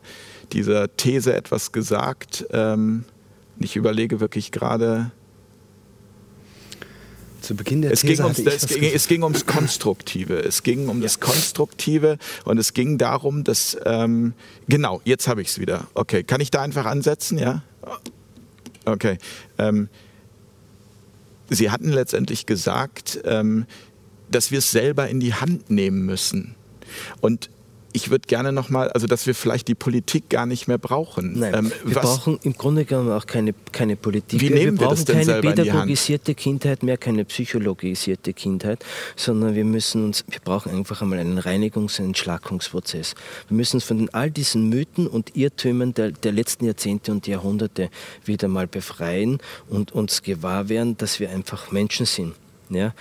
dieser 0.51 0.95
These 0.95 1.33
etwas 1.33 1.71
gesagt, 1.71 2.45
ähm, 2.51 3.05
ich 3.59 3.75
überlege 3.75 4.19
wirklich 4.19 4.51
gerade, 4.51 5.11
zu 7.43 7.55
Beginn 7.55 7.81
der 7.81 7.91
es 7.91 8.01
These 8.01 8.23
ging, 8.23 8.23
ums, 8.23 8.39
es, 8.39 8.67
ging, 8.67 8.83
es 8.83 9.07
ging 9.07 9.23
ums 9.23 9.45
Konstruktive. 9.45 10.39
Es 10.39 10.63
ging 10.63 10.87
um 10.87 11.01
das 11.01 11.19
Konstruktive 11.19 12.17
und 12.45 12.57
es 12.57 12.73
ging 12.73 12.97
darum, 12.97 13.43
dass 13.43 13.77
ähm, 13.85 14.33
genau, 14.67 15.01
jetzt 15.03 15.27
habe 15.27 15.41
ich 15.41 15.49
es 15.49 15.59
wieder. 15.59 15.87
Okay, 15.93 16.23
kann 16.23 16.41
ich 16.41 16.51
da 16.51 16.61
einfach 16.61 16.85
ansetzen, 16.85 17.37
ja? 17.37 17.63
Okay. 18.85 19.17
Ähm, 19.57 19.89
Sie 21.49 21.69
hatten 21.69 21.89
letztendlich 21.89 22.45
gesagt, 22.45 23.19
ähm, 23.25 23.65
dass 24.33 24.51
wir 24.51 24.59
es 24.59 24.71
selber 24.71 25.07
in 25.07 25.19
die 25.19 25.33
Hand 25.33 25.69
nehmen 25.69 26.05
müssen. 26.05 26.55
Und 27.21 27.49
ich 27.93 28.09
würde 28.09 28.27
gerne 28.27 28.51
nochmal, 28.51 28.89
also 28.89 29.07
dass 29.07 29.27
wir 29.27 29.35
vielleicht 29.35 29.67
die 29.67 29.75
Politik 29.75 30.29
gar 30.29 30.45
nicht 30.45 30.67
mehr 30.67 30.79
brauchen. 30.79 31.39
Nein, 31.39 31.53
Ähm, 31.53 31.71
wir 31.85 31.95
brauchen 31.95 32.39
im 32.41 32.53
Grunde 32.53 32.85
genommen 32.85 33.11
auch 33.11 33.27
keine, 33.27 33.53
keine 33.71 33.95
Politik. 33.95 34.41
Wie 34.41 34.49
nehmen 34.49 34.79
wir 34.79 34.87
brauchen 34.87 34.95
das 34.95 35.05
denn 35.05 35.25
keine 35.25 35.41
pädagogisierte 35.41 36.33
Kindheit 36.33 36.81
mehr, 36.83 36.97
keine 36.97 37.23
psychologisierte 37.23 38.33
Kindheit, 38.33 38.83
sondern 39.15 39.55
wir 39.55 39.63
müssen 39.63 40.05
uns, 40.05 40.25
wir 40.27 40.39
brauchen 40.39 40.71
einfach 40.71 41.01
einmal 41.01 41.19
einen 41.19 41.39
Reinigungs- 41.39 41.99
und 41.99 42.07
Entschlackungsprozess. 42.07 43.13
Wir 43.47 43.55
müssen 43.55 43.77
uns 43.77 43.83
von 43.83 43.99
den, 43.99 44.13
all 44.13 44.31
diesen 44.31 44.69
Mythen 44.69 45.07
und 45.07 45.35
Irrtümern 45.35 45.93
der, 45.93 46.11
der 46.11 46.31
letzten 46.31 46.65
Jahrzehnte 46.65 47.11
und 47.11 47.27
Jahrhunderte 47.27 47.89
wieder 48.25 48.47
mal 48.47 48.67
befreien 48.67 49.37
und 49.69 49.91
uns 49.91 50.23
gewahr 50.23 50.67
werden, 50.67 50.97
dass 50.97 51.19
wir 51.19 51.29
einfach 51.29 51.71
Menschen 51.71 52.07
sind. 52.07 52.33
Ja? 52.69 52.93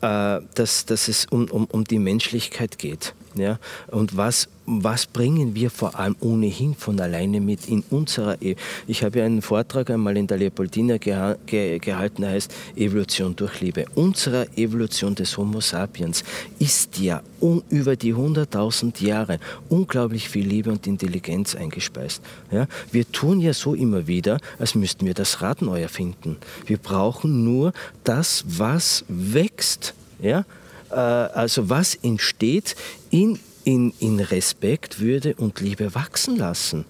Äh, 0.00 0.40
dass, 0.54 0.86
dass 0.86 1.08
es 1.08 1.26
um, 1.26 1.50
um, 1.50 1.64
um 1.64 1.82
die 1.82 1.98
Menschlichkeit 1.98 2.78
geht. 2.78 3.14
Ja? 3.34 3.58
Und 3.88 4.16
was, 4.16 4.48
was 4.68 5.06
bringen 5.06 5.54
wir 5.54 5.70
vor 5.70 5.98
allem 5.98 6.14
ohnehin 6.20 6.74
von 6.74 7.00
alleine 7.00 7.40
mit 7.40 7.68
in 7.68 7.82
unserer 7.90 8.40
e 8.42 8.54
Ich 8.86 9.02
habe 9.02 9.20
ja 9.20 9.24
einen 9.24 9.40
Vortrag 9.40 9.88
einmal 9.90 10.16
in 10.16 10.26
der 10.26 10.36
Leopoldina 10.36 10.98
geha 10.98 11.36
ge 11.46 11.78
gehalten, 11.78 12.22
der 12.22 12.32
heißt 12.32 12.54
Evolution 12.76 13.34
durch 13.34 13.60
Liebe. 13.60 13.86
Unsere 13.94 14.46
Evolution 14.56 15.14
des 15.14 15.36
Homo 15.38 15.60
sapiens 15.60 16.22
ist 16.58 16.98
ja 16.98 17.22
um, 17.40 17.62
über 17.70 17.96
die 17.96 18.14
100.000 18.14 19.02
Jahre 19.02 19.38
unglaublich 19.70 20.28
viel 20.28 20.46
Liebe 20.46 20.70
und 20.70 20.86
Intelligenz 20.86 21.54
eingespeist. 21.54 22.22
Ja? 22.50 22.66
Wir 22.92 23.10
tun 23.10 23.40
ja 23.40 23.54
so 23.54 23.74
immer 23.74 24.06
wieder, 24.06 24.38
als 24.58 24.74
müssten 24.74 25.06
wir 25.06 25.14
das 25.14 25.40
Rad 25.40 25.62
neu 25.62 25.80
erfinden. 25.80 26.36
Wir 26.66 26.78
brauchen 26.78 27.44
nur 27.44 27.72
das, 28.04 28.44
was 28.46 29.04
wächst. 29.08 29.94
Ja? 30.20 30.44
Äh, 30.90 30.94
also 30.94 31.70
was 31.70 31.94
entsteht 31.94 32.76
in, 33.10 33.38
in, 33.68 33.92
in 34.00 34.18
Respekt, 34.18 34.98
Würde 34.98 35.34
und 35.34 35.60
Liebe 35.60 35.94
wachsen 35.94 36.36
lassen. 36.36 36.86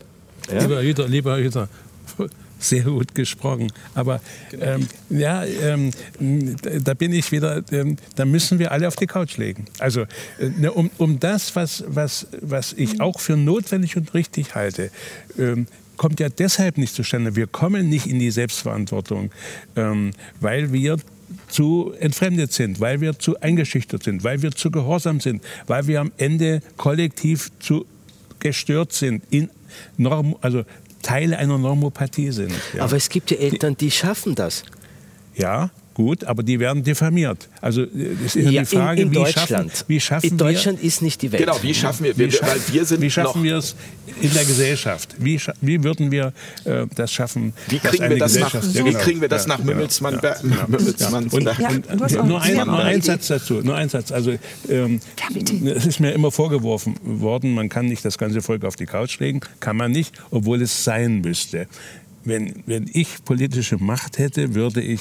Ja? 0.49 0.61
Lieber 0.61 0.81
Hüter, 0.81 1.09
lieber 1.09 1.37
Hüter, 1.37 1.69
sehr 2.61 2.85
gut 2.85 3.17
gesprochen. 3.17 3.73
Aber 3.95 4.21
ähm, 4.53 4.87
ja, 5.11 5.45
ähm, 5.45 5.91
da 6.85 6.95
bin 6.95 7.13
ich 7.13 7.33
wieder, 7.33 7.65
ähm, 7.73 7.97
da 8.15 8.25
müssen 8.25 8.61
wir 8.61 8.71
alle 8.71 8.87
auf 8.87 8.95
die 8.95 9.09
Couch 9.09 9.39
legen. 9.39 9.65
Also 9.81 10.03
äh, 10.39 10.51
ne, 10.57 10.71
um, 10.71 10.89
um 10.99 11.19
das, 11.19 11.57
was, 11.57 11.83
was, 11.89 12.29
was 12.41 12.75
ich 12.75 13.01
auch 13.01 13.19
für 13.19 13.37
notwendig 13.37 13.97
und 13.97 14.15
richtig 14.15 14.55
halte, 14.55 14.93
ähm, 15.37 15.67
kommt 15.97 16.21
ja 16.21 16.29
deshalb 16.29 16.79
nicht 16.79 16.95
zustande. 16.95 17.35
Wir 17.35 17.49
kommen 17.49 17.89
nicht 17.89 18.07
in 18.07 18.21
die 18.21 18.31
Selbstverantwortung, 18.31 19.33
ähm, 19.75 20.13
weil 20.41 20.73
wir 20.73 20.99
zu 21.49 21.93
entfremdet 21.99 22.53
sind, 22.53 22.81
weil 22.81 23.01
wir 23.01 23.19
zu 23.19 23.41
eingeschüchtert 23.41 24.03
sind, 24.03 24.25
weil 24.25 24.43
wir 24.43 24.53
zu 24.53 24.71
gehorsam 24.71 25.21
sind, 25.21 25.43
weil 25.67 25.87
wir 25.87 26.01
am 26.01 26.13
Ende 26.17 26.63
kollektiv 26.77 27.51
zu 27.61 27.87
gestört 28.39 28.93
sind, 28.93 29.23
in 29.31 29.51
Norm, 29.97 30.37
also 30.41 30.65
Teile 31.03 31.39
einer 31.39 31.59
Normopathie 31.59 32.31
sind. 32.31 32.53
Ja. 32.75 32.85
Aber 32.85 32.97
es 32.97 33.09
gibt 33.09 33.31
ja 33.31 33.37
Eltern, 33.39 33.77
die 33.77 33.91
schaffen 33.91 34.35
das. 34.35 34.65
ja, 35.35 35.71
gut, 35.99 36.23
aber 36.25 36.45
die 36.45 36.61
werden 36.61 36.85
diffamiert. 36.85 37.49
Also 37.61 37.83
äh, 37.83 37.87
es 38.25 38.37
ist 38.37 38.45
ja, 38.45 38.51
Ja, 38.53 38.61
die 38.63 38.67
Frage, 38.77 39.03
in, 39.03 39.09
in 39.09 39.13
wie 39.13 39.17
Deutschland. 39.17 39.73
schaffen, 39.73 39.85
wie 39.89 40.01
schaffen 40.01 40.27
in 40.31 40.37
Deutschland 40.39 40.81
ist 40.83 41.03
nicht 41.03 41.21
die 41.23 41.33
Welt. 41.33 41.43
Genau, 41.45 41.59
wie 41.61 41.75
schaffen 41.75 42.05
wir, 42.05 42.17
wir, 42.17 42.33
wir, 42.33 42.39
wie 42.41 42.47
weil 42.47 42.61
wir 42.73 42.85
sind 42.85 43.01
wie 43.03 43.11
schaffen 43.11 43.39
noch, 43.41 43.45
wir 43.45 43.57
es 43.57 43.75
in 44.23 44.33
der 44.33 44.45
Gesellschaft? 44.45 45.17
Wie, 45.19 45.41
wie 45.61 45.83
würden 45.83 46.13
wir 46.13 46.33
äh, 46.65 46.87
das 46.95 47.13
schaffen? 47.13 47.53
Wie 47.69 47.81
kriegen 47.81 48.09
wir 48.09 48.17
das 48.19 48.39
nach, 48.39 48.55
Ja, 48.55 48.83
genau. 48.85 48.99
kriegen 49.01 49.21
wir 49.21 49.29
das 49.29 49.47
Ja, 49.47 49.49
nach. 49.57 49.65
Mümmelsmann, 49.65 50.21
Ja, 50.23 50.35
genau. 50.41 50.69
Mümmelsmanns 50.69 51.35
Und? 51.35 51.43
Ja, 51.59 51.69
und, 51.69 52.29
nur, 52.29 52.41
ein, 52.41 52.57
nur 52.57 52.79
ein. 52.79 53.03
Satz 53.03 53.27
dazu, 53.27 53.55
nur 53.55 53.75
ein 53.75 53.89
Satz. 53.89 54.13
Also 54.13 54.35
ähm, 54.69 55.01
es 55.65 55.85
ist 55.87 55.99
mir 56.01 56.13
immer 56.13 56.31
vorgeworfen 56.31 56.95
worden, 57.03 57.55
man 57.55 57.69
kann 57.69 57.87
nicht 57.87 58.05
das 58.05 58.19
ganze 58.19 58.41
Volk 58.41 58.65
auf 58.65 58.77
die 58.77 58.87
Couch 58.87 59.19
legen, 59.19 59.41
kann 59.59 59.77
man 59.77 59.91
nicht, 59.91 60.15
obwohl 60.31 60.63
es 60.63 60.85
sein 60.85 61.23
müsste. 61.23 61.67
Wenn, 62.25 62.63
wenn 62.67 62.89
ich 62.93 63.25
politische 63.25 63.79
Macht 63.79 64.19
hätte, 64.19 64.55
würde 64.55 64.81
ich 64.83 65.01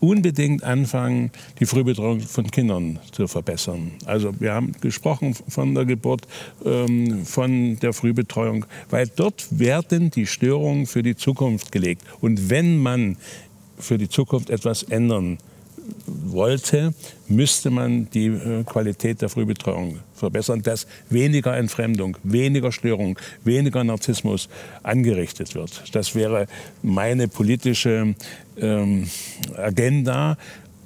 unbedingt 0.00 0.62
anfangen, 0.62 1.30
die 1.60 1.66
Frühbetreuung 1.66 2.20
von 2.20 2.50
Kindern 2.50 2.98
zu 3.12 3.26
verbessern. 3.26 3.92
Also 4.04 4.32
wir 4.40 4.52
haben 4.52 4.72
gesprochen 4.80 5.34
von 5.48 5.74
der 5.74 5.84
Geburt, 5.84 6.26
ähm, 6.64 7.24
von 7.24 7.78
der 7.78 7.92
Frühbetreuung, 7.92 8.66
weil 8.90 9.08
dort 9.08 9.46
werden 9.50 10.10
die 10.10 10.26
Störungen 10.26 10.86
für 10.86 11.02
die 11.02 11.16
Zukunft 11.16 11.72
gelegt. 11.72 12.02
Und 12.20 12.50
wenn 12.50 12.78
man 12.78 13.16
für 13.78 13.98
die 13.98 14.08
Zukunft 14.08 14.50
etwas 14.50 14.82
ändern 14.84 15.38
wollte, 16.06 16.94
müsste 17.28 17.70
man 17.70 18.08
die 18.10 18.26
äh, 18.26 18.64
Qualität 18.64 19.22
der 19.22 19.28
Frühbetreuung 19.28 20.00
verbessern, 20.16 20.62
dass 20.62 20.86
weniger 21.10 21.56
Entfremdung, 21.56 22.16
weniger 22.24 22.72
Störung, 22.72 23.18
weniger 23.44 23.84
Narzissmus 23.84 24.48
angerichtet 24.82 25.54
wird. 25.54 25.84
Das 25.94 26.14
wäre 26.14 26.46
meine 26.82 27.28
politische 27.28 28.14
ähm, 28.58 29.08
Agenda 29.56 30.36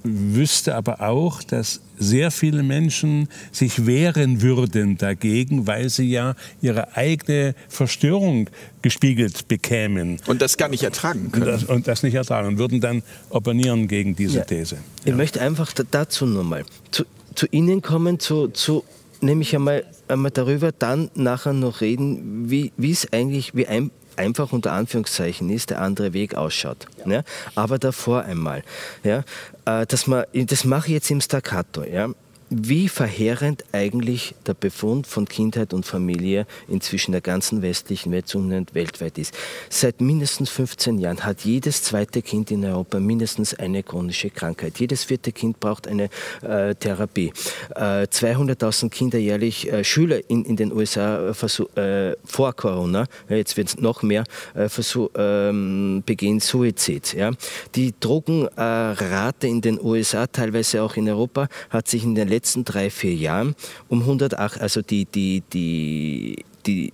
wüsste 0.02 0.76
aber 0.76 1.02
auch, 1.02 1.42
dass 1.42 1.82
sehr 1.98 2.30
viele 2.30 2.62
Menschen 2.62 3.28
sich 3.52 3.84
wehren 3.84 4.40
würden 4.40 4.96
dagegen, 4.96 5.66
weil 5.66 5.90
sie 5.90 6.08
ja 6.10 6.36
ihre 6.62 6.96
eigene 6.96 7.54
Verstörung 7.68 8.48
gespiegelt 8.80 9.46
bekämen 9.48 10.16
Und 10.26 10.40
das 10.40 10.56
gar 10.56 10.70
nicht 10.70 10.84
ertragen 10.84 11.24
und 11.26 11.32
können. 11.32 11.44
das, 11.44 11.64
und 11.64 11.86
das 11.86 12.02
nicht 12.02 12.14
ertragen 12.14 12.48
und 12.48 12.58
würden 12.58 12.80
dann 12.80 13.02
opponieren 13.28 13.88
gegen 13.88 14.16
diese 14.16 14.38
Ja. 14.38 14.44
These. 14.46 14.78
Ich 15.04 15.14
möchte 15.14 15.42
einfach 15.42 15.70
da- 15.74 15.84
dazu 15.90 16.24
nochmal 16.24 16.64
zu, 16.90 17.04
zu 17.34 17.46
Ihnen 17.50 17.82
kommen, 17.82 18.18
zu, 18.18 18.48
zu 18.48 18.84
nämlich 19.20 19.54
einmal, 19.54 19.84
einmal 20.08 20.30
darüber, 20.30 20.72
dann 20.72 21.10
nachher 21.14 21.52
noch 21.52 21.80
reden, 21.80 22.50
wie 22.50 22.72
es 22.78 23.12
eigentlich, 23.12 23.54
wie 23.54 23.66
ein, 23.66 23.90
einfach 24.16 24.52
unter 24.52 24.72
Anführungszeichen 24.72 25.50
ist, 25.50 25.70
der 25.70 25.80
andere 25.80 26.12
Weg 26.12 26.34
ausschaut. 26.34 26.86
Ja. 27.06 27.22
Aber 27.54 27.78
davor 27.78 28.22
einmal, 28.22 28.62
ja, 29.02 29.24
äh, 29.64 29.86
dass 29.86 30.06
man, 30.06 30.24
das 30.32 30.64
mache 30.64 30.88
ich 30.88 30.94
jetzt 30.94 31.10
im 31.10 31.20
Staccato, 31.20 31.84
ja, 31.84 32.10
wie 32.50 32.88
verheerend 32.88 33.64
eigentlich 33.70 34.34
der 34.44 34.54
Befund 34.54 35.06
von 35.06 35.26
Kindheit 35.26 35.72
und 35.72 35.86
Familie 35.86 36.46
inzwischen 36.66 37.12
der 37.12 37.20
ganzen 37.20 37.62
westlichen 37.62 38.10
Welt 38.10 38.26
zunehmend 38.26 38.74
weltweit 38.74 39.18
ist. 39.18 39.34
Seit 39.68 40.00
mindestens 40.00 40.50
15 40.50 40.98
Jahren 40.98 41.24
hat 41.24 41.42
jedes 41.42 41.84
zweite 41.84 42.22
Kind 42.22 42.50
in 42.50 42.64
Europa 42.64 42.98
mindestens 42.98 43.54
eine 43.54 43.84
chronische 43.84 44.30
Krankheit. 44.30 44.80
Jedes 44.80 45.04
vierte 45.04 45.30
Kind 45.30 45.60
braucht 45.60 45.86
eine 45.86 46.10
äh, 46.42 46.74
Therapie. 46.74 47.32
Äh, 47.76 48.06
200.000 48.06 48.90
Kinder 48.90 49.18
jährlich, 49.18 49.72
äh, 49.72 49.84
Schüler 49.84 50.18
in, 50.28 50.44
in 50.44 50.56
den 50.56 50.72
USA 50.72 51.30
äh, 51.30 52.10
äh, 52.10 52.16
vor 52.24 52.52
Corona, 52.54 53.06
jetzt 53.28 53.56
wird 53.56 53.68
es 53.68 53.78
noch 53.78 54.02
mehr, 54.02 54.24
äh, 54.54 54.68
ähm, 55.16 56.02
begehen 56.04 56.40
Suizid. 56.40 57.14
Ja. 57.14 57.30
Die 57.76 57.94
Drogenrate 58.00 59.46
in 59.46 59.60
den 59.60 59.80
USA, 59.80 60.26
teilweise 60.26 60.82
auch 60.82 60.96
in 60.96 61.08
Europa, 61.08 61.46
hat 61.70 61.86
sich 61.86 62.02
in 62.02 62.16
den 62.16 62.26
letzten 62.26 62.39
drei, 62.64 62.90
vier 62.90 63.14
Jahren 63.14 63.54
um 63.88 64.00
108, 64.00 64.60
also 64.60 64.82
die, 64.82 65.04
die, 65.04 65.42
die, 65.52 66.44
die 66.66 66.92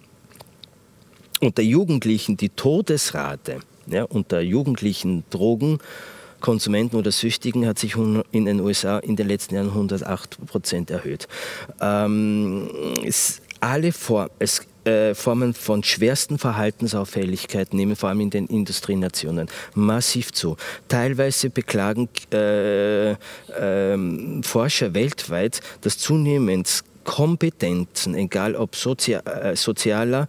unter 1.41 1.63
Jugendlichen 1.63 2.37
die 2.37 2.49
Todesrate 2.49 3.61
ja, 3.87 4.05
unter 4.05 4.41
jugendlichen 4.41 5.25
Drogenkonsumenten 5.31 6.99
oder 6.99 7.13
Süchtigen 7.13 7.67
hat 7.67 7.79
sich 7.79 7.97
in 7.97 8.45
den 8.45 8.61
USA 8.61 8.99
in 8.99 9.17
den 9.17 9.29
letzten 9.29 9.55
Jahren 9.55 9.69
108 9.69 10.47
Prozent 10.47 10.91
erhöht. 10.91 11.29
Ähm, 11.81 12.69
alle 13.61 13.93
Form, 13.93 14.29
es, 14.39 14.67
äh, 14.87 15.15
Formen 15.15 15.55
von 15.55 15.83
schwersten 15.83 16.39
Verhaltensauffälligkeiten 16.39 17.77
nehmen 17.77 17.97
vor 17.97 18.09
allem 18.09 18.21
in 18.21 18.31
den 18.31 18.47
Industrienationen 18.47 19.49
massiv 19.75 20.33
zu. 20.33 20.57
Teilweise 20.89 21.51
beklagen 21.51 22.09
äh, 22.33 23.17
ähm, 23.59 24.43
Forscher 24.43 24.95
weltweit, 24.95 25.61
dass 25.81 25.99
zunehmend 25.99 26.85
Kompetenzen, 27.05 28.15
egal 28.15 28.57
ob 28.57 28.75
äh, 28.75 29.57
sozialer, 29.57 30.27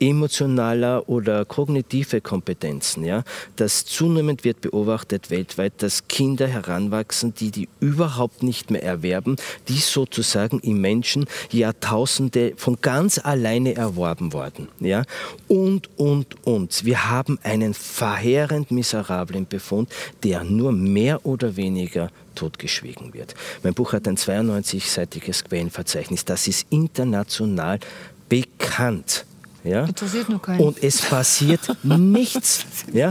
emotionaler 0.00 1.08
oder 1.08 1.44
kognitive 1.44 2.20
Kompetenzen. 2.20 3.04
Ja? 3.04 3.24
Das 3.56 3.84
zunehmend 3.84 4.44
wird 4.44 4.60
beobachtet 4.60 5.30
weltweit, 5.30 5.74
dass 5.78 6.08
Kinder 6.08 6.46
heranwachsen, 6.46 7.34
die 7.34 7.50
die 7.50 7.68
überhaupt 7.80 8.42
nicht 8.42 8.70
mehr 8.70 8.82
erwerben, 8.82 9.36
die 9.68 9.78
sozusagen 9.78 10.60
im 10.60 10.80
Menschen 10.80 11.26
Jahrtausende 11.50 12.52
von 12.56 12.78
ganz 12.80 13.18
alleine 13.18 13.74
erworben 13.74 14.32
worden. 14.32 14.68
Ja? 14.80 15.04
Und, 15.48 15.88
und, 15.98 16.46
und. 16.46 16.84
Wir 16.84 17.10
haben 17.10 17.38
einen 17.42 17.74
verheerend 17.74 18.70
miserablen 18.70 19.46
Befund, 19.46 19.90
der 20.22 20.44
nur 20.44 20.72
mehr 20.72 21.24
oder 21.26 21.56
weniger 21.56 22.10
totgeschwiegen 22.34 23.14
wird. 23.14 23.34
Mein 23.62 23.74
Buch 23.74 23.92
hat 23.92 24.06
ein 24.06 24.16
92-seitiges 24.16 25.44
Quellenverzeichnis. 25.44 26.24
Das 26.24 26.46
ist 26.46 26.66
international 26.70 27.80
bekannt. 28.28 29.24
Ja? 29.68 29.84
Interessiert 29.84 30.28
nur 30.28 30.40
keinen. 30.42 30.60
Und 30.60 30.82
es 30.82 31.00
passiert 31.02 31.60
nichts. 31.82 32.64
Ja? 32.92 33.10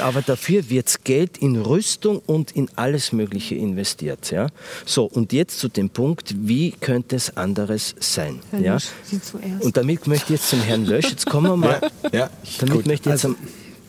Aber 0.00 0.22
dafür 0.22 0.68
wird 0.70 1.04
Geld 1.04 1.38
in 1.38 1.56
Rüstung 1.56 2.20
und 2.26 2.52
in 2.52 2.68
alles 2.76 3.12
Mögliche 3.12 3.54
investiert. 3.54 4.30
Ja? 4.30 4.48
So, 4.84 5.04
und 5.04 5.32
jetzt 5.32 5.58
zu 5.58 5.68
dem 5.68 5.90
Punkt, 5.90 6.34
wie 6.38 6.72
könnte 6.72 7.16
es 7.16 7.36
anderes 7.36 7.94
sein? 8.00 8.40
Herr 8.50 8.60
ja? 8.60 8.72
Lösch, 8.74 8.88
Sie 9.04 9.20
zuerst. 9.20 9.64
Und 9.64 9.76
damit 9.76 10.06
möchte 10.06 10.32
ich 10.34 10.40
jetzt 10.40 10.48
zum 10.50 10.60
Herrn 10.62 10.84
Lösch, 10.86 11.10
jetzt 11.10 11.26
kommen 11.26 11.46
wir 11.50 11.56
mal. 11.56 11.80
Ja, 12.12 12.30
Damit 12.58 12.74
Gut, 12.74 12.86
möchte 12.86 13.08
ich 13.08 13.14
jetzt 13.14 13.24
also- 13.24 13.28
am, 13.28 13.36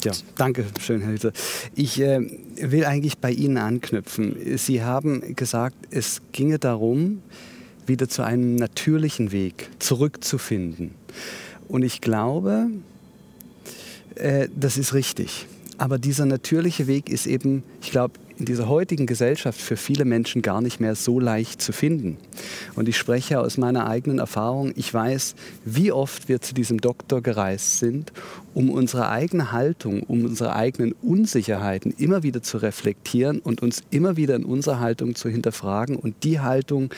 Ja, 0.04 0.12
danke 0.36 0.66
schön, 0.80 1.02
Herr 1.02 1.12
Hüter. 1.12 1.32
Ich 1.76 2.00
äh, 2.00 2.20
will 2.62 2.86
eigentlich 2.86 3.18
bei 3.18 3.32
Ihnen 3.32 3.58
anknüpfen. 3.58 4.36
Sie 4.58 4.84
haben 4.84 5.36
gesagt, 5.36 5.76
es 5.90 6.22
ginge 6.32 6.60
darum, 6.60 7.22
wieder 7.88 8.08
zu 8.10 8.22
einem 8.22 8.56
natürlichen 8.56 9.32
Weg 9.32 9.70
zurückzufinden. 9.80 10.92
Und 11.68 11.84
ich 11.84 12.02
glaube, 12.02 12.68
äh, 14.16 14.48
das 14.56 14.78
ist 14.78 14.94
richtig. 14.94 15.46
Aber 15.78 16.00
dieser 16.00 16.26
natürliche 16.26 16.88
Weg 16.88 17.10
ist 17.10 17.28
eben, 17.28 17.64
ich 17.82 17.92
glaube, 17.92 18.14
in 18.40 18.46
dieser 18.46 18.68
heutigen 18.68 19.06
Gesellschaft 19.06 19.60
für 19.60 19.78
viele 19.78 20.06
Menschen 20.06 20.42
gar 20.42 20.62
nicht 20.62 20.80
mehr 20.80 20.96
so 20.96 21.20
leicht 21.20 21.62
zu 21.62 21.72
finden. 21.72 22.18
Und 22.76 22.88
ich 22.88 22.98
spreche 22.98 23.40
aus 23.40 23.58
meiner 23.58 23.88
eigenen 23.88 24.20
Erfahrung. 24.20 24.74
Ich 24.76 24.94
weiß, 24.94 25.36
wie 25.66 25.92
oft 25.92 26.30
wir 26.30 26.40
zu 26.42 26.54
diesem 26.54 26.80
Doktor 26.80 27.22
gereist 27.22 27.80
sind, 27.80 28.12
um 28.54 28.70
unsere 28.70 29.10
eigene 29.10 29.52
Haltung, 29.52 30.04
um 30.04 30.26
unsere 30.26 30.56
eigenen 30.56 30.94
Unsicherheiten 31.02 31.94
immer 31.98 32.24
wieder 32.24 32.44
zu 32.44 32.58
reflektieren 32.58 33.40
und 33.40 33.62
uns 33.62 33.82
immer 33.90 34.18
wieder 34.18 34.36
in 34.36 34.46
unserer 34.46 34.80
Haltung 34.80 35.16
zu 35.16 35.30
hinterfragen 35.30 35.96
und 35.96 36.24
die 36.24 36.40
Haltung, 36.40 36.92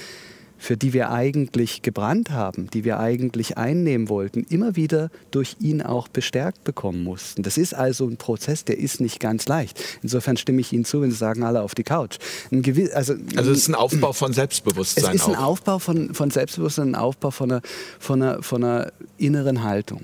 für 0.60 0.78
die 0.78 0.94
wir 0.94 1.10
eigentlich 1.10 1.82
gebrannt 1.82 2.30
haben, 2.30 2.70
die 2.72 2.84
wir 2.84 3.00
eigentlich 3.00 3.58
einnehmen 3.58 4.10
wollten, 4.10 4.46
immer 4.50 4.76
wieder 4.76 5.10
durch 5.32 5.56
ihn 5.60 5.82
auch 5.82 6.08
bestärkt 6.08 6.64
bekommen 6.66 7.04
mussten. 7.04 7.42
Das 7.42 7.58
ist 7.58 7.74
also 7.74 8.06
ein 8.08 8.18
Prozess, 8.18 8.66
der 8.66 8.78
ist 8.78 9.00
nicht 9.00 9.20
ganz 9.20 9.48
leicht. 9.48 9.82
Insofern 10.04 10.38
stimme 10.38 10.62
ich 10.62 10.74
Ihnen 10.74 10.86
zu, 10.86 11.02
wenn 11.02 11.12
Sie 11.12 11.18
sagen, 11.18 11.44
alle 11.44 11.62
auf 11.62 11.74
die 11.74 11.84
Couch. 11.84 12.18
Gewiss, 12.52 12.92
also, 12.92 13.16
Also 13.36 13.52
es 13.52 13.60
ist 13.60 13.70
ein 13.70 13.76
Aufbau 13.76 14.14
von 14.14 14.32
es 14.32 14.36
Selbstbewusstsein 14.36 15.16
ist 15.16 15.28
ein 15.28 15.36
auch. 15.36 15.44
Aufbau 15.44 15.80
von, 15.80 16.14
von 16.14 16.30
Selbstbewusstsein, 16.30 16.90
ein 16.90 16.96
Aufbau 16.96 17.32
von 17.32 17.52
einer, 17.52 17.62
von, 18.00 18.22
einer, 18.22 18.44
von 18.44 18.64
einer 18.64 18.92
inneren 19.18 19.64
Haltung. 19.64 20.02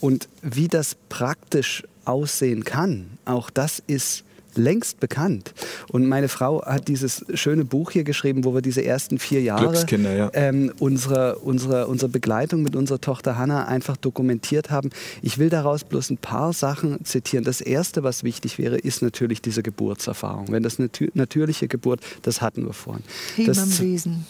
Und 0.00 0.28
wie 0.42 0.68
das 0.68 0.96
praktisch 1.10 1.84
aussehen 2.06 2.64
kann, 2.64 3.18
auch 3.26 3.50
das 3.50 3.82
ist 3.86 4.24
längst 4.54 5.00
bekannt. 5.00 5.52
Und 5.88 6.06
meine 6.06 6.28
Frau 6.28 6.64
hat 6.64 6.88
dieses 6.88 7.24
schöne 7.34 7.64
Buch 7.64 7.90
hier 7.90 8.04
geschrieben, 8.04 8.44
wo 8.44 8.54
wir 8.54 8.62
diese 8.62 8.84
ersten 8.84 9.18
vier 9.18 9.42
Jahre 9.42 9.84
ja. 9.90 10.30
ähm, 10.34 10.72
unsere, 10.78 11.36
unsere, 11.38 11.86
unsere 11.86 12.08
Begleitung 12.08 12.62
mit 12.62 12.76
unserer 12.76 13.00
Tochter 13.00 13.36
Hannah 13.36 13.66
einfach 13.66 13.96
dokumentiert 13.96 14.70
haben. 14.70 14.90
Ich 15.22 15.38
will 15.38 15.48
daraus 15.48 15.84
bloß 15.84 16.10
ein 16.10 16.18
paar 16.18 16.52
Sachen 16.52 17.04
zitieren. 17.04 17.44
Das 17.44 17.60
Erste, 17.60 18.02
was 18.02 18.24
wichtig 18.24 18.58
wäre, 18.58 18.78
ist 18.78 19.02
natürlich 19.02 19.42
diese 19.42 19.62
Geburtserfahrung. 19.62 20.46
Wenn 20.50 20.62
das 20.62 20.78
natür 20.78 21.08
natürliche 21.14 21.68
Geburt, 21.68 22.00
das 22.22 22.40
hatten 22.40 22.64
wir 22.66 22.72
vorhin. 22.72 23.02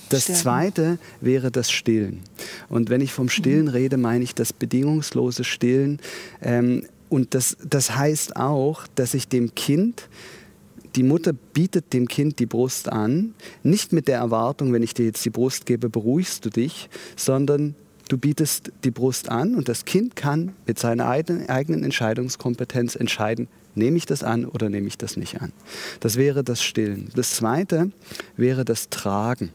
Das, 0.09 0.27
das. 0.27 0.41
Zweite 0.41 0.99
wäre 1.21 1.51
das 1.51 1.71
Stillen. 1.71 2.21
Und 2.69 2.91
wenn 2.91 3.01
ich 3.01 3.13
vom 3.13 3.29
Stillen 3.29 3.69
rede, 3.69 3.97
meine 3.97 4.25
ich 4.25 4.35
das 4.35 4.53
bedingungslose 4.53 5.45
Stillen. 5.45 5.99
Ähm, 6.43 6.85
und 7.11 7.35
das, 7.35 7.57
das 7.63 7.97
heißt 7.97 8.37
auch, 8.37 8.87
dass 8.95 9.13
ich 9.13 9.29
dem 9.29 9.55
Kind, 9.55 10.09
die 10.97 11.03
Mutter 11.03 11.33
bietet 11.33 11.93
dem 11.93 12.09
Kind 12.09 12.39
die 12.39 12.47
Brust 12.47 12.91
an, 12.91 13.35
nicht 13.63 13.93
mit 13.93 14.09
der 14.09 14.19
Erwartung, 14.19 14.73
wenn 14.73 14.83
ich 14.83 14.95
dir 14.95 15.05
jetzt 15.05 15.25
die 15.25 15.31
Brust 15.31 15.67
gebe, 15.67 15.91
beruhigst 15.91 16.45
du 16.45 16.51
dich, 16.51 16.89
sondern 17.17 17.75
du 18.09 18.17
bietest 18.17 18.73
die 18.85 18.91
Brust 18.91 19.29
an 19.29 19.55
und 19.55 19.69
das 19.69 19.85
Kind 19.85 20.17
kann 20.17 20.55
mit 20.67 20.79
seiner 20.79 21.09
eigenen, 21.09 21.49
eigenen 21.49 21.85
Entscheidungskompetenz 21.85 22.97
entscheiden, 22.97 23.49
nehme 23.75 23.97
ich 23.97 24.07
das 24.07 24.23
an 24.23 24.47
oder 24.47 24.69
nehme 24.69 24.89
ich 24.89 24.97
das 24.97 25.17
nicht 25.17 25.41
an. 25.41 25.53
Das 26.01 26.17
wäre 26.17 26.43
das 26.43 26.63
Stillen. 26.63 27.11
Das 27.15 27.33
Zweite 27.33 27.91
wäre 28.37 28.65
das 28.65 28.89
Tragen 28.89 29.51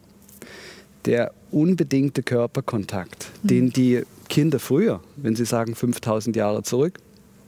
der 1.05 1.33
unbedingte 1.51 2.23
Körperkontakt, 2.23 3.27
den 3.43 3.69
die 3.69 4.03
Kinder 4.27 4.59
früher, 4.59 5.01
wenn 5.15 5.35
sie 5.35 5.45
sagen 5.45 5.75
5000 5.75 6.35
Jahre 6.35 6.63
zurück, 6.63 6.97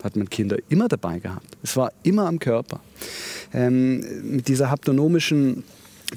hat 0.03 0.15
man 0.15 0.29
Kinder 0.29 0.57
immer 0.69 0.87
dabei 0.87 1.19
gehabt. 1.19 1.57
Es 1.63 1.75
war 1.75 1.91
immer 2.03 2.27
am 2.27 2.39
Körper. 2.39 2.79
Ähm, 3.53 4.03
mit 4.35 4.47
dieser 4.47 4.69
haptonomischen 4.69 5.63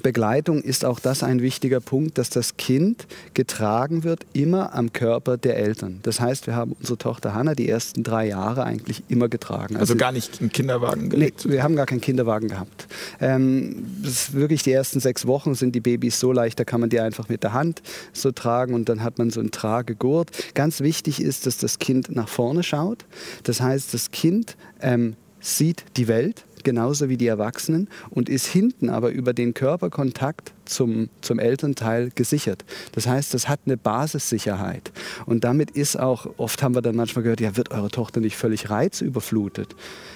Begleitung 0.03 0.61
ist 0.61 0.85
auch 0.85 0.99
das 0.99 1.21
ein 1.21 1.41
wichtiger 1.41 1.81
Punkt, 1.81 2.17
dass 2.17 2.29
das 2.29 2.55
Kind 2.55 3.07
getragen 3.33 4.03
wird 4.05 4.25
immer 4.31 4.73
am 4.73 4.93
Körper 4.93 5.35
der 5.37 5.57
Eltern. 5.57 5.99
Das 6.03 6.21
heißt, 6.21 6.47
wir 6.47 6.55
haben 6.55 6.71
unsere 6.79 6.97
Tochter 6.97 7.33
Hannah 7.33 7.55
die 7.55 7.67
ersten 7.67 8.01
drei 8.03 8.27
Jahre 8.27 8.63
eigentlich 8.63 9.03
immer 9.09 9.27
getragen. 9.27 9.75
Also 9.75 9.95
gar 9.97 10.13
nicht 10.13 10.39
im 10.39 10.49
Kinderwagen 10.49 11.03
Nee, 11.03 11.09
gelegt. 11.09 11.49
wir 11.49 11.61
haben 11.61 11.75
gar 11.75 11.85
keinen 11.85 11.99
Kinderwagen 11.99 12.47
gehabt. 12.47 12.87
Ähm, 13.19 13.85
das 14.01 14.11
ist 14.13 14.33
wirklich 14.33 14.63
die 14.63 14.71
ersten 14.71 15.01
sechs 15.01 15.27
Wochen 15.27 15.55
sind 15.55 15.75
die 15.75 15.81
Babys 15.81 16.19
so 16.19 16.31
leicht, 16.31 16.57
da 16.59 16.63
kann 16.63 16.79
man 16.79 16.89
die 16.89 16.99
einfach 17.01 17.27
mit 17.27 17.43
der 17.43 17.51
Hand 17.51 17.81
so 18.13 18.31
tragen 18.31 18.73
und 18.73 18.87
dann 18.87 19.03
hat 19.03 19.17
man 19.17 19.29
so 19.29 19.41
einen 19.41 19.51
Tragegurt. 19.51 20.31
Ganz 20.55 20.79
wichtig 20.79 21.21
ist, 21.21 21.45
dass 21.45 21.57
das 21.57 21.79
Kind 21.79 22.15
nach 22.15 22.29
vorne 22.29 22.63
schaut. 22.63 23.05
Das 23.43 23.59
heißt, 23.59 23.93
das 23.93 24.11
Kind 24.11 24.55
ähm, 24.81 25.15
sieht 25.41 25.83
die 25.97 26.07
Welt 26.07 26.45
genauso 26.63 27.09
wie 27.09 27.17
die 27.17 27.27
Erwachsenen 27.27 27.89
und 28.09 28.29
ist 28.29 28.45
hinten 28.45 28.89
aber 28.89 29.09
über 29.09 29.33
den 29.33 29.53
Körperkontakt 29.53 30.53
zum, 30.65 31.09
zum 31.21 31.39
Elternteil 31.39 32.11
gesichert. 32.15 32.63
Das 32.93 33.07
heißt, 33.07 33.33
das 33.33 33.47
hat 33.47 33.61
eine 33.65 33.77
Basissicherheit. 33.77 34.91
Und 35.25 35.43
damit 35.43 35.71
ist 35.71 35.99
auch, 35.99 36.27
oft 36.37 36.63
haben 36.63 36.75
wir 36.75 36.81
dann 36.81 36.95
manchmal 36.95 37.23
gehört, 37.23 37.41
ja, 37.41 37.57
wird 37.57 37.71
eure 37.71 37.89
Tochter 37.89 38.19
nicht 38.19 38.37
völlig 38.37 38.69
reizüberflutet? 38.69 39.75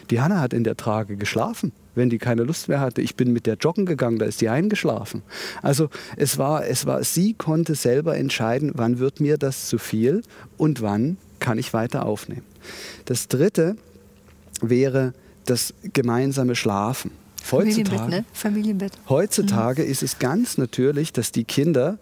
Die 0.10 0.22
Hanna 0.22 0.40
hat 0.40 0.54
in 0.54 0.64
der 0.64 0.78
Trage 0.78 1.18
geschlafen, 1.18 1.72
wenn 1.96 2.10
die 2.10 2.18
keine 2.18 2.44
Lust 2.44 2.68
mehr 2.68 2.80
hatte. 2.80 3.02
Ich 3.02 3.16
bin 3.16 3.34
mit 3.34 3.46
der 3.46 3.56
joggen 3.56 3.86
gegangen, 3.86 4.20
da 4.20 4.26
ist 4.26 4.42
die 4.42 4.50
eingeschlafen. 4.50 5.24
Also 5.62 5.90
es 6.18 6.38
war, 6.38 6.66
es 6.66 6.86
war, 6.86 7.04
sie 7.04 7.34
konnte 7.34 7.76
selber 7.76 8.18
entscheiden, 8.18 8.72
wann 8.76 9.00
wird 9.00 9.20
mir 9.20 9.38
das 9.38 9.68
zu 9.68 9.78
viel 9.78 10.22
und 10.58 10.82
wann 10.82 11.18
kann 11.40 11.58
ich 11.58 11.74
weiter 11.74 12.06
aufnehmen. 12.06 12.44
Das 13.06 13.28
dritte 13.28 13.76
wäre 14.62 15.14
das 15.46 15.74
gemeinsame 15.94 16.56
Schlafen. 16.56 17.12
Familienbett, 17.44 17.92
Heutzutage, 17.92 18.12
ne? 18.12 18.26
Familienbett. 18.34 18.94
Heutzutage 19.08 19.84
ist 19.84 20.02
es 20.02 20.18
ganz 20.18 20.58
natürlich, 20.58 21.14
dass 21.14 21.32
die 21.32 21.44
Kinder 21.44 22.00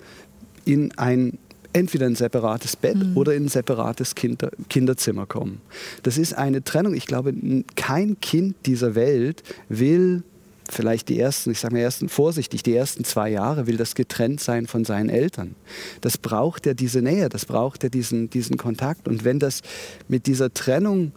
in 0.65 0.98
ein 0.98 1.38
entweder 1.74 2.06
ein 2.06 2.15
separates 2.15 2.76
Bett 2.76 2.98
oder 3.15 3.34
in 3.34 3.45
ein 3.45 3.49
separates 3.49 4.15
Kinder, 4.15 4.52
Kinderzimmer 4.70 5.26
kommen. 5.26 5.60
Das 6.03 6.18
ist 6.18 6.34
eine 6.34 6.64
Trennung. 6.64 6.94
Ich 6.94 7.07
glaube, 7.07 7.34
kein 7.76 8.20
Kind 8.22 8.56
dieser 8.68 8.95
Welt 8.95 9.44
will 9.70 10.24
vielleicht 10.70 11.10
die 11.10 11.20
ersten, 11.20 11.52
ich 11.52 11.60
sage 11.60 11.74
mal 11.76 11.82
ersten 11.82 12.10
vorsichtig, 12.10 12.64
die 12.64 12.76
ersten 12.76 13.03
zwei 13.03 13.30
Jahre 13.30 13.68
will 13.68 13.78
das 13.78 13.95
getrennt 13.95 14.40
sein 14.40 14.68
von 14.68 14.86
seinen 14.86 15.10
Eltern. 15.10 15.56
Das 16.02 16.18
braucht 16.18 16.65
ja 16.65 16.74
diese 16.74 17.02
Nähe, 17.02 17.28
das 17.30 17.45
braucht 17.45 17.84
ja 17.84 17.90
diesen, 17.90 18.30
diesen 18.30 18.57
Kontakt. 18.57 19.07
Und 19.07 19.24
wenn 19.24 19.40
das 19.40 19.61
mit 20.07 20.28
dieser 20.28 20.53
Trennung 20.53 21.11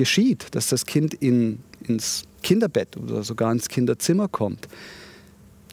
geschieht, 0.00 0.46
dass 0.52 0.68
das 0.68 0.86
Kind 0.86 1.12
in, 1.12 1.58
ins 1.86 2.24
Kinderbett 2.42 2.96
oder 2.96 3.22
sogar 3.22 3.52
ins 3.52 3.68
Kinderzimmer 3.68 4.28
kommt, 4.28 4.66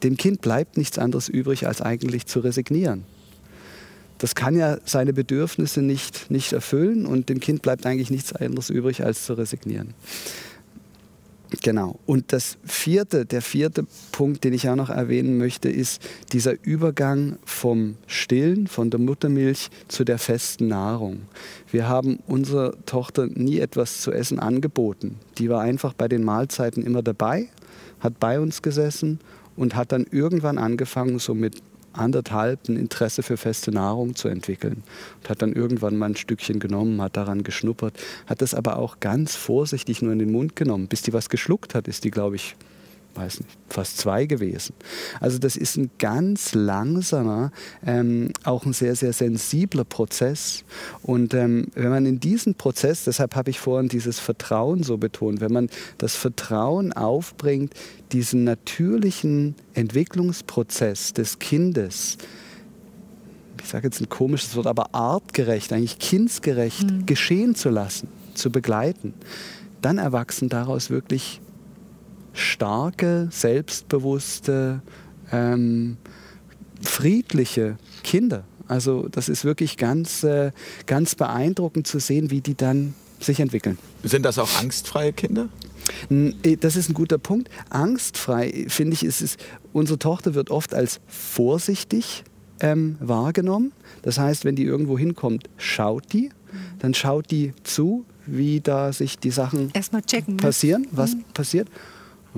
dem 0.04 0.18
Kind 0.18 0.42
bleibt 0.42 0.76
nichts 0.76 1.00
anderes 1.00 1.30
übrig, 1.30 1.66
als 1.66 1.82
eigentlich 1.82 2.26
zu 2.26 2.42
resignieren. 2.42 3.06
Das 4.18 4.36
kann 4.36 4.54
ja 4.54 4.80
seine 4.84 5.14
Bedürfnisse 5.14 5.82
nicht, 5.82 6.30
nicht 6.30 6.52
erfüllen 6.52 7.06
und 7.06 7.30
dem 7.30 7.40
Kind 7.40 7.62
bleibt 7.62 7.86
eigentlich 7.86 8.10
nichts 8.10 8.34
anderes 8.34 8.70
übrig, 8.70 9.02
als 9.02 9.26
zu 9.26 9.36
resignieren. 9.36 9.94
Genau. 11.64 11.98
Und 12.06 12.34
das 12.34 12.58
vierte, 12.66 13.26
der 13.26 13.42
vierte 13.42 13.86
Punkt, 14.12 14.44
den 14.44 14.54
ich 14.54 14.68
auch 14.70 14.76
noch 14.76 14.90
erwähnen 14.90 15.38
möchte, 15.38 15.70
ist 15.70 16.02
dieser 16.34 16.54
Übergang 16.64 17.38
vom 17.46 17.96
Stillen, 18.06 18.68
von 18.68 18.90
der 18.90 19.00
Muttermilch 19.00 19.70
zu 19.88 20.04
der 20.04 20.18
festen 20.18 20.68
Nahrung. 20.68 21.22
Wir 21.72 21.88
haben 21.88 22.20
unserer 22.28 22.74
Tochter 22.86 23.28
nie 23.28 23.60
etwas 23.60 24.02
zu 24.02 24.12
essen 24.12 24.40
angeboten. 24.40 25.16
Die 25.38 25.50
war 25.50 25.62
einfach 25.62 25.94
bei 25.94 26.08
den 26.08 26.24
Mahlzeiten 26.24 26.84
immer 26.84 27.02
dabei, 27.02 27.48
hat 28.02 28.20
bei 28.20 28.40
uns 28.40 28.62
gesessen 28.62 29.20
und 29.56 29.76
hat 29.76 29.92
dann 29.94 30.06
irgendwann 30.12 30.58
angefangen, 30.58 31.20
so 31.20 31.34
mit 31.34 31.62
anderthalb 31.98 32.70
ein 32.70 32.78
Interesse 32.78 33.24
für 33.24 33.38
feste 33.38 33.72
Nahrung 33.72 34.16
zu 34.16 34.28
entwickeln. 34.28 34.84
Und 35.22 35.30
hat 35.30 35.42
dann 35.42 35.54
irgendwann 35.54 35.98
mal 35.98 36.08
ein 36.08 36.16
Stückchen 36.16 36.60
genommen, 36.60 37.02
hat 37.02 37.18
daran 37.18 37.44
geschnuppert, 37.44 37.94
hat 38.26 38.42
das 38.42 38.54
aber 38.54 38.78
auch 38.78 39.00
ganz 39.00 39.36
vorsichtig 39.36 40.02
nur 40.02 40.14
in 40.14 40.20
den 40.20 40.32
Mund 40.32 40.56
genommen. 40.56 40.88
Bis 40.88 41.02
die 41.02 41.14
was 41.14 41.30
geschluckt 41.30 41.76
hat, 41.76 41.88
ist 41.88 42.04
die, 42.04 42.12
glaube 42.12 42.36
ich, 42.36 42.56
weiß 43.18 43.42
nicht, 43.42 43.58
fast 43.70 43.98
zwei 43.98 44.26
gewesen. 44.26 44.74
Also 45.20 45.40
das 45.40 45.58
ist 45.58 45.78
ein 45.78 45.90
ganz 45.98 46.54
langsamer, 46.54 47.52
ähm, 47.86 48.32
auch 48.44 48.66
ein 48.66 48.74
sehr, 48.74 48.96
sehr 48.96 49.14
sensibler 49.14 49.84
Prozess. 49.84 50.64
Und 51.02 51.34
ähm, 51.34 51.68
wenn 51.74 51.90
man 51.90 52.06
in 52.06 52.20
diesen 52.20 52.56
Prozess, 52.56 53.06
deshalb 53.06 53.36
habe 53.36 53.50
ich 53.50 53.60
vorhin 53.60 53.90
dieses 53.90 54.20
Vertrauen 54.20 54.84
so 54.84 54.98
betont, 54.98 55.42
wenn 55.42 55.52
man 55.52 55.70
das 55.98 56.16
Vertrauen 56.16 56.94
aufbringt, 56.94 57.74
diesen 58.12 58.44
natürlichen 58.44 59.56
Entwicklungsprozess 59.74 61.14
des 61.14 61.40
Kindes, 61.40 62.18
ich 63.62 63.70
sage 63.70 63.88
jetzt 63.88 64.00
ein 64.00 64.10
komisches 64.10 64.56
Wort, 64.56 64.68
aber 64.68 64.94
artgerecht, 64.94 65.74
eigentlich 65.74 66.00
kindsgerecht 66.00 66.90
mhm. 66.90 67.06
geschehen 67.06 67.56
zu 67.56 67.70
lassen, 67.70 68.08
zu 68.34 68.52
begleiten, 68.52 69.14
dann 69.82 69.98
erwachsen 69.98 70.50
daraus 70.50 70.90
wirklich 70.90 71.42
starke, 72.38 73.28
selbstbewusste, 73.32 74.82
ähm, 75.32 75.98
friedliche 76.82 77.78
Kinder. 78.04 78.44
Also 78.68 79.08
das 79.10 79.30
ist 79.30 79.46
wirklich 79.46 79.78
ganz, 79.78 80.24
äh, 80.24 80.52
ganz 80.86 81.16
beeindruckend 81.16 81.88
zu 81.88 82.00
sehen, 82.00 82.32
wie 82.32 82.42
die 82.42 82.56
dann 82.56 82.94
sich 83.20 83.40
entwickeln. 83.40 83.78
Sind 84.04 84.24
das 84.24 84.38
auch 84.38 84.60
angstfreie 84.60 85.14
Kinder? 85.14 85.50
Äh, 86.10 86.58
das 86.58 86.76
ist 86.76 86.90
ein 86.90 86.94
guter 86.94 87.18
Punkt. 87.18 87.50
Angstfrei, 87.70 88.66
finde 88.68 88.94
ich, 88.94 89.04
ist 89.04 89.22
es, 89.22 89.38
unsere 89.74 90.00
Tochter 90.00 90.34
wird 90.34 90.50
oft 90.50 90.74
als 90.74 91.00
vorsichtig 91.08 92.24
ähm, 92.60 92.98
wahrgenommen. 93.00 93.72
Das 94.02 94.20
heißt, 94.20 94.46
wenn 94.46 94.56
die 94.56 94.64
irgendwo 94.64 94.98
hinkommt, 94.98 95.50
schaut 95.58 96.14
die, 96.14 96.30
dann 96.80 96.94
schaut 96.94 97.32
die 97.32 97.54
zu, 97.64 98.06
wie 98.26 98.60
da 98.60 98.92
sich 98.94 99.20
die 99.20 99.32
Sachen 99.32 99.72
checken, 100.06 100.36
ne? 100.36 100.42
passieren, 100.42 100.88
was 100.92 101.16
mhm. 101.16 101.24
passiert. 101.34 101.68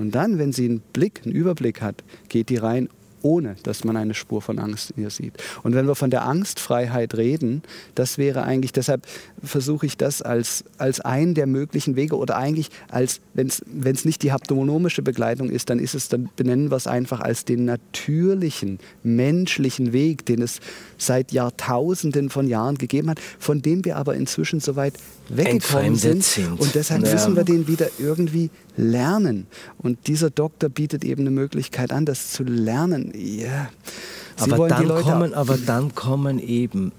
Und 0.00 0.14
dann, 0.14 0.38
wenn 0.38 0.52
sie 0.52 0.64
einen 0.66 0.80
Blick, 0.80 1.22
einen 1.24 1.34
Überblick 1.34 1.80
hat, 1.82 2.02
geht 2.28 2.48
die 2.48 2.56
rein 2.56 2.88
ohne 3.22 3.56
dass 3.62 3.84
man 3.84 3.96
eine 3.96 4.14
Spur 4.14 4.42
von 4.42 4.58
Angst 4.58 4.92
in 4.92 5.02
ihr 5.02 5.10
sieht. 5.10 5.34
Und 5.62 5.74
wenn 5.74 5.86
wir 5.86 5.94
von 5.94 6.10
der 6.10 6.24
Angstfreiheit 6.24 7.14
reden, 7.16 7.62
das 7.94 8.18
wäre 8.18 8.42
eigentlich, 8.42 8.72
deshalb 8.72 9.06
versuche 9.42 9.86
ich 9.86 9.96
das 9.96 10.22
als, 10.22 10.64
als 10.78 11.00
einen 11.00 11.34
der 11.34 11.46
möglichen 11.46 11.96
Wege 11.96 12.16
oder 12.16 12.36
eigentlich 12.36 12.70
als, 12.88 13.20
wenn 13.34 13.48
es 13.48 14.04
nicht 14.04 14.22
die 14.22 14.32
haptonomische 14.32 15.02
Begleitung 15.02 15.50
ist, 15.50 15.70
dann 15.70 15.78
ist 15.78 15.94
es, 15.94 16.08
dann 16.08 16.30
benennen 16.36 16.70
wir 16.70 16.76
es 16.76 16.86
einfach 16.86 17.20
als 17.20 17.44
den 17.44 17.64
natürlichen, 17.64 18.78
menschlichen 19.02 19.92
Weg, 19.92 20.24
den 20.26 20.42
es 20.42 20.60
seit 20.98 21.32
Jahrtausenden 21.32 22.30
von 22.30 22.48
Jahren 22.48 22.78
gegeben 22.78 23.10
hat, 23.10 23.20
von 23.38 23.62
dem 23.62 23.84
wir 23.84 23.96
aber 23.96 24.14
inzwischen 24.14 24.60
so 24.60 24.76
weit 24.76 24.94
weggekommen 25.28 25.96
sind. 25.96 26.24
sind. 26.24 26.58
Und 26.58 26.74
deshalb 26.74 27.04
ja. 27.04 27.12
müssen 27.12 27.36
wir 27.36 27.44
den 27.44 27.68
wieder 27.68 27.88
irgendwie 27.98 28.50
lernen. 28.80 29.46
Und 29.78 30.06
dieser 30.06 30.30
Doktor 30.30 30.68
bietet 30.68 31.04
eben 31.04 31.22
eine 31.22 31.30
Möglichkeit 31.30 31.92
an, 31.92 32.06
das 32.06 32.30
zu 32.30 32.42
lernen. 32.42 33.12
Ja. 33.14 33.70
Aber, 34.38 34.68
dann 34.68 34.88
kommen, 34.88 35.34
aber 35.34 35.58
dann 35.58 35.94
kommen 35.94 36.38
eben 36.38 36.92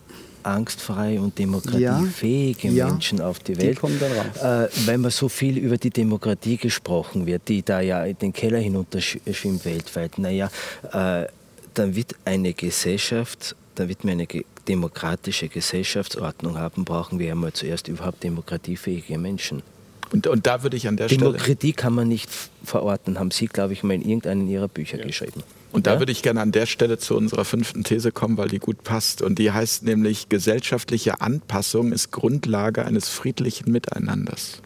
angstfreie 0.43 1.21
und 1.21 1.37
demokratiefähige 1.37 2.69
ja, 2.69 2.87
Menschen 2.87 3.21
auf 3.21 3.39
die 3.39 3.57
Welt. 3.57 3.79
Die. 3.81 4.39
Äh, 4.43 4.69
wenn 4.85 5.01
man 5.01 5.11
so 5.11 5.29
viel 5.29 5.57
über 5.57 5.77
die 5.77 5.89
Demokratie 5.89 6.57
gesprochen 6.57 7.25
wird, 7.25 7.47
die 7.47 7.63
da 7.63 7.81
ja 7.81 8.03
in 8.05 8.17
den 8.17 8.33
Keller 8.33 8.59
hinunterschwimmt 8.59 9.65
weltweit, 9.65 10.17
naja, 10.17 10.49
äh, 10.91 11.27
dann 11.73 11.95
wird 11.95 12.15
eine 12.25 12.53
Gesellschaft, 12.53 13.55
dann 13.75 13.87
wird 13.87 14.03
man 14.03 14.13
eine 14.13 14.27
demokratische 14.67 15.47
Gesellschaftsordnung 15.47 16.57
haben, 16.57 16.85
brauchen 16.85 17.19
wir 17.19 17.31
einmal 17.31 17.53
zuerst 17.53 17.87
überhaupt 17.87 18.23
demokratiefähige 18.23 19.17
Menschen. 19.17 19.63
Und, 20.11 20.27
und 20.27 20.45
da 20.45 20.63
würde 20.63 20.75
ich 20.77 20.88
an 20.88 20.97
der 20.97 21.07
Demokratie 21.07 21.69
Stelle. 21.69 21.73
Kann 21.73 21.93
man 21.93 22.07
nicht 22.07 22.29
verorten, 22.63 23.17
haben 23.17 23.31
Sie, 23.31 23.47
glaube 23.47 23.73
ich, 23.73 23.83
mal 23.83 23.93
in 23.93 24.01
irgendeinem 24.01 24.47
Ihrer 24.49 24.67
Bücher 24.67 24.97
ja. 24.97 25.05
geschrieben. 25.05 25.43
Und 25.71 25.88
da 25.88 25.99
würde 25.99 26.11
ich 26.11 26.21
gerne 26.21 26.41
an 26.41 26.51
der 26.51 26.65
Stelle 26.65 26.97
zu 26.97 27.15
unserer 27.15 27.45
fünften 27.45 27.85
These 27.85 28.11
kommen, 28.11 28.38
weil 28.38 28.49
die 28.49 28.59
gut 28.59 28.83
passt. 28.83 29.21
Und 29.21 29.39
die 29.39 29.51
heißt 29.51 29.83
nämlich, 29.83 30.27
gesellschaftliche 30.27 31.21
Anpassung 31.21 31.93
ist 31.93 32.11
Grundlage 32.11 32.83
eines 32.83 33.07
friedlichen 33.07 33.71
Miteinanders. 33.71 34.61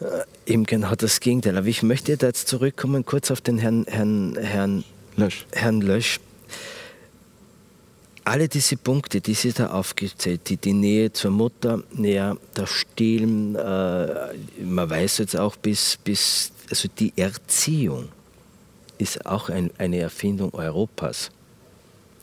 Äh, 0.00 0.52
eben 0.52 0.64
genau 0.64 0.94
das 0.94 1.18
Gegenteil. 1.18 1.58
Aber 1.58 1.66
ich 1.66 1.82
möchte 1.82 2.16
da 2.16 2.28
jetzt 2.28 2.46
zurückkommen, 2.46 3.04
kurz 3.04 3.32
auf 3.32 3.40
den 3.40 3.58
Herrn, 3.58 3.84
Herrn, 3.88 4.38
Herrn 4.40 4.84
Lösch. 5.16 5.44
Herrn 5.50 5.80
Lösch 5.80 6.20
alle 8.24 8.48
diese 8.48 8.76
Punkte, 8.76 9.20
die 9.20 9.34
Sie 9.34 9.52
da 9.52 9.68
aufgezählt, 9.68 10.48
die, 10.48 10.56
die 10.56 10.72
Nähe 10.72 11.12
zur 11.12 11.30
Mutter, 11.30 11.82
näher 11.92 12.36
das 12.54 12.70
Stillen, 12.70 13.54
äh, 13.54 14.34
man 14.62 14.90
weiß 14.90 15.18
jetzt 15.18 15.36
auch 15.36 15.56
bis, 15.56 15.98
bis 16.02 16.52
also 16.68 16.88
die 16.88 17.12
Erziehung 17.16 18.08
ist 18.98 19.26
auch 19.26 19.48
ein, 19.48 19.70
eine 19.78 19.98
Erfindung 19.98 20.52
Europas. 20.54 21.30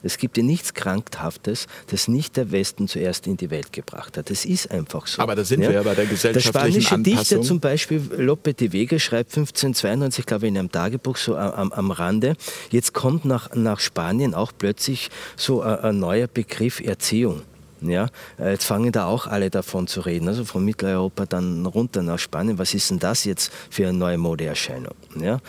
Es 0.04 0.18
gibt 0.18 0.38
ja 0.38 0.44
nichts 0.44 0.74
Krankhaftes, 0.74 1.68
das 1.88 2.08
nicht 2.08 2.38
der 2.38 2.52
Westen 2.52 2.88
zuerst 2.88 3.28
in 3.28 3.38
die 3.38 3.50
Welt 3.50 3.74
gebracht 3.74 4.18
hat. 4.18 4.30
Das 4.30 4.46
ist 4.46 4.72
einfach 4.72 5.08
so. 5.08 5.22
Aber 5.22 5.36
da 5.36 5.44
sind 5.44 5.62
ja? 5.62 5.70
wir 5.70 5.76
ja 5.76 5.84
bei 5.84 5.96
der 5.96 6.06
gesellschaftlichen 6.06 6.54
Der 6.54 6.60
spanische 6.60 6.96
Anpassung. 6.96 7.18
Dichter 7.18 7.42
zum 7.42 7.60
Beispiel, 7.60 8.02
Lope 8.18 8.54
de 8.54 8.72
Vega, 8.72 9.00
schreibt 9.00 9.32
1592, 9.32 10.26
glaube 10.26 10.46
ich, 10.46 10.50
in 10.50 10.58
einem 10.58 10.72
Tagebuch 10.72 11.18
so 11.18 11.36
am, 11.36 11.72
am 11.72 11.92
Rande, 11.92 12.36
jetzt 12.72 12.94
kommt 12.94 13.26
nach, 13.26 13.54
nach 13.56 13.80
Spanien 13.80 14.34
auch 14.34 14.52
plötzlich 14.58 15.10
so 15.36 15.62
ein, 15.62 15.80
ein 15.80 16.00
neuer 16.00 16.28
Begriff 16.28 16.80
Erziehung. 16.80 17.42
Ja, 17.82 18.08
äh, 18.40 18.52
jetzt 18.52 18.64
fangen 18.64 18.92
da 18.92 19.06
auch 19.06 19.28
alle 19.28 19.50
davon 19.50 19.88
zu 19.88 20.02
reden, 20.02 20.28
also 20.28 20.46
von 20.46 20.66
Mitteleuropa 20.66 21.26
dann 21.26 21.66
runter 21.66 22.02
nach 22.02 22.18
Spanien. 22.18 22.58
Was 22.58 22.74
ist 22.74 22.90
denn 22.90 23.00
das 23.00 23.24
jetzt 23.24 23.52
für 23.70 23.88
eine 23.88 23.98
neue 23.98 24.18
Modeerscheinung? 24.18 24.96
Ja, 25.20 25.40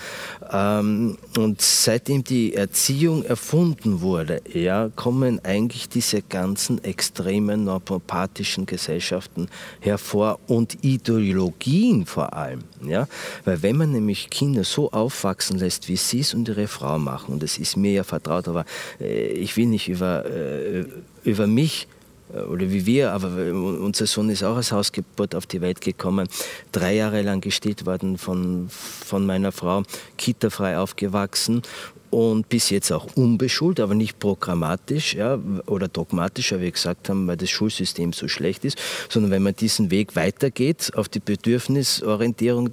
ähm, 0.50 1.16
und 1.36 1.62
seitdem 1.62 2.24
die 2.24 2.54
Erziehung 2.54 3.24
erfunden 3.24 4.02
wurde, 4.02 4.42
ja, 4.52 4.90
kommen 4.94 5.42
eigentlich 5.44 5.88
diese 5.88 6.20
ganzen 6.22 6.84
extremen 6.84 7.64
neuropathischen 7.64 8.66
Gesellschaften 8.66 9.48
hervor 9.80 10.38
und 10.46 10.84
Ideologien 10.84 12.04
vor 12.04 12.34
allem. 12.34 12.64
Ja, 12.82 13.08
weil 13.44 13.62
wenn 13.62 13.76
man 13.76 13.92
nämlich 13.92 14.28
Kinder 14.28 14.64
so 14.64 14.90
aufwachsen 14.90 15.58
lässt, 15.58 15.88
wie 15.88 15.96
sie 15.96 16.20
es 16.20 16.34
und 16.34 16.48
ihre 16.48 16.66
Frau 16.66 16.98
machen, 16.98 17.32
und 17.32 17.42
das 17.42 17.58
ist 17.58 17.76
mir 17.76 17.92
ja 17.92 18.04
vertraut, 18.04 18.48
aber 18.48 18.64
äh, 19.00 19.28
ich 19.28 19.56
will 19.56 19.66
nicht 19.66 19.88
über, 19.88 20.26
äh, 20.26 20.84
über 21.24 21.46
mich 21.46 21.88
oder 22.32 22.70
wie 22.70 22.84
wir, 22.86 23.12
aber 23.12 23.28
unser 23.52 24.06
Sohn 24.06 24.30
ist 24.30 24.42
auch 24.42 24.56
als 24.56 24.72
Hausgeburt 24.72 25.34
auf 25.34 25.46
die 25.46 25.60
Welt 25.60 25.80
gekommen, 25.80 26.28
drei 26.72 26.94
Jahre 26.94 27.22
lang 27.22 27.40
gestillt 27.40 27.86
worden 27.86 28.18
von, 28.18 28.68
von 28.68 29.24
meiner 29.24 29.52
Frau, 29.52 29.82
kitafrei 30.16 30.78
aufgewachsen 30.78 31.62
und 32.10 32.48
bis 32.48 32.70
jetzt 32.70 32.90
auch 32.92 33.06
unbeschult, 33.16 33.80
aber 33.80 33.94
nicht 33.94 34.18
programmatisch 34.18 35.14
ja, 35.14 35.38
oder 35.66 35.88
dogmatisch, 35.88 36.52
wie 36.52 36.60
wir 36.60 36.70
gesagt 36.70 37.08
haben, 37.08 37.26
weil 37.26 37.36
das 37.36 37.50
Schulsystem 37.50 38.12
so 38.12 38.28
schlecht 38.28 38.64
ist, 38.64 38.78
sondern 39.08 39.30
wenn 39.30 39.42
man 39.42 39.54
diesen 39.54 39.90
Weg 39.90 40.16
weitergeht 40.16 40.92
auf 40.94 41.08
die 41.08 41.20
Bedürfnisorientierung 41.20 42.70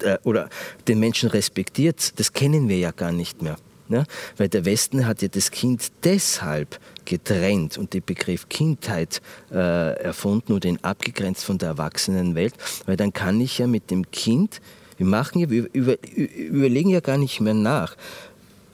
äh, 0.00 0.18
oder 0.24 0.48
den 0.88 1.00
Menschen 1.00 1.28
respektiert, 1.28 2.18
das 2.18 2.32
kennen 2.32 2.68
wir 2.68 2.78
ja 2.78 2.92
gar 2.92 3.12
nicht 3.12 3.42
mehr. 3.42 3.56
Ja? 3.88 4.04
Weil 4.36 4.48
der 4.48 4.64
Westen 4.64 5.06
hat 5.06 5.22
ja 5.22 5.28
das 5.28 5.50
Kind 5.50 5.92
deshalb 6.04 6.78
getrennt 7.06 7.78
und 7.78 7.94
den 7.94 8.02
Begriff 8.04 8.48
Kindheit 8.48 9.22
äh, 9.50 9.94
erfunden 10.02 10.52
oder 10.52 10.68
ihn 10.68 10.78
abgegrenzt 10.82 11.44
von 11.44 11.58
der 11.58 11.70
Erwachsenenwelt, 11.70 12.54
weil 12.84 12.96
dann 12.96 13.12
kann 13.12 13.40
ich 13.40 13.58
ja 13.58 13.66
mit 13.66 13.90
dem 13.90 14.10
Kind, 14.10 14.60
wir, 14.98 15.06
machen 15.06 15.38
ja, 15.38 15.50
wir 15.50 15.68
über, 15.72 15.96
überlegen 16.14 16.90
ja 16.90 17.00
gar 17.00 17.16
nicht 17.16 17.40
mehr 17.40 17.54
nach, 17.54 17.96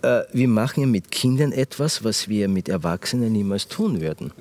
äh, 0.02 0.22
wir 0.32 0.48
machen 0.48 0.80
ja 0.80 0.86
mit 0.86 1.10
Kindern 1.10 1.52
etwas, 1.52 2.02
was 2.02 2.28
wir 2.28 2.48
mit 2.48 2.68
Erwachsenen 2.68 3.32
niemals 3.32 3.68
tun 3.68 4.00
würden. 4.00 4.32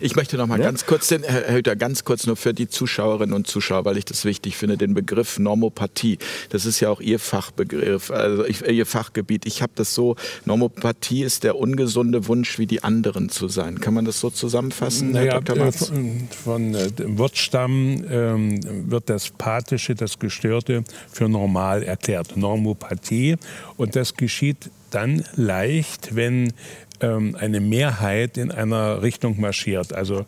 Ich 0.00 0.16
möchte 0.16 0.36
noch 0.36 0.46
mal 0.46 0.58
ja? 0.58 0.66
ganz 0.66 0.86
kurz, 0.86 1.08
den, 1.08 1.22
Herr 1.22 1.54
Hüter, 1.54 1.76
ganz 1.76 2.04
kurz 2.04 2.26
nur 2.26 2.36
für 2.36 2.54
die 2.54 2.68
Zuschauerinnen 2.68 3.34
und 3.34 3.46
Zuschauer, 3.46 3.84
weil 3.84 3.96
ich 3.96 4.04
das 4.04 4.24
wichtig 4.24 4.56
finde, 4.56 4.76
den 4.76 4.94
Begriff 4.94 5.38
Normopathie. 5.38 6.18
Das 6.50 6.66
ist 6.66 6.80
ja 6.80 6.90
auch 6.90 7.00
Ihr 7.00 7.18
Fachbegriff, 7.18 8.10
also 8.10 8.44
Ihr 8.44 8.86
Fachgebiet. 8.86 9.46
Ich 9.46 9.62
habe 9.62 9.72
das 9.74 9.94
so, 9.94 10.16
Normopathie 10.44 11.22
ist 11.22 11.44
der 11.44 11.56
ungesunde 11.56 12.26
Wunsch, 12.28 12.58
wie 12.58 12.66
die 12.66 12.82
anderen 12.84 13.28
zu 13.28 13.48
sein. 13.48 13.80
Kann 13.80 13.94
man 13.94 14.04
das 14.04 14.20
so 14.20 14.30
zusammenfassen, 14.30 15.12
naja, 15.12 15.32
Herr 15.34 15.40
Dr. 15.40 15.64
Matz? 15.64 15.88
Von, 15.88 16.28
von 16.44 16.74
äh, 16.74 16.90
dem 16.90 17.18
Wortstamm 17.18 18.04
ähm, 18.08 18.90
wird 18.90 19.10
das 19.10 19.30
Pathische, 19.30 19.94
das 19.94 20.18
Gestörte, 20.18 20.84
für 21.10 21.28
normal 21.28 21.82
erklärt. 21.82 22.36
Normopathie. 22.36 23.36
Und 23.76 23.96
das 23.96 24.14
geschieht 24.14 24.70
dann 24.90 25.24
leicht, 25.34 26.14
wenn 26.14 26.52
ähm, 27.02 27.36
eine 27.38 27.60
Mehrheit 27.60 28.38
in 28.38 28.50
einer 28.50 29.02
Richtung 29.02 29.40
marschiert. 29.40 29.92
Also 29.92 30.26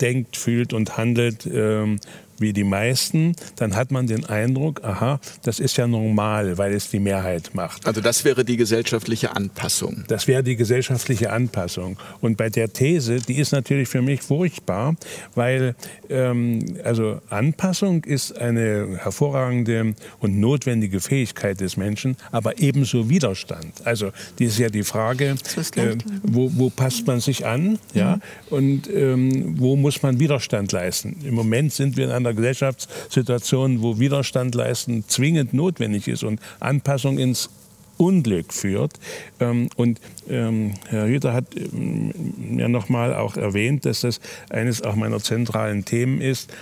denkt, 0.00 0.36
fühlt 0.36 0.72
und 0.72 0.96
handelt 0.96 1.46
ähm, 1.46 2.00
wie 2.38 2.52
die 2.52 2.64
meisten, 2.64 3.34
dann 3.56 3.76
hat 3.76 3.90
man 3.90 4.06
den 4.06 4.24
Eindruck, 4.26 4.82
aha, 4.84 5.20
das 5.42 5.60
ist 5.60 5.76
ja 5.76 5.86
normal, 5.86 6.58
weil 6.58 6.72
es 6.72 6.90
die 6.90 6.98
Mehrheit 6.98 7.54
macht. 7.54 7.86
Also 7.86 8.00
das 8.00 8.24
wäre 8.24 8.44
die 8.44 8.56
gesellschaftliche 8.56 9.34
Anpassung. 9.36 10.04
Das 10.08 10.26
wäre 10.26 10.42
die 10.42 10.56
gesellschaftliche 10.56 11.30
Anpassung. 11.30 11.96
Und 12.20 12.36
bei 12.36 12.48
der 12.48 12.72
These, 12.72 13.16
die 13.16 13.38
ist 13.38 13.52
natürlich 13.52 13.88
für 13.88 14.02
mich 14.02 14.22
furchtbar, 14.22 14.96
weil 15.34 15.74
ähm, 16.08 16.64
also 16.84 17.20
Anpassung 17.30 18.04
ist 18.04 18.36
eine 18.38 18.98
hervorragende 18.98 19.94
und 20.20 20.38
notwendige 20.38 21.00
Fähigkeit 21.00 21.60
des 21.60 21.76
Menschen, 21.76 22.16
aber 22.32 22.58
ebenso 22.58 23.08
Widerstand. 23.08 23.84
Also 23.84 24.12
die 24.38 24.44
ist 24.44 24.58
ja 24.58 24.68
die 24.68 24.84
Frage, 24.84 25.36
äh, 25.76 25.96
wo, 26.22 26.50
wo, 26.54 26.70
passt 26.70 27.06
man 27.06 27.20
sich 27.20 27.46
an, 27.46 27.78
ja, 27.92 28.16
mhm. 28.16 28.20
und 28.50 28.90
ähm, 28.90 29.58
wo 29.58 29.76
muss 29.76 30.02
man 30.02 30.18
Widerstand 30.18 30.72
leisten. 30.72 31.16
Im 31.24 31.34
Moment 31.34 31.72
sind 31.72 31.96
wir 31.96 32.06
in 32.06 32.10
einer 32.10 32.23
Gesellschaftssituation, 32.32 33.82
wo 33.82 33.98
Widerstand 33.98 34.54
leisten 34.54 35.04
zwingend 35.06 35.52
notwendig 35.52 36.08
ist 36.08 36.24
und 36.24 36.40
Anpassung 36.60 37.18
ins 37.18 37.50
Unglück 37.96 38.52
führt. 38.52 38.98
Ähm, 39.40 39.68
und 39.76 40.00
ähm, 40.28 40.74
Herr 40.88 41.06
Hüter 41.06 41.32
hat 41.32 41.44
ähm, 41.56 42.12
ja 42.58 42.68
nochmal 42.68 43.14
auch 43.14 43.36
erwähnt, 43.36 43.84
dass 43.84 44.00
das 44.00 44.20
eines 44.50 44.82
auch 44.82 44.96
meiner 44.96 45.20
zentralen 45.20 45.84
Themen 45.84 46.20
ist, 46.20 46.52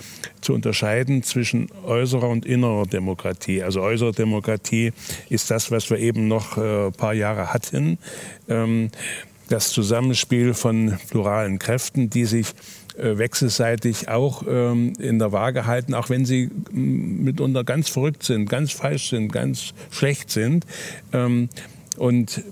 zu 0.41 0.53
unterscheiden 0.53 1.23
zwischen 1.23 1.69
äußerer 1.85 2.29
und 2.29 2.45
innerer 2.45 2.85
Demokratie. 2.85 3.63
Also 3.63 3.81
äußere 3.81 4.11
Demokratie 4.11 4.93
ist 5.29 5.49
das, 5.49 5.71
was 5.71 5.89
wir 5.89 5.97
eben 5.97 6.27
noch 6.27 6.57
ein 6.57 6.89
äh, 6.89 6.91
paar 6.91 7.13
Jahre 7.13 7.53
hatten. 7.53 7.97
Das 9.49 9.69
Zusammenspiel 9.69 10.53
von 10.53 10.97
pluralen 11.09 11.59
Kräften, 11.59 12.09
die 12.09 12.25
sich 12.25 12.47
wechselseitig 12.97 14.09
auch 14.09 14.43
ähm, 14.47 14.93
in 14.99 15.19
der 15.19 15.31
Waage 15.31 15.65
halten, 15.65 15.93
auch 15.93 16.09
wenn 16.09 16.25
sie 16.25 16.49
mitunter 16.71 17.63
ganz 17.63 17.89
verrückt 17.89 18.23
sind, 18.23 18.49
ganz 18.49 18.71
falsch 18.71 19.09
sind, 19.09 19.31
ganz 19.31 19.73
schlecht 19.91 20.29
sind. 20.29 20.65
Ähm, 21.11 21.49
und 21.97 22.43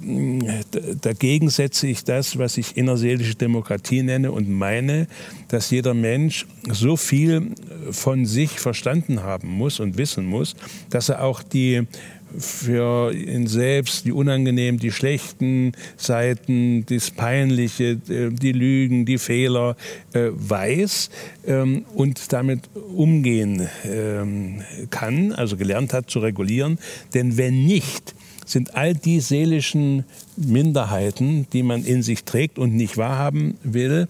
dagegen 1.02 1.50
setze 1.50 1.88
ich 1.88 2.04
das, 2.04 2.38
was 2.38 2.58
ich 2.58 2.78
innerseelische 2.78 3.36
Demokratie 3.36 4.04
nenne 4.04 4.32
und 4.32 4.50
meine, 4.50 5.08
dass 5.48 5.72
jeder 5.72 5.96
Mensch 5.96 6.46
so 6.70 6.96
viel 6.96 7.56
von 7.90 8.26
sich 8.28 8.60
verstanden 8.60 9.24
haben 9.24 9.50
muss 9.50 9.80
und 9.80 9.98
wissen 9.98 10.26
muss, 10.26 10.56
dass 10.92 11.10
er 11.10 11.24
auch 11.24 11.42
die 11.42 11.88
für 12.38 13.14
ihn 13.14 13.48
selbst 13.48 14.06
die 14.06 14.12
unangenehmen, 14.12 14.80
die 14.80 14.92
schlechten 14.92 15.74
Seiten, 15.98 16.86
das 16.86 17.12
Peinliche, 17.12 18.00
äh, 18.10 18.30
die 18.32 18.52
Lügen, 18.52 19.06
die 19.06 19.18
Fehler 19.18 19.76
äh, 20.14 20.30
weiß 20.32 21.10
ähm, 21.48 21.86
und 21.94 22.32
damit 22.34 22.62
umgehen 22.96 23.68
ähm, 23.86 24.62
kann, 24.90 25.32
also 25.32 25.58
gelernt 25.58 25.94
hat 25.94 26.10
zu 26.10 26.20
regulieren. 26.20 26.80
Denn 27.14 27.38
wenn 27.38 27.66
nicht, 27.66 28.16
sind 28.46 28.76
all 28.76 28.94
die 28.94 29.20
seelischen 29.20 30.04
Minderheiten, 30.36 31.48
die 31.54 31.64
man 31.64 31.84
in 31.84 32.04
sich 32.04 32.24
trägt 32.24 32.60
und 32.60 32.76
nicht 32.76 32.98
wahrhaben 32.98 33.58
will, 33.64 34.08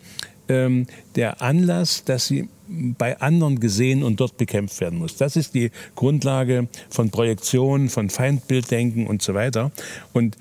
ähm, 0.49 0.87
der 1.15 1.41
Anlass, 1.41 2.03
dass 2.03 2.27
sie 2.27 2.49
bei 2.97 3.19
anderen 3.19 3.59
gesehen 3.59 4.03
und 4.03 4.19
dort 4.19 4.37
bekämpft 4.37 4.79
werden 4.79 4.99
muss. 4.99 5.17
Das 5.17 5.35
ist 5.35 5.53
die 5.53 5.71
Grundlage 5.95 6.67
von 6.89 7.09
Projektion, 7.09 7.89
von 7.89 8.09
Feindbilddenken 8.09 9.07
und 9.07 9.21
so 9.21 9.33
weiter. 9.33 9.71
Und 10.13 10.37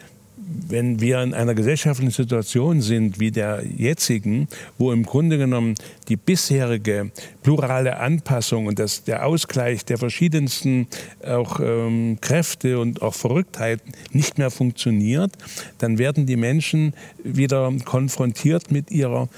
wenn 0.69 1.01
wir 1.01 1.23
in 1.23 1.35
einer 1.35 1.55
gesellschaftlichen 1.55 2.13
Situation 2.13 2.81
sind 2.81 3.21
wie 3.21 3.31
der 3.31 3.63
jetzigen, 3.65 4.49
wo 4.79 4.93
im 4.93 5.05
Grunde 5.05 5.39
genommen 5.39 5.75
die 6.09 6.17
bisherige 6.17 7.11
plurale 7.43 7.99
Anpassung 7.99 8.67
und 8.67 8.79
das, 8.79 9.05
der 9.05 9.27
Ausgleich 9.27 9.85
der 9.85 9.99
verschiedensten 9.99 10.89
auch 11.25 11.61
ähm, 11.61 12.19
Kräfte 12.21 12.79
und 12.79 13.03
auch 13.03 13.15
Verrücktheiten 13.15 13.93
nicht 14.13 14.39
mehr 14.39 14.51
funktioniert, 14.51 15.33
dann 15.79 15.99
werden 15.99 16.27
die 16.27 16.37
Menschen 16.37 16.95
wieder 17.23 17.73
konfrontiert 17.85 18.71
mit 18.71 18.91
ihrer 18.91 19.29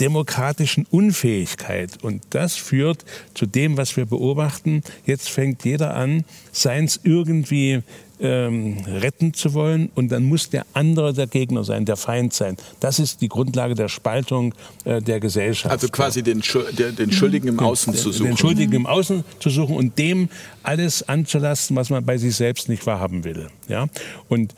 demokratischen 0.00 0.86
Unfähigkeit. 0.90 2.02
Und 2.02 2.22
das 2.30 2.56
führt 2.56 3.04
zu 3.34 3.46
dem, 3.46 3.76
was 3.76 3.96
wir 3.96 4.06
beobachten. 4.06 4.82
Jetzt 5.06 5.28
fängt 5.28 5.64
jeder 5.64 5.94
an, 5.94 6.24
seins 6.52 7.00
irgendwie 7.02 7.82
ähm, 8.22 8.78
retten 8.86 9.34
zu 9.34 9.52
wollen 9.52 9.90
und 9.96 10.12
dann 10.12 10.22
muss 10.22 10.48
der 10.48 10.64
andere 10.74 11.12
der 11.12 11.26
Gegner 11.26 11.64
sein, 11.64 11.84
der 11.84 11.96
Feind 11.96 12.32
sein. 12.32 12.56
Das 12.78 13.00
ist 13.00 13.20
die 13.20 13.28
Grundlage 13.28 13.74
der 13.74 13.88
Spaltung 13.88 14.54
äh, 14.84 15.02
der 15.02 15.18
Gesellschaft. 15.18 15.72
Also 15.72 15.88
quasi 15.88 16.22
den, 16.22 16.42
der, 16.78 16.92
den 16.92 17.10
Schuldigen 17.10 17.48
im 17.48 17.58
Außen 17.58 17.92
den, 17.92 18.00
zu 18.00 18.12
suchen. 18.12 18.26
Den 18.26 18.36
Schuldigen 18.36 18.72
im 18.74 18.86
Außen 18.86 19.24
zu 19.40 19.50
suchen 19.50 19.76
und 19.76 19.98
dem 19.98 20.28
alles 20.62 21.08
anzulasten, 21.08 21.74
was 21.74 21.90
man 21.90 22.04
bei 22.04 22.16
sich 22.16 22.36
selbst 22.36 22.68
nicht 22.68 22.86
wahrhaben 22.86 23.24
will. 23.24 23.48
Ja? 23.68 23.88
Und 24.28 24.54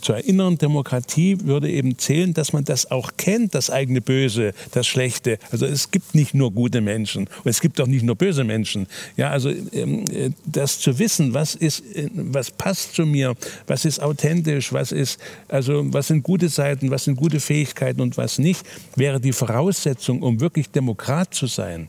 zur 0.00 0.24
inneren 0.24 0.58
Demokratie 0.58 1.38
würde 1.42 1.70
eben 1.70 1.98
zählen, 1.98 2.32
dass 2.34 2.52
man 2.52 2.64
das 2.64 2.90
auch 2.90 3.12
kennt, 3.16 3.54
das 3.54 3.70
eigene 3.70 4.00
Böse, 4.00 4.52
das 4.72 4.86
Schlechte. 4.86 5.38
Also 5.50 5.66
es 5.66 5.90
gibt 5.90 6.14
nicht 6.14 6.34
nur 6.34 6.52
gute 6.52 6.80
Menschen 6.80 7.28
und 7.44 7.50
es 7.50 7.60
gibt 7.60 7.80
auch 7.80 7.86
nicht 7.86 8.02
nur 8.04 8.16
böse 8.16 8.44
Menschen. 8.44 8.86
Ja, 9.16 9.30
also 9.30 9.50
ähm, 9.50 10.04
äh, 10.12 10.30
das 10.46 10.78
zu 10.78 10.98
wissen, 10.98 11.34
was 11.34 11.54
ist, 11.54 11.80
äh, 11.94 12.08
was 12.14 12.50
passt 12.50 12.94
zu 12.94 13.06
mir, 13.06 13.34
was 13.66 13.84
ist 13.84 14.00
authentisch, 14.00 14.72
was 14.72 14.92
ist, 14.92 15.18
also 15.48 15.82
was 15.92 16.08
sind 16.08 16.22
gute 16.22 16.48
Seiten, 16.48 16.90
was 16.90 17.04
sind 17.04 17.16
gute 17.16 17.40
Fähigkeiten 17.40 18.00
und 18.00 18.16
was 18.16 18.38
nicht, 18.38 18.64
wäre 18.96 19.20
die 19.20 19.32
Voraussetzung, 19.32 20.22
um 20.22 20.40
wirklich 20.40 20.70
Demokrat 20.70 21.34
zu 21.34 21.46
sein. 21.46 21.88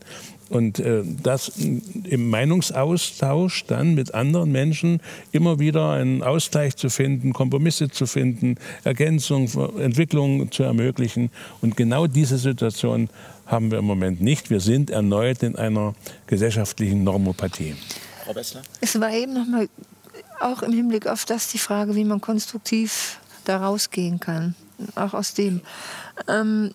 Und 0.52 0.80
äh, 0.80 1.02
das 1.22 1.50
im 1.56 2.28
Meinungsaustausch 2.28 3.64
dann 3.66 3.94
mit 3.94 4.12
anderen 4.12 4.52
Menschen 4.52 5.00
immer 5.32 5.58
wieder 5.58 5.92
einen 5.92 6.22
Ausgleich 6.22 6.76
zu 6.76 6.90
finden, 6.90 7.32
Kompromisse 7.32 7.88
zu 7.88 8.04
finden, 8.06 8.56
Ergänzung, 8.84 9.48
Entwicklung 9.78 10.52
zu 10.52 10.62
ermöglichen. 10.62 11.30
Und 11.62 11.76
genau 11.76 12.06
diese 12.06 12.36
Situation 12.36 13.08
haben 13.46 13.70
wir 13.70 13.78
im 13.78 13.86
Moment 13.86 14.20
nicht. 14.20 14.50
Wir 14.50 14.60
sind 14.60 14.90
erneut 14.90 15.42
in 15.42 15.56
einer 15.56 15.94
gesellschaftlichen 16.26 17.02
Normopathie. 17.02 17.74
Frau 18.24 18.34
Bessler? 18.34 18.62
Es 18.82 19.00
war 19.00 19.10
eben 19.10 19.32
noch 19.32 19.46
mal 19.46 19.68
auch 20.40 20.62
im 20.62 20.72
Hinblick 20.72 21.06
auf 21.06 21.24
das 21.24 21.48
die 21.48 21.58
Frage, 21.58 21.94
wie 21.94 22.04
man 22.04 22.20
konstruktiv 22.20 23.18
da 23.44 23.56
rausgehen 23.56 24.20
kann. 24.20 24.54
Auch 24.96 25.14
aus 25.14 25.32
dem. 25.32 25.62
Ähm, 26.28 26.72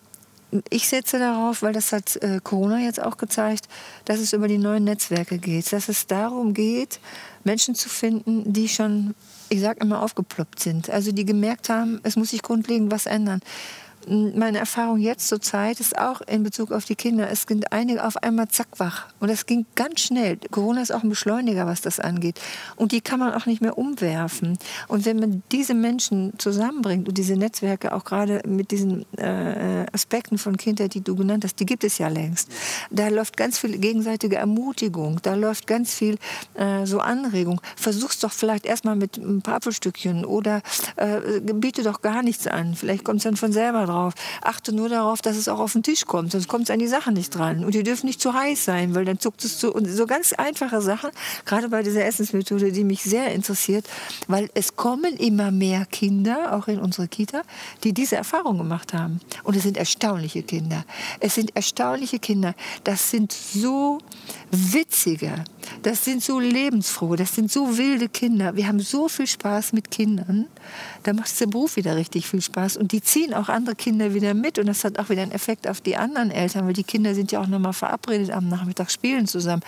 ich 0.70 0.88
setze 0.88 1.18
darauf, 1.18 1.62
weil 1.62 1.72
das 1.72 1.92
hat 1.92 2.16
äh, 2.16 2.40
Corona 2.42 2.78
jetzt 2.78 3.02
auch 3.02 3.16
gezeigt, 3.16 3.68
dass 4.04 4.18
es 4.18 4.32
über 4.32 4.48
die 4.48 4.58
neuen 4.58 4.84
Netzwerke 4.84 5.38
geht. 5.38 5.72
Dass 5.72 5.88
es 5.88 6.06
darum 6.06 6.54
geht, 6.54 7.00
Menschen 7.44 7.74
zu 7.74 7.88
finden, 7.88 8.52
die 8.52 8.68
schon, 8.68 9.14
ich 9.48 9.60
sage 9.60 9.80
immer, 9.80 10.02
aufgeploppt 10.02 10.60
sind. 10.60 10.90
Also 10.90 11.12
die 11.12 11.24
gemerkt 11.24 11.68
haben, 11.68 12.00
es 12.02 12.16
muss 12.16 12.30
sich 12.30 12.42
grundlegend 12.42 12.90
was 12.90 13.06
ändern 13.06 13.40
meine 14.08 14.58
Erfahrung 14.58 14.98
jetzt 14.98 15.28
zur 15.28 15.40
Zeit 15.40 15.80
ist 15.80 15.98
auch 15.98 16.20
in 16.22 16.42
Bezug 16.42 16.72
auf 16.72 16.84
die 16.84 16.94
Kinder. 16.94 17.30
Es 17.30 17.42
sind 17.42 17.72
einige 17.72 18.04
auf 18.04 18.16
einmal 18.16 18.48
zack 18.48 18.68
wach. 18.78 19.06
Und 19.20 19.28
das 19.30 19.44
ging 19.46 19.66
ganz 19.74 20.00
schnell. 20.00 20.38
Corona 20.50 20.80
ist 20.80 20.92
auch 20.92 21.02
ein 21.02 21.10
Beschleuniger, 21.10 21.66
was 21.66 21.82
das 21.82 22.00
angeht. 22.00 22.40
Und 22.76 22.92
die 22.92 23.00
kann 23.00 23.20
man 23.20 23.34
auch 23.34 23.46
nicht 23.46 23.60
mehr 23.60 23.76
umwerfen. 23.76 24.58
Und 24.88 25.04
wenn 25.04 25.18
man 25.18 25.42
diese 25.52 25.74
Menschen 25.74 26.32
zusammenbringt 26.38 27.08
und 27.08 27.18
diese 27.18 27.36
Netzwerke 27.36 27.92
auch 27.92 28.04
gerade 28.04 28.40
mit 28.46 28.70
diesen 28.70 29.04
äh, 29.18 29.84
Aspekten 29.92 30.38
von 30.38 30.56
Kindheit, 30.56 30.94
die 30.94 31.02
du 31.02 31.14
genannt 31.14 31.44
hast, 31.44 31.60
die 31.60 31.66
gibt 31.66 31.84
es 31.84 31.98
ja 31.98 32.08
längst. 32.08 32.50
Da 32.90 33.08
läuft 33.08 33.36
ganz 33.36 33.58
viel 33.58 33.76
gegenseitige 33.78 34.36
Ermutigung. 34.36 35.20
Da 35.22 35.34
läuft 35.34 35.66
ganz 35.66 35.94
viel 35.94 36.16
äh, 36.54 36.86
so 36.86 37.00
Anregung. 37.00 37.60
Versuch's 37.76 38.20
doch 38.20 38.32
vielleicht 38.32 38.64
erstmal 38.64 38.96
mit 38.96 39.18
ein 39.18 39.42
paar 39.42 39.56
Apfelstückchen 39.56 40.24
oder 40.24 40.62
äh, 40.96 41.40
biete 41.40 41.82
doch 41.82 42.00
gar 42.00 42.22
nichts 42.22 42.46
an. 42.46 42.74
Vielleicht 42.74 43.04
kommt 43.04 43.18
es 43.18 43.24
dann 43.24 43.36
von 43.36 43.52
selber 43.52 43.84
drauf 43.84 43.97
drauf. 43.98 44.14
Achte 44.42 44.74
nur 44.74 44.88
darauf, 44.88 45.22
dass 45.22 45.36
es 45.36 45.48
auch 45.48 45.58
auf 45.58 45.72
den 45.72 45.82
Tisch 45.82 46.04
kommt, 46.06 46.32
sonst 46.32 46.48
kommt 46.48 46.64
es 46.64 46.70
an 46.70 46.78
die 46.78 46.86
Sachen 46.86 47.14
nicht 47.14 47.34
dran. 47.34 47.64
Und 47.64 47.74
die 47.74 47.82
dürfen 47.82 48.06
nicht 48.06 48.20
zu 48.20 48.32
heiß 48.32 48.64
sein, 48.64 48.94
weil 48.94 49.04
dann 49.04 49.18
zuckt 49.18 49.44
es 49.44 49.58
zu. 49.58 49.72
Und 49.72 49.86
so 49.86 50.06
ganz 50.06 50.32
einfache 50.32 50.80
Sachen, 50.80 51.10
gerade 51.44 51.68
bei 51.68 51.82
dieser 51.82 52.04
Essensmethode, 52.04 52.72
die 52.72 52.84
mich 52.84 53.02
sehr 53.02 53.32
interessiert, 53.32 53.86
weil 54.26 54.50
es 54.54 54.76
kommen 54.76 55.16
immer 55.16 55.50
mehr 55.50 55.86
Kinder, 55.86 56.56
auch 56.56 56.68
in 56.68 56.78
unsere 56.78 57.08
Kita, 57.08 57.42
die 57.84 57.92
diese 57.92 58.16
Erfahrung 58.16 58.58
gemacht 58.58 58.92
haben. 58.94 59.20
Und 59.44 59.56
es 59.56 59.62
sind 59.62 59.76
erstaunliche 59.76 60.42
Kinder. 60.42 60.84
Es 61.20 61.34
sind 61.34 61.54
erstaunliche 61.56 62.18
Kinder. 62.18 62.54
Das 62.84 63.10
sind 63.10 63.32
so 63.32 63.98
witzige, 64.50 65.44
das 65.82 66.04
sind 66.04 66.22
so 66.22 66.40
lebensfrohe, 66.40 67.16
das 67.16 67.34
sind 67.34 67.50
so 67.50 67.76
wilde 67.76 68.08
Kinder. 68.08 68.56
Wir 68.56 68.66
haben 68.66 68.80
so 68.80 69.08
viel 69.08 69.26
Spaß 69.26 69.72
mit 69.72 69.90
Kindern. 69.90 70.46
Da 71.02 71.12
macht 71.12 71.28
es 71.28 71.36
der 71.36 71.46
Beruf 71.46 71.76
wieder 71.76 71.96
richtig 71.96 72.26
viel 72.26 72.40
Spaß. 72.40 72.76
Und 72.76 72.92
die 72.92 73.02
ziehen 73.02 73.34
auch 73.34 73.48
andere 73.48 73.74
Kinder 73.74 74.14
wieder 74.14 74.34
mit. 74.34 74.58
Und 74.58 74.66
das 74.66 74.84
hat 74.84 74.98
auch 74.98 75.08
wieder 75.08 75.22
einen 75.22 75.32
Effekt 75.32 75.68
auf 75.68 75.80
die 75.80 75.96
anderen 75.96 76.30
Eltern, 76.30 76.66
weil 76.66 76.72
die 76.72 76.84
Kinder 76.84 77.14
sind 77.14 77.32
ja 77.32 77.40
auch 77.40 77.46
nochmal 77.46 77.72
verabredet 77.72 78.30
am 78.30 78.48
Nachmittag 78.48 78.90
spielen 78.90 79.26
zusammen. 79.26 79.62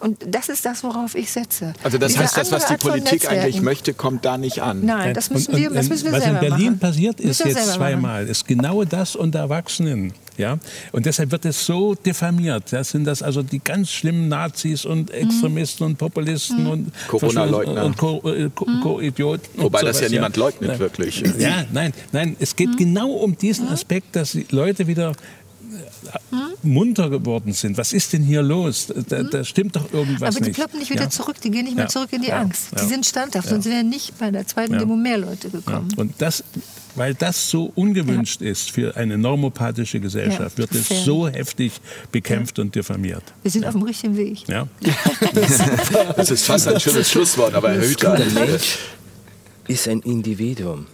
Und 0.00 0.18
das 0.26 0.48
ist 0.48 0.64
das, 0.64 0.82
worauf 0.82 1.14
ich 1.14 1.30
setze. 1.30 1.72
Also 1.82 1.98
das 1.98 2.12
Diese 2.12 2.24
heißt, 2.24 2.36
das, 2.36 2.52
was 2.52 2.66
die 2.66 2.76
Politik 2.76 3.28
eigentlich 3.30 3.62
möchte, 3.62 3.94
kommt 3.94 4.24
da 4.24 4.38
nicht 4.38 4.62
an. 4.62 4.84
Nein, 4.84 5.14
das 5.14 5.30
müssen 5.30 5.56
wir, 5.56 5.70
das 5.70 5.88
müssen 5.88 6.06
wir 6.06 6.12
was 6.12 6.22
selber 6.22 6.42
in 6.42 6.48
Berlin 6.48 6.66
machen. 6.66 6.78
passiert 6.80 7.20
ist 7.20 7.44
jetzt 7.44 7.74
zweimal, 7.74 8.26
ist 8.26 8.46
genau 8.46 8.84
das 8.84 9.16
unter 9.16 9.40
Erwachsenen 9.40 10.12
Ja? 10.38 10.58
Und 10.92 11.06
deshalb 11.06 11.30
wird 11.32 11.44
es 11.44 11.64
so 11.64 11.94
diffamiert. 11.94 12.64
Das 12.72 12.90
sind 12.90 13.04
das 13.04 13.22
also 13.22 13.42
die 13.42 13.58
ganz 13.58 13.90
schlimmen 13.90 14.28
Nazis 14.28 14.84
und 14.84 15.10
Extremisten 15.10 15.84
und 15.86 15.96
Populisten 15.98 16.66
und 16.66 16.92
Corona-Leugner. 17.08 17.84
und 17.84 17.96
Co- 17.96 18.22
äh, 18.32 18.50
Co- 18.54 18.66
Co-Idioten. 18.82 19.48
und 19.56 19.64
Wobei 19.64 19.82
das 19.82 20.00
ja 20.00 20.08
niemand 20.08 20.36
leugnet, 20.36 20.70
Ja. 20.72 20.78
wirklich. 20.78 21.22
Ja, 21.38 21.64
nein, 21.72 21.92
nein, 22.12 22.36
es 22.38 22.54
geht 22.56 22.76
genau 22.76 23.10
um 23.10 23.36
diesen 23.36 23.68
Aspekt, 23.68 24.14
dass 24.16 24.32
die 24.32 24.46
Leute 24.50 24.86
wieder 24.86 25.12
äh, 25.12 26.36
munter 26.62 27.10
geworden 27.10 27.52
sind. 27.52 27.76
Was 27.76 27.92
ist 27.92 28.12
denn 28.12 28.22
hier 28.22 28.42
los? 28.42 28.92
Da, 29.08 29.22
da 29.22 29.44
stimmt 29.44 29.76
doch 29.76 29.92
irgendwas 29.92 30.28
Aber 30.34 30.38
die 30.40 30.48
nicht. 30.50 30.56
ploppen 30.56 30.78
nicht 30.78 30.90
wieder 30.90 31.04
Ja. 31.04 31.10
zurück, 31.10 31.40
die 31.42 31.50
gehen 31.50 31.64
nicht 31.64 31.76
mehr 31.76 31.84
Ja. 31.86 31.90
zurück 31.90 32.12
in 32.12 32.22
die 32.22 32.28
Ja. 32.28 32.40
Angst. 32.40 32.68
Die 32.72 32.76
Ja. 32.82 32.86
sind 32.86 33.04
standhaft, 33.06 33.48
sonst 33.48 33.66
wären 33.66 33.88
nicht 33.88 34.16
bei 34.18 34.30
der 34.30 34.46
zweiten 34.46 34.74
Ja. 34.74 34.78
Demo 34.80 34.96
mehr 34.96 35.18
Leute 35.18 35.48
Ja. 35.48 35.58
gekommen. 35.58 35.88
Und 35.96 36.14
das, 36.18 36.44
weil 36.96 37.14
das 37.14 37.50
so 37.50 37.72
ungewünscht 37.74 38.42
ist 38.42 38.70
für 38.70 38.96
eine 38.96 39.18
normopathische 39.18 40.00
Gesellschaft, 40.00 40.58
Ja, 40.58 40.58
wird 40.58 40.72
es 40.72 41.04
so 41.04 41.28
heftig 41.28 41.72
bekämpft 42.10 42.58
und 42.58 42.74
diffamiert. 42.74 43.22
Wir 43.42 43.50
sind 43.50 43.66
auf 43.66 43.72
dem 43.72 43.82
richtigen 43.82 44.16
Weg. 44.16 44.48
Ja? 44.48 44.66
Das 46.16 46.30
ist 46.30 46.44
fast 46.44 46.68
ein 46.68 46.80
schönes 46.80 47.10
Schlusswort, 47.10 47.54
aber 47.54 47.70
Herr 47.72 47.82
Hüter. 47.82 48.16
Der 48.16 48.30
Mensch 48.30 48.78
ist 49.68 49.88
ein 49.88 50.00
Individuum. 50.00 50.86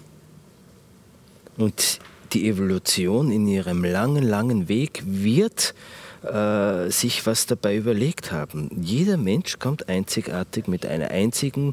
Und 1.57 1.99
die 2.33 2.49
Evolution 2.49 3.31
in 3.31 3.47
ihrem 3.47 3.85
langen, 3.85 4.24
langen 4.24 4.69
Weg 4.69 5.03
wird 5.07 5.74
äh, 6.23 6.91
sich 6.91 7.27
was 7.27 7.47
dabei 7.47 7.77
überlegt 7.77 8.33
haben. 8.33 8.70
Jeder 8.81 9.16
Mensch 9.16 9.59
kommt 9.59 9.89
einzigartig 9.89 10.66
mit 10.66 10.87
einer 10.87 11.11
einzigen, 11.11 11.73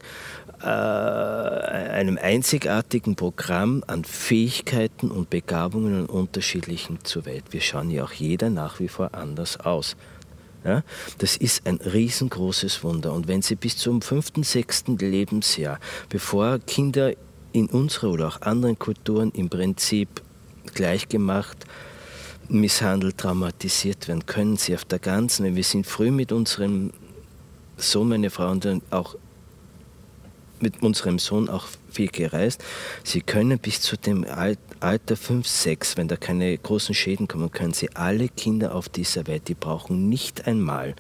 äh, 0.62 0.66
einem 0.66 2.18
einzigartigen 2.22 3.16
Programm 3.16 3.84
an 3.88 4.04
Fähigkeiten 4.04 5.12
und 5.12 5.30
Begabungen 5.30 6.02
und 6.02 6.10
unterschiedlichen 6.10 7.00
zur 7.04 7.26
Welt. 7.26 7.46
Wir 7.52 7.62
schauen 7.62 7.90
ja 7.90 8.04
auch 8.04 8.12
jeder 8.12 8.50
nach 8.50 8.80
wie 8.80 8.88
vor 8.88 9.14
anders 9.14 9.60
aus. 9.60 9.96
Ja, 10.66 10.84
das 11.20 11.38
ist 11.38 11.66
ein 11.66 11.78
riesengroßes 11.78 12.84
Wunder. 12.84 13.14
Und 13.14 13.30
wenn 13.30 13.42
Sie 13.42 13.56
bis 13.56 13.78
zum 13.78 14.02
fünften, 14.02 14.44
sechsten 14.44 14.98
Lebensjahr, 14.98 15.80
bevor 16.10 16.60
Kinder 16.60 17.14
in 17.54 17.68
unserer 17.68 18.10
oder 18.10 18.28
auch 18.28 18.42
anderen 18.42 18.78
Kulturen 18.78 19.32
im 19.32 19.50
Prinzip 19.50 20.22
gleichgemacht, 20.74 21.66
misshandelt, 22.50 23.18
traumatisiert 23.18 24.08
werden, 24.08 24.26
können 24.26 24.58
sie 24.58 24.76
auf 24.76 24.84
der 24.84 25.00
ganzen, 25.00 25.56
wir 25.56 25.64
sind 25.64 25.86
früh 25.86 26.12
mit 26.12 26.32
unserem 26.32 26.92
Sohn, 27.78 28.10
meine 28.10 28.30
Frau 28.30 28.52
und 28.52 28.66
dann 28.66 28.82
auch 28.90 29.16
mit 30.62 30.82
unserem 30.82 31.20
Sohn 31.20 31.50
auch 31.50 31.68
viel 31.92 32.10
gereist. 32.10 32.64
Sie 33.04 33.22
können 33.22 33.60
bis 33.60 33.82
zu 33.82 33.98
dem 33.98 34.24
Al- 34.26 34.58
Alter 34.80 35.18
5, 35.18 35.48
6, 35.48 35.98
wenn 35.98 36.08
da 36.08 36.16
keine 36.16 36.58
großen 36.58 36.96
Schäden 36.96 37.28
kommen, 37.28 37.52
können 37.52 37.74
Sie 37.74 37.90
alle 37.96 38.30
Kinder 38.30 38.74
auf 38.76 38.88
dieser 38.90 39.28
Welt, 39.28 39.48
die 39.48 39.56
brauchen 39.56 40.08
nicht 40.10 40.48
einmal 40.48 40.96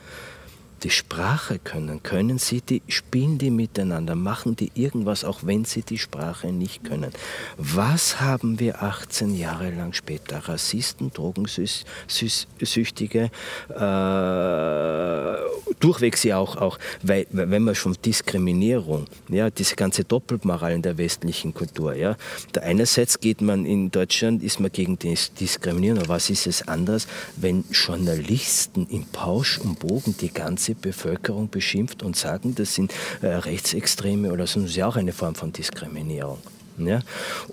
die 0.79 0.89
Sprache 0.89 1.59
können, 1.59 2.01
können 2.03 2.39
sie 2.39 2.61
die, 2.61 2.81
spielen 2.87 3.37
die 3.37 3.51
miteinander, 3.51 4.15
machen 4.15 4.55
die 4.55 4.71
irgendwas, 4.73 5.23
auch 5.23 5.39
wenn 5.43 5.65
sie 5.65 5.81
die 5.81 5.97
Sprache 5.97 6.51
nicht 6.51 6.83
können. 6.83 7.11
Was 7.57 8.21
haben 8.21 8.59
wir 8.59 8.81
18 8.81 9.35
Jahre 9.35 9.71
lang 9.71 9.93
später? 9.93 10.47
Rassisten, 10.47 11.11
Drogensüchtige, 11.11 13.31
äh, 13.69 15.35
durchwegs 15.79 16.23
ja 16.23 16.37
auch, 16.37 16.57
auch 16.57 16.79
weil, 17.03 17.27
wenn 17.31 17.63
man 17.63 17.75
schon 17.75 17.95
Diskriminierung, 18.03 19.05
ja, 19.27 19.49
diese 19.49 19.75
ganze 19.75 20.03
Doppelmoral 20.03 20.73
in 20.73 20.81
der 20.81 20.97
westlichen 20.97 21.53
Kultur, 21.53 21.93
ja, 21.93 22.15
da 22.53 22.61
einerseits 22.61 23.19
geht 23.19 23.41
man 23.41 23.65
in 23.65 23.91
Deutschland, 23.91 24.43
ist 24.43 24.59
man 24.59 24.71
gegen 24.71 24.97
die 24.97 25.17
Diskriminierung, 25.39 25.99
aber 25.99 26.09
was 26.09 26.29
ist 26.29 26.47
es 26.47 26.67
anderes, 26.67 27.07
wenn 27.35 27.65
Journalisten 27.71 28.87
im 28.89 29.05
Pausch 29.05 29.59
und 29.59 29.79
Bogen 29.79 30.15
die 30.19 30.33
ganze 30.33 30.68
Bevölkerung 30.75 31.49
beschimpft 31.49 32.03
und 32.03 32.15
sagen, 32.15 32.55
das 32.55 32.75
sind 32.75 32.93
äh, 33.21 33.27
Rechtsextreme 33.27 34.31
oder 34.31 34.47
so, 34.47 34.61
das 34.61 34.71
ist 34.71 34.75
ja 34.75 34.87
auch 34.87 34.95
eine 34.95 35.13
Form 35.13 35.35
von 35.35 35.51
Diskriminierung. 35.51 36.39
Ja? 36.77 37.01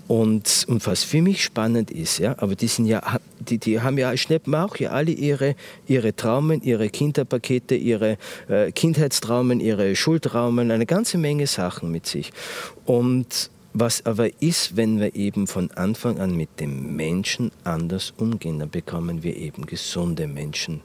Und, 0.07 0.65
und 0.67 0.85
was 0.85 1.03
für 1.03 1.21
mich 1.21 1.43
spannend 1.43 1.91
ist, 1.91 2.19
ja, 2.19 2.35
aber 2.37 2.55
die 2.55 2.67
sind 2.67 2.85
ja, 2.85 3.19
die, 3.39 3.57
die 3.57 3.81
haben 3.81 3.97
ja, 3.97 4.15
schleppen 4.15 4.55
auch 4.55 4.77
ja 4.77 4.91
alle 4.91 5.11
ihre, 5.11 5.55
ihre 5.87 6.15
Traumen, 6.15 6.61
ihre 6.61 6.89
Kinderpakete, 6.89 7.75
ihre 7.75 8.17
äh, 8.47 8.71
Kindheitstraumen, 8.71 9.59
ihre 9.59 9.95
Schultraumen, 9.95 10.71
eine 10.71 10.85
ganze 10.85 11.17
Menge 11.17 11.47
Sachen 11.47 11.91
mit 11.91 12.05
sich. 12.05 12.31
Und 12.85 13.49
was 13.73 14.05
aber 14.05 14.41
ist, 14.41 14.75
wenn 14.75 14.99
wir 14.99 15.15
eben 15.15 15.45
von 15.45 15.69
Anfang 15.71 16.19
an 16.19 16.35
mit 16.35 16.59
dem 16.59 16.95
Menschen 16.95 17.51
anders 17.63 18.13
umgehen, 18.17 18.59
dann 18.59 18.69
bekommen 18.69 19.23
wir 19.23 19.35
eben 19.35 19.65
gesunde 19.65 20.27
Menschen 20.27 20.81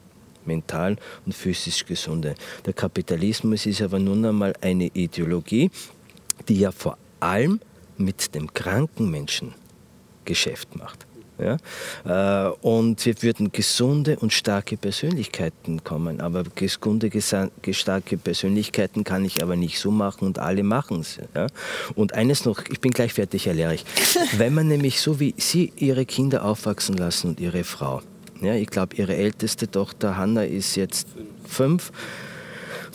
mental 0.47 0.97
und 1.25 1.33
physisch 1.33 1.85
gesunde. 1.85 2.35
Der 2.65 2.73
Kapitalismus 2.73 3.65
ist 3.65 3.81
aber 3.81 3.99
nun 3.99 4.25
einmal 4.25 4.53
eine 4.61 4.87
Ideologie, 4.87 5.71
die 6.47 6.59
ja 6.59 6.71
vor 6.71 6.97
allem 7.19 7.59
mit 7.97 8.35
dem 8.35 8.53
kranken 8.53 9.09
Menschen 9.09 9.53
Geschäft 10.25 10.75
macht. 10.75 11.05
Ja? 11.39 11.57
Äh, 12.47 12.53
Und 12.61 13.05
wir 13.05 13.21
würden 13.21 13.51
gesunde 13.51 14.17
und 14.19 14.31
starke 14.33 14.77
Persönlichkeiten 14.77 15.83
kommen. 15.83 16.21
Aber 16.21 16.43
gesunde, 16.43 17.09
starke 17.71 18.17
Persönlichkeiten 18.17 19.03
kann 19.03 19.25
ich 19.25 19.41
aber 19.41 19.55
nicht 19.55 19.79
so 19.79 19.91
machen 19.91 20.25
und 20.25 20.39
alle 20.39 20.63
machen 20.63 21.01
es. 21.01 21.19
Ja? 21.35 21.47
Und 21.95 22.13
eines 22.13 22.45
noch, 22.45 22.63
ich 22.69 22.79
bin 22.79 22.91
gleich 22.91 23.13
fertig, 23.13 23.45
Herr 23.45 23.53
Lerich. 23.53 23.85
Wenn 24.37 24.53
man 24.53 24.67
nämlich 24.67 25.01
so 25.01 25.19
wie 25.19 25.33
Sie 25.37 25.73
Ihre 25.75 26.05
Kinder 26.05 26.45
aufwachsen 26.45 26.95
lassen 26.95 27.29
und 27.29 27.39
Ihre 27.39 27.63
Frau, 27.63 28.01
ja, 28.43 28.55
ich 28.55 28.67
glaube, 28.67 28.95
Ihre 28.95 29.15
älteste 29.15 29.69
Tochter 29.69 30.17
Hanna 30.17 30.43
ist 30.43 30.75
jetzt 30.75 31.07
fünf, 31.47 31.91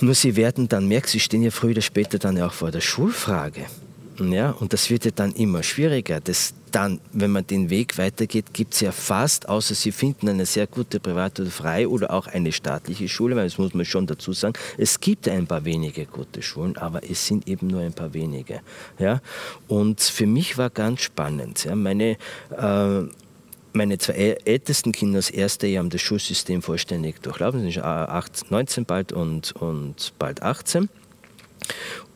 nur 0.01 0.15
Sie 0.15 0.37
werden 0.37 0.69
dann 0.69 0.87
merken, 0.87 1.09
Sie 1.09 1.21
stehen 1.21 1.43
ja 1.43 1.51
früher 1.51 1.73
oder 1.73 1.81
später 1.81 2.19
dann 2.19 2.37
ja 2.37 2.47
auch 2.47 2.53
vor 2.53 2.71
der 2.71 2.81
Schulfrage. 2.81 3.67
Ja, 4.21 4.51
und 4.51 4.73
das 4.73 4.91
wird 4.91 5.05
ja 5.05 5.13
dann 5.15 5.33
immer 5.33 5.63
schwieriger. 5.63 6.21
Das 6.21 6.55
dann, 6.73 7.01
wenn 7.13 7.31
man 7.31 7.47
den 7.47 7.71
Weg 7.71 7.99
weitergeht, 7.99 8.53
gibt 8.53 8.75
es 8.75 8.81
ja 8.81 8.93
fast, 8.93 9.49
außer 9.49 9.75
Sie 9.75 9.93
finden 9.93 10.29
eine 10.29 10.47
sehr 10.47 10.67
gute 10.67 11.01
private 11.01 11.43
oder 11.43 11.51
freie 11.51 11.89
oder 11.89 12.13
auch 12.13 12.27
eine 12.27 12.53
staatliche 12.53 13.09
Schule, 13.09 13.37
weil 13.37 13.45
das 13.45 13.59
muss 13.59 13.75
man 13.75 13.85
schon 13.85 14.07
dazu 14.07 14.33
sagen, 14.33 14.55
es 14.77 15.01
gibt 15.01 15.29
ein 15.29 15.47
paar 15.47 15.65
wenige 15.65 16.07
gute 16.07 16.43
Schulen, 16.43 16.77
aber 16.77 17.09
es 17.09 17.27
sind 17.27 17.49
eben 17.49 17.69
nur 17.69 17.81
ein 17.81 17.93
paar 17.93 18.13
wenige. 18.13 18.61
Ja? 18.99 19.21
Und 19.67 20.01
für 20.01 20.27
mich 20.27 20.59
war 20.59 20.71
ganz 20.71 21.03
spannend, 21.03 21.65
ja, 21.65 21.75
meine 21.75 22.17
äh, 22.57 23.03
meine 23.79 23.97
zwei 23.97 24.15
äl- 24.15 24.39
ältesten 24.45 24.93
Kinder 24.93 25.19
das 25.19 25.31
erste 25.31 25.67
Jahr 25.67 25.83
haben 25.83 25.91
das 25.91 26.03
Schulsystem 26.03 26.61
vollständig 26.61 27.23
durchlaufen, 27.23 27.61
sind 27.61 27.73
schon 27.73 27.85
18, 27.85 28.49
19 28.51 28.85
bald 28.85 29.13
und, 29.13 29.53
und 29.53 30.13
bald 30.19 30.43
18. 30.43 30.91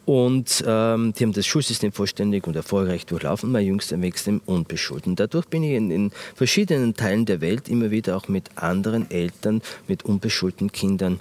Und 0.05 0.65
ähm, 0.67 1.13
die 1.13 1.23
haben 1.23 1.33
das 1.33 1.47
Schulsystem 1.47 1.93
vollständig 1.93 2.49
und 2.49 2.57
erfolgreich 2.57 3.07
durchlaufen. 3.07 3.53
Mein 3.53 3.65
Jüngster 3.65 4.03
wächst 4.03 4.27
im 4.27 4.41
unbeschult. 4.45 5.07
Und 5.07 5.21
dadurch 5.21 5.47
bin 5.47 5.63
ich 5.63 5.73
in, 5.73 5.93
in 5.93 6.11
verschiedenen 6.35 6.95
Teilen 6.95 7.25
der 7.25 7.41
Welt 7.41 7.69
immer 7.69 7.93
wieder 7.93 8.17
auch 8.17 8.27
mit 8.27 8.51
anderen 8.57 9.09
Eltern, 9.13 9.63
mit 9.87 10.05
unbeschulten 10.05 10.73
Kindern 10.73 11.21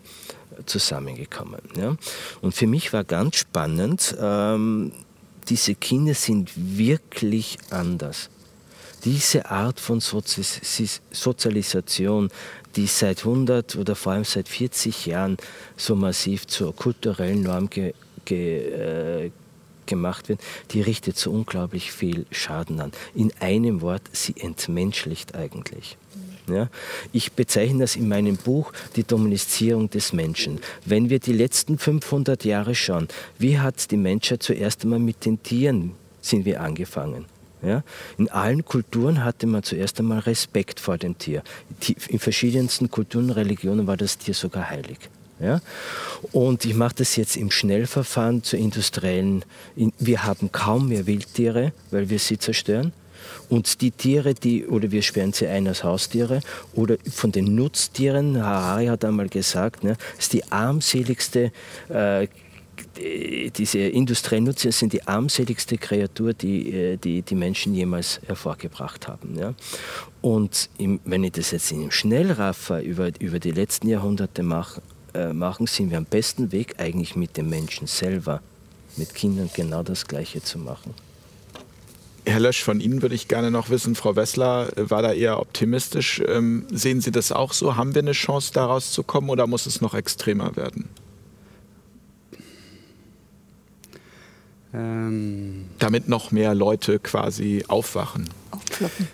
zusammengekommen. 0.65 1.61
Ja? 1.77 1.95
Und 2.41 2.55
für 2.55 2.65
mich 2.65 2.91
war 2.91 3.03
ganz 3.03 3.35
spannend, 3.37 4.15
ähm, 4.19 4.91
diese 5.47 5.75
Kinder 5.75 6.15
sind 6.15 6.51
wirklich 6.55 7.59
anders 7.69 8.29
diese 9.03 9.49
Art 9.49 9.79
von 9.79 9.99
Sozi 9.99 10.41
Sozialisation, 11.11 12.29
die 12.75 12.87
seit 12.87 13.19
100 13.19 13.75
oder 13.75 13.95
vor 13.95 14.13
allem 14.13 14.23
seit 14.23 14.47
40 14.47 15.05
Jahren 15.07 15.37
so 15.75 15.95
massiv 15.95 16.47
zur 16.47 16.75
kulturellen 16.75 17.43
Norm 17.43 17.69
ge 17.69 17.93
ge 18.25 19.25
äh, 19.25 19.31
gemacht 19.85 20.29
wird, 20.29 20.39
die 20.71 20.81
richtet 20.81 21.17
so 21.17 21.31
unglaublich 21.31 21.91
viel 21.91 22.25
Schaden 22.31 22.79
an. 22.79 22.91
In 23.13 23.33
einem 23.39 23.81
Wort, 23.81 24.03
sie 24.13 24.35
entmenschlicht 24.37 25.35
eigentlich. 25.35 25.97
Ja, 26.47 26.69
ich 27.11 27.33
bezeichne 27.33 27.79
das 27.79 27.95
in 27.95 28.07
meinem 28.07 28.35
Buch 28.37 28.73
die 28.95 29.03
Domestizierung 29.03 29.89
des 29.89 30.11
Menschen. 30.11 30.59
Wenn 30.85 31.09
wir 31.09 31.19
die 31.19 31.33
letzten 31.33 31.77
500 31.77 32.45
Jahre 32.45 32.73
schauen, 32.73 33.07
wie 33.37 33.59
hat 33.59 33.91
die 33.91 33.97
Menschheit 33.97 34.43
zuerst 34.43 34.83
einmal 34.83 34.99
mit 34.99 35.25
den 35.25 35.41
Tieren 35.43 35.93
sind 36.21 36.45
wir 36.45 36.61
angefangen? 36.61 37.25
Ja? 37.63 37.83
In 38.17 38.29
allen 38.29 38.65
Kulturen 38.65 39.23
hatte 39.23 39.47
man 39.47 39.63
zuerst 39.63 39.99
einmal 39.99 40.19
Respekt 40.19 40.79
vor 40.79 40.97
dem 40.97 41.17
Tier. 41.17 41.43
In 42.07 42.19
verschiedensten 42.19 42.89
Kulturen 42.89 43.25
und 43.25 43.31
Religionen 43.31 43.87
war 43.87 43.97
das 43.97 44.17
Tier 44.17 44.33
sogar 44.33 44.69
heilig. 44.69 44.97
Ja? 45.39 45.61
Und 46.31 46.65
ich 46.65 46.73
mache 46.75 46.95
das 46.97 47.15
jetzt 47.15 47.35
im 47.37 47.51
Schnellverfahren 47.51 48.43
zur 48.43 48.59
industriellen. 48.59 49.43
in- 49.75 49.93
Wir 49.99 50.23
haben 50.23 50.51
kaum 50.51 50.89
mehr 50.89 51.07
Wildtiere, 51.07 51.73
weil 51.91 52.09
wir 52.09 52.19
sie 52.19 52.37
zerstören. 52.37 52.93
Und 53.49 53.81
die 53.81 53.91
Tiere, 53.91 54.33
die, 54.33 54.65
oder 54.65 54.91
wir 54.91 55.01
sperren 55.03 55.31
sie 55.33 55.45
ein 55.47 55.67
als 55.67 55.83
Haustiere, 55.83 56.41
oder 56.73 56.97
von 57.11 57.31
den 57.31 57.53
Nutztieren, 57.55 58.41
Harari 58.43 58.87
hat 58.87 59.05
einmal 59.05 59.29
gesagt, 59.29 59.83
ne, 59.83 59.95
ist 60.17 60.33
die 60.33 60.51
armseligste 60.51 61.51
äh, 61.89 62.27
diese 62.97 63.79
industriellen 63.79 64.45
Nutzer 64.45 64.71
sind 64.71 64.93
die 64.93 65.07
armseligste 65.07 65.77
Kreatur, 65.77 66.33
die, 66.33 66.73
äh, 66.73 66.97
die 66.97 67.21
die 67.21 67.35
Menschen 67.35 67.73
jemals 67.73 68.19
hervorgebracht 68.25 69.07
haben. 69.07 69.37
Ja? 69.37 69.53
Und 70.21 70.69
im, 70.77 70.99
wenn 71.05 71.23
ich 71.23 71.33
das 71.33 71.51
jetzt 71.51 71.71
in 71.71 71.81
einem 71.81 71.91
Schnellraffer 71.91 72.81
über, 72.81 73.11
über 73.19 73.39
die 73.39 73.51
letzten 73.51 73.87
Jahrhunderte 73.87 74.43
mache, 74.43 74.81
äh, 75.13 75.33
machen, 75.33 75.67
sind 75.67 75.91
wir 75.91 75.97
am 75.97 76.05
besten 76.05 76.51
Weg 76.51 76.75
eigentlich 76.79 77.15
mit 77.15 77.37
den 77.37 77.49
Menschen 77.49 77.87
selber, 77.87 78.41
mit 78.97 79.13
Kindern 79.13 79.49
genau 79.53 79.83
das 79.83 80.07
Gleiche 80.07 80.41
zu 80.41 80.59
machen. 80.59 80.93
Herr 82.25 82.39
Lösch, 82.39 82.63
von 82.63 82.79
Ihnen 82.79 83.01
würde 83.01 83.15
ich 83.15 83.27
gerne 83.27 83.49
noch 83.49 83.69
wissen, 83.69 83.95
Frau 83.95 84.15
Wessler 84.15 84.77
äh, 84.77 84.89
war 84.89 85.01
da 85.01 85.13
eher 85.13 85.39
optimistisch. 85.39 86.21
Ähm, 86.27 86.65
sehen 86.71 87.01
Sie 87.01 87.11
das 87.11 87.31
auch 87.31 87.53
so? 87.53 87.75
Haben 87.75 87.95
wir 87.95 88.01
eine 88.01 88.11
Chance, 88.11 88.51
da 88.53 88.65
rauszukommen 88.65 89.29
oder 89.29 89.47
muss 89.47 89.65
es 89.65 89.81
noch 89.81 89.93
extremer 89.93 90.55
werden? 90.55 90.87
Ähm 94.73 95.65
Damit 95.79 96.07
noch 96.07 96.31
mehr 96.31 96.55
Leute 96.55 96.99
quasi 96.99 97.63
aufwachen. 97.67 98.29
Aufploppen. 98.51 99.07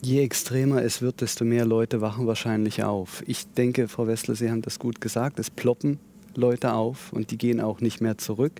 Je 0.00 0.22
extremer 0.22 0.82
es 0.82 1.02
wird, 1.02 1.20
desto 1.20 1.44
mehr 1.44 1.66
Leute 1.66 2.00
wachen 2.00 2.26
wahrscheinlich 2.26 2.84
auf. 2.84 3.22
Ich 3.26 3.46
denke, 3.52 3.88
Frau 3.88 4.06
Wessler, 4.06 4.34
Sie 4.34 4.50
haben 4.50 4.62
das 4.62 4.78
gut 4.78 5.00
gesagt. 5.00 5.38
Es 5.38 5.50
ploppen 5.50 5.98
Leute 6.34 6.72
auf 6.72 7.12
und 7.12 7.30
die 7.30 7.38
gehen 7.38 7.60
auch 7.60 7.80
nicht 7.80 8.00
mehr 8.00 8.18
zurück. 8.18 8.52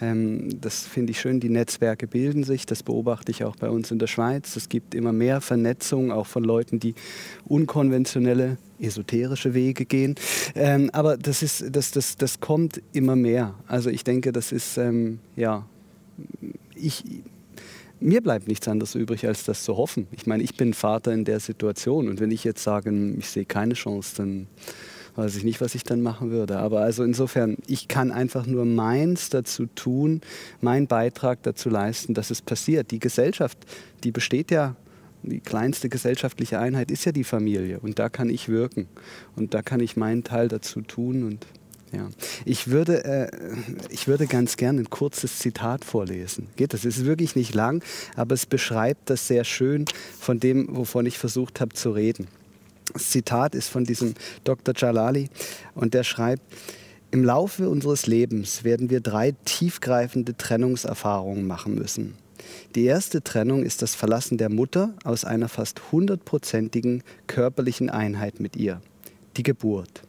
Ähm, 0.00 0.60
das 0.60 0.86
finde 0.86 1.12
ich 1.12 1.20
schön. 1.20 1.40
Die 1.40 1.48
Netzwerke 1.48 2.06
bilden 2.06 2.44
sich. 2.44 2.66
Das 2.66 2.82
beobachte 2.82 3.30
ich 3.30 3.44
auch 3.44 3.56
bei 3.56 3.68
uns 3.70 3.90
in 3.90 3.98
der 3.98 4.06
Schweiz. 4.06 4.56
Es 4.56 4.68
gibt 4.68 4.94
immer 4.94 5.12
mehr 5.12 5.40
Vernetzung, 5.40 6.12
auch 6.12 6.26
von 6.26 6.44
Leuten, 6.44 6.80
die 6.80 6.94
unkonventionelle, 7.44 8.58
esoterische 8.78 9.54
Wege 9.54 9.84
gehen. 9.84 10.14
Ähm, 10.54 10.90
aber 10.92 11.16
das, 11.16 11.42
ist, 11.42 11.64
das, 11.70 11.90
das, 11.90 12.16
das 12.16 12.40
kommt 12.40 12.82
immer 12.92 13.16
mehr. 13.16 13.54
Also 13.66 13.90
ich 13.90 14.04
denke, 14.04 14.32
das 14.32 14.52
ist, 14.52 14.76
ähm, 14.76 15.18
ja, 15.34 15.66
ich 16.74 17.04
mir 17.98 18.20
bleibt 18.20 18.46
nichts 18.46 18.68
anderes 18.68 18.94
übrig, 18.94 19.26
als 19.26 19.44
das 19.44 19.64
zu 19.64 19.76
hoffen. 19.76 20.06
Ich 20.10 20.26
meine, 20.26 20.42
ich 20.42 20.56
bin 20.56 20.74
Vater 20.74 21.12
in 21.12 21.24
der 21.24 21.40
Situation 21.40 22.08
und 22.08 22.20
wenn 22.20 22.30
ich 22.30 22.44
jetzt 22.44 22.62
sage, 22.62 22.92
ich 23.16 23.28
sehe 23.28 23.46
keine 23.46 23.74
Chance, 23.74 24.16
dann 24.18 24.46
weiß 25.16 25.36
ich 25.36 25.44
nicht, 25.44 25.60
was 25.60 25.74
ich 25.74 25.82
dann 25.82 26.02
machen 26.02 26.30
würde. 26.30 26.58
Aber 26.58 26.80
also 26.80 27.02
insofern, 27.02 27.56
ich 27.66 27.88
kann 27.88 28.12
einfach 28.12 28.46
nur 28.46 28.64
meins 28.64 29.30
dazu 29.30 29.66
tun, 29.66 30.20
meinen 30.60 30.86
Beitrag 30.86 31.42
dazu 31.42 31.68
leisten, 31.68 32.14
dass 32.14 32.30
es 32.30 32.42
passiert. 32.42 32.90
Die 32.90 32.98
Gesellschaft, 32.98 33.58
die 34.04 34.12
besteht 34.12 34.50
ja 34.50 34.76
die 35.22 35.40
kleinste 35.40 35.88
gesellschaftliche 35.88 36.58
Einheit 36.58 36.90
ist 36.90 37.04
ja 37.04 37.10
die 37.10 37.24
Familie 37.24 37.80
und 37.80 37.98
da 37.98 38.08
kann 38.08 38.30
ich 38.30 38.48
wirken 38.48 38.86
und 39.34 39.54
da 39.54 39.62
kann 39.62 39.80
ich 39.80 39.96
meinen 39.96 40.24
Teil 40.24 40.46
dazu 40.46 40.82
tun 40.82 41.24
und 41.24 41.46
ja. 41.92 42.08
Ich 42.44 42.68
würde, 42.68 43.04
äh, 43.04 43.30
ich 43.90 44.08
würde 44.08 44.26
ganz 44.26 44.56
gerne 44.56 44.80
ein 44.80 44.90
kurzes 44.90 45.38
Zitat 45.38 45.84
vorlesen. 45.84 46.48
Geht 46.56 46.72
das? 46.72 46.84
Es 46.84 46.98
ist 46.98 47.06
wirklich 47.06 47.36
nicht 47.36 47.54
lang, 47.54 47.82
aber 48.16 48.34
es 48.34 48.44
beschreibt 48.44 49.08
das 49.08 49.28
sehr 49.28 49.44
schön 49.44 49.84
von 50.18 50.40
dem, 50.40 50.66
wovon 50.76 51.06
ich 51.06 51.16
versucht 51.16 51.60
habe 51.60 51.74
zu 51.74 51.92
reden. 51.92 52.26
Zitat 52.94 53.54
ist 53.54 53.68
von 53.68 53.84
diesem 53.84 54.14
Dr. 54.44 54.74
Jalali 54.76 55.28
und 55.74 55.94
der 55.94 56.04
schreibt, 56.04 56.42
im 57.10 57.24
Laufe 57.24 57.68
unseres 57.68 58.06
Lebens 58.06 58.64
werden 58.64 58.90
wir 58.90 59.00
drei 59.00 59.32
tiefgreifende 59.44 60.36
Trennungserfahrungen 60.36 61.46
machen 61.46 61.74
müssen. 61.74 62.14
Die 62.74 62.84
erste 62.84 63.22
Trennung 63.22 63.62
ist 63.62 63.82
das 63.82 63.94
Verlassen 63.94 64.38
der 64.38 64.50
Mutter 64.50 64.94
aus 65.04 65.24
einer 65.24 65.48
fast 65.48 65.92
hundertprozentigen 65.92 67.02
körperlichen 67.26 67.90
Einheit 67.90 68.40
mit 68.40 68.56
ihr, 68.56 68.80
die 69.36 69.42
Geburt. 69.42 70.02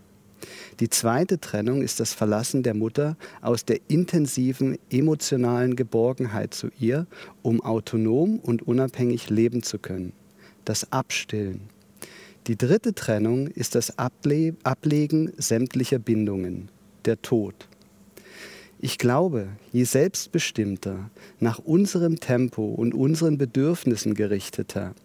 Die 0.80 0.90
zweite 0.90 1.40
Trennung 1.40 1.82
ist 1.82 2.00
das 2.00 2.14
Verlassen 2.14 2.62
der 2.62 2.74
Mutter 2.74 3.18
aus 3.42 3.66
der 3.66 3.80
intensiven 3.88 4.78
emotionalen 4.92 5.76
Geborgenheit 5.76 6.54
zu 6.54 6.70
ihr, 6.80 7.08
um 7.42 7.62
autonom 7.62 8.40
und 8.40 8.68
unabhängig 8.68 9.30
leben 9.30 9.64
zu 9.64 9.80
können. 9.80 10.14
Das 10.66 10.92
Abstillen. 10.92 11.70
Die 12.48 12.56
dritte 12.56 12.94
Trennung 12.94 13.48
ist 13.48 13.76
das 13.76 14.00
Able 14.00 14.56
Ablegen 14.64 15.34
sämtlicher 15.36 16.00
Bindungen, 16.00 16.70
der 17.04 17.22
Tod. 17.22 17.68
Ich 18.80 18.98
glaube, 18.98 19.50
je 19.74 19.84
selbstbestimmter, 19.84 21.10
nach 21.42 21.60
unserem 21.60 22.22
Tempo 22.22 22.66
und 22.66 22.94
unseren 22.94 23.38
Bedürfnissen 23.38 24.14
gerichteter 24.14 24.96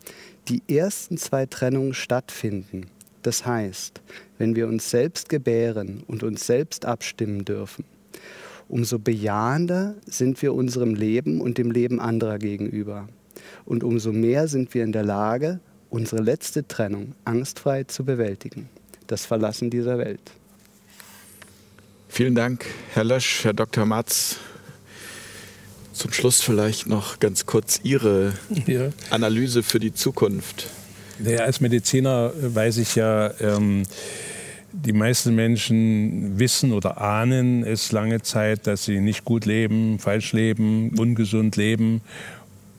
die 0.48 0.62
ersten 0.68 1.16
zwei 1.16 1.46
Trennungen 1.46 1.94
stattfinden, 1.94 2.82
das 3.22 3.44
heißt, 3.44 4.00
wenn 4.38 4.54
wir 4.54 4.68
uns 4.68 4.90
selbst 4.90 5.28
gebären 5.28 6.04
und 6.06 6.22
uns 6.22 6.46
selbst 6.46 6.84
abstimmen 6.84 7.44
dürfen, 7.44 7.84
umso 8.68 9.00
bejahender 9.00 9.96
sind 10.06 10.40
wir 10.42 10.54
unserem 10.54 10.94
Leben 10.94 11.40
und 11.40 11.58
dem 11.58 11.72
Leben 11.72 11.98
anderer 11.98 12.38
gegenüber. 12.38 13.08
Und 13.64 13.82
umso 13.82 14.12
mehr 14.12 14.46
sind 14.46 14.74
wir 14.74 14.84
in 14.84 14.92
der 14.92 15.04
Lage, 15.04 15.58
unsere 15.92 16.22
letzte 16.22 16.66
Trennung 16.66 17.14
angstfrei 17.24 17.84
zu 17.84 18.04
bewältigen, 18.04 18.68
das 19.06 19.26
Verlassen 19.26 19.68
dieser 19.68 19.98
Welt. 19.98 20.20
Vielen 22.08 22.34
Dank, 22.34 22.64
Herr 22.94 23.04
Lösch, 23.04 23.44
Herr 23.44 23.52
Dr. 23.52 23.84
Matz. 23.84 24.36
Zum 25.92 26.12
Schluss 26.12 26.40
vielleicht 26.40 26.86
noch 26.86 27.20
ganz 27.20 27.44
kurz 27.44 27.80
Ihre 27.82 28.32
ja. 28.66 28.88
Analyse 29.10 29.62
für 29.62 29.78
die 29.78 29.92
Zukunft. 29.92 30.66
Naja, 31.18 31.40
als 31.40 31.60
Mediziner 31.60 32.32
weiß 32.40 32.78
ich 32.78 32.94
ja, 32.94 33.30
ähm, 33.40 33.82
die 34.72 34.94
meisten 34.94 35.34
Menschen 35.34 36.38
wissen 36.38 36.72
oder 36.72 36.98
ahnen 37.02 37.62
es 37.62 37.92
lange 37.92 38.22
Zeit, 38.22 38.66
dass 38.66 38.86
sie 38.86 39.00
nicht 39.00 39.26
gut 39.26 39.44
leben, 39.44 39.98
falsch 39.98 40.32
leben, 40.32 40.98
ungesund 40.98 41.56
leben 41.56 42.00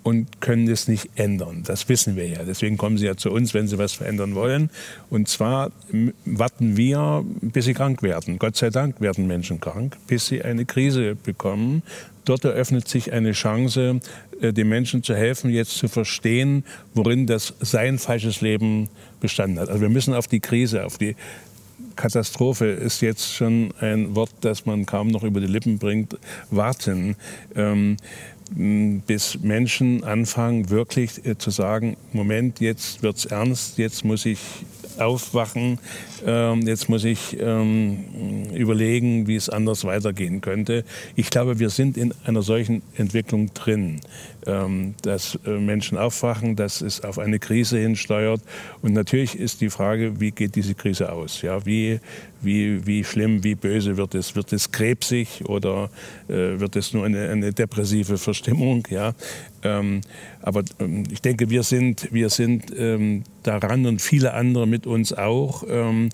und 0.04 0.42
können 0.42 0.70
es 0.70 0.88
nicht 0.88 1.10
ändern. 1.16 1.64
Das 1.66 1.88
wissen 1.90 2.16
wir 2.16 2.28
ja. 2.28 2.44
Deswegen 2.44 2.78
kommen 2.78 2.98
sie 2.98 3.06
ja 3.06 3.16
zu 3.16 3.32
uns, 3.32 3.54
wenn 3.54 3.68
sie 3.68 3.78
was 3.78 3.94
verändern 3.94 4.36
wollen. 4.36 4.70
Und 5.10 5.30
zwar 5.30 5.72
warten 6.26 6.78
wir, 6.78 7.24
bis 7.42 7.66
sie 7.66 7.74
krank 7.74 8.04
werden. 8.04 8.38
Gott 8.38 8.58
sei 8.58 8.70
Dank 8.70 9.00
werden 9.00 9.28
Menschen 9.28 9.60
krank, 9.60 9.98
bis 10.08 10.28
sie 10.28 10.44
eine 10.44 10.66
Krise 10.66 11.16
bekommen. 11.16 11.84
Dort 12.26 12.46
eröffnet 12.46 12.88
sich 12.88 13.12
eine 13.12 13.32
Chance, 13.32 14.00
äh, 14.42 14.54
den 14.54 14.70
Menschen 14.70 15.04
zu 15.04 15.16
helfen, 15.16 15.50
jetzt 15.50 15.78
zu 15.78 15.88
verstehen, 15.88 16.64
worin 16.94 17.28
das 17.28 17.54
sein 17.60 17.98
falsches 17.98 18.42
Leben 18.42 18.90
bestanden 19.20 19.60
hat. 19.60 19.70
Also 19.70 19.82
wir 19.82 19.90
müssen 19.90 20.14
auf 20.14 20.28
die 20.28 20.40
Krise, 20.40 20.86
auf 20.86 20.98
die 20.98 21.16
Katastrophe 21.96 22.66
ist 22.68 23.02
jetzt 23.02 23.34
schon 23.34 23.74
ein 23.80 24.16
Wort, 24.16 24.32
das 24.42 24.66
man 24.66 24.86
kaum 24.86 25.10
noch 25.10 25.24
über 25.24 25.40
die 25.40 25.48
Lippen 25.48 25.78
bringt, 25.78 26.18
warten. 26.50 27.16
Ähm, 27.56 27.98
bis 28.52 29.40
Menschen 29.42 30.04
anfangen, 30.04 30.70
wirklich 30.70 31.26
äh, 31.26 31.38
zu 31.38 31.50
sagen, 31.50 31.98
Moment, 32.12 32.60
jetzt 32.60 33.04
wird 33.04 33.18
es 33.18 33.26
ernst, 33.26 33.78
jetzt 33.78 34.06
muss 34.06 34.26
ich 34.26 34.40
aufwachen, 34.98 35.80
ähm, 36.26 36.62
jetzt 36.68 36.90
muss 36.90 37.04
ich 37.04 37.38
ähm, 37.40 38.52
überlegen, 38.54 39.28
wie 39.28 39.36
es 39.36 39.50
anders 39.50 39.86
weitergehen 39.86 40.42
könnte. 40.42 40.84
Ich 41.16 41.30
glaube, 41.30 41.60
wir 41.60 41.70
sind 41.70 41.98
in 41.98 42.14
einer 42.26 42.42
solchen 42.42 42.82
Entwicklung 42.96 43.54
drin, 43.54 44.02
ähm, 44.48 44.96
dass 45.02 45.40
äh, 45.46 45.52
Menschen 45.52 45.98
aufwachen, 45.98 46.56
dass 46.56 46.82
es 46.82 47.02
auf 47.02 47.20
eine 47.20 47.40
Krise 47.40 47.78
hinsteuert. 47.80 48.42
Und 48.82 48.94
natürlich 48.94 49.38
ist 49.38 49.62
die 49.62 49.70
Frage, 49.70 50.20
wie 50.20 50.32
geht 50.32 50.56
diese 50.56 50.76
Krise 50.76 51.12
aus? 51.12 51.42
Ja, 51.42 51.66
wie, 51.66 52.00
wie, 52.42 52.86
wie 52.86 53.04
schlimm, 53.04 53.44
wie 53.44 53.56
böse 53.56 53.98
wird 53.98 54.16
es? 54.16 54.36
Wird 54.36 54.54
es 54.54 54.72
krebsig 54.72 55.44
oder 55.46 55.90
äh, 56.28 56.60
wird 56.60 56.76
es 56.76 56.94
nur 56.94 57.06
eine, 57.06 57.30
eine 57.30 57.54
depressive 57.54 58.18
Verstimmung? 58.18 58.88
Ja? 58.90 59.14
Ähm, 59.64 60.02
aber 60.42 60.64
ähm, 60.80 61.04
ich 61.12 61.22
denke, 61.22 61.50
wir 61.50 61.64
sind, 61.64 62.10
wir 62.12 62.30
sind 62.30 62.74
ähm, 62.78 63.24
daran 63.44 63.86
und 63.86 64.02
viele 64.02 64.34
andere 64.34 64.68
mit 64.68 64.86
uns 64.86 65.14
auch, 65.14 65.64
ähm, 65.68 66.10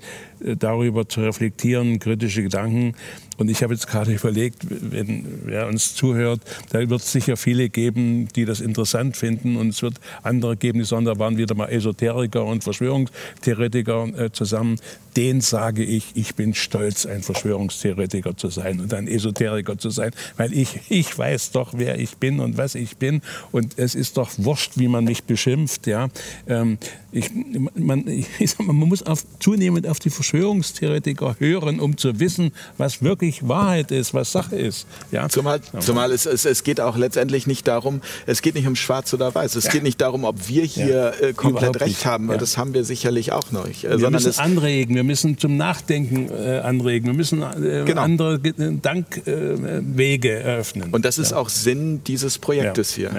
darüber 0.58 1.08
zu 1.08 1.22
reflektieren, 1.22 2.00
kritische 2.00 2.44
Gedanken 2.44 2.96
und 3.40 3.50
ich 3.50 3.64
habe 3.64 3.74
jetzt 3.74 3.88
gerade 3.88 4.14
überlegt, 4.16 4.66
wenn 4.70 5.26
wer 5.46 5.68
uns 5.68 5.96
zuhört, 5.96 6.42
da 6.72 6.88
wird 6.88 7.02
es 7.02 7.12
sicher 7.12 7.38
viele 7.38 7.70
geben, 7.70 8.28
die 8.36 8.46
das 8.46 8.60
interessant 8.60 9.18
finden. 9.18 9.56
Und 9.56 9.70
es 9.70 9.82
wird 9.82 9.96
andere 10.22 10.58
geben, 10.58 10.80
die 10.80 10.86
sagen, 10.86 11.06
da 11.06 11.18
waren 11.18 11.38
wieder 11.38 11.56
mal 11.56 11.68
Esoteriker 11.68 12.46
und 12.46 12.64
Verschwörungstheoretiker 12.64 14.08
äh, 14.18 14.32
zusammen. 14.32 14.78
Den 15.16 15.42
sage 15.42 15.84
ich, 15.84 16.12
ich 16.16 16.36
bin 16.36 16.54
stolz, 16.54 17.06
ein 17.06 17.24
Verschwörungstheoretiker 17.24 18.36
zu 18.38 18.50
sein 18.50 18.82
und 18.82 18.94
ein 18.94 19.08
Esoteriker 19.08 19.78
zu 19.78 19.90
sein, 19.90 20.12
weil 20.38 20.54
ich, 20.54 20.80
ich 20.90 21.18
weiß 21.18 21.52
doch, 21.52 21.74
wer 21.76 21.98
ich 21.98 22.18
bin 22.18 22.40
und 22.42 22.58
was 22.58 22.76
ich 22.76 22.98
bin. 22.98 23.22
Und 23.52 23.80
es 23.80 23.96
ist 23.96 24.18
doch 24.18 24.30
wurscht, 24.38 24.74
wie 24.76 24.90
man 24.90 25.06
mich 25.06 25.24
beschimpft. 25.24 25.88
Ja? 25.88 26.10
Ähm, 26.48 26.78
ich, 27.12 27.32
man, 27.76 28.08
ich, 28.08 28.28
man 28.60 28.76
muss 28.76 29.04
auf, 29.04 29.24
zunehmend 29.40 29.88
auf 29.88 30.00
die 30.00 30.10
Verschwörungstheoretiker 30.10 31.36
hören, 31.40 31.80
um 31.80 31.98
zu 31.98 32.20
wissen, 32.20 32.52
was 32.78 33.02
wirklich 33.02 33.48
Wahrheit 33.48 33.92
ist, 33.92 34.14
was 34.14 34.32
Sache 34.32 34.56
ist. 34.56 34.86
Ja? 35.12 35.30
Zumal, 35.30 35.62
zumal 35.80 36.12
es, 36.12 36.26
es, 36.26 36.46
es 36.46 36.64
geht 36.64 36.80
auch 36.80 36.98
letztendlich 36.98 37.48
nicht 37.48 37.68
darum, 37.68 38.02
es 38.26 38.42
geht 38.42 38.56
nicht 38.56 38.68
um 38.68 38.76
schwarz 38.76 39.14
oder 39.14 39.34
weiß. 39.34 39.56
Es 39.56 39.66
ja. 39.66 39.72
geht 39.72 39.84
nicht 39.84 40.02
darum, 40.02 40.24
ob 40.24 40.48
wir 40.48 40.64
hier 40.64 40.88
ja. 40.88 41.10
äh, 41.10 41.34
komplett 41.34 41.64
Überhaupt 41.64 41.82
recht 41.82 41.90
nicht. 41.90 42.06
haben, 42.06 42.28
weil 42.28 42.36
ja. 42.36 42.40
das 42.40 42.58
haben 42.58 42.74
wir 42.74 42.84
sicherlich 42.84 43.32
auch 43.32 43.52
noch. 43.52 43.66
Äh, 43.66 44.00
wir 44.00 44.10
müssen 44.10 44.40
anregen, 44.40 44.96
wir 44.96 45.04
müssen 45.04 45.38
zum 45.38 45.58
Nachdenken 45.58 46.30
äh, 46.30 46.60
anregen, 46.60 47.08
wir 47.08 47.14
müssen 47.14 47.42
äh, 47.42 47.84
genau. 47.86 48.02
andere 48.02 48.40
Dankwege 48.40 50.32
eröffnen. 50.32 50.90
Und 50.92 51.06
das 51.06 51.18
ist 51.18 51.34
auch 51.34 51.50
Sinn 51.50 52.04
dieses 52.06 52.38
Projektes 52.38 52.94
hier. 52.94 53.12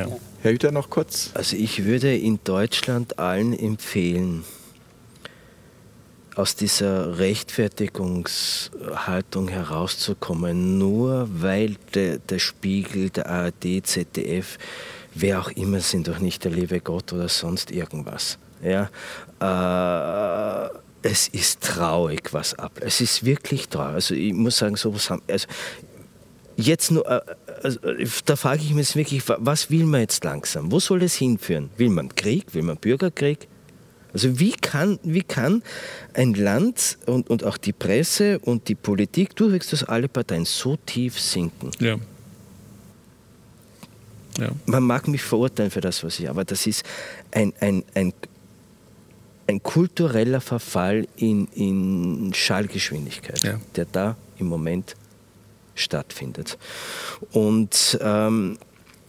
Herr 0.43 0.53
Hüter, 0.53 0.73
noch 0.73 0.89
kurz. 0.89 1.33
Also 1.35 1.55
ich 1.55 1.85
würde 1.85 2.17
in 2.17 2.41
Deutschland 2.45 3.19
allen 3.19 3.53
empfehlen, 3.53 4.43
aus 6.35 6.57
dieser 6.57 7.19
Rechtfertigungshaltung 7.19 9.49
herauszukommen, 9.49 10.79
nur 10.79 11.29
weil 11.31 11.77
der, 11.93 12.21
der 12.21 12.39
Spiegel, 12.39 13.11
der 13.11 13.29
ARD, 13.29 13.85
ZDF, 13.85 14.57
wer 15.15 15.41
auch 15.41 15.51
immer 15.51 15.81
sind, 15.81 16.09
doch 16.09 16.21
nicht 16.21 16.43
der 16.45 16.53
liebe 16.53 16.81
Gott 16.81 17.12
oder 17.12 17.29
sonst 17.29 17.71
irgendwas. 17.71 18.39
Ja, 18.62 18.89
äh, 19.41 20.71
es 21.03 21.29
ist 21.29 21.61
traurig, 21.61 22.33
was 22.33 22.55
ab. 22.55 22.81
Es 22.81 23.03
ist 23.03 23.27
wirklich 23.27 23.69
traurig. 23.69 23.97
Also 23.97 24.15
ich 24.15 24.33
muss 24.33 24.57
sagen, 24.57 24.77
sowas 24.77 25.11
haben. 25.11 25.21
Also 25.29 25.47
jetzt 26.57 26.91
nur, 26.91 27.07
äh, 27.11 27.21
also, 27.62 27.78
da 28.24 28.37
frage 28.37 28.62
ich 28.62 28.74
mich 28.74 28.97
wirklich, 28.97 29.23
was 29.27 29.70
will 29.70 29.85
man 29.85 30.01
jetzt 30.01 30.24
langsam? 30.24 30.73
Wo 30.73 30.81
soll 30.81 31.03
es 31.03 31.15
hinführen? 31.15 31.70
Will 31.77 31.91
man 31.91 32.15
Krieg? 32.15 32.55
Will 32.55 32.62
man 32.62 32.77
Bürgerkrieg? 32.77 33.49
Also 34.12 34.41
wie 34.41 34.53
kann, 34.53 34.99
wie 35.03 35.23
kann 35.23 35.62
ein 36.15 36.35
Land 36.35 36.99
und, 37.07 37.31
und 37.31 37.45
auch 37.45 37.57
die 37.57 37.73
Presse 37.73 38.39
und 38.41 38.69
die 38.69 38.74
Politik, 38.74 39.37
du 39.37 39.45
durchwegs, 39.45 39.70
dass 39.70 39.85
alle 39.85 40.09
Parteien 40.09 40.45
so 40.45 40.77
tief 40.77 41.20
sinken? 41.20 41.70
Ja. 41.78 41.97
ja. 44.39 44.51
Man 44.66 44.82
mag 44.82 45.07
mich 45.07 45.23
verurteilen 45.23 45.70
für 45.70 45.81
das, 45.81 46.03
was 46.03 46.19
ich, 46.19 46.28
aber 46.28 46.45
das 46.45 46.66
ist 46.66 46.85
ein, 47.31 47.53
ein, 47.61 47.85
ein, 47.95 48.12
ein 49.47 49.62
kultureller 49.62 50.41
Verfall 50.41 51.07
in, 51.16 51.47
in 51.55 52.32
Schallgeschwindigkeit, 52.35 53.43
ja. 53.45 53.61
der 53.77 53.85
da 53.85 54.16
im 54.39 54.47
Moment 54.47 54.97
stattfindet. 55.81 56.59
Und 57.32 57.98
ähm, 58.01 58.59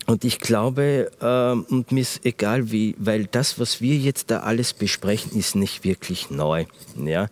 und 0.08 0.26
ich 0.26 0.40
glaube, 0.40 1.12
ähm, 1.22 1.66
und 1.70 1.92
mir 1.92 2.02
ist 2.02 2.26
egal 2.26 2.72
wie, 2.72 2.96
weil 2.98 3.28
das, 3.28 3.60
was 3.60 3.82
wir 3.82 3.96
jetzt 3.96 4.32
da 4.32 4.40
alles 4.40 4.74
besprechen, 4.74 5.38
ist 5.38 5.56
nicht 5.56 5.84
wirklich 5.84 6.30
neu. 6.30 6.66
Ja? 6.98 7.28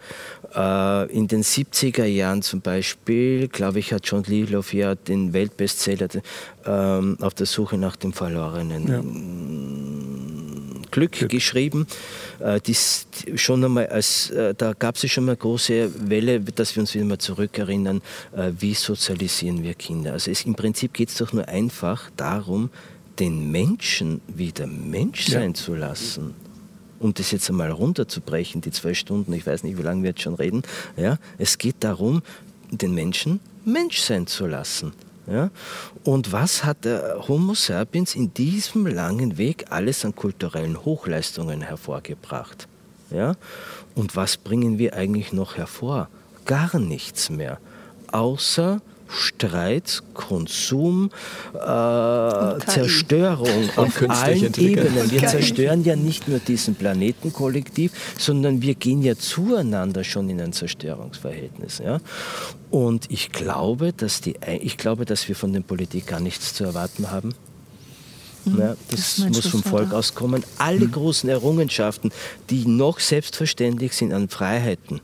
Äh, 0.56 1.12
in 1.12 1.28
den 1.28 1.44
70er 1.44 2.06
Jahren 2.06 2.42
zum 2.42 2.62
Beispiel, 2.62 3.48
glaube 3.48 3.80
ich, 3.80 3.92
hat 3.92 4.06
John 4.06 4.24
Liloff 4.24 4.74
ja 4.74 4.96
den 4.96 5.34
Weltbestseller 5.34 6.08
ähm, 6.66 7.18
auf 7.20 7.34
der 7.34 7.48
Suche 7.48 7.78
nach 7.78 7.96
dem 7.96 8.14
verlorenen 8.14 8.88
ja. 8.88 10.49
Glück, 10.92 11.14
Glück, 11.14 11.32
geschrieben. 11.32 11.88
Äh, 12.40 12.60
dies, 12.62 13.08
schon 13.36 13.64
einmal 13.64 13.88
als, 13.88 14.30
äh, 14.32 14.54
da 14.56 14.74
gab 14.74 14.96
es 14.96 15.10
schon 15.12 15.26
mal 15.26 15.32
eine 15.32 15.38
große 15.38 16.10
Welle, 16.10 16.40
dass 16.40 16.76
wir 16.76 16.82
uns 16.82 16.94
wieder 16.94 17.06
mal 17.06 17.18
zurückerinnern, 17.18 18.02
äh, 18.36 18.52
wie 18.58 18.74
sozialisieren 18.74 19.64
wir 19.64 19.74
Kinder. 19.74 20.14
Also 20.14 20.32
es, 20.32 20.46
im 20.46 20.56
Prinzip 20.56 20.94
geht 20.94 21.10
es 21.10 21.16
doch 21.16 21.34
nur 21.34 21.48
einfach 21.48 22.10
darum, 22.18 22.70
den 23.20 23.52
Menschen 23.52 24.22
wieder 24.28 24.68
Mensch 24.68 25.28
sein 25.28 25.50
ja. 25.50 25.54
zu 25.54 25.76
lassen 25.76 26.34
um 27.00 27.14
das 27.14 27.32
jetzt 27.32 27.50
einmal 27.50 27.72
runterzubrechen, 27.72 28.60
die 28.60 28.72
zwei 28.72 28.94
Stunden, 28.94 29.32
ich 29.34 29.48
weiß 29.48 29.64
nicht, 29.64 29.78
wie 29.78 29.84
lange 29.84 30.04
wir 30.04 30.10
jetzt 30.10 30.22
schon 30.22 30.36
reden, 30.36 30.64
ja, 30.98 31.18
es 31.38 31.58
geht 31.58 31.78
darum, 31.80 32.22
den 32.72 32.94
Menschen 32.94 33.40
Mensch 33.66 34.00
sein 34.02 34.28
zu 34.28 34.46
lassen. 34.46 34.94
Ja? 35.30 35.52
Und 36.04 36.32
was 36.32 36.64
hat 36.64 36.86
der 36.86 37.28
Homo 37.28 37.54
sapiens 37.54 38.16
in 38.16 38.34
diesem 38.34 38.88
langen 38.88 39.38
Weg 39.38 39.66
alles 39.70 40.04
an 40.04 40.16
kulturellen 40.16 40.84
Hochleistungen 40.84 41.62
hervorgebracht? 41.62 42.68
Ja? 43.12 43.36
Und 43.96 44.16
was 44.16 44.38
bringen 44.38 44.80
wir 44.80 44.96
eigentlich 44.96 45.34
noch 45.34 45.58
hervor? 45.58 46.10
Gar 46.46 46.80
nichts 46.80 47.30
mehr, 47.30 47.60
außer 48.12 48.82
Streit, 49.10 50.04
Konsum, 50.14 51.10
äh, 51.54 51.58
Zerstörung 52.68 53.70
auf 53.76 54.02
allen 54.08 54.54
Ebenen. 54.56 55.12
Wir 55.12 55.28
zerstören 55.28 55.84
ja 55.84 55.96
nicht 55.96 56.28
nur 56.28 56.40
diesen 56.40 56.76
Planeten 56.76 57.34
kollektiv, 57.34 57.92
sondern 58.18 58.62
wir 58.62 58.76
gehen 58.76 59.02
ja 59.02 59.16
zueinander 59.16 60.04
schon 60.04 60.30
in 60.30 60.40
ein 60.40 60.54
Zerstörungsverhältnis. 60.54 61.80
Ja? 61.80 62.00
Und 62.70 63.10
ich 63.10 63.32
glaube, 63.32 63.94
dass 63.94 64.22
die, 64.22 64.36
ich 64.62 64.78
glaube, 64.78 65.06
dass 65.06 65.28
wir 65.28 65.36
von 65.36 65.54
der 65.54 65.62
Politik 65.62 66.08
gar 66.08 66.20
nichts 66.20 66.54
zu 66.54 66.64
erwarten 66.64 67.10
haben. 67.10 67.34
Hm, 68.46 68.60
ja, 68.60 68.76
das, 68.90 69.16
das 69.18 69.28
muss 69.28 69.48
vom 69.48 69.64
Volk 69.64 69.94
auskommen. 69.94 70.44
Alle 70.58 70.82
hm. 70.82 70.92
großen 70.92 71.30
Errungenschaften, 71.30 72.12
die 72.50 72.66
noch 72.66 73.00
selbstverständlich 73.00 73.94
sind 73.94 74.14
an 74.14 74.30
Freiheiten, 74.30 75.02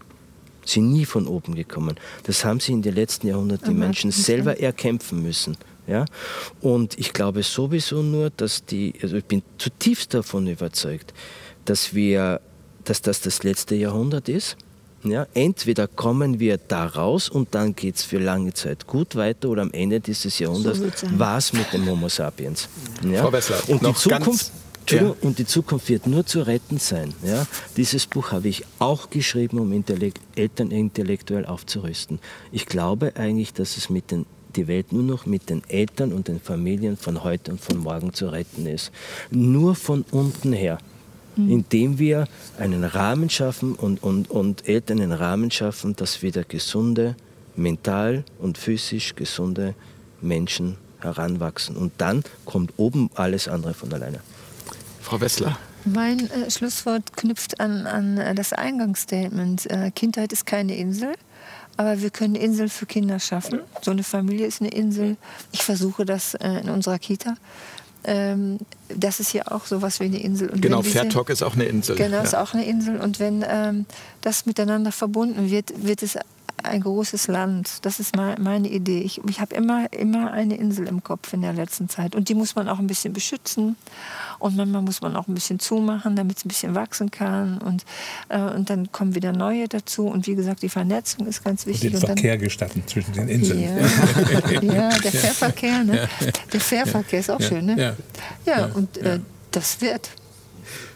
sind 0.66 0.92
nie 0.92 1.06
von 1.06 1.28
oben 1.28 1.56
gekommen. 1.56 1.96
Das 2.24 2.44
haben 2.44 2.60
sie 2.60 2.74
in 2.74 2.82
den 2.82 2.96
letzten 2.96 3.28
Jahrhunderten 3.28 3.70
die 3.70 3.80
Menschen 3.80 4.12
selber 4.12 4.60
erkämpfen 4.60 5.22
müssen. 5.22 5.58
Ja? 5.88 6.06
Und 6.62 6.98
ich 6.98 7.14
glaube 7.14 7.44
sowieso 7.44 8.02
nur, 8.02 8.30
dass 8.32 8.66
die, 8.66 8.94
also 9.02 9.18
ich 9.18 9.26
bin 9.26 9.44
zutiefst 9.58 10.14
davon 10.14 10.48
überzeugt, 10.48 11.14
dass 11.66 11.94
wir, 11.94 12.42
dass 12.84 13.02
das 13.02 13.22
das 13.22 13.44
letzte 13.44 13.76
Jahrhundert 13.76 14.30
ist. 14.30 14.58
Ja, 15.04 15.28
entweder 15.36 15.88
kommen 15.88 16.40
wir 16.40 16.58
da 16.58 16.88
raus 16.88 17.30
und 17.30 17.54
dann 17.54 17.76
geht 17.76 17.98
es 17.98 18.04
für 18.04 18.18
lange 18.18 18.54
Zeit 18.54 18.88
gut 18.88 19.16
weiter 19.16 19.50
oder 19.50 19.62
am 19.62 19.72
Ende 19.72 20.00
dieses 20.00 20.40
Jahrhunderts 20.40 20.80
so 20.80 21.20
war 21.20 21.38
es 21.38 21.54
mit 21.54 21.72
dem 21.74 21.88
Homo 21.88 22.10
sapiens. 22.10 22.68
Ja? 23.08 23.22
Frau 23.22 23.32
Wessler, 23.32 23.58
und 23.68 23.86
die 23.86 23.94
Zukunft, 23.94 24.52
ja. 24.90 25.16
Und 25.22 25.40
die 25.40 25.46
Zukunft 25.46 25.90
wird 25.90 26.08
nur 26.08 26.26
zu 26.26 26.42
retten 26.42 26.78
sein. 26.78 27.14
Ja? 27.24 27.48
Dieses 27.78 28.06
Buch 28.06 28.32
habe 28.32 28.48
ich 28.48 28.64
auch 28.80 29.10
geschrieben, 29.10 29.60
um 29.60 29.72
Intellekt 29.74 30.22
Eltern 30.36 30.72
intellektuell 30.72 31.46
aufzurüsten. 31.46 32.20
Ich 32.52 32.66
glaube 32.66 33.14
eigentlich, 33.16 33.54
dass 33.54 33.78
es 33.78 33.90
mit 33.90 34.12
den 34.12 34.26
die 34.56 34.68
Welt 34.68 34.94
nur 34.94 35.04
noch 35.04 35.26
mit 35.26 35.50
den 35.50 35.64
Eltern 35.68 36.14
und 36.14 36.28
den 36.28 36.40
Familien 36.40 36.98
von 36.98 37.24
heute 37.24 37.52
und 37.52 37.62
von 37.62 37.78
morgen 37.78 38.14
zu 38.14 38.28
retten 38.28 38.66
ist. 38.66 38.92
Nur 39.30 39.76
von 39.76 40.06
unten 40.12 40.54
her. 40.54 40.78
Mhm. 41.36 41.52
Indem 41.52 42.00
wir 42.00 42.28
einen 42.58 42.84
Rahmen 42.84 43.30
schaffen 43.30 43.76
und, 43.76 44.02
und, 44.02 44.32
und 44.32 44.68
Eltern 44.68 45.02
einen 45.02 45.12
Rahmen 45.12 45.52
schaffen, 45.52 45.96
dass 45.96 46.22
wieder 46.22 46.44
gesunde, 46.44 47.16
mental 47.56 48.24
und 48.40 48.58
physisch 48.58 49.16
gesunde 49.16 49.76
Menschen 50.22 50.78
heranwachsen. 51.00 51.76
Und 51.76 51.94
dann 51.98 52.24
kommt 52.46 52.74
oben 52.78 53.10
alles 53.16 53.48
andere 53.48 53.74
von 53.74 53.92
alleine. 53.94 54.22
Frau 55.06 55.22
Wessler. 55.22 55.58
Mein 55.86 56.32
äh, 56.32 56.50
Schlusswort 56.50 57.16
knüpft 57.16 57.60
an, 57.60 57.86
an 57.86 58.18
äh, 58.18 58.34
das 58.34 58.54
Eingangsstatement. 58.54 59.70
Äh, 59.70 59.92
Kindheit 59.92 60.34
ist 60.34 60.48
keine 60.48 60.76
Insel, 60.76 61.14
aber 61.78 62.02
wir 62.02 62.10
können 62.10 62.34
Insel 62.34 62.70
für 62.70 62.88
Kinder 62.88 63.20
schaffen. 63.20 63.62
So 63.84 63.92
eine 63.92 64.04
Familie 64.04 64.48
ist 64.48 64.62
eine 64.62 64.72
Insel. 64.72 65.18
Ich 65.52 65.62
versuche 65.62 66.06
das 66.06 66.34
äh, 66.34 66.62
in 66.62 66.70
unserer 66.70 66.98
Kita. 66.98 67.36
Ähm, 68.04 68.58
das 68.90 69.20
ist 69.20 69.30
hier 69.30 69.52
auch 69.52 69.66
so 69.68 69.84
was 69.84 70.00
wie 70.00 70.06
eine 70.06 70.20
Insel. 70.20 70.50
Und 70.50 70.62
genau, 70.62 70.82
Fairtalk 70.82 71.30
ist 71.30 71.44
auch 71.44 71.54
eine 71.54 71.66
Insel. 71.66 71.96
Genau, 71.96 72.18
ja. 72.18 72.24
ist 72.24 72.36
auch 72.36 72.56
eine 72.56 72.66
Insel. 72.66 73.00
Und 73.00 73.20
wenn 73.20 73.46
ähm, 73.48 73.86
das 74.22 74.48
miteinander 74.48 74.92
verbunden 74.92 75.52
wird, 75.52 75.72
wird 75.86 76.02
es 76.02 76.18
ein 76.64 76.82
großes 76.82 77.28
Land. 77.28 77.86
Das 77.86 78.00
ist 78.00 78.16
meine 78.16 78.68
Idee. 78.70 79.02
Ich, 79.02 79.22
ich 79.28 79.40
habe 79.40 79.56
immer, 79.56 79.92
immer 79.94 80.32
eine 80.32 80.58
Insel 80.58 80.88
im 80.88 81.04
Kopf 81.04 81.34
in 81.34 81.42
der 81.42 81.54
letzten 81.54 81.90
Zeit. 81.90 82.16
Und 82.16 82.30
die 82.30 82.36
muss 82.36 82.56
man 82.56 82.70
auch 82.70 82.80
ein 82.80 82.88
bisschen 82.88 83.14
beschützen. 83.14 83.76
Und 84.40 84.56
manchmal 84.56 84.82
muss 84.82 85.02
man 85.02 85.16
auch 85.16 85.28
ein 85.28 85.34
bisschen 85.34 85.60
zumachen, 85.60 86.16
damit 86.16 86.38
es 86.38 86.46
ein 86.46 86.50
bisschen 86.50 86.76
wachsen 86.76 87.12
kann. 87.12 87.60
Und, 87.60 87.84
äh, 88.30 88.40
und 88.40 88.70
dann 88.70 88.92
kommen 88.92 89.16
wieder 89.16 89.32
neue 89.32 89.68
dazu. 89.68 90.08
Und 90.08 90.28
wie 90.28 90.36
gesagt, 90.36 90.62
die 90.62 90.70
Vernetzung 90.70 91.28
ist 91.28 91.44
ganz 91.44 91.66
wichtig. 91.66 91.94
Und 91.94 92.02
den 92.02 92.08
Verkehr 92.08 92.38
gestatten 92.38 92.84
zwischen 92.88 93.14
den 93.14 93.28
Inseln. 93.28 93.62
Ja, 93.62 94.62
ja 94.62 94.90
der 95.00 95.12
Fährverkehr. 95.12 95.84
Ne? 95.84 96.10
Der 96.54 96.60
Fährverkehr 96.60 97.20
ist 97.20 97.30
auch 97.30 97.40
ja. 97.40 97.48
schön. 97.48 97.66
Ne? 97.66 97.78
Ja, 97.78 97.96
ja 98.46 98.66
und 98.68 98.98
äh, 98.98 99.20
das 99.52 99.82
wird. 99.82 100.10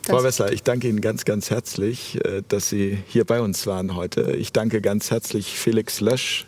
Frau 0.03 0.23
Wessler, 0.23 0.51
ich 0.51 0.63
danke 0.63 0.87
Ihnen 0.87 1.01
ganz, 1.01 1.25
ganz 1.25 1.49
herzlich, 1.51 2.17
äh, 2.25 2.41
dass 2.47 2.69
Sie 2.69 2.97
hier 3.07 3.25
bei 3.25 3.41
uns 3.41 3.67
waren 3.67 3.95
heute. 3.95 4.31
Ich 4.31 4.51
danke 4.51 4.81
ganz 4.81 5.11
herzlich 5.11 5.59
Felix 5.59 6.01
Lösch, 6.01 6.45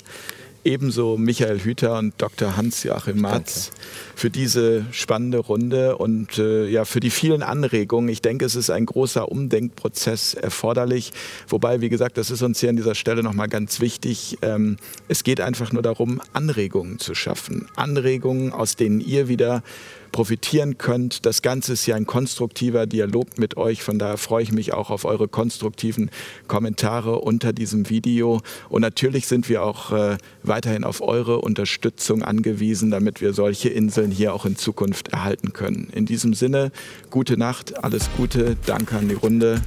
ebenso 0.64 1.18
Michael 1.18 1.60
Hüter 1.60 1.98
und 1.98 2.14
Dr. 2.18 2.56
Hans-Joachim 2.56 3.22
Matz 3.22 3.72
für 4.16 4.30
diese 4.30 4.86
spannende 4.92 5.40
Runde 5.40 5.98
und 5.98 6.38
äh, 6.38 6.68
ja, 6.68 6.86
für 6.86 7.00
die 7.00 7.10
vielen 7.10 7.44
Anregungen. 7.44 8.10
Ich 8.10 8.22
denke, 8.22 8.46
es 8.46 8.56
ist 8.56 8.70
ein 8.70 8.86
großer 8.86 9.32
Umdenkprozess 9.32 10.34
erforderlich. 10.34 11.12
Wobei, 11.48 11.82
wie 11.82 11.90
gesagt, 11.90 12.18
das 12.18 12.32
ist 12.32 12.42
uns 12.42 12.60
hier 12.60 12.70
an 12.70 12.76
dieser 12.76 12.96
Stelle 12.96 13.24
nochmal 13.24 13.48
ganz 13.48 13.80
wichtig. 13.80 14.38
Ähm, 14.42 14.78
es 15.08 15.24
geht 15.24 15.42
einfach 15.42 15.72
nur 15.72 15.82
darum, 15.82 16.22
Anregungen 16.34 17.00
zu 17.00 17.16
schaffen. 17.16 17.68
Anregungen, 17.76 18.54
aus 18.54 18.76
denen 18.76 19.02
ihr 19.02 19.28
wieder 19.28 19.64
profitieren 20.12 20.78
könnt. 20.78 21.26
Das 21.26 21.42
Ganze 21.42 21.74
ist 21.74 21.86
ja 21.86 21.96
ein 21.96 22.06
konstruktiver 22.06 22.86
Dialog 22.86 23.38
mit 23.38 23.58
euch. 23.58 23.84
Von 23.84 24.00
daher 24.00 24.18
freue 24.18 24.44
ich 24.44 24.52
mich 24.52 24.74
auch 24.74 24.90
auf 24.90 25.06
eure 25.06 25.28
konstruktiven 25.28 26.10
Kommentare 26.48 27.20
unter 27.20 27.54
diesem 27.54 27.90
Video. 27.90 28.42
Und 28.70 28.82
natürlich 28.82 29.28
sind 29.28 29.50
wir 29.50 29.64
auch 29.64 29.92
äh, 29.92 30.18
weiterhin 30.44 30.84
auf 30.84 31.02
eure 31.02 31.40
Unterstützung 31.42 32.24
angewiesen, 32.24 32.92
damit 32.92 33.22
wir 33.22 33.34
solche 33.34 33.70
Inseln 33.70 34.12
hier 34.12 34.34
auch 34.34 34.46
in 34.46 34.56
Zukunft 34.56 35.10
erhalten 35.10 35.54
können. 35.54 35.90
In 35.94 36.06
diesem 36.06 36.34
Sinne, 36.34 36.72
gute 37.10 37.38
Nacht, 37.38 37.84
alles 37.84 38.10
Gute, 38.18 38.58
danke 38.66 38.98
an 38.98 39.10
die 39.10 39.16
Runde 39.16 39.62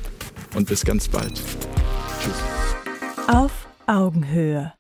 und 0.55 0.69
bis 0.69 0.85
ganz 0.85 1.09
bald. 1.09 1.35
Tschüss. 2.21 2.35
Auf 3.27 3.53
Augenhöhe. 3.87 4.73